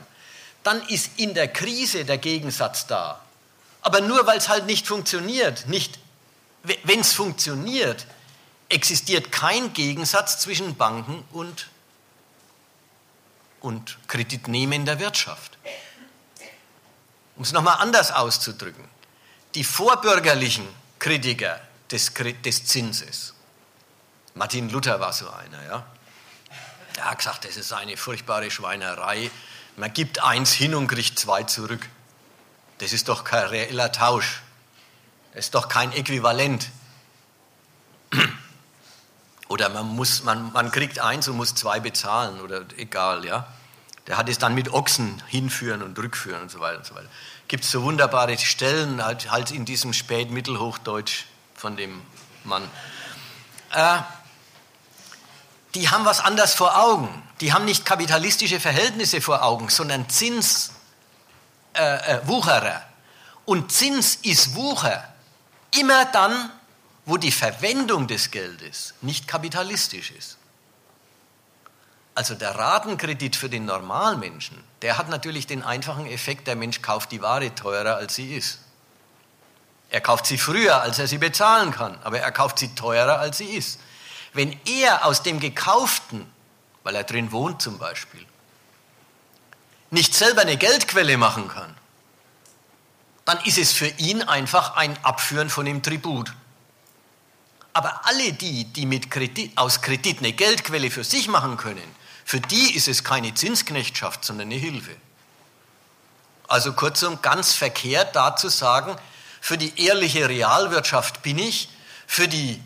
dann 0.64 0.82
ist 0.88 1.12
in 1.18 1.34
der 1.34 1.50
Krise 1.50 2.06
der 2.06 2.18
Gegensatz 2.18 2.88
da. 2.88 3.22
Aber 3.82 4.02
nur 4.02 4.26
weil 4.26 4.38
es 4.38 4.50
halt 4.50 4.66
nicht 4.66 4.88
funktioniert, 4.88 5.68
nicht, 5.68 6.00
wenn 6.84 7.02
es 7.02 7.14
funktioniert, 7.14 8.08
existiert 8.70 9.32
kein 9.32 9.74
Gegensatz 9.74 10.40
zwischen 10.40 10.76
Banken 10.76 11.24
und, 11.32 11.68
und 13.60 13.98
kreditnehmender 14.08 15.00
Wirtschaft. 15.00 15.58
Um 17.36 17.44
es 17.44 17.52
nochmal 17.52 17.78
anders 17.80 18.12
auszudrücken, 18.12 18.86
die 19.54 19.64
vorbürgerlichen 19.64 20.68
Kritiker 20.98 21.62
des, 21.92 22.12
des 22.44 22.66
Zinses 22.66 23.35
Martin 24.38 24.70
Luther 24.70 25.00
war 25.00 25.14
so 25.14 25.30
einer, 25.30 25.64
ja. 25.66 25.86
Er 26.98 27.12
hat 27.12 27.18
gesagt, 27.20 27.46
das 27.46 27.56
ist 27.56 27.72
eine 27.72 27.96
furchtbare 27.96 28.52
Schweinerei. 28.52 29.32
Man 29.78 29.94
gibt 29.94 30.22
eins 30.22 30.52
hin 30.52 30.76
und 30.76 30.88
kriegt 30.88 31.18
zwei 31.18 31.44
zurück. 31.44 31.88
Das 32.80 32.92
ist 32.92 33.08
doch 33.08 33.24
kein 33.24 33.46
reeller 33.48 33.94
Tausch. 33.94 34.42
Das 35.34 35.46
ist 35.46 35.56
doch 35.56 35.70
kein 35.70 35.94
Äquivalent. 35.94 36.70
Oder 39.48 39.70
man, 39.70 39.88
muss, 39.88 40.24
man, 40.24 40.52
man 40.52 40.70
kriegt 40.70 41.00
eins 41.00 41.30
und 41.30 41.38
muss 41.38 41.56
zwei 41.56 41.80
bezahlen 41.80 42.42
oder 42.42 42.66
egal, 42.78 43.24
ja. 43.26 43.48
Der 44.08 44.18
hat 44.18 44.28
es 44.28 44.40
dann 44.40 44.56
mit 44.56 44.74
Ochsen 44.74 45.22
hinführen 45.28 45.84
und 45.84 45.98
rückführen 46.00 46.42
und 46.42 46.52
so 46.52 46.60
weiter 46.60 46.80
und 46.80 46.86
so 46.86 46.96
weiter. 46.96 47.08
Gibt 47.48 47.64
es 47.64 47.72
so 47.72 47.84
wunderbare 47.84 48.38
Stellen 48.40 49.04
halt, 49.06 49.32
halt 49.32 49.52
in 49.52 49.64
diesem 49.64 49.94
Spätmittelhochdeutsch 49.94 51.26
von 51.54 51.78
dem 51.78 52.02
Mann. 52.44 52.64
Äh, 53.72 54.00
die 55.76 55.90
haben 55.90 56.06
was 56.06 56.22
anders 56.22 56.56
vor 56.56 56.78
Augen. 56.78 57.22
Die 57.42 57.54
haben 57.54 57.66
nicht 57.66 57.86
kapitalistische 57.86 58.60
Verhältnisse 58.60 59.22
vor 59.22 59.44
Augen, 59.44 59.70
sondern 59.70 60.10
Zinswucherer. 60.10 60.72
Äh, 61.74 62.70
äh, 62.70 62.82
und 63.46 63.72
Zins 63.72 64.16
ist 64.16 64.56
Wucher 64.56 65.04
immer 65.78 66.06
dann, 66.06 66.50
wo 67.06 67.18
die 67.18 67.32
Verwendung 67.32 68.08
des 68.08 68.32
Geldes 68.32 68.96
nicht 69.02 69.28
kapitalistisch 69.28 70.12
ist. 70.12 70.38
Also 72.16 72.34
der 72.34 72.56
Ratenkredit 72.56 73.36
für 73.36 73.50
den 73.50 73.66
Normalmenschen, 73.66 74.64
der 74.82 74.98
hat 74.98 75.10
natürlich 75.10 75.46
den 75.46 75.62
einfachen 75.62 76.08
Effekt, 76.08 76.48
der 76.48 76.56
Mensch 76.56 76.82
kauft 76.82 77.12
die 77.12 77.22
Ware 77.22 77.54
teurer, 77.54 77.98
als 77.98 78.16
sie 78.16 78.34
ist. 78.36 78.60
Er 79.90 80.02
kauft 80.02 80.26
sie 80.26 80.38
früher, 80.38 80.82
als 80.82 80.98
er 80.98 81.08
sie 81.08 81.18
bezahlen 81.18 81.72
kann, 81.72 82.00
aber 82.04 82.20
er 82.20 82.32
kauft 82.32 82.58
sie 82.58 82.74
teurer, 82.74 83.20
als 83.20 83.38
sie 83.38 83.54
ist. 83.54 83.80
Wenn 84.36 84.60
er 84.66 85.06
aus 85.06 85.24
dem 85.24 85.40
Gekauften, 85.40 86.30
weil 86.84 86.94
er 86.96 87.06
drin 87.06 87.32
wohnt 87.32 87.62
zum 87.62 87.80
Beispiel, 87.80 88.26
nicht 89.92 90.14
selber 90.14 90.42
eine 90.42 90.58
Geldquelle 90.58 91.18
machen 91.18 91.48
kann, 91.48 91.74
dann 93.24 93.40
ist 93.46 93.58
es 93.58 93.72
für 93.72 93.88
ihn 93.88 94.22
einfach 94.22 94.76
ein 94.76 94.98
Abführen 95.04 95.50
von 95.50 95.66
dem 95.66 95.82
Tribut. 95.82 96.34
Aber 97.72 98.06
alle 98.06 98.34
die, 98.34 98.66
die 98.66 98.86
mit 98.86 99.10
Kredit, 99.10 99.58
aus 99.58 99.82
Kredit 99.82 100.20
eine 100.20 100.34
Geldquelle 100.34 100.92
für 100.92 101.06
sich 101.06 101.30
machen 101.30 101.56
können, 101.56 101.96
für 102.26 102.42
die 102.42 102.76
ist 102.76 102.90
es 102.90 103.06
keine 103.06 103.34
Zinsknechtschaft, 103.34 104.26
sondern 104.26 104.48
eine 104.48 104.60
Hilfe. 104.60 104.98
Also 106.50 106.74
kurzum, 106.74 107.22
ganz 107.22 107.54
verkehrt 107.54 108.18
da 108.18 108.36
zu 108.36 108.50
sagen, 108.50 108.98
für 109.40 109.58
die 109.58 109.82
ehrliche 109.82 110.28
Realwirtschaft 110.28 111.22
bin 111.22 111.40
ich, 111.40 111.70
für 112.06 112.28
die 112.28 112.62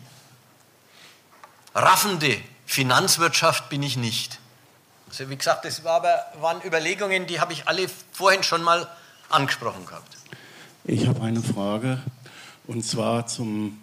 raffende 1.74 2.36
Finanzwirtschaft 2.66 3.68
bin 3.68 3.82
ich 3.82 3.96
nicht. 3.96 4.38
Also 5.08 5.28
wie 5.28 5.36
gesagt, 5.36 5.64
das 5.64 5.82
war 5.84 5.96
aber, 5.96 6.24
waren 6.40 6.60
Überlegungen, 6.64 7.26
die 7.26 7.40
habe 7.40 7.52
ich 7.52 7.66
alle 7.66 7.86
vorhin 8.12 8.42
schon 8.42 8.62
mal 8.62 8.86
angesprochen 9.28 9.86
gehabt. 9.86 10.16
Ich 10.84 11.06
habe 11.06 11.22
eine 11.22 11.42
Frage 11.42 12.00
und 12.66 12.84
zwar 12.84 13.26
zum 13.26 13.78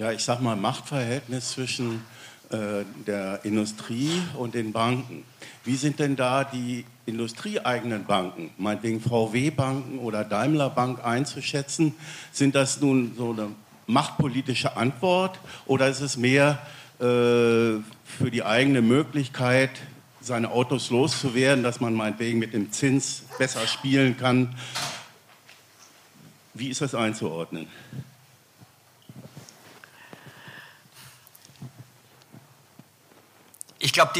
ja, 0.00 0.12
ich 0.12 0.24
sag 0.24 0.40
mal, 0.40 0.56
Machtverhältnis 0.56 1.50
zwischen 1.50 2.02
äh, 2.48 2.84
der 3.06 3.40
Industrie 3.44 4.22
und 4.34 4.54
den 4.54 4.72
Banken. 4.72 5.24
Wie 5.62 5.76
sind 5.76 5.98
denn 5.98 6.16
da 6.16 6.42
die 6.42 6.86
industrieeigenen 7.04 8.06
Banken, 8.06 8.50
meinetwegen 8.56 9.02
VW-Banken 9.02 9.98
oder 9.98 10.24
Daimler-Bank 10.24 11.04
einzuschätzen? 11.04 11.94
Sind 12.32 12.54
das 12.54 12.80
nun 12.80 13.12
so 13.18 13.32
eine 13.32 13.48
machtpolitische 13.86 14.74
Antwort 14.74 15.38
oder 15.66 15.88
ist 15.88 16.00
es 16.00 16.16
mehr 16.16 16.58
für 17.00 17.82
die 18.30 18.44
eigene 18.44 18.82
Möglichkeit, 18.82 19.70
seine 20.20 20.50
Autos 20.50 20.90
loszuwerden, 20.90 21.64
dass 21.64 21.80
man 21.80 21.94
meinetwegen 21.94 22.38
mit 22.38 22.52
dem 22.52 22.72
Zins 22.72 23.22
besser 23.38 23.66
spielen 23.66 24.18
kann? 24.18 24.54
Wie 26.52 26.68
ist 26.68 26.82
das 26.82 26.94
einzuordnen? 26.94 27.68
Ich 33.78 33.94
glaube, 33.94 34.12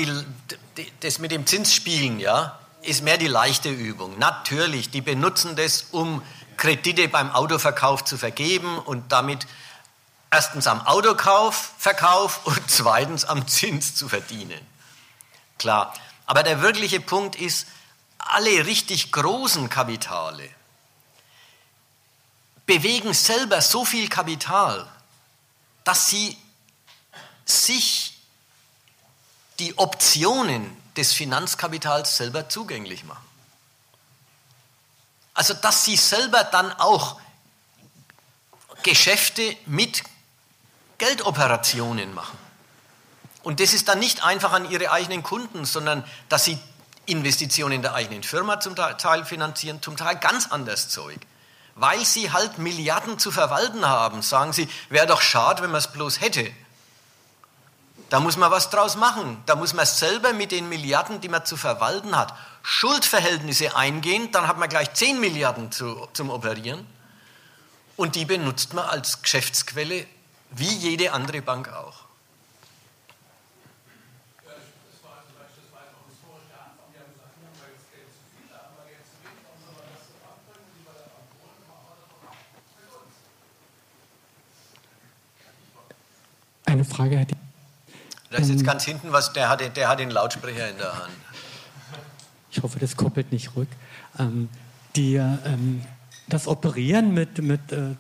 das 1.01 1.19
mit 1.19 1.32
dem 1.32 1.44
Zinsspielen, 1.44 2.19
ja, 2.19 2.59
ist 2.81 3.05
mehr 3.05 3.19
die 3.19 3.27
leichte 3.27 3.69
Übung. 3.69 4.19
Natürlich, 4.19 4.89
die 4.89 5.02
benutzen 5.02 5.55
das, 5.55 5.89
um 5.90 6.23
Kredite 6.57 7.09
beim 7.09 7.31
Autoverkauf 7.31 8.05
zu 8.05 8.16
vergeben 8.16 8.78
und 8.78 9.12
damit 9.12 9.47
erstens 10.31 10.66
am 10.66 10.86
Autokauf, 10.86 11.73
Verkauf 11.78 12.47
und 12.47 12.61
zweitens 12.70 13.24
am 13.24 13.47
Zins 13.48 13.94
zu 13.94 14.09
verdienen. 14.09 14.61
Klar. 15.59 15.94
Aber 16.27 16.43
der 16.43 16.62
wirkliche 16.62 17.01
Punkt 17.01 17.36
ist, 17.36 17.66
alle 18.19 18.66
richtig 18.66 19.12
großen 19.12 19.69
Kapitale 19.69 20.48
bewegen 22.66 23.15
selber 23.15 23.61
so 23.61 23.85
viel 23.85 24.09
Kapital, 24.09 24.86
dass 25.82 26.09
sie 26.09 26.36
sich 27.44 28.16
die 29.59 29.77
Optionen 29.77 30.77
des 30.97 31.12
Finanzkapitals 31.12 32.16
selber 32.16 32.48
zugänglich 32.48 33.02
machen. 33.05 33.24
Also 35.35 35.55
dass 35.55 35.85
sie 35.85 35.97
selber 35.97 36.44
dann 36.44 36.73
auch 36.74 37.20
Geschäfte 38.82 39.57
mit 39.66 40.02
Geldoperationen 41.01 42.14
machen. 42.14 42.39
Und 43.43 43.59
das 43.59 43.72
ist 43.72 43.89
dann 43.89 43.98
nicht 43.98 44.22
einfach 44.22 44.52
an 44.52 44.70
ihre 44.70 44.93
eigenen 44.93 45.22
Kunden, 45.22 45.64
sondern 45.64 46.05
dass 46.28 46.44
sie 46.44 46.59
Investitionen 47.06 47.81
der 47.82 47.94
eigenen 47.94 48.22
Firma 48.22 48.60
zum 48.60 48.77
Teil 48.77 49.24
finanzieren, 49.24 49.81
zum 49.82 49.97
Teil 49.97 50.16
ganz 50.16 50.48
anders 50.51 50.90
Zeug. 50.90 51.18
Weil 51.74 52.05
sie 52.05 52.31
halt 52.31 52.59
Milliarden 52.59 53.18
zu 53.18 53.31
verwalten 53.31 53.86
haben, 53.86 54.20
sagen 54.20 54.52
sie, 54.52 54.68
wäre 54.90 55.06
doch 55.06 55.22
schade, 55.22 55.62
wenn 55.62 55.70
man 55.70 55.78
es 55.78 55.90
bloß 55.90 56.20
hätte. 56.20 56.51
Da 58.10 58.20
muss 58.20 58.36
man 58.36 58.51
was 58.51 58.68
draus 58.68 58.97
machen. 58.97 59.43
Da 59.47 59.56
muss 59.56 59.72
man 59.72 59.86
selber 59.86 60.35
mit 60.35 60.52
den 60.52 60.68
Milliarden, 60.68 61.20
die 61.22 61.28
man 61.28 61.47
zu 61.47 61.56
verwalten 61.56 62.16
hat, 62.16 62.35
Schuldverhältnisse 62.62 63.74
eingehen. 63.74 64.31
Dann 64.32 64.47
hat 64.47 64.59
man 64.59 64.68
gleich 64.68 64.93
10 64.93 65.18
Milliarden 65.18 65.72
zu, 65.72 66.09
zum 66.12 66.28
Operieren. 66.28 66.86
Und 67.97 68.16
die 68.16 68.27
benutzt 68.27 68.74
man 68.74 68.85
als 68.85 69.22
Geschäftsquelle 69.22 70.06
wie 70.51 70.74
jede 70.77 71.12
andere 71.12 71.43
Bank 71.43 71.68
auch. 71.68 72.05
Eine 86.66 86.85
Frage 86.85 87.18
hätte 87.18 87.35
ich. 87.35 87.40
Da 88.31 88.39
ist 88.39 88.48
jetzt 88.48 88.64
ganz 88.64 88.85
hinten 88.85 89.10
was, 89.10 89.32
der 89.32 89.48
hat, 89.48 89.77
der 89.77 89.89
hat 89.89 89.98
den 89.98 90.10
Lautsprecher 90.10 90.70
in 90.70 90.77
der 90.77 90.93
Hand. 90.93 91.12
Ich 92.52 92.62
hoffe, 92.62 92.78
das 92.78 92.97
koppelt 92.97 93.32
nicht 93.32 93.56
rück. 93.56 93.68
Ähm, 94.18 94.48
die, 94.94 95.16
ähm, 95.16 95.85
das 96.28 96.47
Operieren 96.47 97.12
mit, 97.12 97.39
mit 97.43 97.72
äh, 97.72 97.97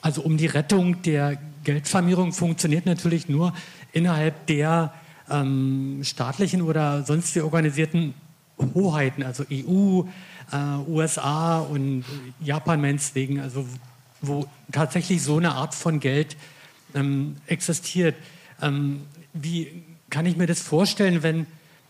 also 0.00 0.22
um 0.22 0.36
die 0.36 0.46
Rettung 0.46 1.02
der 1.02 1.38
Geldvermehrung 1.64 2.32
funktioniert 2.32 2.86
natürlich 2.86 3.28
nur 3.28 3.52
innerhalb 3.92 4.46
der 4.46 4.92
ähm, 5.28 6.00
staatlichen 6.04 6.62
oder 6.62 7.02
sonst 7.04 7.36
organisierten 7.36 8.14
Hoheiten, 8.74 9.22
also 9.22 9.44
EU, 9.50 10.02
äh, 10.52 10.56
USA 10.88 11.58
und 11.58 12.04
Japan 12.40 12.80
meinetwegen, 12.80 13.40
also 13.40 13.66
wo 14.22 14.46
tatsächlich 14.72 15.22
so 15.22 15.36
eine 15.38 15.52
Art 15.52 15.74
von 15.74 16.00
Geld 16.00 16.36
ähm, 16.94 17.36
existiert. 17.46 18.14
Ähm, 18.62 19.02
wie 19.32 19.82
kann 20.08 20.26
ich 20.26 20.36
mir 20.36 20.46
das 20.46 20.60
vorstellen, 20.60 21.22
wenn 21.22 21.46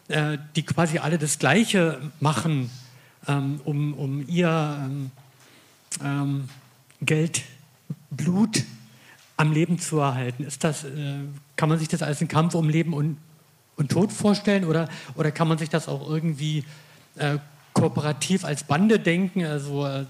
äh, 0.08 0.38
die 0.56 0.62
quasi 0.64 0.98
alle 0.98 1.18
das 1.18 1.38
Gleiche 1.38 2.00
machen, 2.20 2.70
ähm, 3.28 3.60
um, 3.64 3.94
um 3.94 4.28
ihr 4.28 4.78
ähm, 4.84 5.10
ähm 6.02 6.48
Geld, 7.02 7.42
Blut 8.10 8.64
am 9.36 9.52
Leben 9.52 9.78
zu 9.78 9.98
erhalten? 9.98 10.44
Ist 10.44 10.64
das, 10.64 10.84
äh, 10.84 11.18
kann 11.56 11.68
man 11.68 11.78
sich 11.78 11.88
das 11.88 12.02
als 12.02 12.20
einen 12.20 12.28
Kampf 12.28 12.54
um 12.54 12.68
Leben 12.68 12.94
und, 12.94 13.18
und 13.76 13.90
Tod 13.90 14.12
vorstellen 14.12 14.64
oder, 14.64 14.88
oder 15.14 15.30
kann 15.30 15.48
man 15.48 15.58
sich 15.58 15.68
das 15.68 15.88
auch 15.88 16.08
irgendwie 16.08 16.64
äh, 17.16 17.38
kooperativ 17.72 18.44
als 18.44 18.64
Bande 18.64 18.98
denken? 18.98 19.44
Also 19.44 19.86
äh, 19.86 20.06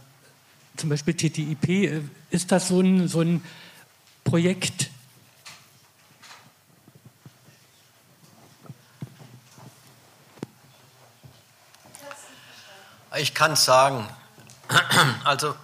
zum 0.77 0.91
Beispiel 0.91 1.15
TTIP, 1.15 1.69
äh, 1.69 2.01
ist 2.31 2.53
das 2.53 2.69
so 2.69 2.81
ein, 2.81 3.09
so 3.09 3.21
ein 3.21 3.43
Projekt? 4.25 4.91
Ich 13.19 13.33
kann 13.33 13.57
sagen, 13.57 14.07
also 15.25 15.55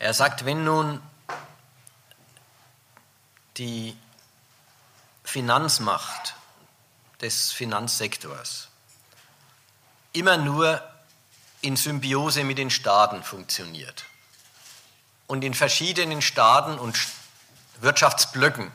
er 0.00 0.14
sagt, 0.14 0.46
wenn 0.46 0.64
nun 0.64 1.00
die 3.58 3.96
Finanzmacht 5.22 6.34
des 7.20 7.52
Finanzsektors 7.52 8.68
immer 10.12 10.38
nur 10.38 10.82
in 11.60 11.76
Symbiose 11.76 12.44
mit 12.44 12.56
den 12.56 12.70
Staaten 12.70 13.22
funktioniert 13.22 14.06
und 15.26 15.44
in 15.44 15.52
verschiedenen 15.52 16.22
Staaten 16.22 16.78
und 16.78 16.98
Wirtschaftsblöcken 17.80 18.72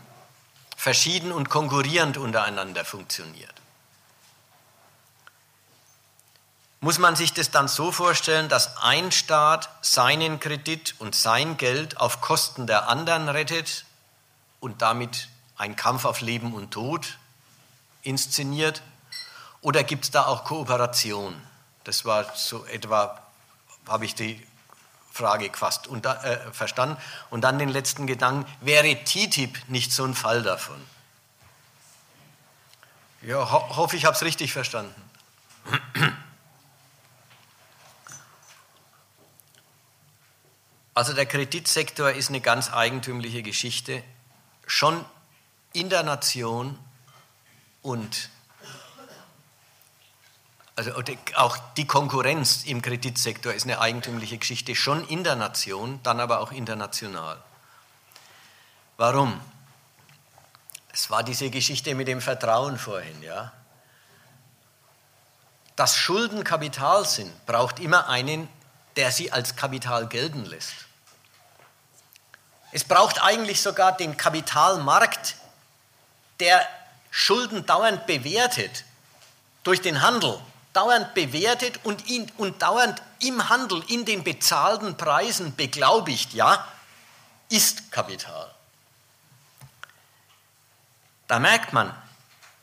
verschieden 0.78 1.32
und 1.32 1.50
konkurrierend 1.50 2.18
untereinander 2.18 2.86
funktioniert. 2.86 3.55
Muss 6.86 7.00
man 7.00 7.16
sich 7.16 7.34
das 7.34 7.50
dann 7.50 7.68
so 7.68 7.92
vorstellen, 7.92 8.48
dass 8.48 8.78
ein 8.78 9.12
Staat 9.12 9.70
seinen 9.82 10.40
Kredit 10.40 10.94
und 11.00 11.16
sein 11.16 11.58
Geld 11.58 11.98
auf 12.00 12.22
Kosten 12.22 12.68
der 12.68 12.90
anderen 12.90 13.28
rettet 13.28 13.86
und 14.60 14.84
damit 14.84 15.30
ein 15.58 15.76
Kampf 15.76 16.06
auf 16.06 16.22
Leben 16.22 16.54
und 16.54 16.70
Tod 16.70 17.18
inszeniert? 18.04 18.84
Oder 19.62 19.84
gibt 19.84 20.04
es 20.04 20.12
da 20.12 20.28
auch 20.28 20.44
Kooperation? 20.44 21.34
Das 21.86 22.06
war 22.06 22.32
so 22.36 22.64
etwa, 22.68 23.20
habe 23.88 24.06
ich 24.06 24.14
die 24.14 24.46
Frage 25.12 25.50
fast 25.56 25.88
unter, 25.88 26.24
äh, 26.24 26.54
verstanden. 26.54 27.02
Und 27.32 27.42
dann 27.42 27.58
den 27.58 27.70
letzten 27.70 28.06
Gedanken, 28.06 28.46
wäre 28.62 28.96
TTIP 29.04 29.58
nicht 29.70 29.92
so 29.92 30.06
ein 30.06 30.14
Fall 30.14 30.44
davon? 30.44 30.80
Ja, 33.24 33.38
ho 33.52 33.76
hoffe, 33.76 33.98
ich 33.98 34.06
habe 34.06 34.16
es 34.16 34.22
richtig 34.22 34.54
verstanden. 34.54 35.02
Also 40.96 41.14
der 41.14 41.26
Kreditsektor 41.26 42.12
ist 42.12 42.30
eine 42.30 42.40
ganz 42.40 42.72
eigentümliche 42.72 43.44
Geschichte, 43.44 44.02
schon 44.66 45.04
in 45.74 45.90
der 45.90 46.04
Nation 46.04 46.80
und 47.82 48.30
also 50.78 50.92
auch 51.36 51.58
die 51.76 51.86
Konkurrenz 51.86 52.64
im 52.64 52.82
Kreditsektor 52.82 53.54
ist 53.54 53.66
eine 53.66 53.80
eigentümliche 53.80 54.38
Geschichte, 54.38 54.74
schon 54.74 55.06
in 55.08 55.24
der 55.26 55.36
Nation, 55.36 56.00
dann 56.04 56.20
aber 56.22 56.40
auch 56.40 56.52
international. 56.52 57.42
Warum? 58.98 59.40
Es 60.94 61.10
war 61.10 61.24
diese 61.24 61.50
Geschichte 61.50 61.94
mit 61.94 62.08
dem 62.08 62.22
Vertrauen 62.22 62.78
vorhin, 62.78 63.22
ja. 63.22 63.52
Dass 65.76 65.98
Schulden 65.98 66.46
Kapital 66.46 67.06
sind, 67.06 67.46
braucht 67.46 67.80
immer 67.80 68.08
einen, 68.08 68.48
der 68.96 69.12
sie 69.12 69.34
als 69.34 69.58
Kapital 69.58 70.08
gelten 70.08 70.46
lässt. 70.46 70.85
Es 72.76 72.84
braucht 72.84 73.24
eigentlich 73.24 73.62
sogar 73.62 73.96
den 73.96 74.18
Kapitalmarkt, 74.18 75.38
der 76.42 76.68
Schulden 77.10 77.66
dauernd 77.66 78.06
bewertet 78.06 78.84
durch 79.64 79.82
den 79.82 80.02
Handel 80.02 80.40
dauernd 80.76 81.14
bewertet 81.14 81.80
und, 81.84 82.06
ihn, 82.08 82.30
und 82.38 82.62
dauernd 82.62 83.02
im 83.20 83.50
Handel, 83.50 83.82
in 83.88 84.06
den 84.06 84.24
bezahlten 84.24 84.98
Preisen 84.98 85.56
beglaubigt, 85.56 86.34
ja, 86.34 86.68
ist 87.50 87.92
Kapital. 87.92 88.54
Da 91.28 91.40
merkt 91.40 91.72
man, 91.72 91.96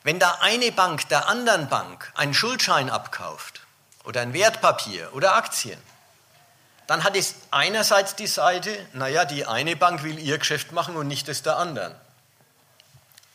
wenn 0.02 0.18
da 0.18 0.38
eine 0.40 0.72
Bank 0.72 1.08
der 1.08 1.26
anderen 1.28 1.68
Bank 1.68 2.12
einen 2.14 2.34
Schuldschein 2.34 2.90
abkauft 2.90 3.62
oder 4.04 4.20
ein 4.20 4.34
Wertpapier 4.34 5.14
oder 5.14 5.34
Aktien, 5.34 5.80
dann 6.92 7.04
hat 7.04 7.16
es 7.16 7.36
einerseits 7.50 8.16
die 8.16 8.26
Seite, 8.26 8.86
naja, 8.92 9.24
die 9.24 9.46
eine 9.46 9.76
Bank 9.76 10.02
will 10.02 10.18
ihr 10.18 10.36
Geschäft 10.36 10.72
machen 10.72 10.94
und 10.94 11.08
nicht 11.08 11.26
das 11.26 11.40
der 11.40 11.56
anderen. 11.56 11.94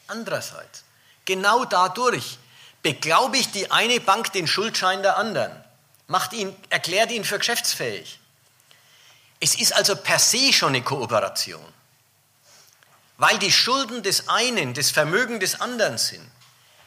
Andererseits, 0.06 0.84
genau 1.26 1.66
dadurch, 1.66 2.38
beglaubigt 2.84 3.56
die 3.56 3.72
eine 3.72 4.00
Bank 4.00 4.32
den 4.34 4.46
Schuldschein 4.46 5.02
der 5.02 5.18
anderen, 5.18 5.52
macht 6.06 6.34
ihn, 6.34 6.56
erklärt 6.70 7.10
ihn 7.10 7.24
für 7.24 7.40
geschäftsfähig. 7.40 8.20
Es 9.40 9.56
ist 9.56 9.76
also 9.76 9.96
per 9.96 10.20
se 10.20 10.54
schon 10.54 10.76
eine 10.76 10.84
Kooperation, 10.84 11.66
weil 13.18 13.40
die 13.40 13.52
Schulden 13.52 14.04
des 14.04 14.30
einen, 14.30 14.76
das 14.76 14.92
Vermögen 14.92 15.40
des 15.40 15.60
anderen 15.62 15.98
sind. 15.98 16.30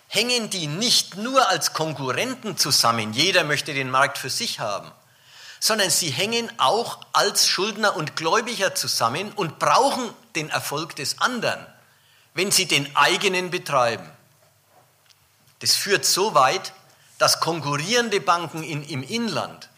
Hängen 0.06 0.50
die 0.50 0.68
nicht 0.68 1.16
nur 1.16 1.48
als 1.48 1.72
Konkurrenten 1.72 2.56
zusammen, 2.56 3.12
jeder 3.12 3.42
möchte 3.42 3.74
den 3.74 3.90
Markt 3.90 4.18
für 4.18 4.30
sich 4.30 4.60
haben, 4.60 4.92
sondern 5.60 5.90
sie 5.90 6.10
hängen 6.10 6.50
auch 6.58 6.98
als 7.12 7.46
Schuldner 7.46 7.94
und 7.94 8.16
Gläubiger 8.16 8.74
zusammen 8.74 9.30
und 9.32 9.58
brauchen 9.58 10.10
den 10.34 10.48
Erfolg 10.48 10.96
des 10.96 11.20
anderen, 11.20 11.64
wenn 12.32 12.50
sie 12.50 12.66
den 12.66 12.96
eigenen 12.96 13.50
betreiben. 13.50 14.10
Das 15.58 15.76
führt 15.76 16.06
so 16.06 16.34
weit, 16.34 16.72
dass 17.18 17.40
konkurrierende 17.40 18.20
Banken 18.20 18.62
in, 18.62 18.82
im 18.88 19.02
Inland 19.02 19.68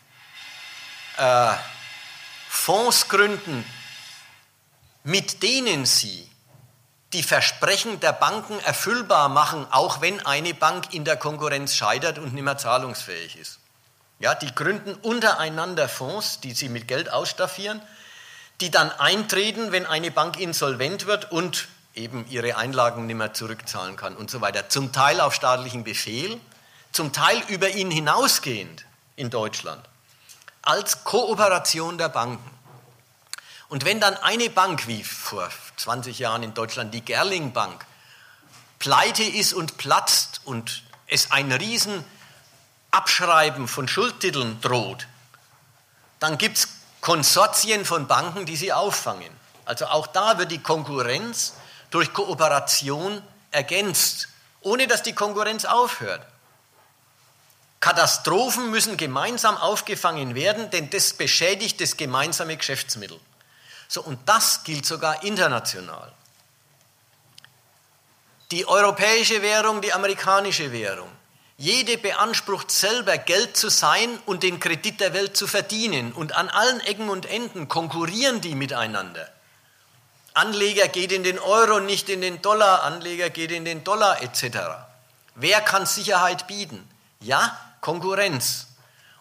äh, 1.16 1.52
Fonds 2.48 3.08
gründen, 3.08 3.64
mit 5.02 5.42
denen 5.42 5.84
sie 5.84 6.30
die 7.12 7.24
Versprechen 7.24 7.98
der 7.98 8.12
Banken 8.12 8.58
erfüllbar 8.60 9.28
machen, 9.28 9.66
auch 9.70 10.00
wenn 10.00 10.24
eine 10.24 10.54
Bank 10.54 10.94
in 10.94 11.04
der 11.04 11.16
Konkurrenz 11.16 11.74
scheitert 11.74 12.18
und 12.18 12.32
nicht 12.32 12.44
mehr 12.44 12.56
zahlungsfähig 12.56 13.36
ist. 13.36 13.58
Ja, 14.22 14.36
die 14.36 14.54
gründen 14.54 14.94
untereinander 14.94 15.88
Fonds, 15.88 16.38
die 16.38 16.52
sie 16.52 16.68
mit 16.68 16.86
Geld 16.86 17.12
ausstaffieren, 17.12 17.82
die 18.60 18.70
dann 18.70 18.92
eintreten, 18.92 19.72
wenn 19.72 19.84
eine 19.84 20.12
Bank 20.12 20.38
insolvent 20.38 21.06
wird 21.06 21.32
und 21.32 21.66
eben 21.96 22.24
ihre 22.28 22.56
Einlagen 22.56 23.06
nicht 23.06 23.16
mehr 23.16 23.34
zurückzahlen 23.34 23.96
kann 23.96 24.16
und 24.16 24.30
so 24.30 24.40
weiter. 24.40 24.68
Zum 24.68 24.92
Teil 24.92 25.20
auf 25.20 25.34
staatlichen 25.34 25.82
Befehl, 25.82 26.38
zum 26.92 27.12
Teil 27.12 27.42
über 27.48 27.70
ihn 27.70 27.90
hinausgehend 27.90 28.84
in 29.16 29.28
Deutschland, 29.28 29.84
als 30.62 31.02
Kooperation 31.02 31.98
der 31.98 32.08
Banken. 32.08 32.48
Und 33.68 33.84
wenn 33.84 33.98
dann 33.98 34.16
eine 34.18 34.50
Bank, 34.50 34.86
wie 34.86 35.02
vor 35.02 35.48
20 35.78 36.20
Jahren 36.20 36.44
in 36.44 36.54
Deutschland 36.54 36.94
die 36.94 37.00
Gerling 37.00 37.52
Bank, 37.52 37.84
pleite 38.78 39.24
ist 39.24 39.52
und 39.52 39.78
platzt 39.78 40.42
und 40.44 40.84
es 41.08 41.32
ein 41.32 41.50
Riesenabschreiben 42.92 43.68
von 43.68 43.88
Schuldtiteln 43.88 44.60
droht, 44.60 45.06
dann 46.20 46.38
gibt 46.38 46.58
es 46.58 46.68
Konsortien 47.00 47.84
von 47.84 48.06
Banken, 48.06 48.46
die 48.46 48.56
sie 48.56 48.72
auffangen. 48.72 49.32
Also 49.64 49.86
auch 49.86 50.06
da 50.06 50.38
wird 50.38 50.50
die 50.50 50.62
Konkurrenz 50.62 51.54
durch 51.90 52.12
Kooperation 52.12 53.22
ergänzt, 53.50 54.28
ohne 54.60 54.86
dass 54.86 55.02
die 55.02 55.14
Konkurrenz 55.14 55.64
aufhört. 55.64 56.24
Katastrophen 57.80 58.70
müssen 58.70 58.96
gemeinsam 58.96 59.56
aufgefangen 59.56 60.34
werden, 60.34 60.70
denn 60.70 60.90
das 60.90 61.14
beschädigt 61.14 61.80
das 61.80 61.96
gemeinsame 61.96 62.56
Geschäftsmittel. 62.56 63.18
So, 63.88 64.02
und 64.02 64.20
das 64.28 64.62
gilt 64.62 64.86
sogar 64.86 65.24
international. 65.24 66.12
Die 68.52 68.66
europäische 68.68 69.42
Währung, 69.42 69.80
die 69.80 69.92
amerikanische 69.92 70.70
Währung. 70.70 71.10
Jede 71.56 71.98
beansprucht 71.98 72.70
selber 72.70 73.18
Geld 73.18 73.56
zu 73.56 73.68
sein 73.68 74.18
und 74.26 74.42
den 74.42 74.58
Kredit 74.58 75.00
der 75.00 75.12
Welt 75.12 75.36
zu 75.36 75.46
verdienen. 75.46 76.12
Und 76.12 76.34
an 76.34 76.48
allen 76.48 76.80
Ecken 76.80 77.08
und 77.08 77.26
Enden 77.26 77.68
konkurrieren 77.68 78.40
die 78.40 78.54
miteinander. 78.54 79.28
Anleger 80.34 80.88
geht 80.88 81.12
in 81.12 81.24
den 81.24 81.38
Euro, 81.38 81.80
nicht 81.80 82.08
in 82.08 82.22
den 82.22 82.40
Dollar, 82.40 82.84
Anleger 82.84 83.28
geht 83.28 83.52
in 83.52 83.64
den 83.64 83.84
Dollar 83.84 84.22
etc. 84.22 84.58
Wer 85.34 85.60
kann 85.60 85.84
Sicherheit 85.84 86.46
bieten? 86.46 86.88
Ja, 87.20 87.56
Konkurrenz. 87.80 88.68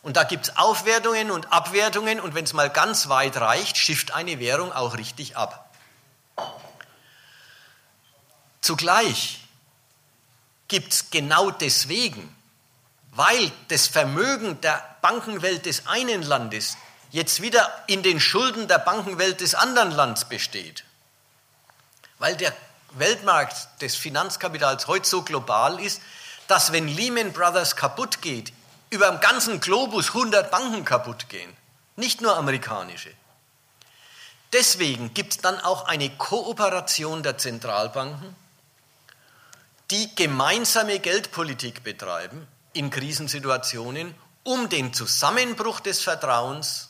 Und 0.01 0.17
da 0.17 0.23
gibt 0.23 0.47
es 0.47 0.57
Aufwertungen 0.57 1.29
und 1.29 1.51
Abwertungen 1.51 2.19
und 2.19 2.33
wenn 2.33 2.45
es 2.45 2.53
mal 2.53 2.69
ganz 2.69 3.09
weit 3.09 3.37
reicht, 3.37 3.77
schifft 3.77 4.13
eine 4.13 4.39
Währung 4.39 4.71
auch 4.71 4.97
richtig 4.97 5.37
ab. 5.37 5.69
Zugleich 8.61 9.40
gibt 10.71 10.93
es 10.93 11.11
genau 11.11 11.51
deswegen, 11.51 12.35
weil 13.11 13.51
das 13.67 13.87
Vermögen 13.87 14.59
der 14.61 14.83
Bankenwelt 15.03 15.67
des 15.67 15.85
einen 15.85 16.23
Landes 16.23 16.77
jetzt 17.11 17.43
wieder 17.43 17.69
in 17.85 18.01
den 18.01 18.19
Schulden 18.19 18.67
der 18.67 18.79
Bankenwelt 18.79 19.41
des 19.41 19.53
anderen 19.53 19.91
Landes 19.91 20.25
besteht 20.25 20.83
weil 22.21 22.37
der 22.37 22.53
Weltmarkt 22.91 23.81
des 23.81 23.95
Finanzkapitals 23.95 24.85
heute 24.85 25.09
so 25.09 25.23
global 25.23 25.79
ist, 25.79 26.01
dass 26.47 26.71
wenn 26.71 26.87
Lehman 26.87 27.33
Brothers 27.33 27.75
kaputt 27.75 28.21
geht, 28.21 28.53
über 28.91 29.09
dem 29.09 29.19
ganzen 29.21 29.59
Globus 29.59 30.09
100 30.09 30.51
Banken 30.51 30.85
kaputt 30.85 31.29
gehen, 31.29 31.51
nicht 31.95 32.21
nur 32.21 32.37
amerikanische. 32.37 33.11
Deswegen 34.53 35.15
gibt 35.15 35.33
es 35.33 35.39
dann 35.39 35.59
auch 35.61 35.85
eine 35.85 36.11
Kooperation 36.11 37.23
der 37.23 37.39
Zentralbanken, 37.39 38.35
die 39.91 40.15
gemeinsame 40.15 40.99
Geldpolitik 40.99 41.83
betreiben 41.83 42.47
in 42.73 42.89
Krisensituationen, 42.89 44.15
um 44.43 44.69
den 44.69 44.93
Zusammenbruch 44.93 45.81
des 45.81 46.01
Vertrauens 46.01 46.89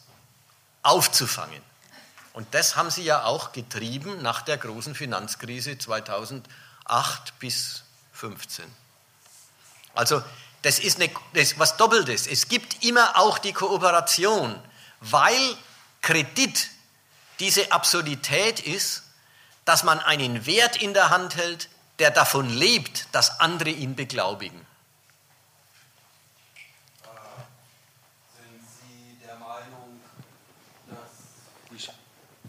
aufzufangen. 0.83 1.61
Und 2.33 2.53
das 2.53 2.75
haben 2.77 2.89
sie 2.89 3.03
ja 3.03 3.25
auch 3.25 3.51
getrieben 3.51 4.21
nach 4.21 4.41
der 4.41 4.57
großen 4.57 4.95
Finanzkrise 4.95 5.77
2008, 5.77 6.49
8 6.85 7.39
bis 7.39 7.83
15. 8.13 8.65
Also 9.93 10.21
das 10.61 10.79
ist 10.79 11.01
eine, 11.01 11.09
das 11.33 11.57
was 11.57 11.77
Doppeltes. 11.77 12.27
Es 12.27 12.47
gibt 12.47 12.83
immer 12.83 13.17
auch 13.17 13.39
die 13.39 13.53
Kooperation, 13.53 14.61
weil 14.99 15.57
Kredit 16.01 16.69
diese 17.39 17.71
Absurdität 17.71 18.59
ist, 18.59 19.03
dass 19.65 19.83
man 19.83 19.99
einen 19.99 20.45
Wert 20.45 20.81
in 20.81 20.93
der 20.93 21.09
Hand 21.09 21.35
hält, 21.35 21.69
der 22.01 22.09
davon 22.09 22.49
lebt, 22.49 23.05
dass 23.11 23.39
andere 23.39 23.69
ihn 23.69 23.93
beglaubigen. 23.93 24.59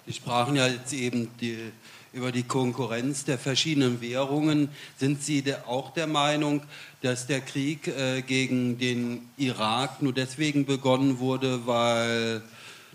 Sie 0.07 0.13
sprachen 0.15 0.57
ja 0.57 0.67
jetzt 0.67 0.95
eben 0.95 1.31
die, 1.39 1.71
über 2.15 2.33
die 2.33 2.45
Konkurrenz 2.45 3.27
der 3.27 3.39
verschiedenen 3.39 4.01
Währungen. 4.01 4.71
Sind 4.97 5.23
Sie 5.23 5.45
auch 5.67 5.93
der 5.93 6.07
Meinung, 6.07 6.63
dass 7.03 7.27
der 7.27 7.43
Krieg 7.43 7.87
äh, 7.89 8.23
gegen 8.23 8.79
den 8.79 9.29
Irak 9.37 10.01
nur 10.01 10.15
deswegen 10.15 10.65
begonnen 10.65 11.19
wurde, 11.19 11.67
weil 11.67 12.43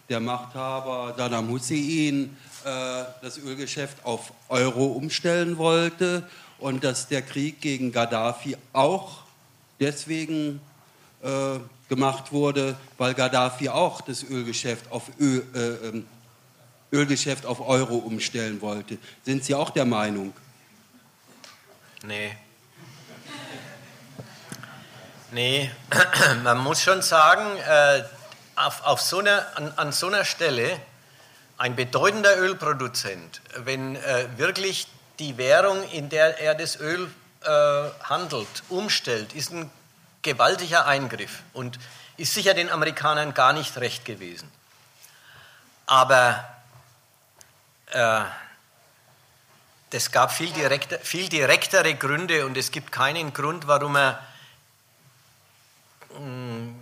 der 0.10 0.20
Machthaber 0.20 1.14
Saddam 1.16 1.50
Hussein 1.50 2.36
äh, 2.66 3.04
das 3.22 3.38
Ölgeschäft 3.38 4.04
auf 4.04 4.34
Euro 4.50 4.88
umstellen 4.88 5.60
wollte 5.60 6.28
und 6.60 6.84
dass 6.84 7.08
der 7.08 7.22
Krieg 7.22 7.62
gegen 7.62 7.92
Gaddafi 7.92 8.58
auch 8.74 9.24
deswegen 9.80 10.60
äh, 11.22 11.60
gemacht 11.90 12.32
wurde, 12.32 12.76
weil 12.98 13.14
Gaddafi 13.14 13.70
auch 13.70 14.02
das 14.02 14.24
Ölgeschäft 14.24 14.92
auf 14.92 15.04
Öl, 15.20 15.44
äh, 15.54 15.88
ähm, 15.88 16.08
Ölgeschäft 16.92 17.46
auf 17.46 17.60
Euro 17.68 17.96
umstellen 17.96 18.62
wollte. 18.62 18.98
Sind 19.24 19.44
Sie 19.44 19.54
auch 19.56 19.70
der 19.70 19.86
Meinung? 19.86 20.34
Nee. 22.04 22.36
Nee, 25.32 25.72
man 26.44 26.58
muss 26.60 26.82
schon 26.82 27.02
sagen, 27.02 27.58
äh, 27.58 28.04
auf, 28.56 28.84
auf 28.86 29.02
so 29.02 29.20
einer, 29.20 29.46
an, 29.56 29.74
an, 29.76 29.92
so 29.92 30.08
einer 30.08 30.24
Stelle 30.24 30.80
ein 31.58 31.76
bedeutender 31.76 32.38
Ölproduzent, 32.38 33.42
wenn 33.58 33.98
äh, 33.98 34.28
wirklich 34.38 34.88
die 35.20 35.38
Währung, 35.38 35.84
in 35.90 36.10
der 36.10 36.40
er 36.40 36.56
das 36.56 36.80
Öl 36.80 37.10
äh, 37.44 37.50
handelt, 38.04 38.64
umstellt, 38.70 39.34
ist 39.34 39.52
ein 39.52 39.72
gewaltiger 40.22 40.86
Eingriff 40.86 41.44
und 41.54 41.80
ist 42.18 42.34
sicher 42.34 42.54
den 42.54 42.70
Amerikanern 42.70 43.34
gar 43.34 43.54
nicht 43.54 43.78
recht 43.78 44.06
gewesen. 44.06 44.52
Aber 45.86 46.44
äh, 47.92 48.22
das 49.92 50.12
gab 50.12 50.32
viel, 50.32 50.52
direkter, 50.52 51.00
viel 51.00 51.30
direktere 51.30 51.96
Gründe 51.96 52.46
und 52.46 52.58
es 52.58 52.72
gibt 52.72 52.92
keinen 52.92 53.34
Grund, 53.34 53.68
warum 53.68 53.96
er 53.96 54.22
mh, 56.14 56.20
mm, 56.20 56.76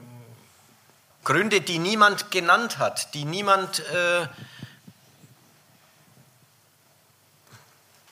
Gründe, 1.24 1.62
die 1.62 1.80
niemand 1.80 2.30
genannt 2.32 2.78
hat, 2.78 3.14
die 3.16 3.26
niemand 3.26 3.80
äh, 3.80 4.28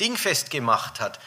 dingfest 0.03 0.51
gemacht 0.51 0.99
hat. 0.99 1.19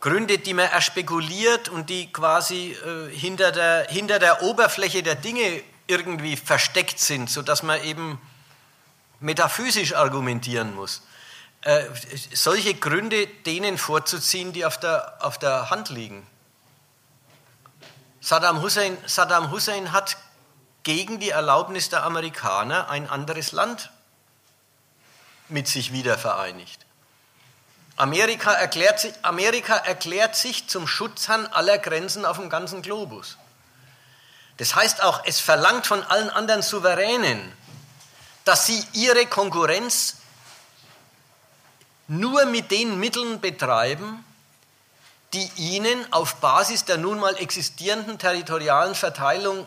Gründe, 0.00 0.38
die 0.38 0.52
man 0.52 0.66
erspekuliert 0.66 1.68
und 1.70 1.88
die 1.88 2.12
quasi 2.12 2.72
äh, 2.72 3.10
hinter, 3.10 3.52
der, 3.52 3.86
hinter 3.88 4.18
der 4.18 4.42
Oberfläche 4.42 5.02
der 5.02 5.14
Dinge 5.14 5.62
irgendwie 5.86 6.36
versteckt 6.36 6.98
sind, 6.98 7.30
sodass 7.30 7.62
man 7.62 7.82
eben 7.84 8.20
metaphysisch 9.20 9.94
argumentieren 9.94 10.74
muss. 10.74 11.02
Äh, 11.62 11.84
solche 12.34 12.74
Gründe 12.74 13.26
denen 13.26 13.78
vorzuziehen, 13.78 14.52
die 14.52 14.66
auf 14.66 14.78
der, 14.78 15.16
auf 15.20 15.38
der 15.38 15.70
Hand 15.70 15.88
liegen. 15.88 16.26
Saddam 18.20 18.60
Hussein, 18.60 18.98
Saddam 19.06 19.50
Hussein 19.50 19.92
hat 19.92 20.18
gegen 20.82 21.20
die 21.20 21.30
Erlaubnis 21.30 21.88
der 21.88 22.02
Amerikaner 22.02 22.90
ein 22.90 23.08
anderes 23.08 23.52
Land 23.52 23.90
mit 25.48 25.68
sich 25.68 25.92
wieder 25.92 26.18
vereinigt. 26.18 26.83
Amerika 27.96 28.52
erklärt, 28.52 29.00
sich, 29.00 29.14
Amerika 29.22 29.76
erklärt 29.76 30.34
sich 30.34 30.68
zum 30.68 30.86
Schutzherrn 30.86 31.46
aller 31.46 31.78
Grenzen 31.78 32.24
auf 32.24 32.38
dem 32.38 32.50
ganzen 32.50 32.82
Globus. 32.82 33.38
Das 34.56 34.74
heißt 34.74 35.02
auch, 35.02 35.22
es 35.24 35.40
verlangt 35.40 35.86
von 35.86 36.02
allen 36.02 36.30
anderen 36.30 36.62
Souveränen, 36.62 37.52
dass 38.44 38.66
sie 38.66 38.84
ihre 38.92 39.26
Konkurrenz 39.26 40.16
nur 42.08 42.44
mit 42.46 42.70
den 42.70 42.98
Mitteln 42.98 43.40
betreiben, 43.40 44.24
die 45.32 45.50
ihnen 45.56 46.12
auf 46.12 46.36
Basis 46.36 46.84
der 46.84 46.98
nun 46.98 47.18
mal 47.18 47.36
existierenden 47.36 48.18
territorialen 48.18 48.94
Verteilung 48.94 49.66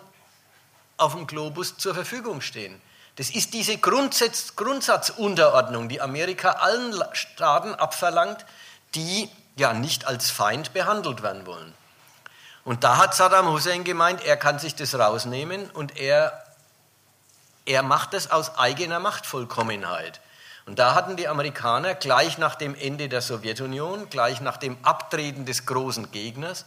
auf 0.97 1.13
dem 1.13 1.27
Globus 1.27 1.77
zur 1.77 1.93
Verfügung 1.93 2.41
stehen. 2.41 2.81
Das 3.17 3.31
ist 3.31 3.53
diese 3.53 3.77
Grundsatz, 3.77 4.55
Grundsatzunterordnung, 4.55 5.89
die 5.89 6.01
Amerika 6.01 6.51
allen 6.51 6.93
Staaten 7.13 7.73
abverlangt, 7.73 8.45
die 8.93 9.29
ja 9.55 9.73
nicht 9.73 10.05
als 10.05 10.29
Feind 10.29 10.71
behandelt 10.73 11.23
werden 11.23 11.45
wollen. 11.47 11.73
Und 12.63 12.83
da 12.83 12.97
hat 12.97 13.15
Saddam 13.15 13.49
Hussein 13.49 13.83
gemeint, 13.83 14.23
er 14.23 14.37
kann 14.37 14.59
sich 14.59 14.75
das 14.75 14.93
rausnehmen 14.93 15.69
und 15.71 15.97
er, 15.97 16.43
er 17.65 17.81
macht 17.81 18.13
das 18.13 18.29
aus 18.29 18.57
eigener 18.57 18.99
Machtvollkommenheit. 18.99 20.21
Und 20.67 20.77
da 20.77 20.93
hatten 20.93 21.15
die 21.15 21.27
Amerikaner 21.27 21.95
gleich 21.95 22.37
nach 22.37 22.53
dem 22.53 22.75
Ende 22.75 23.09
der 23.09 23.21
Sowjetunion, 23.21 24.09
gleich 24.09 24.41
nach 24.41 24.57
dem 24.57 24.77
Abtreten 24.83 25.45
des 25.45 25.65
großen 25.65 26.11
Gegners, 26.11 26.65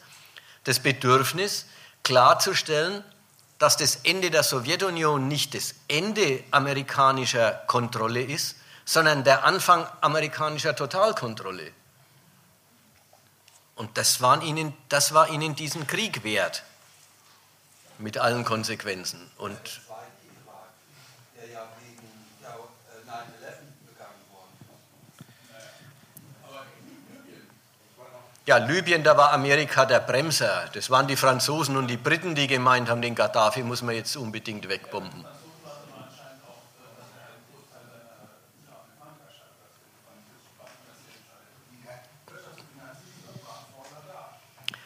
das 0.65 0.81
Bedürfnis 0.81 1.67
klarzustellen, 2.03 3.05
dass 3.61 3.77
das 3.77 3.97
Ende 3.97 4.31
der 4.31 4.43
Sowjetunion 4.43 5.29
nicht 5.29 5.55
das 5.55 5.75
Ende 5.87 6.43
amerikanischer 6.51 7.53
Kontrolle 7.67 8.23
ist, 8.23 8.57
sondern 8.87 9.23
der 9.23 9.45
Anfang 9.45 9.87
amerikanischer 10.01 10.75
Totalkontrolle. 10.75 11.71
Und 13.77 13.99
das, 13.99 14.23
waren 14.23 14.41
ihnen, 14.41 14.73
das 14.89 15.13
war 15.13 15.29
ihnen 15.29 15.55
diesen 15.55 15.87
Krieg 15.87 16.25
wert, 16.25 16.65
mit 17.99 18.17
allen 18.17 18.47
Konsequenzen. 18.47 19.31
Und 19.37 19.61
Ja, 28.51 28.57
Libyen, 28.57 29.05
da 29.05 29.17
war 29.17 29.33
Amerika 29.33 29.87
der 29.87 30.01
Bremser. 30.01 30.65
Das 30.73 30.91
waren 30.91 31.07
die 31.07 31.15
Franzosen 31.15 31.77
und 31.77 31.87
die 31.87 31.97
Briten, 31.97 32.35
die 32.35 32.49
gemeint 32.49 32.91
haben, 32.91 33.01
den 33.01 33.15
Gaddafi 33.15 33.63
muss 33.63 33.81
man 33.81 33.95
jetzt 33.95 34.17
unbedingt 34.17 34.69
wegbomben. 34.69 35.25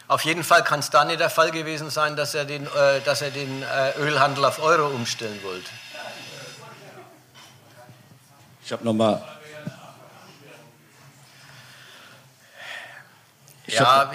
Auf 0.09 0.21
jeden 0.27 0.45
Fall 0.45 0.63
kann 0.63 0.81
es 0.81 0.91
da 0.91 1.07
nicht 1.07 1.21
der 1.21 1.31
Fall 1.31 1.51
gewesen 1.51 1.89
sein, 1.89 2.17
dass 2.17 2.35
er 2.35 2.45
den, 2.45 2.67
äh, 2.67 3.01
dass 3.07 3.23
er 3.23 3.31
den 3.31 3.63
äh, 3.63 3.99
Ölhandel 3.99 4.45
auf 4.45 4.63
Euro 4.63 4.89
umstellen 4.89 5.43
wollte. 5.43 5.71
Ich 8.63 8.73
habe 8.73 8.85
nochmal 8.85 9.23
Ja, 13.67 14.13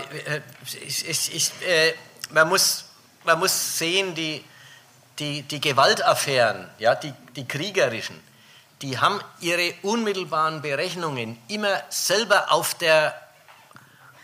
ich, 0.86 1.08
ich, 1.08 1.34
ich, 1.34 1.52
äh, 1.68 1.96
man, 2.30 2.48
muss, 2.50 2.86
man 3.24 3.40
muss 3.40 3.78
sehen, 3.78 4.14
die, 4.14 4.44
die, 5.18 5.42
die 5.44 5.60
Gewaltaffären, 5.60 6.70
ja, 6.78 6.94
die, 6.96 7.14
die 7.36 7.48
kriegerischen, 7.48 8.24
die 8.82 9.00
haben 9.00 9.20
ihre 9.40 9.74
unmittelbaren 9.82 10.62
Berechnungen 10.62 11.42
immer 11.48 11.82
selber 11.90 12.52
auf 12.52 12.76
der 12.76 13.20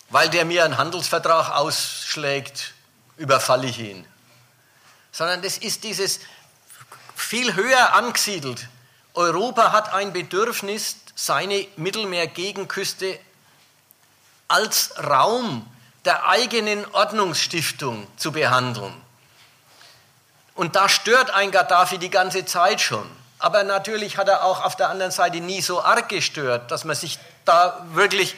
weil 0.09 0.29
der 0.29 0.45
mir 0.45 0.65
einen 0.65 0.77
Handelsvertrag 0.77 1.51
ausschlägt, 1.51 2.75
überfalle 3.17 3.69
ich 3.69 3.79
ihn 3.79 4.10
sondern 5.13 5.43
das 5.43 5.59
ist 5.59 5.85
dieses 5.85 6.21
viel 7.17 7.55
höher 7.55 7.95
angesiedelt. 7.95 8.69
Europa 9.15 9.73
hat 9.73 9.93
ein 9.93 10.13
Bedürfnis, 10.13 10.97
seine 11.15 11.67
Mittelmeergegenküste 11.77 13.19
als 14.49 14.93
Raum 14.99 15.67
der 16.05 16.27
eigenen 16.27 16.87
Ordnungsstiftung 16.93 18.07
zu 18.17 18.33
behandeln. 18.33 18.95
Und 20.55 20.77
da 20.77 20.89
stört 20.89 21.31
ein 21.31 21.51
Gaddafi 21.51 21.99
die 21.99 22.11
ganze 22.11 22.45
Zeit 22.45 22.81
schon. 22.81 23.09
Aber 23.39 23.65
natürlich 23.65 24.17
hat 24.17 24.29
er 24.29 24.45
auch 24.45 24.65
auf 24.65 24.77
der 24.77 24.91
anderen 24.91 25.13
Seite 25.13 25.41
nie 25.41 25.61
so 25.61 25.83
arg 25.83 26.09
gestört, 26.09 26.71
dass 26.71 26.85
man 26.85 26.97
sich 26.97 27.19
da 27.45 27.85
wirklich, 27.93 28.37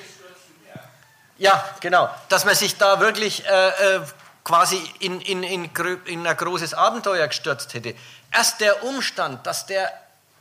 ja, 1.38 1.64
genau, 1.80 2.08
dass 2.28 2.44
man 2.44 2.54
sich 2.54 2.76
da 2.76 3.00
wirklich 3.00 3.44
äh, 3.46 3.96
äh 3.96 4.00
quasi 4.44 4.82
in, 4.98 5.20
in, 5.20 5.42
in, 5.42 5.70
in 6.06 6.26
ein 6.26 6.36
großes 6.36 6.74
Abenteuer 6.74 7.26
gestürzt 7.28 7.74
hätte. 7.74 7.94
Erst 8.32 8.60
der 8.60 8.84
Umstand, 8.84 9.46
dass 9.46 9.66
der 9.66 9.92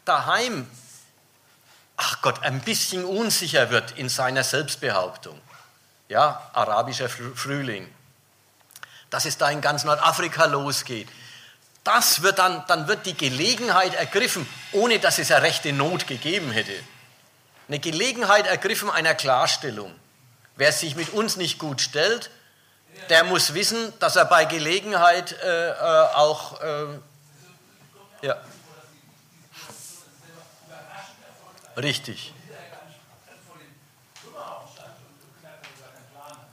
daheim, 0.06 0.70
ach 1.98 2.22
Gott, 2.22 2.44
ein 2.44 2.62
bisschen 2.62 3.06
unsicher 3.06 3.70
wird 3.70 3.92
in 3.92 4.10
seiner 4.10 4.44
Selbstbehauptung. 4.44 5.40
Ja, 6.08 6.50
arabischer 6.54 7.10
Frühling. 7.10 7.88
Dass 9.10 9.26
es 9.26 9.38
da 9.38 9.50
in 9.50 9.62
ganz 9.62 9.84
Nordafrika 9.84 10.46
losgeht. 10.46 11.08
Das 11.84 12.22
wird 12.22 12.40
dann, 12.40 12.64
dann 12.68 12.88
wird 12.88 13.06
die 13.06 13.16
Gelegenheit 13.16 13.94
ergriffen, 13.96 14.48
ohne 14.72 15.00
dass 15.00 15.20
es 15.20 15.32
eine 15.32 15.44
rechte 15.44 15.74
Not 15.74 16.08
gegeben 16.08 16.52
hätte. 16.52 16.74
Eine 17.68 17.80
Gelegenheit 17.80 18.46
ergriffen 18.48 18.90
einer 18.90 19.16
Klarstellung. 19.16 19.94
Wer 20.56 20.72
sich 20.72 20.96
mit 20.96 21.10
uns 21.10 21.38
nicht 21.38 21.58
gut 21.58 21.82
stellt, 21.82 22.30
der 23.10 23.24
muss 23.24 23.54
wissen, 23.54 23.94
dass 24.00 24.16
er 24.16 24.26
bei 24.26 24.46
Gelegenheit 24.46 25.34
äh, 25.44 25.70
äh, 25.70 25.74
auch 26.16 26.62
äh, 26.62 27.00
ja. 28.22 28.38
Richtig. 31.78 32.34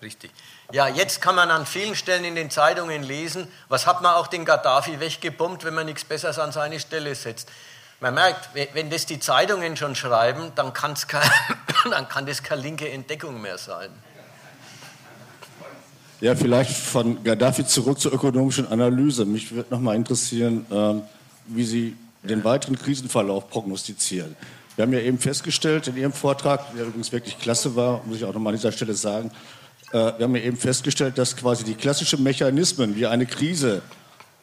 Richtig. 0.00 0.30
Ja, 0.70 0.86
jetzt 0.86 1.20
kann 1.20 1.34
man 1.34 1.50
an 1.50 1.66
vielen 1.66 1.96
Stellen 1.96 2.24
in 2.24 2.34
den 2.34 2.50
Zeitungen 2.50 3.02
lesen, 3.02 3.50
was 3.68 3.86
hat 3.86 4.00
man 4.02 4.14
auch 4.14 4.26
den 4.26 4.44
Gaddafi 4.44 5.00
weggebombt, 5.00 5.64
wenn 5.64 5.74
man 5.74 5.86
nichts 5.86 6.04
Besseres 6.04 6.38
an 6.38 6.52
seine 6.52 6.78
Stelle 6.78 7.14
setzt. 7.14 7.48
Man 8.00 8.14
merkt, 8.14 8.50
wenn 8.54 8.90
das 8.90 9.06
die 9.06 9.18
Zeitungen 9.18 9.76
schon 9.76 9.96
schreiben, 9.96 10.52
dann, 10.54 10.72
kein, 10.72 10.94
dann 11.90 12.08
kann 12.08 12.26
das 12.26 12.42
keine 12.42 12.62
linke 12.62 12.88
Entdeckung 12.88 13.40
mehr 13.40 13.58
sein. 13.58 13.90
Ja, 16.20 16.34
vielleicht 16.34 16.72
von 16.72 17.22
Gaddafi 17.22 17.64
zurück 17.64 18.00
zur 18.00 18.12
ökonomischen 18.12 18.66
Analyse. 18.66 19.24
Mich 19.24 19.52
würde 19.52 19.72
noch 19.72 19.78
mal 19.78 19.94
interessieren, 19.94 20.66
ähm, 20.68 21.02
wie 21.46 21.62
Sie 21.62 21.96
den 22.24 22.42
weiteren 22.42 22.76
Krisenverlauf 22.76 23.48
prognostizieren. 23.48 24.34
Wir 24.74 24.82
haben 24.82 24.92
ja 24.92 24.98
eben 24.98 25.18
festgestellt 25.18 25.86
in 25.86 25.96
Ihrem 25.96 26.12
Vortrag, 26.12 26.74
der 26.74 26.86
übrigens 26.86 27.12
wirklich 27.12 27.38
klasse 27.38 27.76
war, 27.76 28.02
muss 28.04 28.16
ich 28.16 28.24
auch 28.24 28.34
noch 28.34 28.40
mal 28.40 28.50
an 28.50 28.56
dieser 28.56 28.72
Stelle 28.72 28.94
sagen, 28.94 29.30
äh, 29.92 29.94
wir 30.18 30.24
haben 30.24 30.34
ja 30.34 30.42
eben 30.42 30.56
festgestellt, 30.56 31.18
dass 31.18 31.36
quasi 31.36 31.62
die 31.62 31.74
klassischen 31.74 32.20
Mechanismen 32.24 32.96
wie 32.96 33.06
eine 33.06 33.24
Krise, 33.24 33.82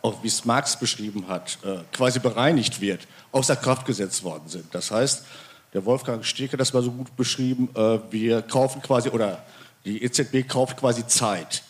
auch 0.01 0.23
wie 0.23 0.27
es 0.27 0.45
Marx 0.45 0.79
beschrieben 0.79 1.27
hat, 1.27 1.57
äh, 1.65 1.79
quasi 1.91 2.19
bereinigt 2.19 2.79
wird, 2.79 3.01
außer 3.33 3.57
Kraft 3.57 3.85
gesetzt 3.85 4.23
worden 4.23 4.47
sind. 4.47 4.73
Das 4.73 4.91
heißt, 4.91 5.25
der 5.73 5.83
Wolfgang 5.83 6.23
Stieker, 6.23 6.55
das 6.55 6.73
war 6.73 6.81
so 6.81 6.91
gut 6.91 7.13
beschrieben, 7.17 7.67
äh, 7.75 7.99
wir 8.11 8.43
kaufen 8.43 8.81
quasi, 8.81 9.09
oder 9.09 9.43
die 9.83 10.01
EZB 10.01 10.47
kauft 10.47 10.77
quasi 10.77 11.05
Zeit. 11.05 11.64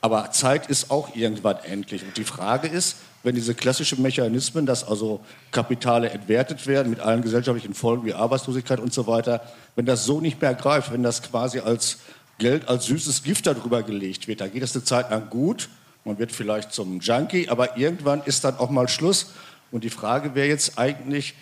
Aber 0.00 0.30
Zeit 0.30 0.68
ist 0.68 0.90
auch 0.90 1.14
irgendwann 1.14 1.58
endlich. 1.64 2.02
Und 2.02 2.16
die 2.16 2.24
Frage 2.24 2.68
ist, 2.68 2.96
wenn 3.22 3.34
diese 3.34 3.54
klassischen 3.54 4.00
Mechanismen, 4.00 4.64
dass 4.64 4.82
also 4.82 5.20
Kapitale 5.50 6.10
entwertet 6.10 6.66
werden 6.66 6.88
mit 6.88 7.00
allen 7.00 7.20
gesellschaftlichen 7.20 7.74
Folgen 7.74 8.06
wie 8.06 8.14
Arbeitslosigkeit 8.14 8.80
und 8.80 8.94
so 8.94 9.06
weiter, 9.06 9.42
wenn 9.76 9.84
das 9.84 10.06
so 10.06 10.20
nicht 10.20 10.40
mehr 10.40 10.54
greift, 10.54 10.92
wenn 10.92 11.02
das 11.02 11.22
quasi 11.22 11.58
als 11.58 11.98
Geld, 12.38 12.68
als 12.68 12.86
süßes 12.86 13.22
Gift 13.22 13.46
darüber 13.46 13.82
gelegt 13.82 14.26
wird, 14.26 14.40
dann 14.40 14.50
geht 14.50 14.62
es 14.62 14.74
eine 14.74 14.84
Zeit 14.84 15.10
lang 15.10 15.28
gut, 15.28 15.68
man 16.04 16.18
wird 16.18 16.32
vielleicht 16.32 16.72
zum 16.72 17.00
Junkie, 17.00 17.50
aber 17.50 17.76
irgendwann 17.76 18.22
ist 18.24 18.44
dann 18.44 18.56
auch 18.56 18.70
mal 18.70 18.88
Schluss. 18.88 19.32
Und 19.70 19.84
die 19.84 19.90
Frage 19.90 20.34
wäre 20.34 20.48
jetzt 20.48 20.78
eigentlich, 20.78 21.34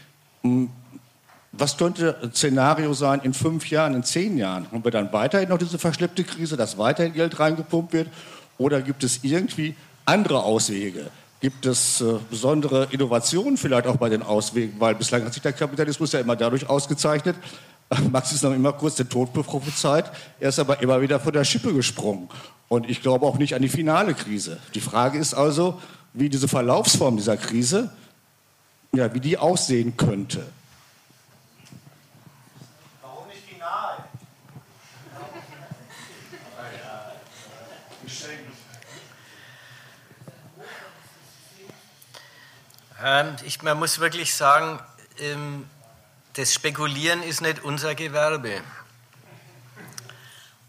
hm, 0.43 0.71
was 1.53 1.77
könnte 1.77 2.17
ein 2.23 2.33
Szenario 2.33 2.93
sein 2.93 3.21
in 3.23 3.33
fünf 3.33 3.71
Jahren, 3.71 3.95
in 3.95 4.03
zehn 4.03 4.37
Jahren? 4.37 4.71
Haben 4.71 4.85
wir 4.85 4.91
dann 4.91 5.13
weiterhin 5.13 5.49
noch 5.49 5.59
diese 5.59 5.79
verschleppte 5.79 6.25
Krise, 6.25 6.57
dass 6.57 6.77
weiterhin 6.77 7.15
Geld 7.15 7.39
reingepumpt 7.39 7.93
wird? 7.93 8.09
Oder 8.59 8.83
gibt 8.83 9.05
es 9.05 9.21
irgendwie 9.23 9.75
andere 10.05 10.43
Auswege? 10.43 11.11
Gibt 11.41 11.67
es 11.67 12.01
äh, 12.01 12.15
besondere 12.31 12.89
Innovationen 12.91 13.57
vielleicht 13.57 13.87
auch 13.87 13.97
bei 13.97 14.09
den 14.09 14.23
Auswegen? 14.23 14.81
Weil 14.81 14.97
bislang 14.97 15.25
hat 15.25 15.33
sich 15.33 15.43
der 15.43 15.53
Kapitalismus 15.53 16.13
ja 16.13 16.21
immer 16.21 16.35
dadurch 16.35 16.69
ausgezeichnet, 16.69 17.37
Max 18.11 18.33
ist 18.33 18.43
noch 18.43 18.53
immer 18.53 18.73
kurz 18.73 18.97
den 18.97 19.09
Tod 19.09 19.33
prophezeit, 19.33 20.11
er 20.41 20.51
ist 20.51 20.59
aber 20.59 20.83
immer 20.83 21.01
wieder 21.01 21.21
von 21.21 21.33
der 21.33 21.45
Schippe 21.45 21.73
gesprungen. 21.73 22.29
Und 22.69 22.91
ich 22.91 23.01
glaube 23.01 23.25
auch 23.25 23.39
nicht 23.39 23.55
an 23.55 23.63
die 23.63 23.69
finale 23.69 24.13
Krise. 24.15 24.59
Die 24.75 24.81
Frage 24.81 25.19
ist 25.19 25.33
also, 25.33 25.81
wie 26.13 26.29
diese 26.29 26.49
Verlaufsform 26.49 27.17
dieser 27.17 27.37
Krise, 27.37 27.91
ja, 28.93 29.15
wie 29.15 29.21
die 29.21 29.39
aussehen 29.39 29.97
könnte. 29.97 30.41
Ähm, 30.41 30.49
ich, 43.45 43.63
man 43.63 43.79
muss 43.79 44.01
wirklich 44.01 44.35
sagen, 44.35 44.81
ähm, 45.19 45.69
das 46.33 46.53
Spekulieren 46.53 47.23
ist 47.23 47.41
nicht 47.41 47.63
unser 47.63 47.95
Gewerbe. 47.95 48.61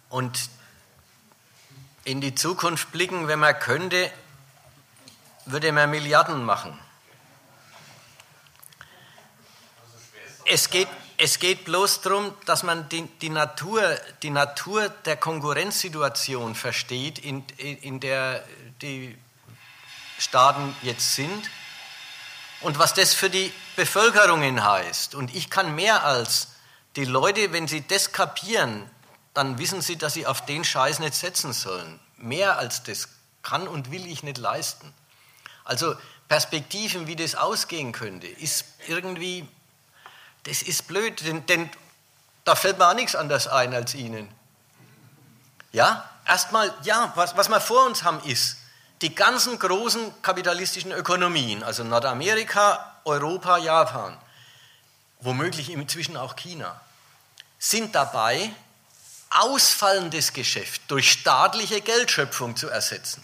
Und 0.10 0.50
in 2.04 2.22
die 2.22 2.36
Zukunft 2.36 2.92
blicken, 2.92 3.28
wenn 3.28 3.40
man 3.40 3.58
könnte, 3.60 4.12
würde 5.46 5.72
man 5.72 5.90
Milliarden 5.90 6.44
machen. 6.44 6.78
Es 10.46 10.70
geht, 10.70 10.88
es 11.18 11.40
geht 11.40 11.66
bloß 11.66 12.02
darum, 12.02 12.34
dass 12.46 12.62
man 12.62 12.90
die, 12.90 13.08
die, 13.22 13.30
Natur, 13.30 13.98
die 14.22 14.30
Natur 14.30 14.90
der 14.90 15.18
Konkurrenzsituation 15.18 16.54
versteht, 16.54 17.20
in, 17.20 17.44
in 17.58 18.00
der 18.00 18.44
die 18.82 19.18
Staaten 20.20 20.76
jetzt 20.84 21.16
sind 21.16 21.50
und 22.62 22.80
was 22.80 22.94
das 22.94 23.14
für 23.14 23.30
die 23.30 23.54
Bevölkerungen 23.76 24.64
heißt. 24.64 25.16
Und 25.16 25.34
ich 25.34 25.50
kann 25.50 25.76
mehr 25.76 26.04
als 26.04 26.50
die 26.96 27.06
Leute, 27.06 27.54
wenn 27.54 27.68
sie 27.68 27.88
das 27.88 28.12
kapieren, 28.12 28.90
dann 29.34 29.58
wissen 29.58 29.82
sie, 29.82 29.98
dass 29.98 30.14
sie 30.14 30.26
auf 30.26 30.46
den 30.46 30.64
Scheiß 30.64 31.00
nicht 31.00 31.14
setzen 31.14 31.54
sollen. 31.54 32.00
Mehr 32.18 32.58
als 32.58 32.84
das 32.84 33.08
kann 33.42 33.68
und 33.68 33.92
will 33.92 34.06
ich 34.06 34.24
nicht 34.24 34.38
leisten. 34.38 34.94
Also 35.64 35.96
Perspektiven, 36.28 37.08
wie 37.08 37.16
das 37.16 37.36
ausgehen 37.36 37.92
könnte, 37.92 38.28
ist 38.28 38.66
irgendwie, 38.88 39.48
das 40.44 40.62
ist 40.62 40.88
blöd, 40.88 41.26
denn, 41.26 41.46
denn 41.46 41.70
da 42.44 42.56
fällt 42.56 42.78
mir 42.78 42.88
auch 42.88 42.94
nichts 42.94 43.16
anderes 43.16 43.48
ein 43.48 43.74
als 43.74 43.94
Ihnen. 43.94 44.28
Ja, 45.72 46.10
erstmal, 46.28 46.74
ja, 46.84 47.12
was, 47.16 47.38
was 47.38 47.50
wir 47.50 47.62
vor 47.62 47.86
uns 47.86 48.04
haben 48.04 48.20
ist, 48.24 48.58
die 49.02 49.16
ganzen 49.16 49.58
großen 49.58 50.22
kapitalistischen 50.22 50.92
Ökonomien, 50.92 51.64
also 51.64 51.84
Nordamerika, 51.84 53.02
Europa, 53.06 53.58
Japan, 53.58 54.18
womöglich 55.22 55.70
inzwischen 55.70 56.18
auch 56.18 56.36
China, 56.36 56.80
sind 57.58 57.96
dabei, 57.96 58.52
ausfallendes 59.30 60.34
Geschäft 60.34 60.82
durch 60.88 61.12
staatliche 61.12 61.82
Geldschöpfung 61.82 62.56
zu 62.56 62.68
ersetzen. 62.68 63.24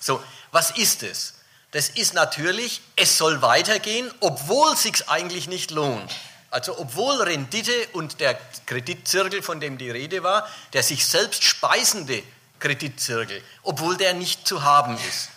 So, 0.00 0.22
was 0.50 0.70
ist 0.72 1.02
es? 1.02 1.34
Das 1.72 1.90
ist 1.90 2.14
natürlich, 2.14 2.80
es 2.94 3.18
soll 3.18 3.42
weitergehen, 3.42 4.10
obwohl 4.20 4.72
es 4.72 4.82
sich 4.82 5.08
eigentlich 5.08 5.46
nicht 5.46 5.70
lohnt. 5.70 6.14
Also 6.50 6.78
obwohl 6.78 7.20
Rendite 7.20 7.88
und 7.92 8.20
der 8.20 8.38
Kreditzirkel, 8.64 9.42
von 9.42 9.60
dem 9.60 9.76
die 9.76 9.90
Rede 9.90 10.22
war, 10.22 10.48
der 10.72 10.82
sich 10.82 11.04
selbst 11.04 11.44
speisende 11.44 12.22
Kreditzirkel, 12.58 13.42
obwohl 13.62 13.96
der 13.96 14.14
nicht 14.14 14.46
zu 14.46 14.62
haben 14.62 14.96
ist. 15.08 15.30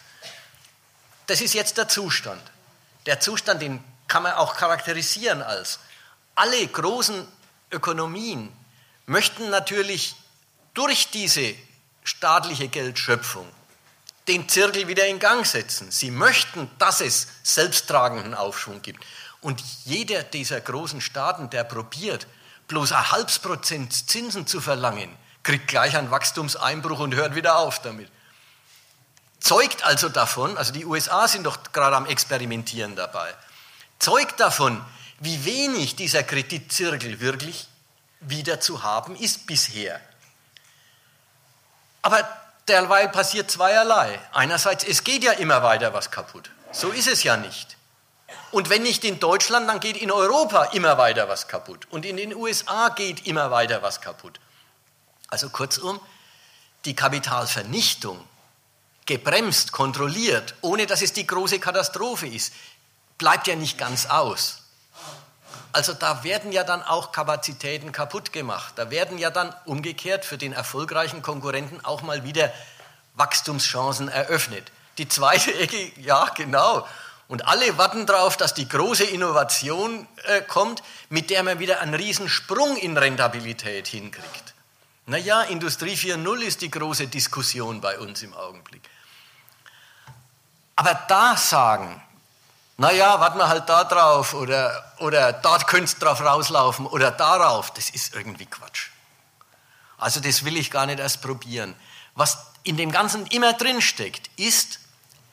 Das 1.28 1.42
ist 1.42 1.54
jetzt 1.54 1.78
der 1.78 1.88
Zustand. 1.88 2.42
Der 3.06 3.20
Zustand, 3.20 3.62
den 3.62 3.84
kann 4.08 4.24
man 4.24 4.34
auch 4.34 4.56
charakterisieren 4.56 5.42
als 5.42 5.80
alle 6.40 6.66
großen 6.68 7.28
Ökonomien 7.72 8.52
möchten 9.06 9.50
natürlich 9.50 10.16
durch 10.74 11.10
diese 11.12 11.54
staatliche 12.04 12.70
Geldschöpfung 12.70 13.46
den 14.30 14.48
Zirkel 14.48 14.88
wieder 14.88 15.06
in 15.08 15.20
Gang 15.20 15.46
setzen. 15.46 15.92
Sie 15.92 16.12
möchten, 16.12 16.70
dass 16.78 17.02
es 17.02 17.28
selbsttragenden 17.44 18.36
Aufschwung 18.36 18.82
gibt. 18.82 19.04
Und 19.42 19.62
jeder 19.84 20.24
dieser 20.24 20.62
großen 20.62 21.02
Staaten, 21.02 21.50
der 21.50 21.64
probiert, 21.66 22.28
bloß 22.68 22.94
ein 22.94 23.12
halbes 23.12 23.40
Prozent 23.40 23.92
Zinsen 24.10 24.48
zu 24.48 24.62
verlangen, 24.62 25.10
kriegt 25.50 25.68
gleich 25.68 25.98
einen 25.98 26.12
Wachstumseinbruch 26.12 27.00
und 27.00 27.16
hört 27.16 27.34
wieder 27.34 27.58
auf 27.58 27.82
damit. 27.82 28.08
Zeugt 29.40 29.84
also 29.84 30.08
davon, 30.08 30.56
also 30.60 30.72
die 30.72 30.86
USA 30.86 31.28
sind 31.28 31.44
doch 31.44 31.58
gerade 31.74 31.96
am 31.96 32.06
Experimentieren 32.06 32.96
dabei, 32.96 33.34
zeugt 33.98 34.40
davon, 34.40 34.86
wie 35.18 35.46
wenig 35.46 35.96
dieser 35.96 36.22
Kreditzirkel 36.22 37.20
wirklich 37.20 37.68
wieder 38.20 38.60
zu 38.60 38.84
haben 38.84 39.16
ist 39.16 39.48
bisher. 39.48 40.00
Aber 42.04 42.30
derweil 42.68 43.10
passiert 43.10 43.50
zweierlei. 43.50 44.20
Einerseits, 44.32 44.84
es 44.84 45.04
geht 45.04 45.24
ja 45.24 45.32
immer 45.32 45.64
weiter 45.64 45.96
was 45.96 46.12
kaputt. 46.12 46.52
So 46.72 46.90
ist 46.90 47.08
es 47.08 47.24
ja 47.24 47.38
nicht. 47.38 47.76
Und 48.52 48.70
wenn 48.70 48.84
nicht 48.84 49.04
in 49.04 49.20
Deutschland, 49.20 49.68
dann 49.68 49.80
geht 49.80 49.98
in 49.98 50.12
Europa 50.12 50.66
immer 50.66 51.00
weiter 51.00 51.28
was 51.28 51.48
kaputt. 51.48 51.88
Und 51.90 52.06
in 52.06 52.18
den 52.18 52.36
USA 52.36 52.90
geht 52.90 53.26
immer 53.26 53.50
weiter 53.50 53.82
was 53.82 54.00
kaputt. 54.00 54.40
Also 55.30 55.50
kurzum, 55.50 56.00
die 56.86 56.96
Kapitalvernichtung 56.96 58.24
gebremst, 59.06 59.72
kontrolliert, 59.72 60.56
ohne 60.62 60.86
dass 60.86 61.02
es 61.02 61.14
die 61.14 61.26
große 61.26 61.60
Katastrophe 61.60 62.28
ist, 62.28 62.54
bleibt 63.18 63.48
ja 63.48 63.56
nicht 63.56 63.78
ganz 63.78 64.06
aus. 64.06 64.64
Also 65.72 65.94
da 65.94 66.24
werden 66.24 66.52
ja 66.52 66.64
dann 66.64 66.82
auch 66.82 67.12
Kapazitäten 67.12 67.92
kaputt 67.92 68.34
gemacht. 68.34 68.74
Da 68.76 68.90
werden 68.90 69.18
ja 69.18 69.30
dann 69.30 69.54
umgekehrt 69.66 70.26
für 70.26 70.38
den 70.38 70.54
erfolgreichen 70.54 71.22
Konkurrenten 71.22 71.84
auch 71.86 72.02
mal 72.02 72.24
wieder 72.24 72.52
Wachstumschancen 73.16 74.10
eröffnet. 74.10 74.72
Die 74.98 75.08
zweite 75.08 75.54
Ecke, 75.54 75.92
ja 75.98 76.26
genau. 76.36 76.88
Und 77.28 77.48
alle 77.48 77.78
warten 77.78 78.08
darauf, 78.08 78.38
dass 78.38 78.56
die 78.56 78.68
große 78.68 79.04
Innovation 79.04 80.08
äh, 80.26 80.42
kommt, 80.42 80.82
mit 81.10 81.30
der 81.30 81.44
man 81.44 81.60
wieder 81.60 81.80
einen 81.82 81.94
Riesensprung 81.94 82.76
in 82.78 82.98
Rentabilität 82.98 83.88
hinkriegt. 83.88 84.56
Naja, 85.10 85.42
Industrie 85.42 85.96
4.0 85.96 86.42
ist 86.42 86.62
die 86.62 86.70
große 86.70 87.08
Diskussion 87.08 87.82
bei 87.82 87.98
uns 87.98 88.22
im 88.22 88.32
Augenblick. 88.36 88.88
Aber 90.76 90.94
da 91.08 91.36
sagen, 91.36 92.00
naja, 92.78 93.20
warten 93.20 93.40
wir 93.40 93.48
halt 93.48 93.68
da 93.68 93.86
drauf 93.86 94.36
oder, 94.36 94.94
oder 95.00 95.34
dort 95.34 95.66
könnte 95.66 95.98
drauf 95.98 96.22
rauslaufen 96.22 96.86
oder 96.86 97.10
darauf, 97.10 97.74
das 97.74 97.90
ist 97.90 98.14
irgendwie 98.14 98.46
Quatsch. 98.46 98.90
Also 99.98 100.20
das 100.20 100.46
will 100.46 100.56
ich 100.56 100.70
gar 100.70 100.86
nicht 100.86 101.00
erst 101.00 101.24
probieren. 101.24 101.74
Was 102.14 102.38
in 102.62 102.78
dem 102.78 102.92
Ganzen 102.92 103.26
immer 103.28 103.54
drinsteckt, 103.54 104.30
ist, 104.36 104.80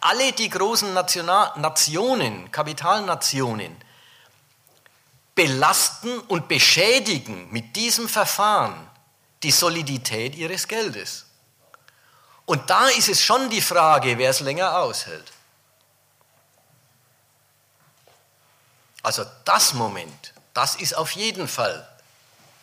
alle 0.00 0.32
die 0.32 0.48
großen 0.48 0.94
National 0.94 1.52
Nationen, 1.56 2.50
Kapitalnationen, 2.50 3.76
belasten 5.34 6.18
und 6.20 6.48
beschädigen 6.48 7.50
mit 7.50 7.76
diesem 7.76 8.08
Verfahren 8.08 8.88
die 9.42 9.50
Solidität 9.50 10.34
ihres 10.34 10.68
Geldes. 10.68 11.26
Und 12.46 12.70
da 12.70 12.88
ist 12.88 13.08
es 13.08 13.22
schon 13.22 13.50
die 13.50 13.60
Frage, 13.60 14.18
wer 14.18 14.30
es 14.30 14.40
länger 14.40 14.78
aushält. 14.78 15.32
Also 19.02 19.24
das 19.44 19.74
Moment, 19.74 20.32
das 20.54 20.76
ist 20.76 20.96
auf 20.96 21.12
jeden 21.12 21.48
Fall 21.48 21.86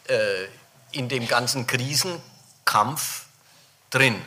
äh, 0.07 0.45
in 0.91 1.09
dem 1.09 1.27
ganzen 1.27 1.67
Krisenkampf 1.67 3.25
drin. 3.89 4.21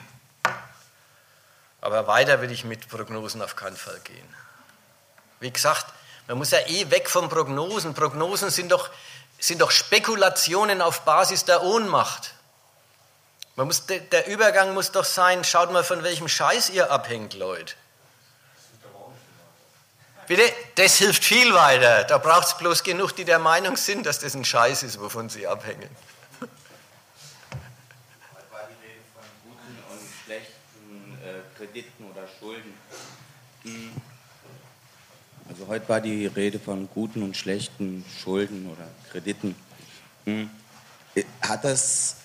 Aber 1.81 2.07
weiter 2.07 2.41
will 2.41 2.51
ich 2.51 2.65
mit 2.65 2.89
Prognosen 2.89 3.43
auf 3.43 3.57
keinen 3.57 3.77
Fall 3.77 4.01
gehen. 4.01 4.35
Wie 5.41 5.51
gesagt, 5.51 5.87
man 6.27 6.39
muss 6.39 6.51
ja 6.51 6.59
eh 6.67 6.91
weg 6.91 7.09
von 7.09 7.29
Prognosen. 7.29 7.95
Prognosen 7.95 8.51
sind 8.51 8.73
doch, 8.73 8.91
sind 9.39 9.61
doch 9.61 9.71
Spekulationen 9.71 10.81
auf 10.81 11.03
Basis 11.03 11.45
der 11.45 11.63
Ohnmacht. 11.63 12.35
Man 13.57 13.69
muss, 13.69 13.87
der 13.87 14.27
Übergang 14.27 14.75
muss 14.75 14.93
doch 14.93 15.07
sein, 15.07 15.43
schaut 15.43 15.73
mal, 15.73 15.83
von 15.83 16.03
welchem 16.03 16.29
Scheiß 16.29 16.71
ihr 16.71 16.91
abhängt, 16.91 17.33
Leute. 17.33 17.75
Bitte, 20.27 20.43
das 20.75 20.97
hilft 20.97 21.25
viel 21.25 21.55
weiter. 21.55 22.05
Da 22.05 22.19
braucht 22.19 22.49
es 22.49 22.59
bloß 22.59 22.83
genug, 22.83 23.13
die 23.17 23.25
der 23.25 23.39
Meinung 23.39 23.77
sind, 23.77 24.05
dass 24.05 24.19
das 24.19 24.35
ein 24.35 24.45
Scheiß 24.45 24.83
ist, 24.83 25.01
wovon 25.01 25.31
sie 25.31 25.47
abhängen. 25.47 25.89
Heute 26.39 26.59
war 28.51 28.69
die 28.69 28.83
Rede 28.83 29.01
von 29.15 29.25
guten 29.45 29.79
und 29.91 30.01
schlechten 30.25 31.19
Krediten 31.57 32.05
oder 32.11 32.29
Schulden. 32.39 32.75
Also 35.49 35.67
heute 35.69 35.89
war 35.89 36.01
die 36.01 36.27
Rede 36.27 36.59
von 36.59 36.89
guten 36.93 37.23
und 37.23 37.37
schlechten 37.37 38.05
Schulden 38.23 38.71
oder 38.71 38.87
Krediten. 39.13 39.55
Hm. 40.25 40.51
Hat 41.41 41.65
das 41.65 42.17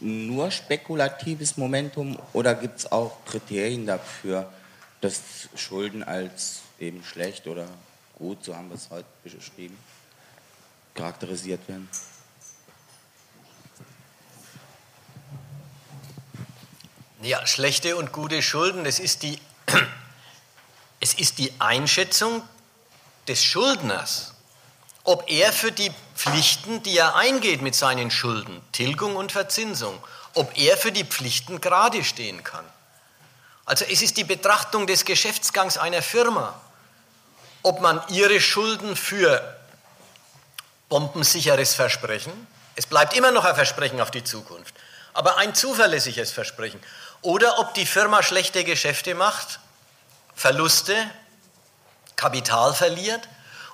nur 0.00 0.50
spekulatives 0.50 1.56
Momentum 1.56 2.18
oder 2.32 2.54
gibt 2.54 2.78
es 2.78 2.92
auch 2.92 3.24
Kriterien 3.24 3.86
dafür, 3.86 4.52
dass 5.00 5.20
Schulden 5.54 6.02
als 6.02 6.60
eben 6.78 7.02
schlecht 7.04 7.46
oder 7.46 7.66
gut, 8.18 8.44
so 8.44 8.54
haben 8.54 8.68
wir 8.68 8.76
es 8.76 8.90
heute 8.90 9.06
beschrieben, 9.24 9.76
charakterisiert 10.94 11.66
werden. 11.68 11.88
Ja, 17.22 17.44
schlechte 17.46 17.96
und 17.96 18.12
gute 18.12 18.42
Schulden, 18.42 18.84
das 18.84 19.00
ist 19.00 19.24
die, 19.24 19.40
es 21.00 21.14
ist 21.14 21.38
die 21.38 21.52
Einschätzung 21.58 22.42
des 23.26 23.42
Schuldners, 23.42 24.34
ob 25.08 25.30
er 25.30 25.52
für 25.52 25.72
die 25.72 25.90
Pflichten, 26.14 26.82
die 26.82 26.98
er 26.98 27.16
eingeht 27.16 27.62
mit 27.62 27.74
seinen 27.74 28.10
Schulden, 28.10 28.60
Tilgung 28.72 29.16
und 29.16 29.32
Verzinsung, 29.32 29.98
ob 30.34 30.56
er 30.58 30.76
für 30.76 30.92
die 30.92 31.04
Pflichten 31.04 31.60
gerade 31.60 32.04
stehen 32.04 32.44
kann. 32.44 32.64
Also 33.64 33.84
es 33.84 34.02
ist 34.02 34.16
die 34.16 34.24
Betrachtung 34.24 34.86
des 34.86 35.04
Geschäftsgangs 35.04 35.78
einer 35.78 36.02
Firma 36.02 36.60
ob 37.62 37.80
man 37.80 38.00
ihre 38.08 38.40
Schulden 38.40 38.96
für 38.96 39.56
bombensicheres 40.88 41.74
Versprechen, 41.74 42.32
es 42.76 42.86
bleibt 42.86 43.14
immer 43.14 43.32
noch 43.32 43.44
ein 43.44 43.54
Versprechen 43.54 44.00
auf 44.00 44.10
die 44.10 44.24
Zukunft, 44.24 44.74
aber 45.12 45.38
ein 45.38 45.54
zuverlässiges 45.54 46.30
Versprechen, 46.30 46.80
oder 47.20 47.58
ob 47.58 47.74
die 47.74 47.86
Firma 47.86 48.22
schlechte 48.22 48.64
Geschäfte 48.64 49.14
macht, 49.14 49.58
Verluste, 50.34 50.94
Kapital 52.14 52.72
verliert 52.72 53.28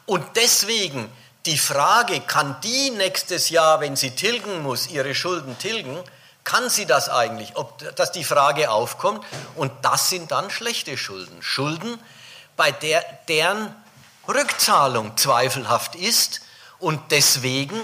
und 0.07 0.25
deswegen 0.37 1.13
die 1.47 1.59
Frage, 1.59 2.21
kann 2.21 2.57
die 2.63 2.91
nächstes 2.91 3.51
Jahr, 3.51 3.81
wenn 3.81 3.97
sie 3.97 4.13
tilgen 4.13 4.63
muss, 4.63 4.89
ihre 4.89 5.15
Schulden 5.15 5.59
tilgen, 5.59 5.99
kann 6.43 6.69
sie 6.69 6.87
das 6.87 7.09
eigentlich, 7.09 7.57
ob, 7.57 7.97
dass 7.97 8.13
die 8.13 8.25
Frage 8.25 8.71
aufkommt 8.71 9.25
und 9.57 9.73
das 9.83 10.11
sind 10.11 10.31
dann 10.31 10.51
schlechte 10.51 10.97
Schulden. 10.97 11.43
Schulden, 11.43 11.99
bei 12.57 12.71
der, 12.71 13.03
deren 13.29 13.75
Rückzahlung 14.29 15.17
zweifelhaft 15.17 15.95
ist 15.97 16.43
und 16.79 17.01
deswegen 17.11 17.79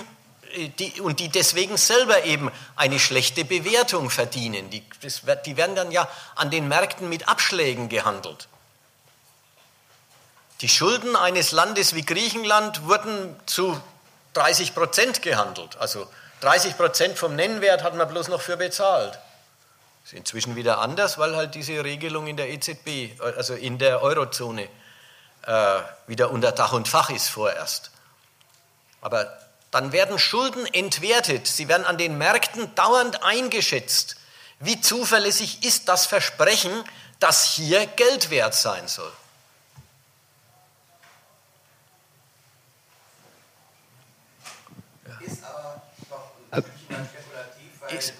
äh, 0.54 0.68
die, 0.68 1.00
und 1.00 1.20
die 1.20 1.28
deswegen 1.28 1.76
selber 1.76 2.24
eben 2.24 2.50
eine 2.76 2.98
schlechte 2.98 3.44
Bewertung 3.44 4.10
verdienen. 4.10 4.70
Die, 4.70 4.82
das, 5.02 5.22
die 5.46 5.56
werden 5.56 5.74
dann 5.74 5.90
ja 5.90 6.08
an 6.36 6.50
den 6.50 6.68
Märkten 6.68 7.08
mit 7.08 7.28
Abschlägen 7.28 7.88
gehandelt. 7.88 8.48
Die 10.60 10.68
Schulden 10.68 11.16
eines 11.16 11.52
Landes 11.52 11.94
wie 11.94 12.04
Griechenland 12.04 12.84
wurden 12.84 13.34
zu 13.46 13.80
30 14.34 14.74
Prozent 14.74 15.22
gehandelt. 15.22 15.76
Also 15.78 16.06
30 16.40 16.76
Prozent 16.76 17.18
vom 17.18 17.34
Nennwert 17.34 17.82
hat 17.82 17.94
man 17.94 18.08
bloß 18.08 18.28
noch 18.28 18.42
für 18.42 18.56
bezahlt. 18.56 19.18
Ist 20.04 20.12
inzwischen 20.12 20.56
wieder 20.56 20.78
anders, 20.78 21.18
weil 21.18 21.36
halt 21.36 21.54
diese 21.54 21.82
Regelung 21.84 22.26
in 22.26 22.36
der 22.36 22.50
EZB, 22.50 23.20
also 23.36 23.54
in 23.54 23.78
der 23.78 24.02
Eurozone, 24.02 24.68
äh, 25.46 25.78
wieder 26.06 26.30
unter 26.30 26.52
Dach 26.52 26.72
und 26.72 26.88
Fach 26.88 27.10
ist 27.10 27.28
vorerst. 27.28 27.90
Aber 29.00 29.38
dann 29.70 29.92
werden 29.92 30.18
Schulden 30.18 30.66
entwertet, 30.66 31.46
sie 31.46 31.68
werden 31.68 31.86
an 31.86 31.96
den 31.96 32.18
Märkten 32.18 32.74
dauernd 32.74 33.22
eingeschätzt. 33.22 34.16
Wie 34.58 34.80
zuverlässig 34.80 35.64
ist 35.64 35.88
das 35.88 36.06
Versprechen, 36.06 36.72
dass 37.18 37.54
hier 37.54 37.86
Geld 37.86 38.30
wert 38.30 38.54
sein 38.54 38.88
soll? 38.88 39.12
Ist 45.20 45.44
aber 45.44 45.82
doch 46.08 46.32
spekulativ, 46.32 46.39
weil 46.39 46.39
ist, 47.96 48.12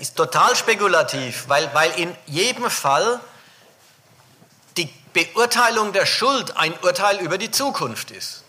ist 0.00 0.16
total 0.16 0.54
spekulativ, 0.56 1.44
weil, 1.48 1.68
weil 1.74 1.90
in 1.96 2.14
jedem 2.26 2.70
Fall 2.70 3.20
Beurteilung 5.12 5.92
der 5.92 6.06
Schuld 6.06 6.56
ein 6.56 6.72
Urteil 6.82 7.18
über 7.20 7.38
die 7.38 7.50
Zukunft 7.50 8.10
ist. 8.10 8.44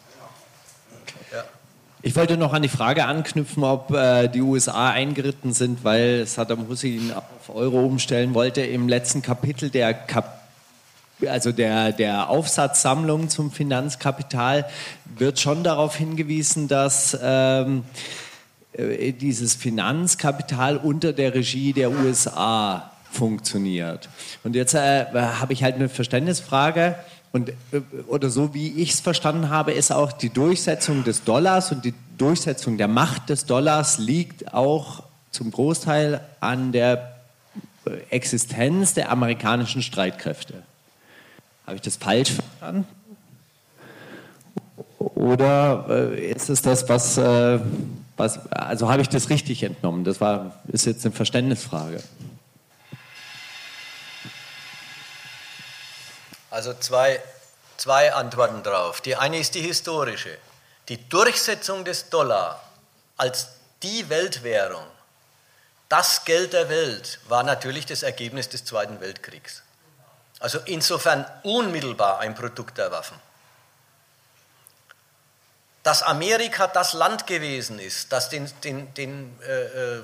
Ich 2.01 2.15
wollte 2.17 2.35
noch 2.35 2.51
an 2.51 2.61
die 2.61 2.69
Frage 2.69 3.05
anknüpfen, 3.05 3.63
ob 3.63 3.91
äh, 3.91 4.27
die 4.27 4.41
USA 4.41 4.89
eingeritten 4.89 5.53
sind, 5.53 5.85
weil 5.85 6.25
Saddam 6.25 6.67
Hussein 6.67 7.13
auf 7.15 7.55
Euro 7.55 7.79
umstellen 7.79 8.33
wollte. 8.33 8.61
Im 8.61 8.89
letzten 8.89 9.21
Kapitel 9.21 9.69
der, 9.69 9.93
Kap 9.93 10.41
also 11.25 11.53
der, 11.53 11.93
der 11.93 12.29
Aufsatzsammlung 12.29 13.29
zum 13.29 13.51
Finanzkapital 13.51 14.67
wird 15.05 15.39
schon 15.39 15.63
darauf 15.63 15.95
hingewiesen, 15.95 16.67
dass 16.67 17.17
ähm, 17.21 17.85
äh, 17.95 18.22
dieses 18.77 19.53
Finanzkapital 19.55 20.77
unter 20.77 21.13
der 21.13 21.33
Regie 21.33 21.73
der 21.73 21.91
USA 21.91 22.91
funktioniert. 23.11 24.09
Und 24.43 24.55
jetzt 24.55 24.73
äh, 24.73 25.05
habe 25.13 25.53
ich 25.53 25.63
halt 25.63 25.75
eine 25.75 25.89
Verständnisfrage. 25.89 26.95
Und, 27.31 27.49
äh, 27.49 27.81
oder 28.07 28.29
so 28.29 28.53
wie 28.53 28.71
ich 28.81 28.91
es 28.91 28.99
verstanden 28.99 29.49
habe, 29.49 29.71
ist 29.71 29.91
auch 29.91 30.11
die 30.11 30.29
Durchsetzung 30.29 31.03
des 31.03 31.23
Dollars 31.23 31.71
und 31.71 31.85
die 31.85 31.93
Durchsetzung 32.17 32.77
der 32.77 32.87
Macht 32.87 33.29
des 33.29 33.45
Dollars 33.45 33.97
liegt 33.97 34.53
auch 34.53 35.03
zum 35.31 35.51
Großteil 35.51 36.21
an 36.39 36.71
der 36.71 37.15
äh, 37.85 37.91
Existenz 38.09 38.93
der 38.93 39.11
amerikanischen 39.11 39.81
Streitkräfte. 39.81 40.63
Habe 41.65 41.77
ich 41.77 41.81
das 41.81 41.97
falsch 41.97 42.31
verstanden? 42.31 42.87
Oder 44.99 45.85
äh, 45.89 46.31
ist 46.31 46.49
es 46.49 46.61
das, 46.61 46.87
was, 46.89 47.17
äh, 47.17 47.59
was 48.17 48.45
also 48.51 48.89
habe 48.89 49.01
ich 49.01 49.09
das 49.09 49.29
richtig 49.29 49.63
entnommen? 49.63 50.03
Das 50.03 50.21
war, 50.21 50.59
ist 50.67 50.85
jetzt 50.85 51.05
eine 51.05 51.13
Verständnisfrage. 51.15 52.03
Also 56.51 56.73
zwei, 56.75 57.19
zwei 57.77 58.13
Antworten 58.13 58.61
drauf. 58.61 59.01
Die 59.01 59.15
eine 59.15 59.39
ist 59.39 59.55
die 59.55 59.61
historische. 59.61 60.37
Die 60.89 61.09
Durchsetzung 61.09 61.83
des 61.85 62.09
Dollar 62.09 62.61
als 63.17 63.47
die 63.81 64.09
Weltwährung, 64.09 64.85
das 65.89 66.25
Geld 66.25 66.53
der 66.53 66.69
Welt, 66.69 67.19
war 67.27 67.43
natürlich 67.43 67.85
das 67.85 68.03
Ergebnis 68.03 68.49
des 68.49 68.65
Zweiten 68.65 68.99
Weltkriegs. 68.99 69.63
Also 70.39 70.59
insofern 70.65 71.25
unmittelbar 71.43 72.19
ein 72.19 72.35
Produkt 72.35 72.77
der 72.77 72.91
Waffen. 72.91 73.17
Dass 75.83 76.01
Amerika 76.01 76.67
das 76.67 76.93
Land 76.93 77.27
gewesen 77.27 77.77
ist, 77.77 78.11
das 78.11 78.29
den, 78.29 78.49
den, 78.63 78.93
den, 78.93 79.39
äh, 79.41 79.97
äh 79.97 80.03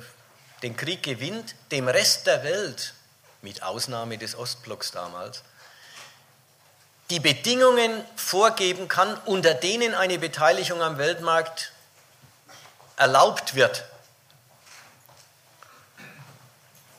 den 0.61 0.75
Krieg 0.75 1.03
gewinnt, 1.03 1.55
dem 1.71 1.87
Rest 1.87 2.27
der 2.27 2.43
Welt, 2.43 2.93
mit 3.41 3.63
Ausnahme 3.63 4.17
des 4.17 4.35
Ostblocks 4.35 4.91
damals, 4.91 5.43
die 7.09 7.19
Bedingungen 7.19 8.03
vorgeben 8.15 8.87
kann, 8.87 9.15
unter 9.25 9.53
denen 9.53 9.95
eine 9.95 10.19
Beteiligung 10.19 10.81
am 10.81 10.97
Weltmarkt 10.97 11.71
erlaubt 12.97 13.55
wird. 13.55 13.85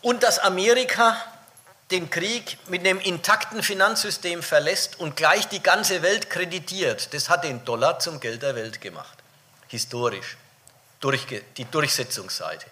Und 0.02 0.22
dass 0.22 0.38
Amerika 0.38 1.16
den 1.90 2.08
Krieg 2.10 2.58
mit 2.68 2.80
einem 2.80 3.00
intakten 3.00 3.62
Finanzsystem 3.62 4.42
verlässt 4.42 5.00
und 5.00 5.16
gleich 5.16 5.48
die 5.48 5.62
ganze 5.62 6.02
Welt 6.02 6.30
kreditiert, 6.30 7.12
das 7.14 7.28
hat 7.28 7.44
den 7.44 7.64
Dollar 7.64 7.98
zum 7.98 8.20
Geld 8.20 8.42
der 8.42 8.54
Welt 8.54 8.80
gemacht. 8.80 9.18
Historisch. 9.68 10.36
Durch 11.00 11.26
die 11.56 11.64
Durchsetzungsseite. 11.64 12.66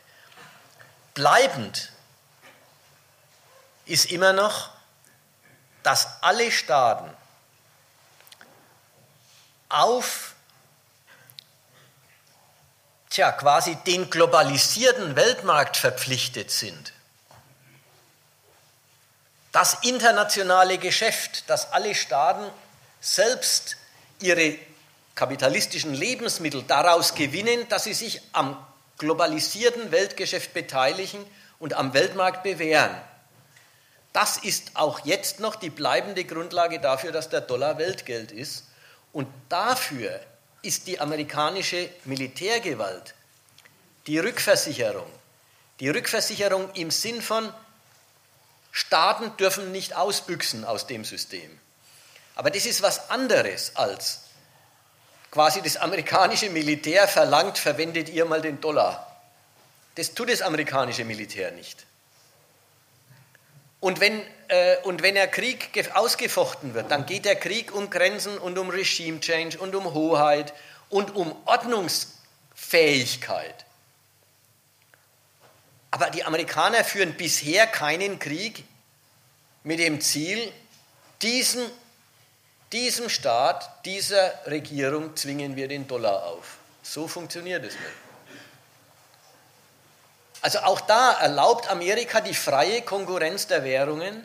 Bleibend 1.14 1.92
ist 3.86 4.12
immer 4.12 4.32
noch, 4.32 4.70
dass 5.82 6.06
alle 6.20 6.52
Staaten 6.52 7.10
auf 9.70 10.34
tja, 13.10 13.32
quasi 13.32 13.76
den 13.76 14.10
globalisierten 14.10 15.16
Weltmarkt 15.16 15.76
verpflichtet 15.76 16.50
sind. 16.50 16.92
Das 19.58 19.78
internationale 19.82 20.78
Geschäft, 20.78 21.50
dass 21.50 21.72
alle 21.72 21.92
Staaten 21.92 22.48
selbst 23.00 23.76
ihre 24.20 24.56
kapitalistischen 25.16 25.94
Lebensmittel 25.94 26.62
daraus 26.62 27.16
gewinnen, 27.16 27.68
dass 27.68 27.82
sie 27.82 27.92
sich 27.92 28.20
am 28.30 28.56
globalisierten 28.98 29.90
Weltgeschäft 29.90 30.54
beteiligen 30.54 31.26
und 31.58 31.74
am 31.74 31.92
Weltmarkt 31.92 32.44
bewähren. 32.44 32.94
Das 34.12 34.36
ist 34.36 34.70
auch 34.74 35.04
jetzt 35.04 35.40
noch 35.40 35.56
die 35.56 35.70
bleibende 35.70 36.22
Grundlage 36.24 36.78
dafür, 36.78 37.10
dass 37.10 37.28
der 37.28 37.40
Dollar 37.40 37.78
Weltgeld 37.78 38.30
ist. 38.30 38.68
Und 39.12 39.26
dafür 39.48 40.20
ist 40.62 40.86
die 40.86 41.00
amerikanische 41.00 41.90
Militärgewalt 42.04 43.12
die 44.06 44.20
Rückversicherung. 44.20 45.10
Die 45.80 45.88
Rückversicherung 45.88 46.70
im 46.74 46.92
Sinn 46.92 47.20
von 47.20 47.52
Staaten 48.70 49.36
dürfen 49.36 49.72
nicht 49.72 49.96
ausbüchsen 49.96 50.64
aus 50.64 50.86
dem 50.86 51.04
System. 51.04 51.58
Aber 52.34 52.50
das 52.50 52.66
ist 52.66 52.82
was 52.82 53.10
anderes 53.10 53.74
als 53.74 54.20
quasi 55.30 55.62
das 55.62 55.76
amerikanische 55.76 56.50
Militär 56.50 57.08
verlangt, 57.08 57.58
verwendet 57.58 58.08
ihr 58.08 58.24
mal 58.24 58.40
den 58.40 58.60
Dollar. 58.60 59.04
Das 59.96 60.14
tut 60.14 60.30
das 60.30 60.42
amerikanische 60.42 61.04
Militär 61.04 61.50
nicht. 61.50 61.86
Und 63.80 64.00
wenn, 64.00 64.22
äh, 64.48 64.78
und 64.84 65.02
wenn 65.02 65.14
der 65.14 65.28
Krieg 65.28 65.70
ausgefochten 65.94 66.74
wird, 66.74 66.90
dann 66.90 67.06
geht 67.06 67.24
der 67.24 67.36
Krieg 67.36 67.72
um 67.74 67.88
Grenzen 67.90 68.36
und 68.38 68.58
um 68.58 68.70
Regime 68.70 69.20
Change 69.20 69.58
und 69.58 69.74
um 69.74 69.94
Hoheit 69.94 70.52
und 70.88 71.14
um 71.14 71.36
Ordnungsfähigkeit. 71.44 73.66
Aber 75.90 76.10
die 76.10 76.24
Amerikaner 76.24 76.84
führen 76.84 77.14
bisher 77.14 77.66
keinen 77.66 78.18
Krieg 78.18 78.64
mit 79.62 79.78
dem 79.78 80.00
Ziel, 80.00 80.52
diesen 81.22 81.70
diesem 82.72 83.08
Staat, 83.08 83.84
dieser 83.84 84.46
Regierung 84.46 85.16
zwingen 85.16 85.56
wir 85.56 85.68
den 85.68 85.86
Dollar 85.88 86.24
auf. 86.24 86.58
So 86.82 87.08
funktioniert 87.08 87.64
es 87.64 87.74
nicht. 87.74 87.84
Also 90.40 90.60
auch 90.60 90.80
da 90.82 91.12
erlaubt 91.12 91.68
Amerika 91.70 92.20
die 92.20 92.34
freie 92.34 92.82
Konkurrenz 92.82 93.46
der 93.46 93.64
Währungen 93.64 94.24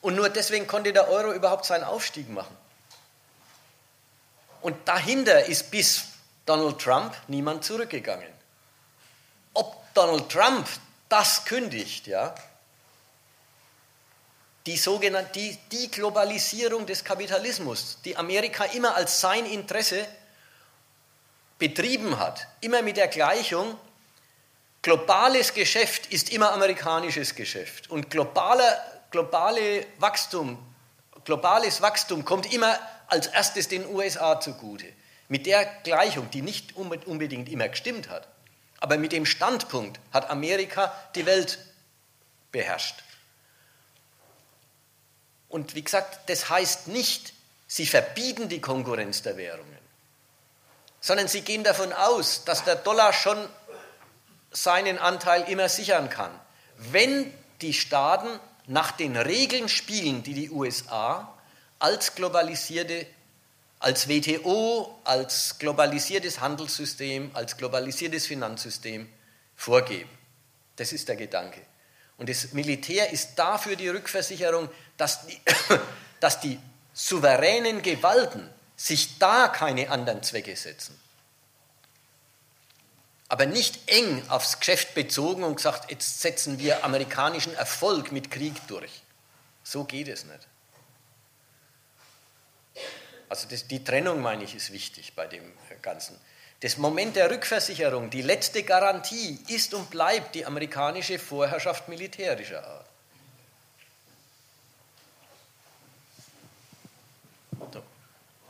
und 0.00 0.14
nur 0.14 0.28
deswegen 0.28 0.66
konnte 0.66 0.92
der 0.92 1.08
Euro 1.08 1.32
überhaupt 1.32 1.64
seinen 1.64 1.84
Aufstieg 1.84 2.28
machen. 2.28 2.56
Und 4.60 4.76
dahinter 4.86 5.46
ist 5.46 5.70
bis 5.70 6.04
Donald 6.46 6.78
Trump 6.78 7.16
niemand 7.26 7.64
zurückgegangen. 7.64 8.28
Ob 9.54 9.81
Donald 9.94 10.28
Trump 10.30 10.68
das 11.08 11.44
kündigt, 11.44 12.06
ja, 12.06 12.34
die 14.66 14.76
sogenannte 14.76 15.32
die, 15.32 15.58
die 15.70 15.90
Globalisierung 15.90 16.86
des 16.86 17.04
Kapitalismus, 17.04 17.98
die 18.04 18.16
Amerika 18.16 18.64
immer 18.64 18.94
als 18.94 19.20
sein 19.20 19.44
Interesse 19.44 20.06
betrieben 21.58 22.18
hat, 22.18 22.46
immer 22.60 22.82
mit 22.82 22.96
der 22.96 23.08
Gleichung, 23.08 23.76
globales 24.82 25.52
Geschäft 25.52 26.06
ist 26.06 26.30
immer 26.30 26.52
amerikanisches 26.52 27.34
Geschäft 27.34 27.90
und 27.90 28.08
globaler, 28.08 28.82
globale 29.10 29.86
Wachstum, 29.98 30.58
globales 31.24 31.82
Wachstum 31.82 32.24
kommt 32.24 32.52
immer 32.52 32.78
als 33.08 33.26
erstes 33.26 33.68
den 33.68 33.86
USA 33.86 34.40
zugute. 34.40 34.86
Mit 35.28 35.46
der 35.46 35.64
Gleichung, 35.82 36.30
die 36.30 36.42
nicht 36.42 36.76
unbedingt 36.76 37.48
immer 37.48 37.68
gestimmt 37.68 38.08
hat, 38.08 38.28
aber 38.82 38.96
mit 38.96 39.12
dem 39.12 39.26
Standpunkt 39.26 40.00
hat 40.12 40.28
Amerika 40.28 40.92
die 41.14 41.24
Welt 41.24 41.60
beherrscht. 42.50 42.96
Und 45.48 45.76
wie 45.76 45.82
gesagt, 45.82 46.28
das 46.28 46.48
heißt 46.48 46.88
nicht, 46.88 47.32
sie 47.68 47.86
verbieten 47.86 48.48
die 48.48 48.60
Konkurrenz 48.60 49.22
der 49.22 49.36
Währungen, 49.36 49.78
sondern 51.00 51.28
sie 51.28 51.42
gehen 51.42 51.62
davon 51.62 51.92
aus, 51.92 52.42
dass 52.44 52.64
der 52.64 52.74
Dollar 52.74 53.12
schon 53.12 53.48
seinen 54.50 54.98
Anteil 54.98 55.48
immer 55.48 55.68
sichern 55.68 56.10
kann. 56.10 56.32
Wenn 56.76 57.32
die 57.60 57.74
Staaten 57.74 58.40
nach 58.66 58.90
den 58.90 59.16
Regeln 59.16 59.68
spielen, 59.68 60.24
die 60.24 60.34
die 60.34 60.50
USA 60.50 61.32
als 61.78 62.16
globalisierte, 62.16 63.06
als 63.82 64.08
WTO, 64.08 65.00
als 65.04 65.58
globalisiertes 65.58 66.40
Handelssystem, 66.40 67.30
als 67.34 67.56
globalisiertes 67.56 68.26
Finanzsystem 68.26 69.08
vorgeben. 69.56 70.10
Das 70.76 70.92
ist 70.92 71.08
der 71.08 71.16
Gedanke. 71.16 71.60
Und 72.16 72.28
das 72.28 72.52
Militär 72.52 73.10
ist 73.10 73.34
dafür 73.34 73.74
die 73.74 73.88
Rückversicherung, 73.88 74.68
dass 74.96 75.26
die, 75.26 75.40
dass 76.20 76.40
die 76.40 76.60
souveränen 76.94 77.82
Gewalten 77.82 78.48
sich 78.76 79.18
da 79.18 79.48
keine 79.48 79.90
anderen 79.90 80.22
Zwecke 80.22 80.54
setzen. 80.54 80.98
Aber 83.28 83.46
nicht 83.46 83.90
eng 83.90 84.22
aufs 84.28 84.60
Geschäft 84.60 84.94
bezogen 84.94 85.42
und 85.42 85.56
gesagt, 85.56 85.90
jetzt 85.90 86.20
setzen 86.20 86.58
wir 86.58 86.84
amerikanischen 86.84 87.54
Erfolg 87.54 88.12
mit 88.12 88.30
Krieg 88.30 88.54
durch. 88.68 89.02
So 89.64 89.84
geht 89.84 90.08
es 90.08 90.24
nicht. 90.24 90.46
Also 93.32 93.46
das, 93.48 93.66
die 93.66 93.82
Trennung, 93.82 94.20
meine 94.20 94.44
ich, 94.44 94.54
ist 94.54 94.74
wichtig 94.74 95.14
bei 95.16 95.26
dem 95.26 95.40
Ganzen. 95.80 96.14
Das 96.60 96.76
Moment 96.76 97.16
der 97.16 97.30
Rückversicherung, 97.30 98.10
die 98.10 98.20
letzte 98.20 98.62
Garantie 98.62 99.38
ist 99.48 99.72
und 99.72 99.88
bleibt 99.88 100.34
die 100.34 100.44
amerikanische 100.44 101.18
Vorherrschaft 101.18 101.88
militärischer 101.88 102.62
Art. 102.62 102.84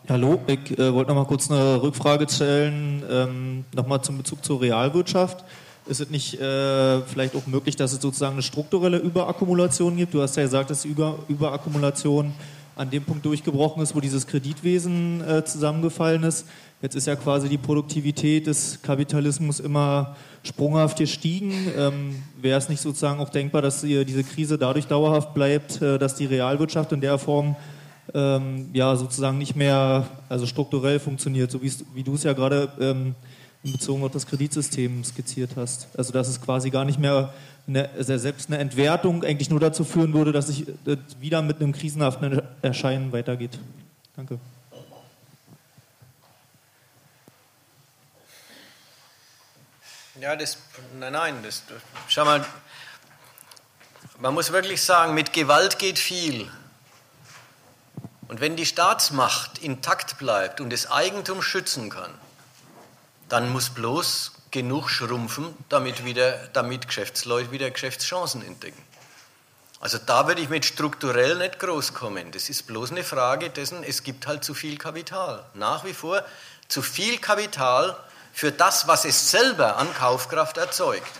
Hallo, 0.08 0.42
ich 0.48 0.76
äh, 0.76 0.92
wollte 0.92 1.10
noch 1.12 1.22
mal 1.22 1.28
kurz 1.28 1.48
eine 1.48 1.80
Rückfrage 1.80 2.28
stellen, 2.28 3.04
ähm, 3.08 3.64
nochmal 3.72 4.02
zum 4.02 4.18
Bezug 4.18 4.44
zur 4.44 4.60
Realwirtschaft. 4.60 5.44
Ist 5.86 6.00
es 6.00 6.10
nicht 6.10 6.40
äh, 6.40 7.02
vielleicht 7.02 7.36
auch 7.36 7.46
möglich, 7.46 7.76
dass 7.76 7.92
es 7.92 8.00
sozusagen 8.00 8.32
eine 8.32 8.42
strukturelle 8.42 8.98
Überakkumulation 8.98 9.96
gibt? 9.96 10.12
Du 10.12 10.22
hast 10.22 10.36
ja 10.36 10.42
gesagt, 10.42 10.70
dass 10.70 10.82
die 10.82 10.88
Über 10.88 11.20
Überakkumulation 11.28 12.34
an 12.76 12.90
dem 12.90 13.04
Punkt 13.04 13.24
durchgebrochen 13.24 13.82
ist, 13.82 13.94
wo 13.94 14.00
dieses 14.00 14.26
Kreditwesen 14.26 15.22
äh, 15.26 15.44
zusammengefallen 15.44 16.22
ist. 16.22 16.46
Jetzt 16.80 16.96
ist 16.96 17.06
ja 17.06 17.14
quasi 17.16 17.48
die 17.48 17.58
Produktivität 17.58 18.46
des 18.46 18.80
Kapitalismus 18.82 19.60
immer 19.60 20.16
sprunghaft 20.42 20.98
gestiegen. 20.98 21.52
Ähm, 21.76 22.22
Wäre 22.40 22.58
es 22.58 22.68
nicht 22.68 22.80
sozusagen 22.80 23.20
auch 23.20 23.28
denkbar, 23.28 23.62
dass 23.62 23.82
die, 23.82 24.04
diese 24.04 24.24
Krise 24.24 24.58
dadurch 24.58 24.86
dauerhaft 24.86 25.34
bleibt, 25.34 25.80
äh, 25.80 25.98
dass 25.98 26.16
die 26.16 26.26
Realwirtschaft 26.26 26.92
in 26.92 27.00
der 27.00 27.18
Form 27.18 27.56
ähm, 28.14 28.70
ja 28.72 28.96
sozusagen 28.96 29.38
nicht 29.38 29.54
mehr 29.54 30.08
also 30.28 30.46
strukturell 30.46 30.98
funktioniert, 30.98 31.50
so 31.50 31.60
wie 31.62 32.02
du 32.02 32.14
es 32.14 32.24
ja 32.24 32.32
gerade 32.32 32.72
ähm, 32.80 33.14
bezogen 33.62 34.02
auf 34.02 34.12
das 34.12 34.26
Kreditsystem 34.26 35.04
skizziert 35.04 35.52
hast. 35.56 35.86
Also 35.96 36.12
dass 36.12 36.28
es 36.28 36.40
quasi 36.40 36.70
gar 36.70 36.84
nicht 36.84 36.98
mehr 36.98 37.32
eine, 37.68 37.88
also 37.90 38.16
selbst 38.18 38.48
eine 38.48 38.58
Entwertung 38.58 39.22
eigentlich 39.24 39.50
nur 39.50 39.60
dazu 39.60 39.84
führen 39.84 40.12
würde, 40.12 40.32
dass 40.32 40.48
es 40.48 40.64
wieder 41.20 41.42
mit 41.42 41.60
einem 41.60 41.72
krisenhaften 41.72 42.42
Erscheinen 42.60 43.12
weitergeht. 43.12 43.58
Danke. 44.16 44.38
Ja, 50.20 50.36
das, 50.36 50.58
nein, 50.98 51.12
nein, 51.12 51.34
das, 51.42 51.62
schau 52.06 52.24
mal, 52.24 52.44
man 54.20 54.34
muss 54.34 54.52
wirklich 54.52 54.80
sagen, 54.80 55.14
mit 55.14 55.32
Gewalt 55.32 55.80
geht 55.80 55.98
viel. 55.98 56.48
Und 58.28 58.40
wenn 58.40 58.54
die 58.54 58.66
Staatsmacht 58.66 59.58
intakt 59.58 60.18
bleibt 60.18 60.60
und 60.60 60.72
das 60.72 60.90
Eigentum 60.90 61.42
schützen 61.42 61.90
kann, 61.90 62.12
dann 63.32 63.50
muss 63.50 63.70
bloß 63.70 64.32
genug 64.50 64.90
schrumpfen, 64.90 65.56
damit, 65.70 66.04
wieder, 66.04 66.48
damit 66.52 66.86
Geschäftsleute 66.86 67.50
wieder 67.50 67.70
Geschäftschancen 67.70 68.44
entdecken. 68.44 68.82
Also 69.80 69.96
da 69.96 70.28
würde 70.28 70.42
ich 70.42 70.50
mit 70.50 70.66
strukturell 70.66 71.36
nicht 71.38 71.58
groß 71.58 71.94
kommen. 71.94 72.30
Das 72.30 72.50
ist 72.50 72.66
bloß 72.66 72.90
eine 72.90 73.02
Frage 73.02 73.48
dessen, 73.48 73.84
es 73.84 74.02
gibt 74.02 74.26
halt 74.26 74.44
zu 74.44 74.52
viel 74.52 74.76
Kapital. 74.76 75.44
Nach 75.54 75.82
wie 75.84 75.94
vor 75.94 76.22
zu 76.68 76.82
viel 76.82 77.16
Kapital 77.18 77.96
für 78.34 78.52
das, 78.52 78.86
was 78.86 79.06
es 79.06 79.30
selber 79.30 79.78
an 79.78 79.92
Kaufkraft 79.94 80.58
erzeugt. 80.58 81.10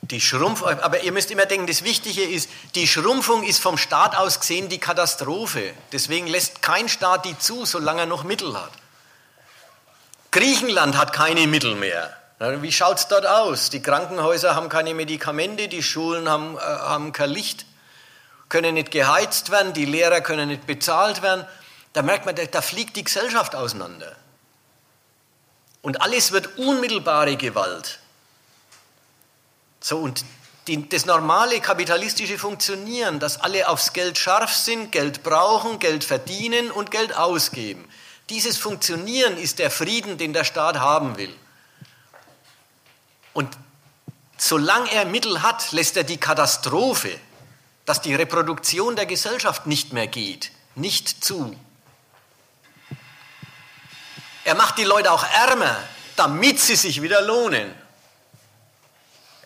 Die 0.00 0.22
Schrumpf, 0.22 0.62
aber 0.62 1.02
ihr 1.02 1.12
müsst 1.12 1.30
immer 1.30 1.46
denken, 1.46 1.66
das 1.66 1.84
Wichtige 1.84 2.22
ist, 2.22 2.48
die 2.74 2.88
Schrumpfung 2.88 3.44
ist 3.44 3.60
vom 3.60 3.76
Staat 3.76 4.16
aus 4.16 4.40
gesehen 4.40 4.70
die 4.70 4.78
Katastrophe. 4.78 5.74
Deswegen 5.92 6.26
lässt 6.26 6.62
kein 6.62 6.88
Staat 6.88 7.26
die 7.26 7.38
zu, 7.38 7.66
solange 7.66 8.00
er 8.00 8.06
noch 8.06 8.24
Mittel 8.24 8.58
hat. 8.58 8.72
Griechenland 10.32 10.96
hat 10.96 11.12
keine 11.12 11.46
Mittel 11.46 11.74
mehr. 11.74 12.16
Wie 12.38 12.72
schaut 12.72 12.98
es 12.98 13.06
dort 13.06 13.26
aus? 13.26 13.70
Die 13.70 13.82
Krankenhäuser 13.82 14.56
haben 14.56 14.68
keine 14.68 14.94
Medikamente, 14.94 15.68
die 15.68 15.82
Schulen 15.82 16.28
haben, 16.28 16.56
äh, 16.56 16.60
haben 16.60 17.12
kein 17.12 17.30
Licht, 17.30 17.66
können 18.48 18.74
nicht 18.74 18.90
geheizt 18.90 19.50
werden, 19.50 19.74
die 19.74 19.84
Lehrer 19.84 20.22
können 20.22 20.48
nicht 20.48 20.66
bezahlt 20.66 21.22
werden. 21.22 21.46
Da 21.92 22.02
merkt 22.02 22.26
man, 22.26 22.34
da, 22.34 22.44
da 22.46 22.62
fliegt 22.62 22.96
die 22.96 23.04
Gesellschaft 23.04 23.54
auseinander. 23.54 24.16
Und 25.82 26.00
alles 26.00 26.32
wird 26.32 26.58
unmittelbare 26.58 27.36
Gewalt. 27.36 28.00
So, 29.80 29.98
und 29.98 30.24
die, 30.66 30.88
das 30.88 31.06
normale 31.06 31.60
kapitalistische 31.60 32.38
Funktionieren, 32.38 33.20
dass 33.20 33.40
alle 33.40 33.68
aufs 33.68 33.92
Geld 33.92 34.16
scharf 34.16 34.54
sind, 34.54 34.92
Geld 34.92 35.22
brauchen, 35.22 35.78
Geld 35.78 36.04
verdienen 36.04 36.70
und 36.70 36.90
Geld 36.90 37.16
ausgeben. 37.16 37.88
Dieses 38.32 38.56
Funktionieren 38.56 39.36
ist 39.36 39.58
der 39.58 39.70
Frieden, 39.70 40.16
den 40.16 40.32
der 40.32 40.44
Staat 40.44 40.80
haben 40.80 41.18
will. 41.18 41.36
Und 43.34 43.58
solange 44.38 44.90
er 44.90 45.04
Mittel 45.04 45.42
hat, 45.42 45.70
lässt 45.72 45.98
er 45.98 46.04
die 46.04 46.16
Katastrophe, 46.16 47.20
dass 47.84 48.00
die 48.00 48.14
Reproduktion 48.14 48.96
der 48.96 49.04
Gesellschaft 49.04 49.66
nicht 49.66 49.92
mehr 49.92 50.06
geht, 50.06 50.50
nicht 50.76 51.22
zu. 51.22 51.54
Er 54.44 54.54
macht 54.54 54.78
die 54.78 54.84
Leute 54.84 55.12
auch 55.12 55.24
ärmer, 55.24 55.76
damit 56.16 56.58
sie 56.58 56.76
sich 56.76 57.02
wieder 57.02 57.20
lohnen. 57.20 57.74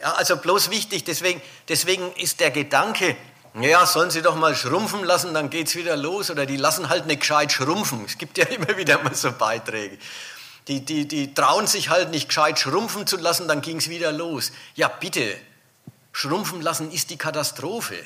Ja, 0.00 0.12
also 0.12 0.36
bloß 0.36 0.70
wichtig, 0.70 1.02
deswegen, 1.02 1.42
deswegen 1.66 2.12
ist 2.12 2.39
der 2.39 2.52
Gedanke, 2.52 3.16
ja, 3.62 3.86
sollen 3.86 4.10
sie 4.10 4.20
doch 4.20 4.36
mal 4.36 4.54
schrumpfen 4.54 5.02
lassen, 5.02 5.32
dann 5.32 5.48
geht 5.48 5.68
es 5.68 5.76
wieder 5.76 5.96
los. 5.96 6.30
Oder 6.30 6.44
die 6.44 6.56
lassen 6.56 6.88
halt 6.88 7.06
nicht 7.06 7.20
gescheit 7.20 7.52
schrumpfen. 7.52 8.04
Es 8.04 8.18
gibt 8.18 8.36
ja 8.38 8.44
immer 8.48 8.76
wieder 8.76 9.02
mal 9.02 9.14
so 9.14 9.32
Beiträge. 9.32 9.98
Die, 10.68 10.84
die, 10.84 11.06
die 11.06 11.32
trauen 11.32 11.66
sich 11.66 11.90
halt 11.90 12.10
nicht 12.10 12.28
gescheit 12.28 12.58
schrumpfen 12.58 13.06
zu 13.06 13.16
lassen, 13.16 13.46
dann 13.46 13.62
ging 13.62 13.76
es 13.78 13.88
wieder 13.88 14.12
los. 14.12 14.52
Ja, 14.74 14.88
bitte, 14.88 15.36
schrumpfen 16.12 16.60
lassen 16.60 16.90
ist 16.90 17.10
die 17.10 17.16
Katastrophe. 17.16 17.96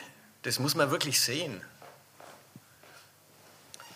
Das 0.43 0.59
muss 0.59 0.75
man 0.75 0.91
wirklich 0.91 1.21
sehen. 1.21 1.63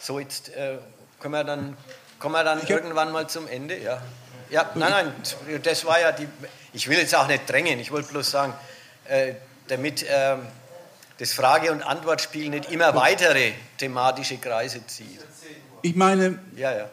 So, 0.00 0.18
jetzt 0.18 0.48
äh, 0.48 0.78
können 1.20 1.34
wir 1.34 1.44
dann, 1.44 1.76
kommen 2.18 2.34
wir 2.34 2.44
dann 2.44 2.66
irgendwann 2.66 3.12
mal 3.12 3.28
zum 3.28 3.46
Ende. 3.46 3.78
Ja, 3.78 4.02
ja 4.50 4.70
nein, 4.74 4.90
nein, 4.90 5.60
das 5.62 5.84
war 5.84 6.00
ja 6.00 6.12
die. 6.12 6.26
Ich 6.72 6.88
will 6.88 6.98
jetzt 6.98 7.14
auch 7.14 7.26
nicht 7.26 7.48
drängen, 7.48 7.78
ich 7.78 7.90
wollte 7.90 8.08
bloß 8.08 8.30
sagen, 8.30 8.54
äh, 9.04 9.34
damit. 9.68 10.02
Äh, 10.02 10.38
das 11.18 11.32
Frage- 11.32 11.70
und 11.72 11.82
Antwortspiel 11.82 12.50
nicht 12.50 12.70
immer 12.70 12.94
weitere 12.94 13.52
thematische 13.78 14.36
Kreise 14.38 14.84
zieht. 14.86 15.20
Ich 15.82 15.94
meine, 15.94 16.38
ja, 16.56 16.76
ja. 16.76 16.90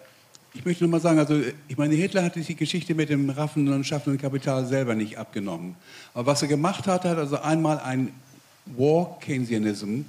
ich 0.54 0.66
möchte 0.66 0.84
nur 0.84 0.92
mal 0.92 1.00
sagen, 1.00 1.18
also 1.18 1.42
ich 1.68 1.78
meine, 1.78 1.96
Hitler 1.96 2.24
hat 2.24 2.36
die 2.36 2.56
Geschichte 2.56 2.94
mit 2.94 3.10
dem 3.10 3.30
raffenden 3.30 3.74
und 3.74 3.86
schaffenden 3.86 4.20
Kapital 4.20 4.66
selber 4.66 4.96
nicht 4.96 5.18
abgenommen. 5.18 5.76
Aber 6.14 6.28
was 6.28 6.42
er 6.42 6.48
gemacht 6.48 6.88
hat, 6.88 7.06
hat 7.06 7.18
also 7.18 7.40
einmal 7.40 7.80
ein 7.80 8.14
War 8.66 9.18
Keynesianism 9.20 10.02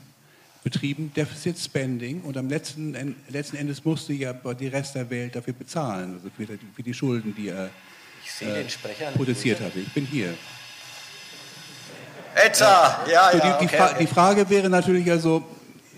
betrieben, 0.64 1.12
Deficit 1.14 1.58
Spending, 1.58 2.20
und 2.22 2.36
am 2.36 2.48
letzten, 2.48 3.16
letzten 3.28 3.56
Endes 3.56 3.84
musste 3.84 4.12
ja 4.12 4.32
die 4.32 4.68
Rest 4.68 4.94
der 4.94 5.08
Welt 5.10 5.34
dafür 5.34 5.54
bezahlen, 5.54 6.14
also 6.14 6.30
für 6.36 6.82
die, 6.82 6.94
Schulden, 6.94 7.34
die 7.34 7.48
er 7.48 7.70
äh, 8.40 8.64
produziert 9.14 9.60
hatte. 9.60 9.80
Ich 9.80 9.92
bin 9.92 10.06
hier. 10.06 10.34
Etza, 12.34 13.04
ja, 13.10 13.30
so, 13.30 13.38
ja. 13.38 13.58
Die, 13.58 13.64
okay, 13.64 13.76
Fra 13.76 13.86
okay. 13.86 13.96
die, 14.00 14.06
Frage 14.06 14.50
wäre 14.50 14.70
natürlich 14.70 15.10
also, 15.10 15.44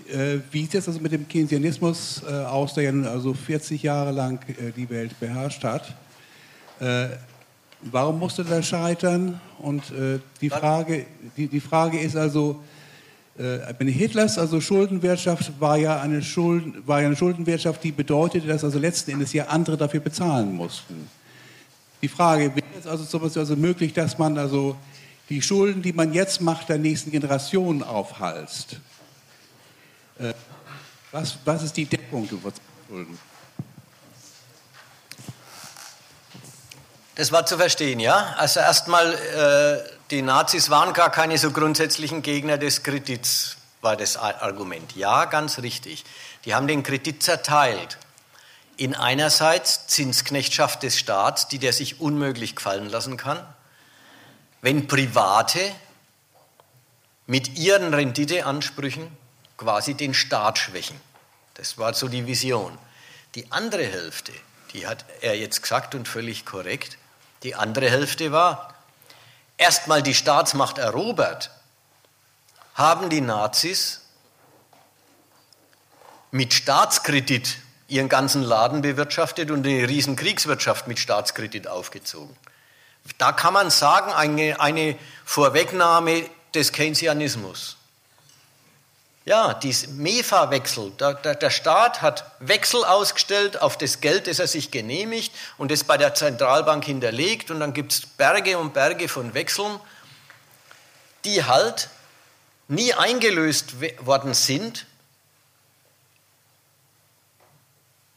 äh, 0.09 0.39
wie 0.51 0.63
sieht 0.63 0.75
es 0.75 0.89
also 0.89 1.01
mit 1.01 1.13
dem 1.13 1.29
Keynesianismus 1.29 2.23
äh, 2.29 2.33
aus, 2.33 2.75
der 2.75 2.85
ja 2.85 2.93
nun 2.93 3.07
also 3.07 3.35
40 3.35 3.83
Jahre 3.83 4.11
lang 4.11 4.41
äh, 4.49 4.73
die 4.73 4.89
Welt 4.91 5.19
beherrscht 5.21 5.63
hat? 5.63 5.95
Äh, 6.81 7.09
warum 7.83 8.19
musste 8.19 8.45
der 8.45 8.63
scheitern? 8.63 9.41
Und 9.59 9.83
äh, 9.91 10.19
die, 10.41 10.51
Frage, 10.51 11.07
die, 11.37 11.47
die 11.47 11.61
Frage 11.61 12.01
ist 12.01 12.17
also, 12.17 12.63
äh, 13.39 13.85
Hitlers 13.85 14.39
also 14.39 14.61
Schuldenwirtschaft 14.61 15.53
war 15.61 15.77
ja, 15.77 16.01
eine 16.01 16.23
Schulden, 16.23 16.83
war 16.87 17.01
ja 17.01 17.07
eine 17.07 17.17
Schuldenwirtschaft, 17.17 17.83
die 17.85 17.93
bedeutete, 17.93 18.47
dass 18.47 18.65
also 18.65 18.79
letzten 18.79 19.13
Endes 19.13 19.33
ja 19.33 19.47
andere 19.47 19.77
dafür 19.77 20.01
bezahlen 20.01 20.53
mussten. 20.55 21.09
Die 22.03 22.09
Frage, 22.09 22.55
wäre 22.55 22.67
es 22.79 22.87
also 22.87 23.19
also 23.19 23.57
möglich, 23.57 23.93
dass 23.93 24.19
man 24.19 24.37
also 24.37 24.77
die 25.29 25.43
Schulden, 25.43 25.83
die 25.83 25.93
man 25.93 26.13
jetzt 26.13 26.41
macht, 26.41 26.69
der 26.69 26.79
nächsten 26.79 27.11
Generation 27.11 27.83
aufhalst. 27.83 28.77
Äh, 30.19 30.35
was, 31.13 31.39
was 31.45 31.63
ist 31.63 31.77
die 31.77 31.87
Deckung 31.87 32.29
über 32.29 32.53
Schulden? 32.89 33.19
Das 37.17 37.31
war 37.31 37.47
zu 37.47 37.57
verstehen, 37.57 38.01
ja? 38.01 38.35
Also 38.39 38.59
erstmal, 38.59 39.15
äh, 39.15 39.89
die 40.11 40.23
Nazis 40.23 40.69
waren 40.69 40.93
gar 40.93 41.11
keine 41.11 41.39
so 41.39 41.53
grundsätzlichen 41.53 42.23
Gegner 42.23 42.59
des 42.59 42.83
Kredits, 42.83 43.57
war 43.81 43.97
das 43.97 44.17
Argument. 44.17 44.97
Ja, 44.97 45.27
ganz 45.27 45.61
richtig. 45.61 46.05
Die 46.45 46.55
haben 46.55 46.67
den 46.67 46.83
Kredit 46.83 47.23
zerteilt. 47.23 47.99
In 48.77 48.97
einerseits 48.97 49.87
Zinsknechtschaft 49.87 50.83
des 50.83 50.99
Staats, 50.99 51.47
die 51.47 51.61
der 51.61 51.73
sich 51.73 52.01
unmöglich 52.01 52.57
gefallen 52.57 52.89
lassen 52.89 53.17
kann, 53.17 53.39
wenn 54.65 54.87
Private 54.87 55.61
mit 57.27 57.59
ihren 57.59 57.93
Renditeansprüchen 57.93 59.15
quasi 59.59 59.93
den 59.93 60.15
Staat 60.15 60.57
schwächen. 60.57 60.99
Das 61.53 61.77
war 61.77 61.93
so 61.93 62.09
die 62.09 62.27
Vision. 62.27 62.79
Die 63.35 63.53
andere 63.53 63.85
Hälfte, 63.85 64.33
die 64.73 64.87
hat 64.87 65.05
er 65.21 65.37
jetzt 65.37 65.61
gesagt 65.61 65.95
und 65.95 66.09
völlig 66.09 66.47
korrekt, 66.47 66.97
die 67.43 67.55
andere 67.55 67.91
Hälfte 67.91 68.33
war, 68.33 68.73
erstmal 69.59 70.03
die 70.03 70.15
Staatsmacht 70.15 70.79
erobert, 70.79 71.51
haben 72.73 73.11
die 73.11 73.21
Nazis 73.21 74.01
mit 76.31 76.55
Staatskredit 76.55 77.59
ihren 77.87 78.09
ganzen 78.09 78.43
Laden 78.43 78.81
bewirtschaftet 78.81 79.51
und 79.51 79.67
eine 79.67 79.87
riesen 79.87 80.17
Kriegswirtschaft 80.17 80.89
mit 80.89 80.99
Staatskredit 80.99 81.69
aufgezogen. 81.69 82.35
Da 83.19 83.33
kann 83.33 83.53
man 83.53 83.71
sagen, 83.71 84.13
eine, 84.13 84.61
eine 84.61 84.99
Vorwegnahme 85.25 86.29
des 86.55 86.73
Keynesianismus. 86.73 87.77
Ja, 89.27 89.55
dies 89.55 89.89
MEFA-Wechsel. 89.89 90.91
Der, 90.93 91.15
der, 91.15 91.35
der, 91.35 91.51
Staat 91.51 92.03
hat 92.03 92.31
Wechsel 92.41 92.85
ausgestellt 92.85 93.61
auf 93.63 93.79
das 93.79 94.01
Geld, 94.01 94.27
das 94.27 94.39
er 94.39 94.47
sich 94.47 94.71
genehmigt 94.71 95.35
und 95.57 95.71
das 95.71 95.83
bei 95.85 95.97
der 95.97 96.15
Zentralbank 96.15 96.85
hinterlegt. 96.85 97.51
Und 97.51 97.61
dann 97.61 97.73
gibt 97.73 97.93
es 97.93 98.07
Berge 98.07 98.59
und 98.59 98.75
Berge 98.75 99.09
von 99.09 99.33
Wechseln, 99.33 99.81
die 101.25 101.45
halt 101.45 101.89
nie 102.69 102.93
eingelöst 102.93 103.77
worden 104.05 104.35
sind, 104.35 104.87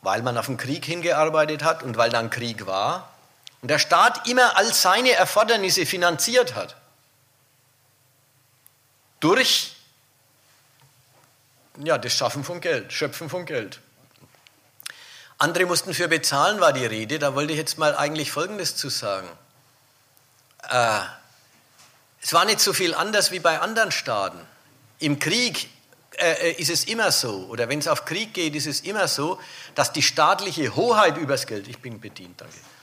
weil 0.02 0.22
man 0.24 0.38
auf 0.38 0.48
den 0.48 0.58
Krieg 0.58 0.84
hingearbeitet 0.84 1.64
hat 1.64 1.84
und 1.84 1.96
weil 1.96 2.10
dann 2.10 2.30
Krieg 2.30 2.66
war. 2.66 3.14
Und 3.62 3.70
der 3.70 3.80
Staat 3.80 4.28
immer 4.28 4.58
all 4.58 4.74
seine 4.74 5.12
Erfordernisse 5.12 5.86
finanziert 5.86 6.56
hat. 6.56 6.76
Durch 9.20 9.76
ja, 11.84 11.98
das 11.98 12.14
Schaffen 12.14 12.44
von 12.44 12.62
Geld, 12.62 12.92
Schöpfen 12.94 13.30
von 13.30 13.46
Geld. 13.46 13.80
Andere 15.38 15.66
mussten 15.66 15.94
für 15.94 16.08
bezahlen, 16.08 16.60
war 16.60 16.74
die 16.74 16.86
Rede. 16.86 17.20
Da 17.20 17.36
wollte 17.36 17.54
ich 17.54 17.60
jetzt 17.60 17.78
mal 17.78 17.96
eigentlich 17.96 18.32
Folgendes 18.32 18.76
zu 18.76 18.90
sagen. 18.90 19.30
Äh, 20.70 21.00
es 22.22 22.34
war 22.34 22.46
nicht 22.46 22.60
so 22.60 22.74
viel 22.74 22.96
anders 22.96 23.32
wie 23.32 23.40
bei 23.40 23.60
anderen 23.60 23.92
Staaten. 23.92 24.40
Im 25.00 25.20
Krieg 25.20 25.70
äh, 26.18 26.54
ist 26.54 26.70
es 26.72 26.86
immer 26.86 27.12
so, 27.12 27.46
oder 27.50 27.70
wenn 27.70 27.80
es 27.80 27.88
auf 27.88 28.06
Krieg 28.06 28.34
geht, 28.34 28.56
ist 28.56 28.66
es 28.66 28.82
immer 28.82 29.08
so, 29.08 29.40
dass 29.76 29.94
die 29.94 30.02
staatliche 30.02 30.76
Hoheit 30.76 31.18
übers 31.18 31.46
Geld, 31.46 31.68
ich 31.68 31.80
bin 31.80 32.00
bedient, 32.00 32.42
danke, 32.42 32.56
äh, 32.56 32.77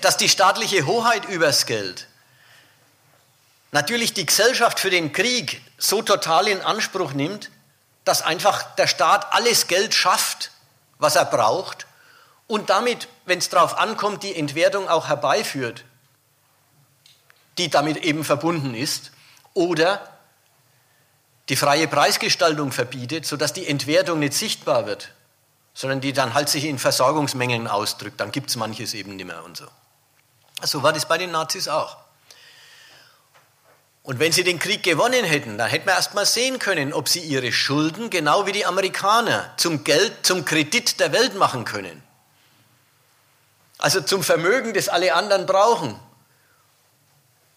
dass 0.00 0.16
die 0.16 0.28
staatliche 0.28 0.86
Hoheit 0.86 1.24
übers 1.26 1.66
Geld 1.66 2.06
natürlich 3.72 4.14
die 4.14 4.24
Gesellschaft 4.26 4.80
für 4.80 4.90
den 4.90 5.12
Krieg 5.12 5.60
so 5.76 6.00
total 6.00 6.48
in 6.48 6.62
Anspruch 6.62 7.12
nimmt, 7.12 7.50
dass 8.04 8.22
einfach 8.22 8.74
der 8.76 8.86
Staat 8.86 9.34
alles 9.34 9.66
Geld 9.66 9.94
schafft, 9.94 10.50
was 10.98 11.16
er 11.16 11.26
braucht 11.26 11.86
und 12.46 12.70
damit, 12.70 13.08
wenn 13.26 13.38
es 13.38 13.48
darauf 13.48 13.76
ankommt, 13.76 14.22
die 14.22 14.34
Entwertung 14.34 14.88
auch 14.88 15.08
herbeiführt, 15.08 15.84
die 17.58 17.68
damit 17.68 17.98
eben 17.98 18.24
verbunden 18.24 18.74
ist, 18.74 19.10
oder 19.52 20.06
die 21.48 21.56
freie 21.56 21.88
Preisgestaltung 21.88 22.72
verbietet, 22.72 23.26
sodass 23.26 23.52
die 23.52 23.66
Entwertung 23.66 24.18
nicht 24.18 24.34
sichtbar 24.34 24.86
wird, 24.86 25.12
sondern 25.76 26.00
die 26.00 26.14
dann 26.14 26.32
halt 26.32 26.48
sich 26.48 26.64
in 26.64 26.78
Versorgungsmengen 26.78 27.68
ausdrückt. 27.68 28.18
Dann 28.18 28.32
gibt 28.32 28.48
es 28.48 28.56
manches 28.56 28.94
eben 28.94 29.14
nicht 29.14 29.26
mehr 29.26 29.44
und 29.44 29.58
so. 29.58 29.66
So 30.62 30.82
war 30.82 30.94
das 30.94 31.06
bei 31.06 31.18
den 31.18 31.30
Nazis 31.30 31.68
auch. 31.68 31.98
Und 34.02 34.18
wenn 34.18 34.32
sie 34.32 34.42
den 34.42 34.58
Krieg 34.58 34.82
gewonnen 34.82 35.24
hätten, 35.26 35.58
dann 35.58 35.68
hätten 35.68 35.86
wir 35.86 35.92
erst 35.92 36.14
mal 36.14 36.24
sehen 36.24 36.58
können, 36.58 36.94
ob 36.94 37.10
sie 37.10 37.20
ihre 37.20 37.52
Schulden, 37.52 38.08
genau 38.08 38.46
wie 38.46 38.52
die 38.52 38.64
Amerikaner, 38.64 39.52
zum 39.58 39.84
Geld, 39.84 40.24
zum 40.24 40.46
Kredit 40.46 40.98
der 40.98 41.12
Welt 41.12 41.34
machen 41.34 41.66
können. 41.66 42.02
Also 43.76 44.00
zum 44.00 44.22
Vermögen, 44.22 44.72
das 44.72 44.88
alle 44.88 45.12
anderen 45.12 45.44
brauchen. 45.44 46.00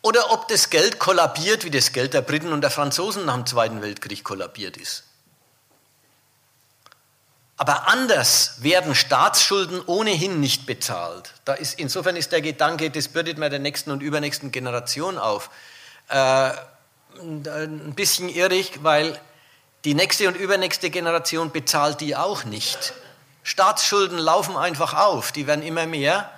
Oder 0.01 0.31
ob 0.31 0.49
das 0.49 0.69
Geld 0.69 0.99
kollabiert, 0.99 1.63
wie 1.63 1.71
das 1.71 1.93
Geld 1.93 2.13
der 2.13 2.21
Briten 2.21 2.51
und 2.51 2.59
der 2.59 2.71
Franzosen 2.71 3.25
nach 3.25 3.35
dem 3.35 3.45
Zweiten 3.45 3.81
Weltkrieg 3.81 4.25
kollabiert 4.25 4.75
ist. 4.75 5.05
Aber 7.59 7.89
anders 7.89 8.63
werden 8.63 8.95
Staatsschulden 8.95 9.81
ohnehin 9.85 10.39
nicht 10.39 10.65
bezahlt. 10.65 11.33
Da 11.43 11.55
ist, 11.55 11.77
insofern 11.77 12.15
ist 12.15 12.31
der 12.31 12.39
Gedanke, 12.39 12.89
das 12.89 13.09
bürdet 13.09 13.37
man 13.37 13.49
der 13.49 13.59
nächsten 13.59 13.91
und 13.91 14.01
übernächsten 14.01 14.53
Generation 14.53 15.17
auf 15.17 15.49
äh, 16.07 16.51
ein 17.19 17.93
bisschen 17.97 18.29
irrig, 18.29 18.79
weil 18.81 19.19
die 19.83 19.93
nächste 19.93 20.29
und 20.29 20.37
übernächste 20.37 20.89
Generation 20.89 21.51
bezahlt 21.51 21.99
die 21.99 22.15
auch 22.15 22.45
nicht. 22.45 22.93
Staatsschulden 23.43 24.19
laufen 24.19 24.55
einfach 24.55 24.93
auf, 24.93 25.33
die 25.33 25.45
werden 25.45 25.61
immer 25.61 25.85
mehr. 25.85 26.31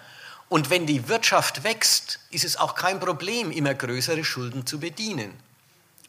Und 0.49 0.71
wenn 0.71 0.87
die 0.87 1.07
Wirtschaft 1.07 1.63
wächst, 1.63 2.17
ist 2.31 2.45
es 2.45 2.57
auch 2.57 2.73
kein 2.73 2.99
Problem, 2.99 3.51
immer 3.51 3.75
größere 3.75 4.23
Schulden 4.23 4.65
zu 4.65 4.79
bedienen. 4.79 5.39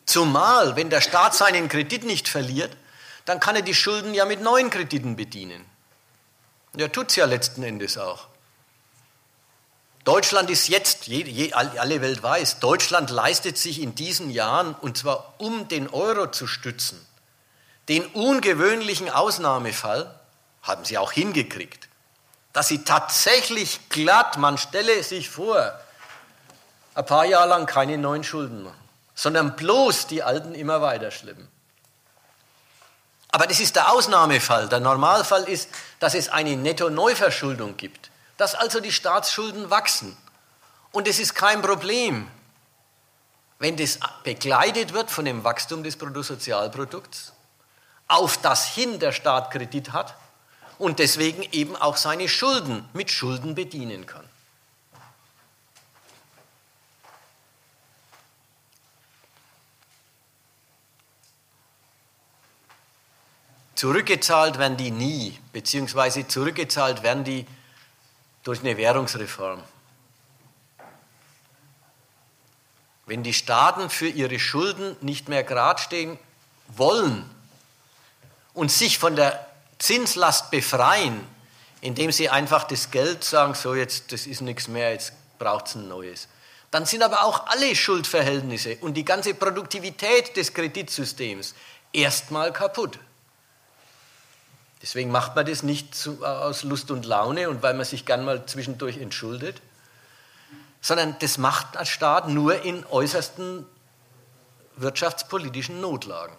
Zumal, 0.07 0.74
wenn 0.74 0.89
der 0.89 1.02
Staat 1.02 1.34
seinen 1.34 1.68
Kredit 1.68 2.05
nicht 2.05 2.28
verliert, 2.28 2.74
dann 3.25 3.41
kann 3.41 3.57
er 3.57 3.62
die 3.62 3.75
Schulden 3.75 4.15
ja 4.15 4.25
mit 4.25 4.41
neuen 4.41 4.70
Krediten 4.70 5.17
bedienen. 5.17 5.65
Ja, 6.76 6.89
tut 6.89 7.10
es 7.10 7.17
ja 7.17 7.26
letzten 7.26 7.62
Endes 7.62 7.99
auch. 7.99 8.28
Deutschland 10.05 10.51
ist 10.51 10.68
jetzt, 10.68 11.07
je, 11.07 11.23
je, 11.23 11.52
alle 11.52 12.01
Welt 12.01 12.23
weiß, 12.23 12.59
Deutschland 12.59 13.10
leistet 13.10 13.57
sich 13.57 13.81
in 13.81 13.94
diesen 13.94 14.31
Jahren, 14.31 14.75
und 14.75 14.99
zwar 14.99 15.34
um 15.39 15.68
den 15.68 15.89
Euro 15.89 16.31
zu 16.31 16.49
stützen, 16.49 17.07
den 17.89 18.05
ungewöhnlichen 18.07 19.10
Ausnahmefall, 19.10 20.12
haben 20.62 20.84
sie 20.84 20.99
auch 20.99 21.12
hingekriegt, 21.12 21.89
dass 22.52 22.68
sie 22.68 22.84
tatsächlich 22.84 23.89
glatt, 23.91 24.39
man 24.39 24.59
stelle 24.59 25.02
sich 25.05 25.31
vor, 25.31 25.78
ein 26.94 27.07
paar 27.07 27.25
Jahre 27.25 27.49
lang 27.49 27.67
keine 27.67 27.97
neuen 27.97 28.25
Schulden 28.25 28.65
machen, 28.65 28.89
sondern 29.15 29.55
bloß 29.55 30.09
die 30.09 30.23
alten 30.23 30.55
immer 30.55 30.81
weiterschleppen. 30.81 31.49
Aber 33.33 33.47
das 33.47 33.61
ist 33.61 33.75
der 33.75 33.91
Ausnahmefall. 33.91 34.69
Der 34.69 34.81
Normalfall 34.81 35.44
ist, 35.44 35.69
dass 35.99 36.15
es 36.15 36.28
eine 36.28 36.57
Netto-Neuverschuldung 36.57 37.77
gibt 37.77 38.12
dass 38.43 38.57
also 38.57 38.81
die 38.81 38.91
Staatsschulden 38.91 39.70
wachsen. 39.70 40.17
Und 40.91 41.07
es 41.07 41.20
ist 41.20 41.35
kein 41.35 41.62
Problem, 41.62 42.28
wenn 43.61 43.77
das 43.77 44.01
begleitet 44.25 44.93
wird 44.93 45.12
von 45.12 45.25
dem 45.25 45.44
Wachstum 45.44 45.85
des 45.85 45.97
Bruttosozialprodukts, 45.97 47.33
auf 48.09 48.36
das 48.39 48.67
hin 48.67 48.99
der 48.99 49.12
Staat 49.12 49.52
Kredit 49.52 49.93
hat 49.93 50.17
und 50.78 50.99
deswegen 50.99 51.44
eben 51.52 51.77
auch 51.77 51.97
seine 51.97 52.28
Schulden 52.28 52.89
mit 52.93 53.12
Schulden 53.12 53.55
bedienen 53.55 54.07
kann. 54.07 54.28
Zurückgezahlt 63.83 64.61
werden 64.61 64.77
die 64.77 64.93
nie, 64.93 65.36
beziehungsweise 65.52 66.28
zurückgezahlt 66.28 67.02
werden 67.02 67.25
die 67.25 67.44
durch 68.44 68.61
eine 68.61 68.77
Währungsreform. 68.77 69.61
Wenn 73.07 73.25
die 73.25 73.35
Staaten 73.35 73.91
für 73.91 74.07
ihre 74.07 74.39
Schulden 74.39 74.94
nicht 75.01 75.28
mehr 75.28 75.43
gerade 75.43 75.83
stehen 75.83 76.17
wollen 76.69 77.28
und 78.55 78.70
sich 78.70 79.01
von 79.01 79.17
der 79.17 79.49
Zinslast 79.81 80.52
befreien, 80.52 81.27
indem 81.81 82.12
sie 82.12 82.28
einfach 82.28 82.62
das 82.62 82.93
Geld 82.93 83.25
sagen, 83.25 83.55
so 83.55 83.75
jetzt, 83.75 84.12
das 84.12 84.28
ist 84.28 84.43
nichts 84.43 84.69
mehr, 84.69 84.93
jetzt 84.93 85.12
braucht 85.41 85.67
es 85.67 85.75
ein 85.75 85.89
neues. 85.89 86.28
Dann 86.70 86.86
sind 86.86 87.02
aber 87.02 87.25
auch 87.25 87.49
alle 87.49 87.75
Schuldverhältnisse 87.75 88.77
und 88.81 88.94
die 88.94 89.05
ganze 89.05 89.35
Produktivität 89.35 90.36
des 90.36 90.55
Kreditsystems 90.55 91.57
erstmal 91.93 92.52
kaputt. 92.52 93.01
Deswegen 94.83 95.12
macht 95.12 95.36
man 95.36 95.47
das 95.47 95.62
nicht 95.62 95.94
zu, 95.94 96.27
aus 96.27 96.65
Lust 96.65 96.91
und 96.91 97.07
Laune 97.07 97.49
und 97.49 97.62
weil 97.62 97.75
man 97.75 97.85
sich 97.85 98.05
gern 98.05 98.25
mal 98.25 98.44
zwischendurch 98.47 98.99
entschuldet, 98.99 99.62
sondern 100.81 101.17
das 101.20 101.39
macht 101.39 101.77
ein 101.77 101.86
Staat 101.86 102.28
nur 102.28 102.62
in 102.62 102.85
äußersten 102.86 103.65
wirtschaftspolitischen 104.75 105.81
Notlagen. 105.81 106.35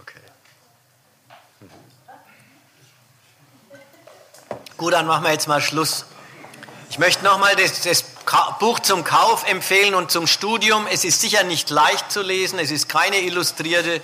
Okay. 0.00 0.18
Gut, 4.76 4.92
dann 4.92 5.06
machen 5.06 5.22
wir 5.22 5.30
jetzt 5.30 5.46
mal 5.46 5.60
Schluss. 5.60 6.06
Ich 6.90 6.98
möchte 6.98 7.24
nochmal 7.24 7.54
das, 7.54 7.82
das 7.82 8.15
Buch 8.58 8.80
zum 8.80 9.04
Kauf 9.04 9.46
empfehlen 9.48 9.94
und 9.94 10.10
zum 10.10 10.26
Studium. 10.26 10.86
Es 10.90 11.04
ist 11.04 11.20
sicher 11.20 11.44
nicht 11.44 11.70
leicht 11.70 12.10
zu 12.10 12.22
lesen, 12.22 12.58
es 12.58 12.70
ist 12.70 12.88
keine 12.88 13.20
illustrierte, 13.20 14.00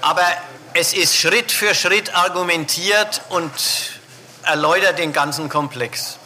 aber 0.00 0.24
es 0.72 0.92
ist 0.92 1.16
Schritt 1.16 1.52
für 1.52 1.74
Schritt 1.74 2.14
argumentiert 2.14 3.22
und 3.28 3.52
erläutert 4.44 4.98
den 4.98 5.12
ganzen 5.12 5.48
Komplex. 5.48 6.19